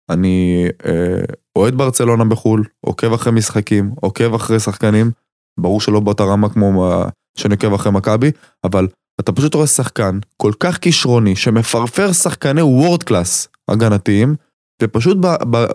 אני 0.10 0.66
אה, 0.86 1.26
אוהד 1.56 1.76
ברצלונה 1.76 2.26
בחו"ל, 2.26 2.64
עוקב 2.86 3.14
אחרי 3.14 3.34
משחקים, 3.34 3.92
עוקב 4.02 4.34
אחרי 4.34 4.60
שחקנים, 4.60 5.12
ברור 5.60 5.82
שלא 5.82 6.00
באותה 6.00 6.24
רמה 6.24 6.50
כמו 6.50 7.04
שאני 7.38 7.54
עוקב 7.54 7.74
אחרי 7.74 7.92
מכבי, 7.92 8.32
אבל 8.64 8.88
אתה 9.20 9.32
פשוט 9.32 9.54
רואה 9.56 9.68
שחקן 9.68 10.20
כל 10.38 10.52
כך 10.60 10.78
כישרוני, 10.78 11.36
שמפרפר 11.36 12.14
שחקני 12.14 12.62
וורד 12.62 13.04
קלאס 13.04 13.48
הגנתיים, 13.68 14.36
ופשוט 14.82 15.18
ב, 15.22 15.28
ב, 15.50 15.66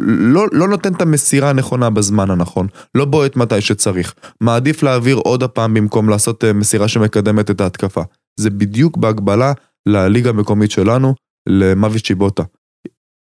לא, 0.00 0.46
לא 0.52 0.68
נותן 0.68 0.94
את 0.94 1.02
המסירה 1.02 1.50
הנכונה 1.50 1.90
בזמן 1.90 2.30
הנכון, 2.30 2.66
לא 2.94 3.04
בועט 3.04 3.36
מתי 3.36 3.60
שצריך, 3.60 4.14
מעדיף 4.40 4.82
להעביר 4.82 5.16
עוד 5.16 5.42
הפעם 5.42 5.74
במקום 5.74 6.08
לעשות 6.08 6.44
אה, 6.44 6.52
מסירה 6.52 6.88
שמקדמת 6.88 7.50
את 7.50 7.60
ההתקפה. 7.60 8.02
זה 8.40 8.50
בדיוק 8.50 8.96
בהגבלה 8.96 9.52
לליגה 9.86 10.30
המקומית 10.30 10.70
שלנו, 10.70 11.14
למוות 11.48 12.02
צ'יבוטה. 12.02 12.42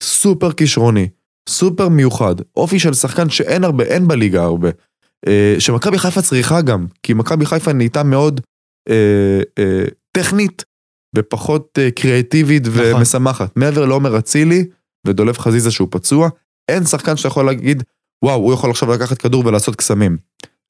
סופר 0.03 0.51
כישרוני, 0.51 1.09
סופר 1.49 1.89
מיוחד, 1.89 2.35
אופי 2.55 2.79
של 2.79 2.93
שחקן 2.93 3.29
שאין 3.29 3.63
הרבה, 3.63 3.83
אין 3.83 4.07
בליגה 4.07 4.43
הרבה. 4.43 4.69
אה, 5.27 5.55
שמכבי 5.59 5.99
חיפה 5.99 6.21
צריכה 6.21 6.61
גם, 6.61 6.85
כי 7.03 7.13
מכבי 7.13 7.45
חיפה 7.45 7.73
נהייתה 7.73 8.03
מאוד 8.03 8.41
אה, 8.89 9.41
אה, 9.59 9.85
טכנית 10.11 10.63
ופחות 11.15 11.79
אה, 11.81 11.91
קריאטיבית 11.91 12.67
נכון. 12.67 12.95
ומשמחת. 12.95 13.57
מעבר 13.57 13.85
לעומר 13.85 14.17
אצילי 14.17 14.65
ודולב 15.07 15.37
חזיזה 15.37 15.71
שהוא 15.71 15.87
פצוע, 15.91 16.29
אין 16.69 16.85
שחקן 16.85 17.17
שאתה 17.17 17.27
יכול 17.27 17.45
להגיד, 17.45 17.83
וואו, 18.25 18.39
הוא 18.39 18.53
יכול 18.53 18.69
עכשיו 18.69 18.93
לקחת 18.93 19.17
כדור 19.17 19.45
ולעשות 19.45 19.75
קסמים. 19.75 20.17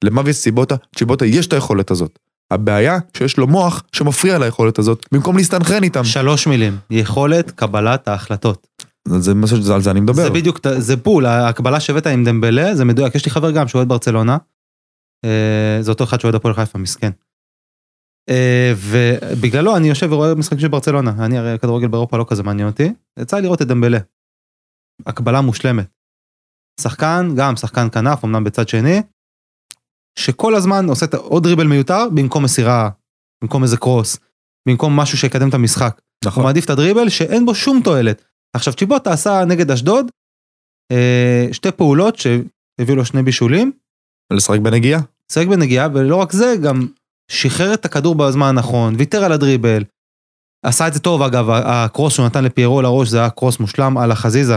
למאביס 0.04 0.42
ציבוטה, 0.42 0.76
צ'יבוטה 0.96 1.26
יש 1.26 1.46
את 1.46 1.52
היכולת 1.52 1.90
הזאת. 1.90 2.18
הבעיה 2.50 2.98
שיש 3.16 3.36
לו 3.36 3.46
מוח 3.46 3.82
שמפריע 3.92 4.38
ליכולת 4.38 4.78
הזאת, 4.78 5.06
במקום 5.12 5.36
להסתנכרן 5.36 5.82
איתם. 5.82 6.04
שלוש 6.04 6.46
מילים, 6.46 6.76
יכולת 6.90 7.50
קבלת 7.50 8.08
ההחלטות. 8.08 8.66
זה 9.08 9.34
מה 9.34 9.46
ש... 9.46 9.52
זה 9.52 9.74
על 9.74 9.80
זה 9.80 9.90
אני 9.90 10.00
מדבר. 10.00 10.22
זה 10.22 10.30
בדיוק, 10.30 10.60
זה 10.78 10.96
בול, 10.96 11.26
ההקבלה 11.26 11.80
שהבאת 11.80 12.06
עם 12.06 12.24
דמבלה, 12.24 12.74
זה 12.74 12.84
מדויק, 12.84 13.14
יש 13.14 13.24
לי 13.24 13.30
חבר 13.30 13.50
גם 13.50 13.68
שאוהד 13.68 13.88
ברצלונה, 13.88 14.38
אה, 15.24 15.78
זה 15.80 15.90
אותו 15.90 16.04
אחד 16.04 16.20
שאוהד 16.20 16.34
הפועל 16.34 16.54
חיפה, 16.54 16.78
מסכן. 16.78 17.10
אה, 18.30 18.72
ובגללו 18.76 19.76
אני 19.76 19.88
יושב 19.88 20.12
ורואה 20.12 20.34
משחקים 20.34 20.58
של 20.58 20.68
ברצלונה, 20.68 21.24
אני 21.24 21.38
הרי 21.38 21.58
כדורגל 21.58 21.88
באירופה 21.88 22.16
לא 22.16 22.26
כזה 22.28 22.42
מעניין 22.42 22.68
אותי, 22.68 22.92
יצא 23.18 23.36
לי 23.36 23.42
לראות 23.42 23.62
את 23.62 23.66
דמבלה. 23.66 23.98
הקבלה 25.06 25.40
מושלמת. 25.40 25.86
שחקן, 26.80 27.28
גם 27.36 27.56
שחקן 27.56 27.90
כנף, 27.90 28.24
אמנם 28.24 28.44
בצד 28.44 28.68
שני, 28.68 29.02
שכל 30.18 30.54
הזמן 30.54 30.88
עושה 30.88 31.06
את 31.06 31.14
עוד 31.14 31.42
דריבל 31.42 31.66
מיותר 31.66 32.08
במקום 32.14 32.44
מסירה, 32.44 32.90
במקום 33.42 33.62
איזה 33.62 33.76
קרוס, 33.76 34.18
במקום 34.68 34.96
משהו 34.96 35.18
שיקדם 35.18 35.48
את 35.48 35.54
המשחק. 35.54 36.00
הוא 36.24 36.28
נכון. 36.28 36.44
מעדיף 36.44 36.64
את 36.64 36.70
הדריבל 36.70 37.08
שאין 37.08 37.46
בו 37.46 37.54
שום 37.54 37.80
תועלת. 37.84 38.24
עכשיו 38.56 38.74
צ'יבוטה 38.74 39.12
עשה 39.12 39.44
נגד 39.44 39.70
אשדוד 39.70 40.06
אה, 40.92 41.48
שתי 41.52 41.72
פעולות 41.72 42.16
שהביאו 42.16 42.96
לו 42.96 43.04
שני 43.04 43.22
בישולים, 43.22 43.72
לשחק 44.32 44.58
בנגיעה? 44.58 45.00
שיחק 45.32 45.46
בנגיעה 45.46 45.88
ולא 45.94 46.16
רק 46.16 46.32
זה 46.32 46.54
גם 46.62 46.86
שחרר 47.30 47.74
את 47.74 47.84
הכדור 47.84 48.14
בזמן 48.14 48.46
הנכון, 48.46 48.94
ויתר 48.98 49.24
על 49.24 49.32
הדריבל. 49.32 49.84
עשה 50.62 50.88
את 50.88 50.94
זה 50.94 51.00
טוב 51.00 51.22
אגב, 51.22 51.50
הקרוס 51.50 52.14
שהוא 52.14 52.26
נתן 52.26 52.44
לפיירו 52.44 52.82
לראש 52.82 53.08
זה 53.08 53.18
היה 53.18 53.30
קרוס 53.30 53.60
מושלם 53.60 53.98
על 53.98 54.10
החזיזה. 54.10 54.56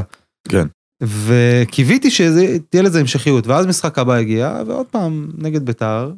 כן. 0.50 0.68
וקיוויתי 1.04 2.12
שתהיה 2.12 2.84
לזה 2.84 3.00
המשכיות, 3.00 3.48
ואז 3.48 3.66
משחק 3.66 4.00
הבא 4.00 4.14
הגיע, 4.14 4.62
ועוד 4.68 4.86
פעם 4.86 5.32
נגד 5.38 5.66
ביתר, 5.66 6.12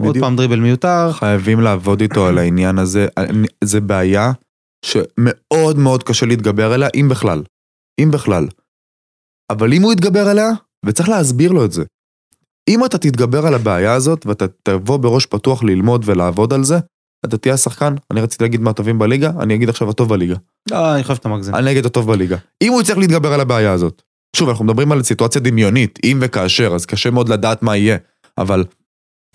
עוד. 0.00 0.18
פעם 0.18 0.36
דריבל 0.36 0.60
מיותר. 0.60 1.12
חייבים 1.12 1.60
לעבוד 1.60 2.00
איתו 2.00 2.26
על 2.26 2.38
העניין 2.38 2.78
הזה. 2.78 3.06
זה 3.64 3.80
בעיה 3.80 4.32
שמאוד 4.84 5.78
מאוד 5.78 6.02
קשה 6.02 6.26
להתגבר 6.26 6.72
עליה, 6.72 6.88
אם 6.94 7.08
בכלל. 7.10 7.42
אם 8.00 8.10
בכלל. 8.10 8.48
אבל 9.50 9.72
אם 9.72 9.82
הוא 9.82 9.92
יתגבר 9.92 10.28
עליה, 10.28 10.50
וצריך 10.86 11.08
להסביר 11.08 11.52
לו 11.52 11.64
את 11.64 11.72
זה. 11.72 11.84
אם 12.70 12.84
אתה 12.84 12.98
תתגבר 12.98 13.46
על 13.46 13.54
הבעיה 13.54 13.94
הזאת, 13.94 14.26
ואתה 14.26 14.44
תבוא 14.62 14.96
בראש 14.96 15.26
פתוח 15.26 15.62
ללמוד 15.62 16.02
ולעבוד 16.04 16.52
על 16.52 16.64
זה, 16.64 16.78
אתה 17.26 17.38
תהיה 17.38 17.54
השחקן, 17.54 17.94
אני 18.10 18.20
רציתי 18.20 18.44
להגיד 18.44 18.60
מהטובים 18.60 18.98
בליגה, 18.98 19.30
אני 19.40 19.54
אגיד 19.54 19.68
עכשיו 19.68 19.90
הטוב 19.90 20.08
בליגה. 20.08 20.36
לא, 20.70 20.94
אני 20.94 21.02
חושב 21.02 21.14
שאתה 21.14 21.28
מגזים. 21.28 21.54
אני 21.54 21.70
אגיד 21.72 21.86
הטוב 21.86 22.06
בליגה. 22.06 22.36
אם 22.62 22.72
הוא 22.72 22.80
יצטרך 22.80 22.98
להתגבר 22.98 23.32
על 23.32 23.40
הבעיה 23.40 23.72
הזאת. 23.72 24.02
שוב, 24.36 24.48
אנחנו 24.48 24.64
מדברים 24.64 24.92
על 24.92 25.02
סיטואציה 25.02 25.40
דמיונית, 25.40 25.98
אם 26.04 26.18
וכאשר, 26.20 26.74
אז 26.74 26.86
קשה 26.86 27.10
מאוד 27.10 27.28
לדעת 27.28 27.62
מה 27.62 27.76
יהיה. 27.76 27.96
אבל 28.38 28.64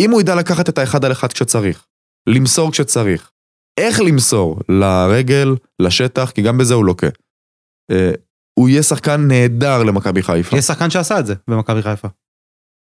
אם 0.01 0.11
הוא 0.11 0.21
ידע 0.21 0.35
לקחת 0.35 0.69
את 0.69 0.77
האחד 0.77 1.05
על 1.05 1.11
אחד 1.11 1.33
כשצריך, 1.33 1.85
למסור 2.29 2.71
כשצריך, 2.71 3.31
איך 3.79 4.01
למסור? 4.01 4.59
לרגל, 4.69 5.55
לשטח, 5.79 6.31
כי 6.31 6.41
גם 6.41 6.57
בזה 6.57 6.73
הוא 6.73 6.85
לוקה. 6.85 7.07
אה, 7.91 8.11
הוא 8.59 8.69
יהיה 8.69 8.83
שחקן 8.83 9.27
נהדר 9.27 9.83
למכבי 9.83 10.23
חיפה. 10.23 10.57
יש 10.57 10.65
שחקן 10.65 10.89
שעשה 10.89 11.19
את 11.19 11.25
זה 11.25 11.35
במכבי 11.47 11.81
חיפה, 11.81 12.07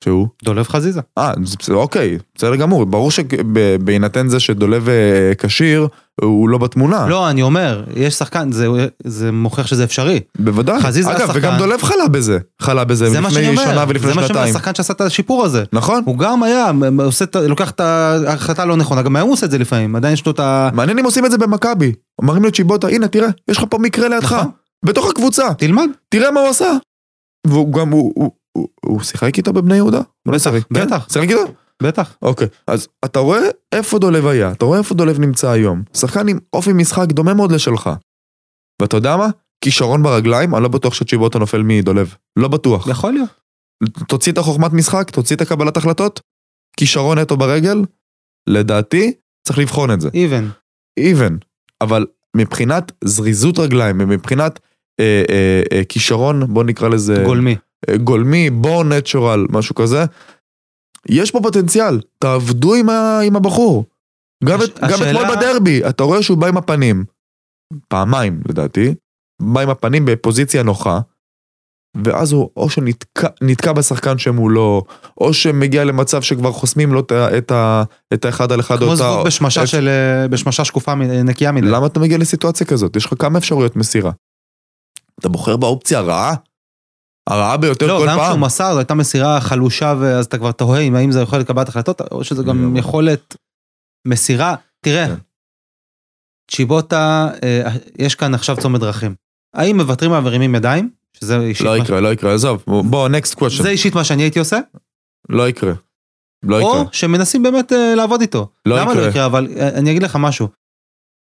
שהוא? 0.03 0.27
דולב 0.43 0.67
חזיזה. 0.67 1.01
אה, 1.17 1.33
אוקיי, 1.69 2.17
בסדר 2.35 2.55
גמור. 2.55 2.85
ברור 2.85 3.11
שבהינתן 3.11 4.27
זה 4.27 4.39
שדולב 4.39 4.89
אה, 4.89 4.95
כשיר, 5.37 5.87
הוא 6.21 6.49
לא 6.49 6.57
בתמונה. 6.57 7.07
לא, 7.07 7.29
אני 7.29 7.41
אומר, 7.41 7.83
יש 7.95 8.13
שחקן, 8.13 8.51
זה- 8.51 8.67
זה 9.03 9.31
מוכיח 9.31 9.67
שזה 9.67 9.83
אפשרי. 9.83 10.19
בוודאי. 10.39 10.81
חזיזה 10.81 11.11
אגב, 11.11 11.21
השחקן. 11.21 11.37
וגם 11.39 11.57
דולב 11.57 11.83
חלה 11.83 12.07
בזה. 12.07 12.37
חלה 12.61 12.83
בזה 12.83 13.09
זה 13.09 13.19
מה 13.21 13.31
שאני 13.31 13.45
לפני 13.47 13.57
אומר, 13.61 13.71
שנה 13.73 13.85
ולפני 13.87 14.07
זה 14.09 14.15
מה 14.15 14.21
שאני 14.21 14.29
אומר, 14.29 14.39
שנתיים. 14.39 14.53
שחקן 14.53 14.75
שעשה 14.75 14.93
את 14.93 15.01
השיפור 15.01 15.43
הזה. 15.45 15.63
נכון? 15.73 16.03
הוא 16.05 16.17
גם 16.17 16.43
היה, 16.43 16.71
עושה, 17.03 17.25
לוקח 17.47 17.71
את 17.71 17.79
ההחלטה 17.79 18.61
הלא 18.63 18.77
נכונה, 18.77 19.01
גם 19.01 19.15
היום 19.15 19.27
הוא 19.27 19.33
עושה 19.33 19.45
את 19.45 19.51
זה 19.51 19.57
לפעמים, 19.57 19.95
עדיין 19.95 20.13
יש 20.13 20.25
לו 20.25 20.31
את 20.31 20.39
ה... 20.39 20.69
מעניין 20.73 20.99
אם 20.99 21.05
עושים 21.05 21.25
את 21.25 21.31
זה 21.31 21.37
במכבי. 21.37 21.91
אומרים 22.21 22.43
לצ'יבוטה, 22.45 22.87
הנה 22.87 23.07
תראה, 23.07 23.27
יש 23.47 23.57
לך 23.57 23.63
פה 23.69 23.77
מקרה 23.77 24.07
לידך. 24.09 24.33
נכון. 24.33 24.51
בתוך 24.85 25.09
הקבוצה. 25.09 25.53
תלמד. 25.53 25.87
תראה 26.09 26.31
מה 26.31 26.39
הוא 26.39 26.49
עשה. 26.49 26.71
והוא 27.47 27.73
גם, 27.73 27.89
הוא, 27.89 28.11
הוא, 28.15 28.31
הוא, 28.85 29.01
שיחק 29.01 29.37
איתו 29.37 29.53
בבני 29.53 29.75
יהודה? 29.75 30.01
לא 30.25 30.33
בטח? 30.33 30.51
בטח. 30.71 31.07
שיחק 31.13 31.29
איתו? 31.29 31.53
בטח. 31.83 32.17
אוקיי. 32.21 32.47
אז 32.67 32.87
אתה 33.05 33.19
רואה 33.19 33.41
איפה 33.71 33.99
דולב 33.99 34.27
היה, 34.27 34.51
אתה 34.51 34.65
רואה 34.65 34.79
איפה 34.79 34.95
דולב 34.95 35.19
נמצא 35.19 35.49
היום. 35.49 35.83
שחקן 35.93 36.27
עם 36.27 36.39
אופי 36.53 36.73
משחק 36.73 37.11
דומה 37.11 37.33
מאוד 37.33 37.51
לשלך. 37.51 37.89
ואתה 38.81 38.97
יודע 38.97 39.17
מה? 39.17 39.27
כישרון 39.63 40.03
ברגליים, 40.03 40.55
אני 40.55 40.63
לא 40.63 40.69
בטוח 40.69 40.93
שצ'יבוטה 40.93 41.39
נופל 41.39 41.61
מדולב. 41.63 42.15
לא 42.35 42.47
בטוח. 42.47 42.87
יכול 42.87 43.13
להיות. 43.13 43.29
תוציא 44.07 44.31
את 44.31 44.37
החוכמת 44.37 44.73
משחק, 44.73 45.09
תוציא 45.09 45.35
את 45.35 45.41
הקבלת 45.41 45.77
החלטות. 45.77 46.19
כישרון 46.77 47.19
נטו 47.19 47.37
ברגל, 47.37 47.81
לדעתי, 48.47 49.13
צריך 49.47 49.59
לבחון 49.59 49.91
את 49.91 50.01
זה. 50.01 50.09
איבן. 50.13 50.49
even, 50.99 51.33
אבל 51.81 52.05
מבחינת 52.37 52.91
זריזות 53.03 53.59
רגליים 53.59 53.97
ומבחינת 54.01 54.59
אה, 54.99 55.23
אה, 55.29 55.61
אה, 55.71 55.83
כישרון, 55.83 56.53
בוא 56.53 56.63
נקרא 56.63 56.89
לזה 56.89 57.23
גולמי. 57.25 57.55
גולמי, 58.03 58.49
בור 58.49 58.83
נטשורל, 58.83 59.45
משהו 59.49 59.75
כזה, 59.75 60.05
יש 61.09 61.31
פה 61.31 61.39
פוטנציאל, 61.43 62.01
תעבדו 62.19 62.73
עם, 62.75 62.89
ה, 62.89 63.19
עם 63.25 63.35
הבחור. 63.35 63.85
גם, 64.43 64.61
הש- 64.61 64.69
את, 64.69 64.79
גם 64.79 64.89
השאלה- 64.89 65.21
אתמול 65.21 65.35
בדרבי, 65.35 65.81
אתה 65.89 66.03
רואה 66.03 66.23
שהוא 66.23 66.37
בא 66.37 66.47
עם 66.47 66.57
הפנים, 66.57 67.05
פעמיים 67.87 68.41
לדעתי, 68.49 68.93
בא 69.41 69.61
עם 69.61 69.69
הפנים 69.69 70.05
בפוזיציה 70.05 70.63
נוחה, 70.63 70.99
ואז 72.03 72.31
הוא 72.31 72.49
או 72.57 72.69
שנתקע 72.69 73.27
נתקע 73.41 73.73
בשחקן 73.73 74.17
שמולו, 74.17 74.83
או 75.17 75.33
שמגיע 75.33 75.83
למצב 75.83 76.21
שכבר 76.21 76.51
חוסמים 76.51 76.93
לו 76.93 76.99
את, 78.13 78.25
האחד 78.25 78.51
על 78.51 78.59
אחד. 78.59 78.77
כמו 78.77 78.87
או 78.87 78.93
את 78.93 78.99
ה- 78.99 79.03
זבוב 79.03 79.25
בשמשה 79.25 79.63
את- 79.63 79.67
של... 79.67 79.87
אה, 79.87 80.27
בשמשה 80.27 80.65
שקופה 80.65 80.95
נקייה 80.95 81.51
מדי. 81.51 81.67
למה 81.67 81.85
אתה 81.85 81.99
מגיע 81.99 82.17
לסיטואציה 82.17 82.67
כזאת? 82.67 82.95
יש 82.95 83.05
לך 83.05 83.13
כמה 83.19 83.37
אפשרויות 83.39 83.75
מסירה. 83.75 84.11
אתה 85.19 85.29
בוחר 85.29 85.57
באופציה 85.57 85.99
הרעה? 85.99 86.35
הרעה 87.31 87.57
ביותר 87.57 87.87
לא, 87.87 87.97
כל 87.99 88.07
גם 88.07 88.17
כשהוא 88.17 88.31
פעם. 88.31 88.41
מסר, 88.41 88.73
זו 88.73 88.79
הייתה 88.79 88.93
מסירה 88.93 89.41
חלושה, 89.41 89.93
ואז 89.99 90.25
אתה 90.25 90.37
כבר 90.37 90.51
תוהה 90.51 90.81
אם 90.81 90.95
האם 90.95 91.11
זה 91.11 91.21
יכול 91.21 91.39
לקבלת 91.39 91.69
החלטות, 91.69 92.01
או 92.11 92.23
שזה 92.23 92.43
גם. 92.43 92.77
יכולת 92.77 93.35
מסירה. 94.07 94.55
תראה, 94.85 95.07
כן. 95.07 95.15
צ'יבוטה, 96.51 97.29
אה, 97.43 97.69
יש 97.99 98.15
כאן 98.15 98.33
עכשיו 98.33 98.57
צומת 98.57 98.79
דרכים. 98.79 99.15
האם 99.53 99.77
מוותרים 99.77 100.11
עליו 100.11 100.25
ורימים 100.25 100.55
ידיים? 100.55 100.89
שזה 101.17 101.39
אישית, 101.39 101.65
לא 101.65 101.77
יקרה, 101.77 101.99
לא 101.99 102.13
יקרה, 102.13 102.33
עזוב. 102.33 102.63
בוא, 102.67 103.09
next 103.09 103.35
question. 103.35 103.63
זה 103.63 103.69
אישית 103.69 103.95
מה 103.95 104.03
שאני 104.03 104.23
הייתי 104.23 104.39
עושה, 104.39 104.59
לא 105.29 105.49
יקרה. 105.49 105.73
לא 106.43 106.55
יקרה. 106.55 106.71
או 106.71 106.85
שמנסים 106.91 107.43
באמת 107.43 107.73
אה, 107.73 107.95
לעבוד 107.95 108.21
איתו. 108.21 108.47
לא 108.65 108.79
למה 108.79 108.91
יקרה. 108.91 109.03
לא 109.03 109.09
יקרה? 109.09 109.25
אבל 109.25 109.47
אה, 109.57 109.67
אני 109.69 109.91
אגיד 109.91 110.03
לך 110.03 110.17
משהו. 110.19 110.47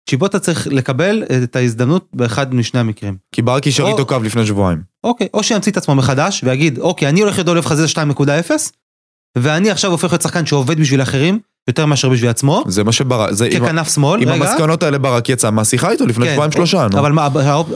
צ'יבוטה 0.09 0.39
צריך 0.39 0.67
לקבל 0.71 1.23
את 1.43 1.55
ההזדמנות 1.55 2.07
באחד 2.13 2.55
משני 2.55 2.79
המקרים. 2.79 3.17
כי 3.31 3.41
ברק 3.41 3.67
אישר 3.67 3.83
או- 3.83 3.87
איתו 3.87 4.05
קו 4.05 4.15
לפני 4.23 4.45
שבועיים. 4.45 4.81
אוקיי, 5.03 5.27
או 5.33 5.43
שימציא 5.43 5.71
את 5.71 5.77
עצמו 5.77 5.95
מחדש 5.95 6.41
ויגיד, 6.43 6.79
אוקיי, 6.79 7.09
אני 7.09 7.19
הולך 7.21 7.35
להיות 7.35 7.45
דולב 7.45 7.65
חזיזה 7.65 7.87
2.0, 7.87 8.51
ואני 9.37 9.71
עכשיו 9.71 9.91
הופך 9.91 10.11
להיות 10.11 10.21
שחקן 10.21 10.45
שעובד 10.45 10.79
בשביל 10.79 11.01
אחרים, 11.01 11.39
יותר 11.67 11.85
מאשר 11.85 12.09
בשביל 12.09 12.29
עצמו, 12.29 12.63
זה 12.67 12.83
מה 12.83 12.91
שברק, 12.91 13.31
זה 13.31 13.45
עם 13.51 13.65
ככנף 13.65 13.93
שמאל, 13.93 14.21
עם 14.21 14.29
רגע, 14.29 14.45
המסקנות 14.45 14.83
האלה 14.83 14.97
ברק 14.97 15.29
יצא 15.29 15.51
מהשיחה 15.51 15.91
איתו 15.91 16.05
לפני 16.05 16.25
כן, 16.25 16.31
שבועיים 16.33 16.51
שלושה, 16.51 16.87
נו. 16.91 16.99
אבל 16.99 17.11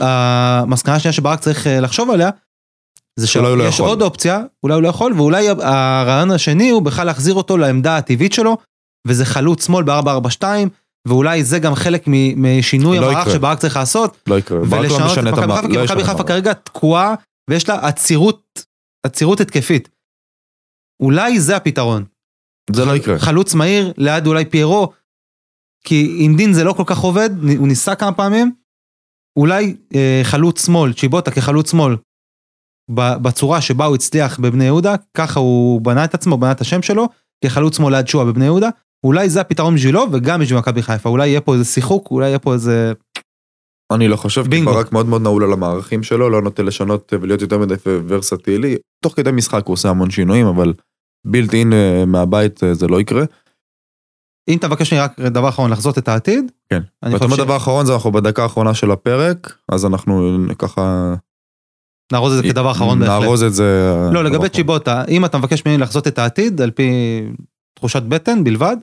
המסקנה 0.00 0.94
השנייה 0.94 1.12
שברק 1.12 1.40
צריך 1.40 1.66
אה, 1.66 1.80
לחשוב 1.80 2.10
עליה, 2.10 2.30
זה 3.16 3.40
לא 3.40 3.70
שיש. 3.70 3.80
עוד 3.80 4.02
אופציה, 4.02 4.42
אולי 4.62 4.74
הוא 4.74 4.82
לא 4.82 4.88
יכול, 4.88 5.12
ואולי 5.12 5.48
הרעיון 5.48 6.30
השני 6.30 6.70
הוא 6.70 6.82
בכלל 6.82 7.06
להחזיר 7.06 7.34
אותו 7.34 7.56
לעמדה 7.56 7.96
הטבעית 7.96 8.32
שלו, 8.32 8.56
וזה 9.06 9.24
חלוץ 9.24 9.66
שמאל 9.66 9.84
ב-442, 9.84 10.42
ואולי 11.08 11.44
זה 11.44 11.58
גם 11.58 11.74
חלק 11.74 12.04
משינוי 12.36 12.98
לא 12.98 13.10
המערך. 13.10 13.30
שברק 13.30 13.58
צריך 13.58 13.76
לעשות, 13.76 14.16
לא 14.26 14.38
יקרה. 14.38 14.60
ברק 14.60 14.72
לא 14.72 14.76
ולשנות 14.76 15.10
משנה 15.10 15.30
את 15.30 15.34
את 15.34 15.38
מכבי 15.38 15.44
המערך. 15.44 15.60
חיפה, 15.60 15.68
כי 15.68 15.76
לא 15.76 15.84
מכבי 15.84 16.00
ישנה 16.00 16.00
את 16.00 16.06
חיפה 16.06 16.12
המערך. 16.12 16.28
כרגע 16.28 16.52
תקועה, 16.52 17.14
ויש 17.50 17.68
לה 17.68 17.88
עצירות, 17.88 18.64
עצירות 19.06 19.40
התקפית. 19.40 19.88
אולי 21.02 21.40
זה 21.40 21.56
הפתרון. 21.56 22.04
זה 22.72 22.84
לא 22.84 22.96
יקרה. 22.96 23.18
חלוץ 23.18 23.54
מהיר, 23.54 23.92
ליד 23.96 24.26
אולי 24.26 24.44
פיירו, 24.44 24.92
כי 25.86 26.16
עם 26.18 26.36
דין 26.36 26.52
זה 26.52 26.64
לא 26.64 26.72
כל 26.72 26.84
כך 26.86 26.98
עובד, 26.98 27.30
הוא 27.58 27.68
ניסה 27.68 27.94
כמה 27.94 28.12
פעמים. 28.12 28.52
אולי 29.38 29.76
אה, 29.94 30.20
חלוץ 30.24 30.66
שמאל, 30.66 30.92
צ'יבוטה 30.92 31.30
כחלוץ 31.30 31.70
שמאל, 31.70 31.96
בצורה 33.22 33.60
שבה 33.60 33.84
הוא 33.84 33.94
הצליח 33.94 34.40
בבני 34.40 34.64
יהודה, 34.64 34.94
ככה 35.16 35.40
הוא 35.40 35.80
בנה 35.80 36.04
את 36.04 36.14
עצמו, 36.14 36.36
בנה 36.36 36.52
את 36.52 36.60
השם 36.60 36.82
שלו, 36.82 37.08
כחלוץ 37.44 37.76
שמאל 37.76 37.96
ליד 37.96 38.08
שועה 38.08 38.24
בבני 38.24 38.44
יהודה, 38.44 38.68
אולי 39.04 39.28
זה 39.28 39.40
הפתרון 39.40 39.74
בשבילו 39.74 40.06
וגם 40.12 40.40
בשביל 40.40 40.58
מכבי 40.58 40.82
חיפה, 40.82 41.08
אולי 41.08 41.28
יהיה 41.28 41.40
פה 41.40 41.52
איזה 41.54 41.64
שיחוק, 41.64 42.10
אולי 42.10 42.26
יהיה 42.28 42.38
פה 42.38 42.52
איזה... 42.52 42.92
אני 43.92 44.08
לא 44.08 44.16
חושב, 44.16 44.42
כי 44.42 44.48
בינגו. 44.48 44.72
ברק 44.72 44.92
מאוד 44.92 45.06
מאוד 45.06 45.22
נעול 45.22 45.44
על 45.44 45.52
המערכים 45.52 46.02
שלו, 46.02 46.30
לא 46.30 46.42
נוטה 46.42 46.62
לשנות 46.62 47.12
ולהיות 47.20 47.40
יותר 47.40 47.58
מדי 47.58 47.74
ורסטילי. 47.84 48.76
תוך 49.04 49.16
כדי 49.16 49.30
משחק 49.32 49.66
הוא 49.66 49.72
עושה 49.72 49.88
המון 49.88 50.10
שינויים, 50.10 50.46
אבל 50.46 50.72
בילט 51.26 51.54
אין 51.54 51.72
אה, 51.72 52.04
מהבית 52.06 52.64
אה, 52.64 52.74
זה 52.74 52.86
לא 52.86 53.00
יקרה. 53.00 53.24
אם 54.48 54.58
תבקש 54.60 54.92
ממני 54.92 55.04
רק 55.04 55.20
דבר 55.20 55.48
אחרון 55.48 55.70
לחזות 55.70 55.98
את 55.98 56.08
העתיד, 56.08 56.52
כן. 56.70 56.80
ואתה 57.02 57.16
אומר 57.16 57.28
חושב- 57.28 57.44
דבר 57.44 57.56
אחרון, 57.56 57.86
זה 57.86 57.94
אנחנו 57.94 58.12
בדקה 58.12 58.42
האחרונה 58.42 58.74
של 58.74 58.90
הפרק, 58.90 59.58
אז 59.68 59.86
אנחנו 59.86 60.38
ככה 60.58 61.14
נארוז 62.12 62.32
את 62.32 62.42
זה 62.42 62.48
כדבר 62.48 62.70
אחרון 62.70 62.98
בהחלט. 62.98 63.22
נארוז 63.22 63.42
את 63.42 63.54
זה... 63.54 63.90
לא, 64.12 64.24
לגבי 64.24 64.48
צ'יבוטה, 64.48 65.04
אם 65.08 65.24
אתה 65.24 65.38
מבקש 65.38 65.66
ממני 65.66 65.78
לחזות 65.78 66.06
את 66.06 66.18
העתיד, 66.18 66.60
על 66.60 66.70
פי 66.70 66.90
תחושת 67.74 68.02
בטן 68.02 68.44
בלבד, 68.44 68.76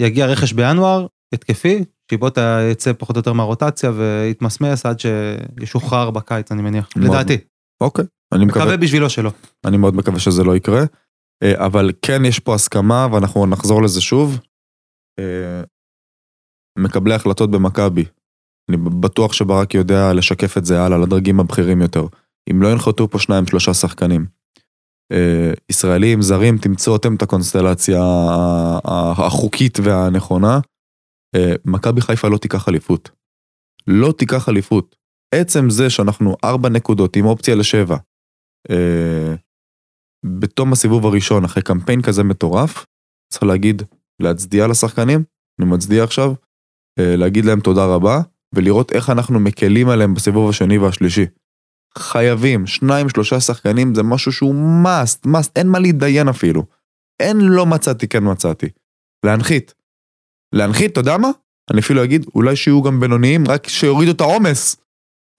יגיע 0.00 0.26
רכש 0.26 0.52
בינואר, 0.52 1.06
התקפי, 1.34 1.84
צ'יבוטה 2.10 2.60
יצא 2.70 2.92
פחות 2.98 3.16
או 3.16 3.18
יותר 3.18 3.32
מהרוטציה 3.32 3.90
ויתמסמס 3.90 4.86
עד 4.86 5.00
שישוחרר 5.00 6.10
בקיץ, 6.10 6.52
אני 6.52 6.62
מניח. 6.62 6.88
מאוד. 6.96 7.10
לדעתי. 7.10 7.38
אוקיי, 7.80 8.04
אני 8.32 8.44
מקווה, 8.44 8.64
מקווה 8.64 8.76
בשבילו 8.76 9.10
שלא. 9.10 9.30
אני 9.64 9.76
מאוד 9.76 9.94
מקווה 9.96 10.18
שזה 10.18 10.44
לא 10.44 10.56
יקרה. 10.56 10.82
אה, 11.42 11.66
אבל 11.66 11.90
כן 12.02 12.24
יש 12.24 12.38
פה 12.38 12.54
הסכמה, 12.54 13.06
ואנחנו 13.12 13.46
נחזור 13.46 13.82
לזה 13.82 14.00
שוב. 14.00 14.38
אה, 15.18 15.62
מקבלי 16.78 17.14
החלטות 17.14 17.50
במכבי. 17.50 18.04
אני 18.70 18.76
בטוח 18.76 19.32
שברק 19.32 19.74
יודע 19.74 20.12
לשקף 20.12 20.58
את 20.58 20.64
זה 20.64 20.82
הלאה 20.82 20.98
לדרגים 20.98 21.40
הבכירים 21.40 21.80
יותר. 21.80 22.06
אם 22.50 22.62
לא 22.62 22.68
ינחתו 22.68 23.10
פה 23.10 23.18
שניים 23.18 23.46
שלושה 23.46 23.74
שחקנים. 23.74 24.26
אה, 25.12 25.52
ישראלים, 25.70 26.22
זרים, 26.22 26.58
תמצאו 26.58 26.96
אתם 26.96 27.14
את 27.14 27.22
הקונסטלציה 27.22 28.00
החוקית 29.18 29.78
והנכונה. 29.82 30.60
אה, 31.34 31.54
מכבי 31.64 32.00
חיפה 32.00 32.28
לא 32.28 32.38
תיקח 32.38 32.68
אליפות. 32.68 33.10
לא 33.86 34.12
תיקח 34.18 34.48
אליפות. 34.48 34.96
עצם 35.34 35.70
זה 35.70 35.90
שאנחנו 35.90 36.36
ארבע 36.44 36.68
נקודות 36.68 37.16
עם 37.16 37.26
אופציה 37.26 37.54
לשבע. 37.54 37.96
אה, 38.70 39.34
בתום 40.24 40.72
הסיבוב 40.72 41.06
הראשון, 41.06 41.44
אחרי 41.44 41.62
קמפיין 41.62 42.02
כזה 42.02 42.22
מטורף, 42.22 42.86
צריך 43.32 43.42
להגיד, 43.42 43.82
להצדיע 44.20 44.66
לשחקנים, 44.66 45.24
אני 45.60 45.70
מצדיע 45.70 46.04
עכשיו, 46.04 46.32
אה, 46.98 47.16
להגיד 47.16 47.44
להם 47.44 47.60
תודה 47.60 47.86
רבה, 47.86 48.20
ולראות 48.54 48.92
איך 48.92 49.10
אנחנו 49.10 49.40
מקלים 49.40 49.88
עליהם 49.88 50.14
בסיבוב 50.14 50.50
השני 50.50 50.78
והשלישי. 50.78 51.26
חייבים, 51.98 52.66
שניים, 52.66 53.08
שלושה 53.08 53.40
שחקנים 53.40 53.94
זה 53.94 54.02
משהו 54.02 54.32
שהוא 54.32 54.54
must, 54.84 55.26
must, 55.26 55.50
אין 55.56 55.68
מה 55.68 55.78
להתדיין 55.78 56.28
אפילו. 56.28 56.64
אין 57.20 57.40
לא 57.40 57.66
מצאתי, 57.66 58.08
כן 58.08 58.30
מצאתי. 58.30 58.66
להנחית. 59.26 59.74
להנחית, 60.54 60.92
אתה 60.92 61.00
יודע 61.00 61.16
מה? 61.16 61.28
אני 61.70 61.80
אפילו 61.80 62.04
אגיד, 62.04 62.26
אולי 62.34 62.56
שיהיו 62.56 62.82
גם 62.82 63.00
בינוניים, 63.00 63.44
רק 63.48 63.68
שיורידו 63.68 64.12
את 64.12 64.20
העומס. 64.20 64.76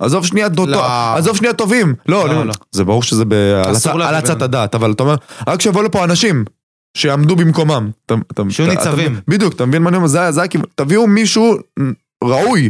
עזוב 0.01 0.25
שנייה, 0.25 0.49
דו- 0.49 0.65
לא. 0.65 0.85
עזוב 1.17 1.37
שנייה 1.37 1.53
טובים. 1.53 1.95
לא, 2.07 2.27
לא, 2.27 2.39
אני- 2.41 2.47
לא. 2.47 2.53
זה 2.71 2.83
ברור 2.83 3.03
שזה 3.03 3.25
ב- 3.25 3.33
על 3.33 3.75
בינוני. 4.31 4.43
הדעת, 4.45 4.75
אבל 4.75 4.91
אתה 4.91 5.03
אומר, 5.03 5.15
רק 5.47 5.61
שיבואו 5.61 5.83
לפה 5.83 6.03
אנשים 6.03 6.45
שיעמדו 6.97 7.35
במקומם. 7.35 7.91
שיהיו 8.49 8.69
ניצבים. 8.69 9.19
בדיוק, 9.27 9.53
אתה 9.53 9.65
מבין 9.65 9.81
מה 9.83 9.89
אני 9.89 9.97
אומר? 9.97 10.07
זה 10.07 10.31
זה 10.31 10.43
הכיוון. 10.43 10.65
תביאו 10.75 11.07
מישהו 11.07 11.55
ראוי. 12.23 12.69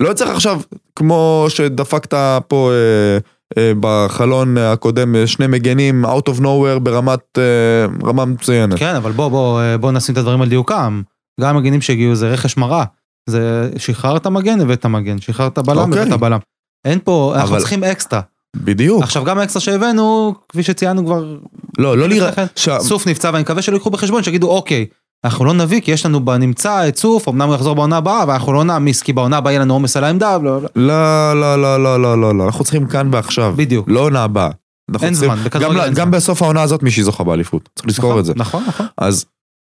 לא 0.00 0.12
צריך 0.12 0.30
עכשיו, 0.30 0.60
כמו 0.96 1.46
שדפקת 1.48 2.14
פה 2.48 2.70
אה, 2.72 3.18
אה, 3.62 3.72
בחלון 3.80 4.58
הקודם, 4.58 5.16
אה, 5.16 5.26
שני 5.26 5.46
מגנים, 5.46 6.04
out 6.04 6.28
of 6.30 6.40
nowhere 6.40 6.78
ברמת, 6.82 7.38
אה, 7.38 8.08
רמה 8.08 8.24
מצוינת. 8.24 8.78
כן, 8.78 8.94
אבל 8.94 9.12
בוא, 9.12 9.28
בוא, 9.28 9.60
אה, 9.60 9.78
בוא 9.78 9.92
נשים 9.92 10.12
את 10.12 10.18
הדברים 10.18 10.42
על 10.42 10.48
דיוקם. 10.48 11.02
גם 11.40 11.56
המגנים 11.56 11.80
שהגיעו 11.80 12.14
זה 12.14 12.28
רכש 12.28 12.56
מרה. 12.56 12.84
זה 13.30 13.70
שחררת 13.76 14.26
מגן, 14.26 14.60
הבאת 14.60 14.86
מגן, 14.86 15.20
שחררת 15.20 15.58
בלם, 15.58 15.78
אוקיי. 15.78 16.02
הבאת 16.02 16.20
בלם. 16.20 16.38
אין 16.84 16.98
פה, 17.04 17.32
אנחנו 17.36 17.50
אבל- 17.50 17.58
צריכים 17.58 17.84
אקסטרה. 17.84 18.20
בדיוק. 18.56 19.02
עכשיו 19.02 19.24
גם 19.24 19.38
האקסטרה 19.38 19.60
שהבאנו, 19.62 20.34
כפי 20.48 20.62
שציינו 20.62 21.04
כבר, 21.06 21.36
לא, 21.78 21.98
לא 21.98 22.08
נראה... 22.08 22.30
שה- 22.56 22.80
סוף 22.80 23.06
נפצע 23.06 23.30
ואני 23.32 23.42
מקווה 23.42 23.62
שלא 23.62 23.74
ייקחו 23.74 23.90
בחשבון, 23.90 24.22
שיגידו 24.22 24.50
אוקיי, 24.50 24.86
אנחנו 25.24 25.44
לא 25.44 25.52
נביא 25.54 25.80
כי 25.80 25.90
יש 25.90 26.06
לנו 26.06 26.24
בנמצא 26.24 26.88
את 26.88 26.96
סוף, 26.96 27.28
אמנם 27.28 27.48
הוא 27.48 27.54
יחזור 27.54 27.74
בעונה 27.74 27.96
הבאה, 27.96 28.22
אבל 28.22 28.32
אנחנו 28.32 28.52
לא 28.52 28.64
נעמיס 28.64 29.02
כי 29.02 29.12
בעונה 29.12 29.36
הבאה 29.36 29.52
יהיה 29.52 29.60
לנו 29.62 29.74
עומס 29.74 29.96
על 29.96 30.04
העמדה, 30.04 30.38
לא, 30.38 30.62
לא. 30.62 30.68
לא, 30.76 31.32
לא, 31.40 31.62
לא, 31.62 31.82
לא, 31.82 32.02
לא, 32.02 32.20
לא, 32.20 32.34
לא, 32.38 32.46
אנחנו 32.46 32.64
צריכים 32.64 32.86
כאן 32.86 33.08
ועכשיו. 33.12 33.54
בדיוק. 33.56 33.88
לא 33.88 34.00
עונה 34.00 34.22
הבאה. 34.24 34.46
אין 34.48 34.54
צריכים- 34.98 35.14
זמן, 35.14 35.36
בכדורגל 35.44 35.78
גם- 35.78 35.84
אין 35.84 35.94
גם 35.94 36.08
זמן. 36.08 36.10
בסוף 36.10 36.42
העונה 36.42 36.62
הזאת 36.62 36.82
מישהי 36.82 37.02
זוכה 37.02 37.24
באליפות. 37.24 37.68
צריך 37.74 37.88
לזכור 37.88 38.08
נכון, 38.10 38.20
את 38.20 38.24
זה. 38.24 38.32
נכון, 38.36 38.64
נכון. 38.68 38.86
אז 38.98 39.24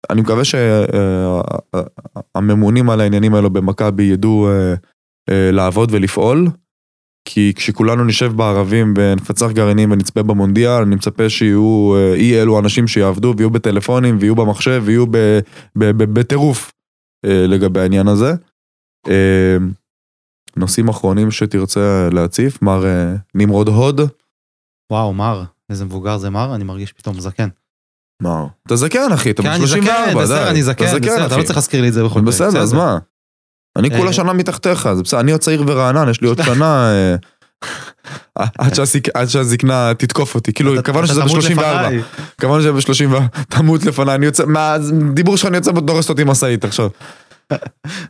אני 0.10 0.22
מקווה 0.22 0.44
שהממונים 2.36 2.90
על 2.90 3.02
העניינים 3.02 3.36
האלו 3.36 3.50
במכבי 3.50 4.04
ידעו 4.04 4.48
אה, 4.50 4.74
אה, 5.30 5.52
לעבוד 5.52 5.90
ולפעול, 5.92 6.48
כי 7.26 7.54
כשכולנו 7.56 8.04
נשב 8.04 8.32
בערבים 8.36 8.94
ונפצח 8.98 9.52
גרעינים 9.52 9.92
ונצפה 9.92 10.24
במונדיאל, 10.24 10.82
אני 10.82 10.96
מצפה 10.96 11.30
שיהיו 11.30 11.96
אה, 11.96 12.14
אי 12.14 12.42
אלו 12.42 12.60
אנשים 12.60 12.88
שיעבדו 12.88 13.34
ויהיו 13.38 13.50
בטלפונים 13.50 14.18
ויהיו 14.20 14.36
במחשב 14.36 14.82
ויהיו 14.86 15.06
בטירוף 15.76 16.72
אה, 17.26 17.48
לגבי 17.48 17.80
העניין 17.80 18.08
הזה. 18.08 18.34
אה, 19.08 19.58
נושאים 20.58 20.88
אחרונים 20.88 21.32
שתרצה 21.32 22.10
להציף, 22.12 22.62
מר 22.62 22.86
אה, 22.86 23.16
נמרוד 23.36 23.68
הוד. 23.68 24.02
וואו, 24.92 25.14
מר, 25.14 25.44
איזה 25.70 25.86
מבוגר 25.86 26.18
זה 26.18 26.30
מר, 26.30 26.56
אני 26.56 26.64
מרגיש 26.64 26.94
פתאום 26.94 27.20
זקן. 27.20 27.50
מה? 28.22 28.46
אתה 28.68 28.76
זקן 28.76 29.12
אחי, 29.14 29.32
אתה 29.32 29.42
כן, 29.42 29.50
בן 29.50 29.54
אני 29.56 29.68
זקן, 29.68 29.82
34, 29.82 30.14
די. 30.14 30.20
בסדר, 30.20 30.50
אני 30.50 30.64
זקן, 30.64 30.86
אתה 30.86 31.00
בסדר, 31.00 31.26
אתה 31.26 31.38
לא. 31.38 31.44
צריך 31.44 31.56
להזכיר 31.56 31.82
לי 31.82 31.88
את 31.88 31.94
זה 31.94 32.04
בכל 32.04 32.22
בסדר, 32.22 32.62
אז 32.62 32.74
מה? 32.74 32.98
אני 33.78 33.90
אה, 33.90 33.98
כולה 33.98 34.14
שנה 34.14 34.34
מתחתיך, 34.34 34.94
זה 34.94 35.04
בסדר, 35.04 35.20
אני 35.20 35.32
עוד 35.32 35.42
צעיר 35.42 35.64
ורענן, 35.68 36.10
יש 36.10 36.22
לי 36.22 36.28
עוד 36.28 36.44
שנה... 36.44 36.92
אה, 36.92 37.16
עד 39.16 39.28
שהזקנה 39.28 39.92
תתקוף 39.98 40.36
אותי, 40.36 40.54
כאילו, 40.54 40.84
קבענו 40.84 41.08
שזה 41.08 41.22
תמות 41.22 41.44
ב-34, 41.44 41.52
לפניי. 41.52 42.02
קבענו 42.42 42.62
שזה 42.62 42.72
ב-34, 42.72 43.20
תמות 43.56 43.84
לפניי, 43.84 44.16
אני 44.16 44.26
יוצא, 44.26 44.44
מהדיבור 44.46 45.38
שלך 45.38 45.48
אני 45.48 45.58
יוצא 45.58 45.72
ודורסת 45.72 46.10
אותי 46.10 46.24
משאית 46.24 46.66
עכשיו. 46.66 46.90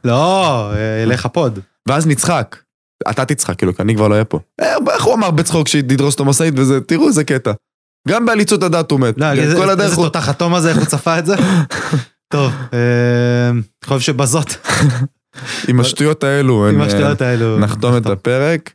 לא, 0.03 0.72
אה, 0.73 1.06
לך 1.06 1.26
פוד. 1.26 1.60
ואז 1.88 2.07
נצחק, 2.07 2.56
אתה 3.10 3.26
תצחק, 3.26 3.57
כאילו, 3.57 3.76
כי 3.76 3.81
אני 3.81 3.95
כבר 3.95 4.07
לא 4.07 4.14
אהיה 4.14 4.26
פה. 4.26 4.40
איך 4.90 5.03
הוא 5.03 5.14
אמר 5.14 5.31
בצחוק 5.31 5.68
שתדרוס 5.68 6.14
אותו 6.14 6.26
משאית 6.26 6.53
וזה, 6.57 6.81
תראו 6.81 7.07
איזה 7.07 7.23
קטע. 7.23 7.52
גם 8.07 8.26
בעליצות 8.26 8.64
הדת 8.64 8.91
הוא 8.91 8.99
מת, 8.99 9.18
לא, 9.18 9.26
כן, 9.36 9.41
איזה 9.41 9.56
כל 9.56 9.69
הדרך 9.69 9.86
איזה 9.86 9.95
הוא... 9.95 10.06
תותח 10.06 10.30
אטום 10.30 10.56
הזה, 10.56 10.69
איך 10.69 10.77
הוא 10.77 10.86
צפה 10.86 11.19
את 11.19 11.26
זה? 11.26 11.36
טוב, 12.34 12.53
אני 12.73 13.61
חושב 13.86 13.99
שבזאת, 13.99 14.53
עם 15.68 15.80
השטויות 15.80 16.24
האלו, 16.24 16.68
עם 16.68 16.82
אה, 16.82 16.86
השטויות 16.88 17.22
האלו. 17.22 17.60
נחתום 17.60 17.98
את 17.98 18.06
הפרק. 18.06 18.74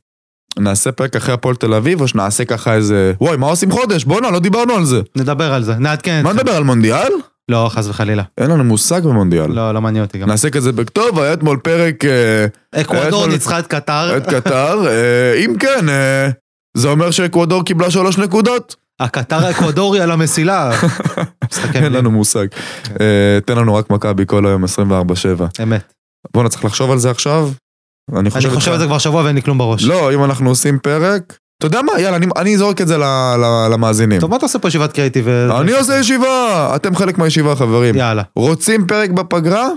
נעשה 0.59 0.93
פרק 0.93 1.17
אחרי 1.17 1.35
הפועל 1.35 1.55
תל 1.55 1.75
אביב, 1.75 2.01
או 2.01 2.09
שנעשה 2.09 2.45
ככה 2.45 2.75
איזה... 2.75 3.13
וואי, 3.21 3.37
מה 3.37 3.47
עושים 3.47 3.71
חודש? 3.71 4.05
בואנה, 4.05 4.31
לא 4.31 4.39
דיברנו 4.39 4.75
על 4.75 4.85
זה. 4.85 5.01
נדבר 5.17 5.55
על 5.55 5.63
זה, 5.63 5.75
נעדכן 5.75 6.21
מה. 6.25 6.33
נדבר 6.33 6.53
על 6.53 6.65
מונדיאל? 6.65 7.13
לא, 7.49 7.71
חס 7.73 7.89
וחלילה. 7.89 8.23
אין 8.39 8.51
לנו 8.51 8.65
מושג 8.65 9.03
במונדיאל. 9.05 9.51
לא, 9.51 9.75
לא 9.75 9.81
מעניין 9.81 10.05
אותי 10.05 10.19
גם. 10.19 10.29
נעשה 10.29 10.51
כזה 10.51 10.73
בכתוב, 10.73 11.19
היה 11.19 11.33
אתמול 11.33 11.57
פרק 11.57 12.05
אה, 12.05 12.81
אקוודור 12.81 13.27
ניצחה 13.27 13.59
את 13.59 13.67
קטר, 13.67 14.17
את 14.17 14.27
קטר, 14.27 14.87
אה, 14.89 15.35
אם 15.45 15.55
כן, 15.59 15.89
אה, 15.89 16.29
זה 16.77 16.89
אומר 16.89 17.11
שאקוודור 17.11 17.65
קיבלה 17.65 17.91
שלוש 17.91 18.19
נקודות? 18.19 18.77
הקטר 19.01 19.47
האקוודורי 19.47 20.01
על 20.01 20.11
המסילה. 20.11 20.71
אין. 21.75 21.93
לנו 21.93 22.11
מושג. 22.11 22.47
אה, 23.01 23.39
תן 23.47 23.57
לנו 23.57 23.75
רק 23.75 23.91
מכבי 23.91 24.25
כל 24.27 24.47
היום 24.47 24.65
24-7. 24.65 24.69
אמת. 25.63 25.93
בואנה, 26.33 26.49
צריך 26.49 26.65
לחשוב 26.65 26.91
על 26.91 26.99
זה 26.99 27.11
עכשיו? 27.11 27.51
אני 28.13 28.21
אני 28.21 28.31
חושב 28.31 28.55
חושב 28.55 28.73
על 28.73 28.79
זה 28.79 28.87
כבר 28.87 28.99
שבוע 28.99 29.23
ואין 29.25 29.35
לי 29.37 29.43
כלום 29.43 29.59
בראש. 29.59 29.85
לא, 29.85 30.15
אם 30.15 30.25
אנחנו 30.25 30.49
עושים 30.51 30.79
פרק... 30.79 31.39
אתה 31.59 31.67
יודע 31.67 31.83
מה? 31.83 32.01
יאללה, 32.01 32.17
אני- 32.17 32.27
אני 32.37 32.55
אזורק 32.55 32.81
את 32.81 32.89
זה 32.89 32.99
ל- 32.99 33.03
ל- 33.37 33.69
למאזינים. 33.73 34.21
טוב, 34.21 34.31
מה 34.31 34.37
אתה 34.37 34.45
עושה 34.47 34.59
פה 34.59 34.69
ישיבת 34.69 34.93
קריאיטיב? 34.93 35.25
ו- 35.29 35.61
אני 35.61 35.73
עושה 35.73 35.99
ישיבה, 35.99 36.73
אתם 36.77 36.97
חלק 36.97 37.19
מהישיבה 37.19 37.57
חברים. 37.57 37.95
יאללה. 37.97 38.23
רוצים 38.37 38.87
פרק 38.87 39.11
בפגרה? 39.11 39.69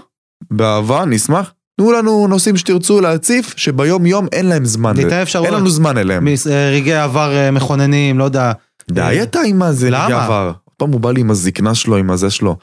באהבה, 0.52 1.06
נשמח. 1.06 1.52
תנו 1.80 1.91
לנו 1.91 2.28
נושאים 2.30 2.57
שתרצו 2.57 3.02
להציף, 3.02 3.53
שביום 3.57 4.06
יום 4.06 4.28
אין 4.32 4.45
להם 4.45 4.65
זמן. 4.65 4.94
ניתן 4.98 5.14
אפשרויות. 5.22 5.53
אין 5.53 5.61
לנו 5.61 5.69
זמן 5.69 5.98
אליהם. 5.98 6.28
אה, 6.28 6.69
רגעי 6.74 6.98
עבר 6.98 7.36
אה, 7.36 7.52
מכוננים, 7.52 8.19
לא 8.19 8.24
יודע. 8.24 8.52
די 8.91 9.19
אתה 9.24 9.40
עם 9.45 9.61
הזה, 9.61 9.90
למה? 9.90 10.06
רגע 10.06 10.24
עבר. 10.24 10.52
פעם 10.78 10.91
הוא 10.91 11.02
בא 11.02 11.11
לי 11.11 11.22
עם 11.22 11.32
הזקנה 11.32 11.76
שלו, 11.76 11.98
עם 11.98 12.11
הזה 12.11 12.30
שלו. 12.30 12.56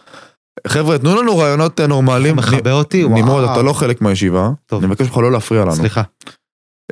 חבר'ה, 0.66 0.98
תנו 0.98 1.22
לנו 1.22 1.39
רעיונות 1.39 1.81
אה, 1.81 1.86
נורמליים. 1.86 2.36
מכבה 2.36 2.72
אותי, 2.72 3.05
וואו. 3.05 3.18
נמרוד, 3.22 3.44
אתה 3.44 3.62
לא 3.62 3.72
חלק 3.72 4.01
מהישיבה. 4.01 4.51
טוב. 4.66 4.82
אני 4.82 4.90
מבקש 4.90 5.06
ממך 5.06 5.16
לא 5.16 5.32
להפריע 5.32 5.62
לנו. 5.62 5.74
סליחה. 5.74 6.02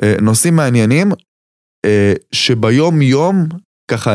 אה, 0.03 0.15
נושאים 0.21 0.55
מעניינים, 0.55 1.11
אה, 1.85 2.13
שביום 2.31 3.01
יום, 3.01 3.45
ככה, 3.91 4.11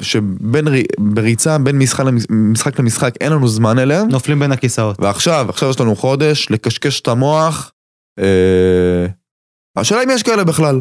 שבין 0.00 0.64
בריצה, 1.00 1.58
בין 1.58 1.78
משחק 1.78 2.04
למש- 2.04 2.26
משחק 2.30 2.78
למשחק, 2.78 3.14
אין 3.20 3.32
לנו 3.32 3.48
זמן 3.48 3.78
אליהם. 3.78 4.08
נופלים 4.08 4.38
בין 4.38 4.52
הכיסאות. 4.52 5.00
ועכשיו, 5.00 5.46
עכשיו 5.48 5.70
יש 5.70 5.80
לנו 5.80 5.96
חודש 5.96 6.46
לקשקש 6.50 7.00
את 7.00 7.08
המוח. 7.08 7.72
השאלה 9.76 10.02
אם 10.04 10.10
יש 10.10 10.22
כאלה 10.22 10.44
בכלל. 10.44 10.80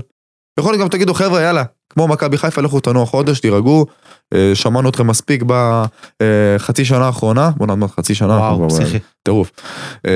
יכול 0.59 0.73
להיות 0.73 0.81
גם 0.81 0.87
תגידו 0.89 1.13
חבר'ה 1.13 1.41
יאללה, 1.41 1.63
כמו 1.93 2.07
מכבי 2.07 2.37
חיפה 2.37 2.61
לכו 2.61 2.79
תנוח 2.79 3.09
חודש, 3.09 3.39
תירגעו. 3.39 3.85
אה, 4.33 4.51
שמענו 4.53 4.89
אתכם 4.89 5.07
מספיק 5.07 5.43
בחצי 5.45 6.85
שנה 6.85 7.05
האחרונה, 7.05 7.51
בוא 7.57 7.67
נאמר 7.67 7.87
חצי 7.87 8.15
שנה, 8.15 8.37
וואו, 8.37 8.69
פסיכי. 8.69 8.99
טירוף. 9.23 9.51
אה, 10.07 10.11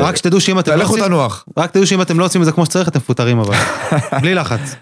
רק 0.00 0.16
שתדעו 0.16 0.40
שאם 0.40 0.58
אתם 0.58 0.70
לא 0.70 0.76
לכו 0.76 0.92
עושים... 0.92 1.04
תנוח. 1.04 1.44
רק 1.56 1.70
תדעו 1.70 1.86
שאם 1.86 2.02
אתם 2.02 2.18
לא 2.18 2.24
עושים 2.24 2.40
את 2.40 2.46
זה 2.46 2.52
כמו 2.52 2.66
שצריך, 2.66 2.88
אתם 2.88 2.98
מפוטרים 2.98 3.38
אבל. 3.38 3.56
בלי 4.22 4.34
לחץ. 4.34 4.74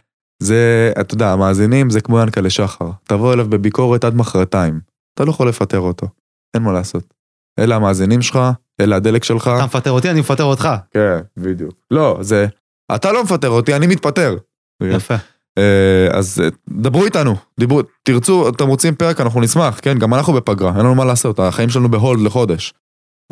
זה, 0.43 0.93
אתה 1.01 1.15
יודע, 1.15 1.33
המאזינים 1.33 1.91
זה 1.91 2.01
כמו 2.01 2.21
ינקלה 2.21 2.51
שחר. 2.51 2.91
תבוא 3.05 3.33
אליו 3.33 3.51
בביקורת 3.51 4.05
עד 4.05 4.15
מחרתיים. 4.15 4.81
אתה 5.15 5.25
לא 5.25 5.31
יכול 5.31 5.49
לפטר 5.49 5.79
אותו. 5.79 6.07
אין 6.55 6.63
מה 6.63 6.73
לעשות. 6.73 7.15
אלה 7.59 7.77
המאזינים 7.77 8.23
שלך, 8.23 8.39
אלה 8.81 8.97
הדלק 8.97 9.25
שלך. 9.25 9.51
אתה 9.57 9.65
מפטר 9.65 9.91
אותי, 9.91 10.11
אני 10.11 10.21
מפטר 10.21 10.45
אותך. 10.45 10.69
כן, 10.91 11.19
בדיוק. 11.37 11.75
לא, 11.91 12.19
זה... 12.21 12.47
אתה 12.95 13.13
לא 13.13 13.23
מפטר 13.23 13.49
אותי, 13.49 13.77
אני 13.77 13.87
מתפטר. 13.87 14.37
יפה. 14.83 15.15
אה, 15.59 16.19
אז 16.19 16.43
אה, 16.45 16.49
דברו 16.69 17.05
איתנו, 17.05 17.37
דיברו, 17.61 17.81
תרצו, 18.03 18.49
אתם 18.49 18.69
רוצים 18.69 18.95
פרק, 18.95 19.21
אנחנו 19.21 19.41
נשמח, 19.41 19.79
כן, 19.83 19.99
גם 19.99 20.15
אנחנו 20.15 20.33
בפגרה, 20.33 20.71
אין 20.71 20.79
לנו 20.79 20.95
מה 20.95 21.05
לעשות, 21.05 21.41
החיים 21.41 21.71
שלנו 21.71 21.91
בהולד 21.91 22.21
לחודש. 22.21 22.75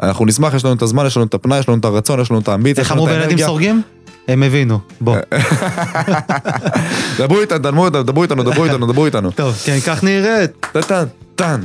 אנחנו 0.03 0.27
נשמח, 0.27 0.55
יש 0.55 0.65
לנו 0.65 0.75
את 0.75 0.83
הזמן, 0.83 1.07
יש 1.07 1.17
לנו 1.17 1.27
את 1.27 1.35
הפנאי, 1.35 1.59
יש 1.59 1.69
לנו 1.69 1.79
את 1.79 1.85
הרצון, 1.85 2.21
יש 2.21 2.31
לנו 2.31 2.41
את 2.41 2.49
האמביציה, 2.49 2.83
איך 2.83 2.91
יש 2.91 2.93
לנו 2.93 3.03
אמרו 3.03 3.09
את 3.09 3.13
בילדים 3.13 3.29
האנרגיה. 3.29 3.47
סורגים? 3.47 3.83
הם 4.29 4.43
הבינו. 4.43 4.79
בוא. 5.01 5.17
דברו 7.19 7.41
איתנו, 7.41 7.59
דברו 7.59 7.87
איתנו, 7.87 8.03
דברו 8.03 8.23
איתנו, 8.23 8.43
דברו 8.43 8.65
איתנו, 8.65 8.87
דברו 8.87 9.07
איתנו. 9.07 9.31
טוב, 9.31 9.55
כן, 9.65 9.79
כך 9.87 10.05
נראית. 10.05 10.67
טן, 10.87 11.05
טן, 11.35 11.61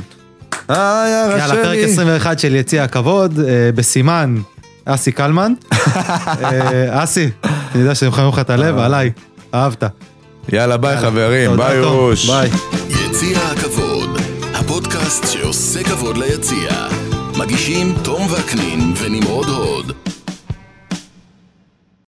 יאללה, 0.70 1.54
פרק 1.62 1.78
21 1.78 2.38
של 2.38 2.54
יציע 2.54 2.84
הכבוד, 2.84 3.40
אה, 3.40 3.70
בסימן 3.74 4.36
אסי 4.84 5.12
קלמן. 5.12 5.52
אה, 5.72 7.04
אסי, 7.04 7.30
אני 7.44 7.80
יודע 7.80 7.94
שאני 7.94 8.08
מחמם 8.08 8.28
לך 8.28 8.38
את 8.38 8.50
הלב, 8.50 8.78
עליי, 8.78 9.10
אהבת. 9.54 9.84
יאללה, 10.52 10.76
ביי 10.76 10.96
חברים, 10.96 11.56
ביי. 11.56 11.80
אוש. 11.80 12.30
ביי. 12.30 12.50
יציע 12.88 13.38
הכבוד, 13.38 14.18
הפודקאסט 14.54 15.26
שעושה 15.32 15.84
כבוד 15.84 16.16
ליציע. 16.16 16.70
מגישים 17.38 17.94
תום 18.04 18.26
וקנין 18.32 18.92
ונמרוד 18.96 19.48
הוד. 19.48 19.92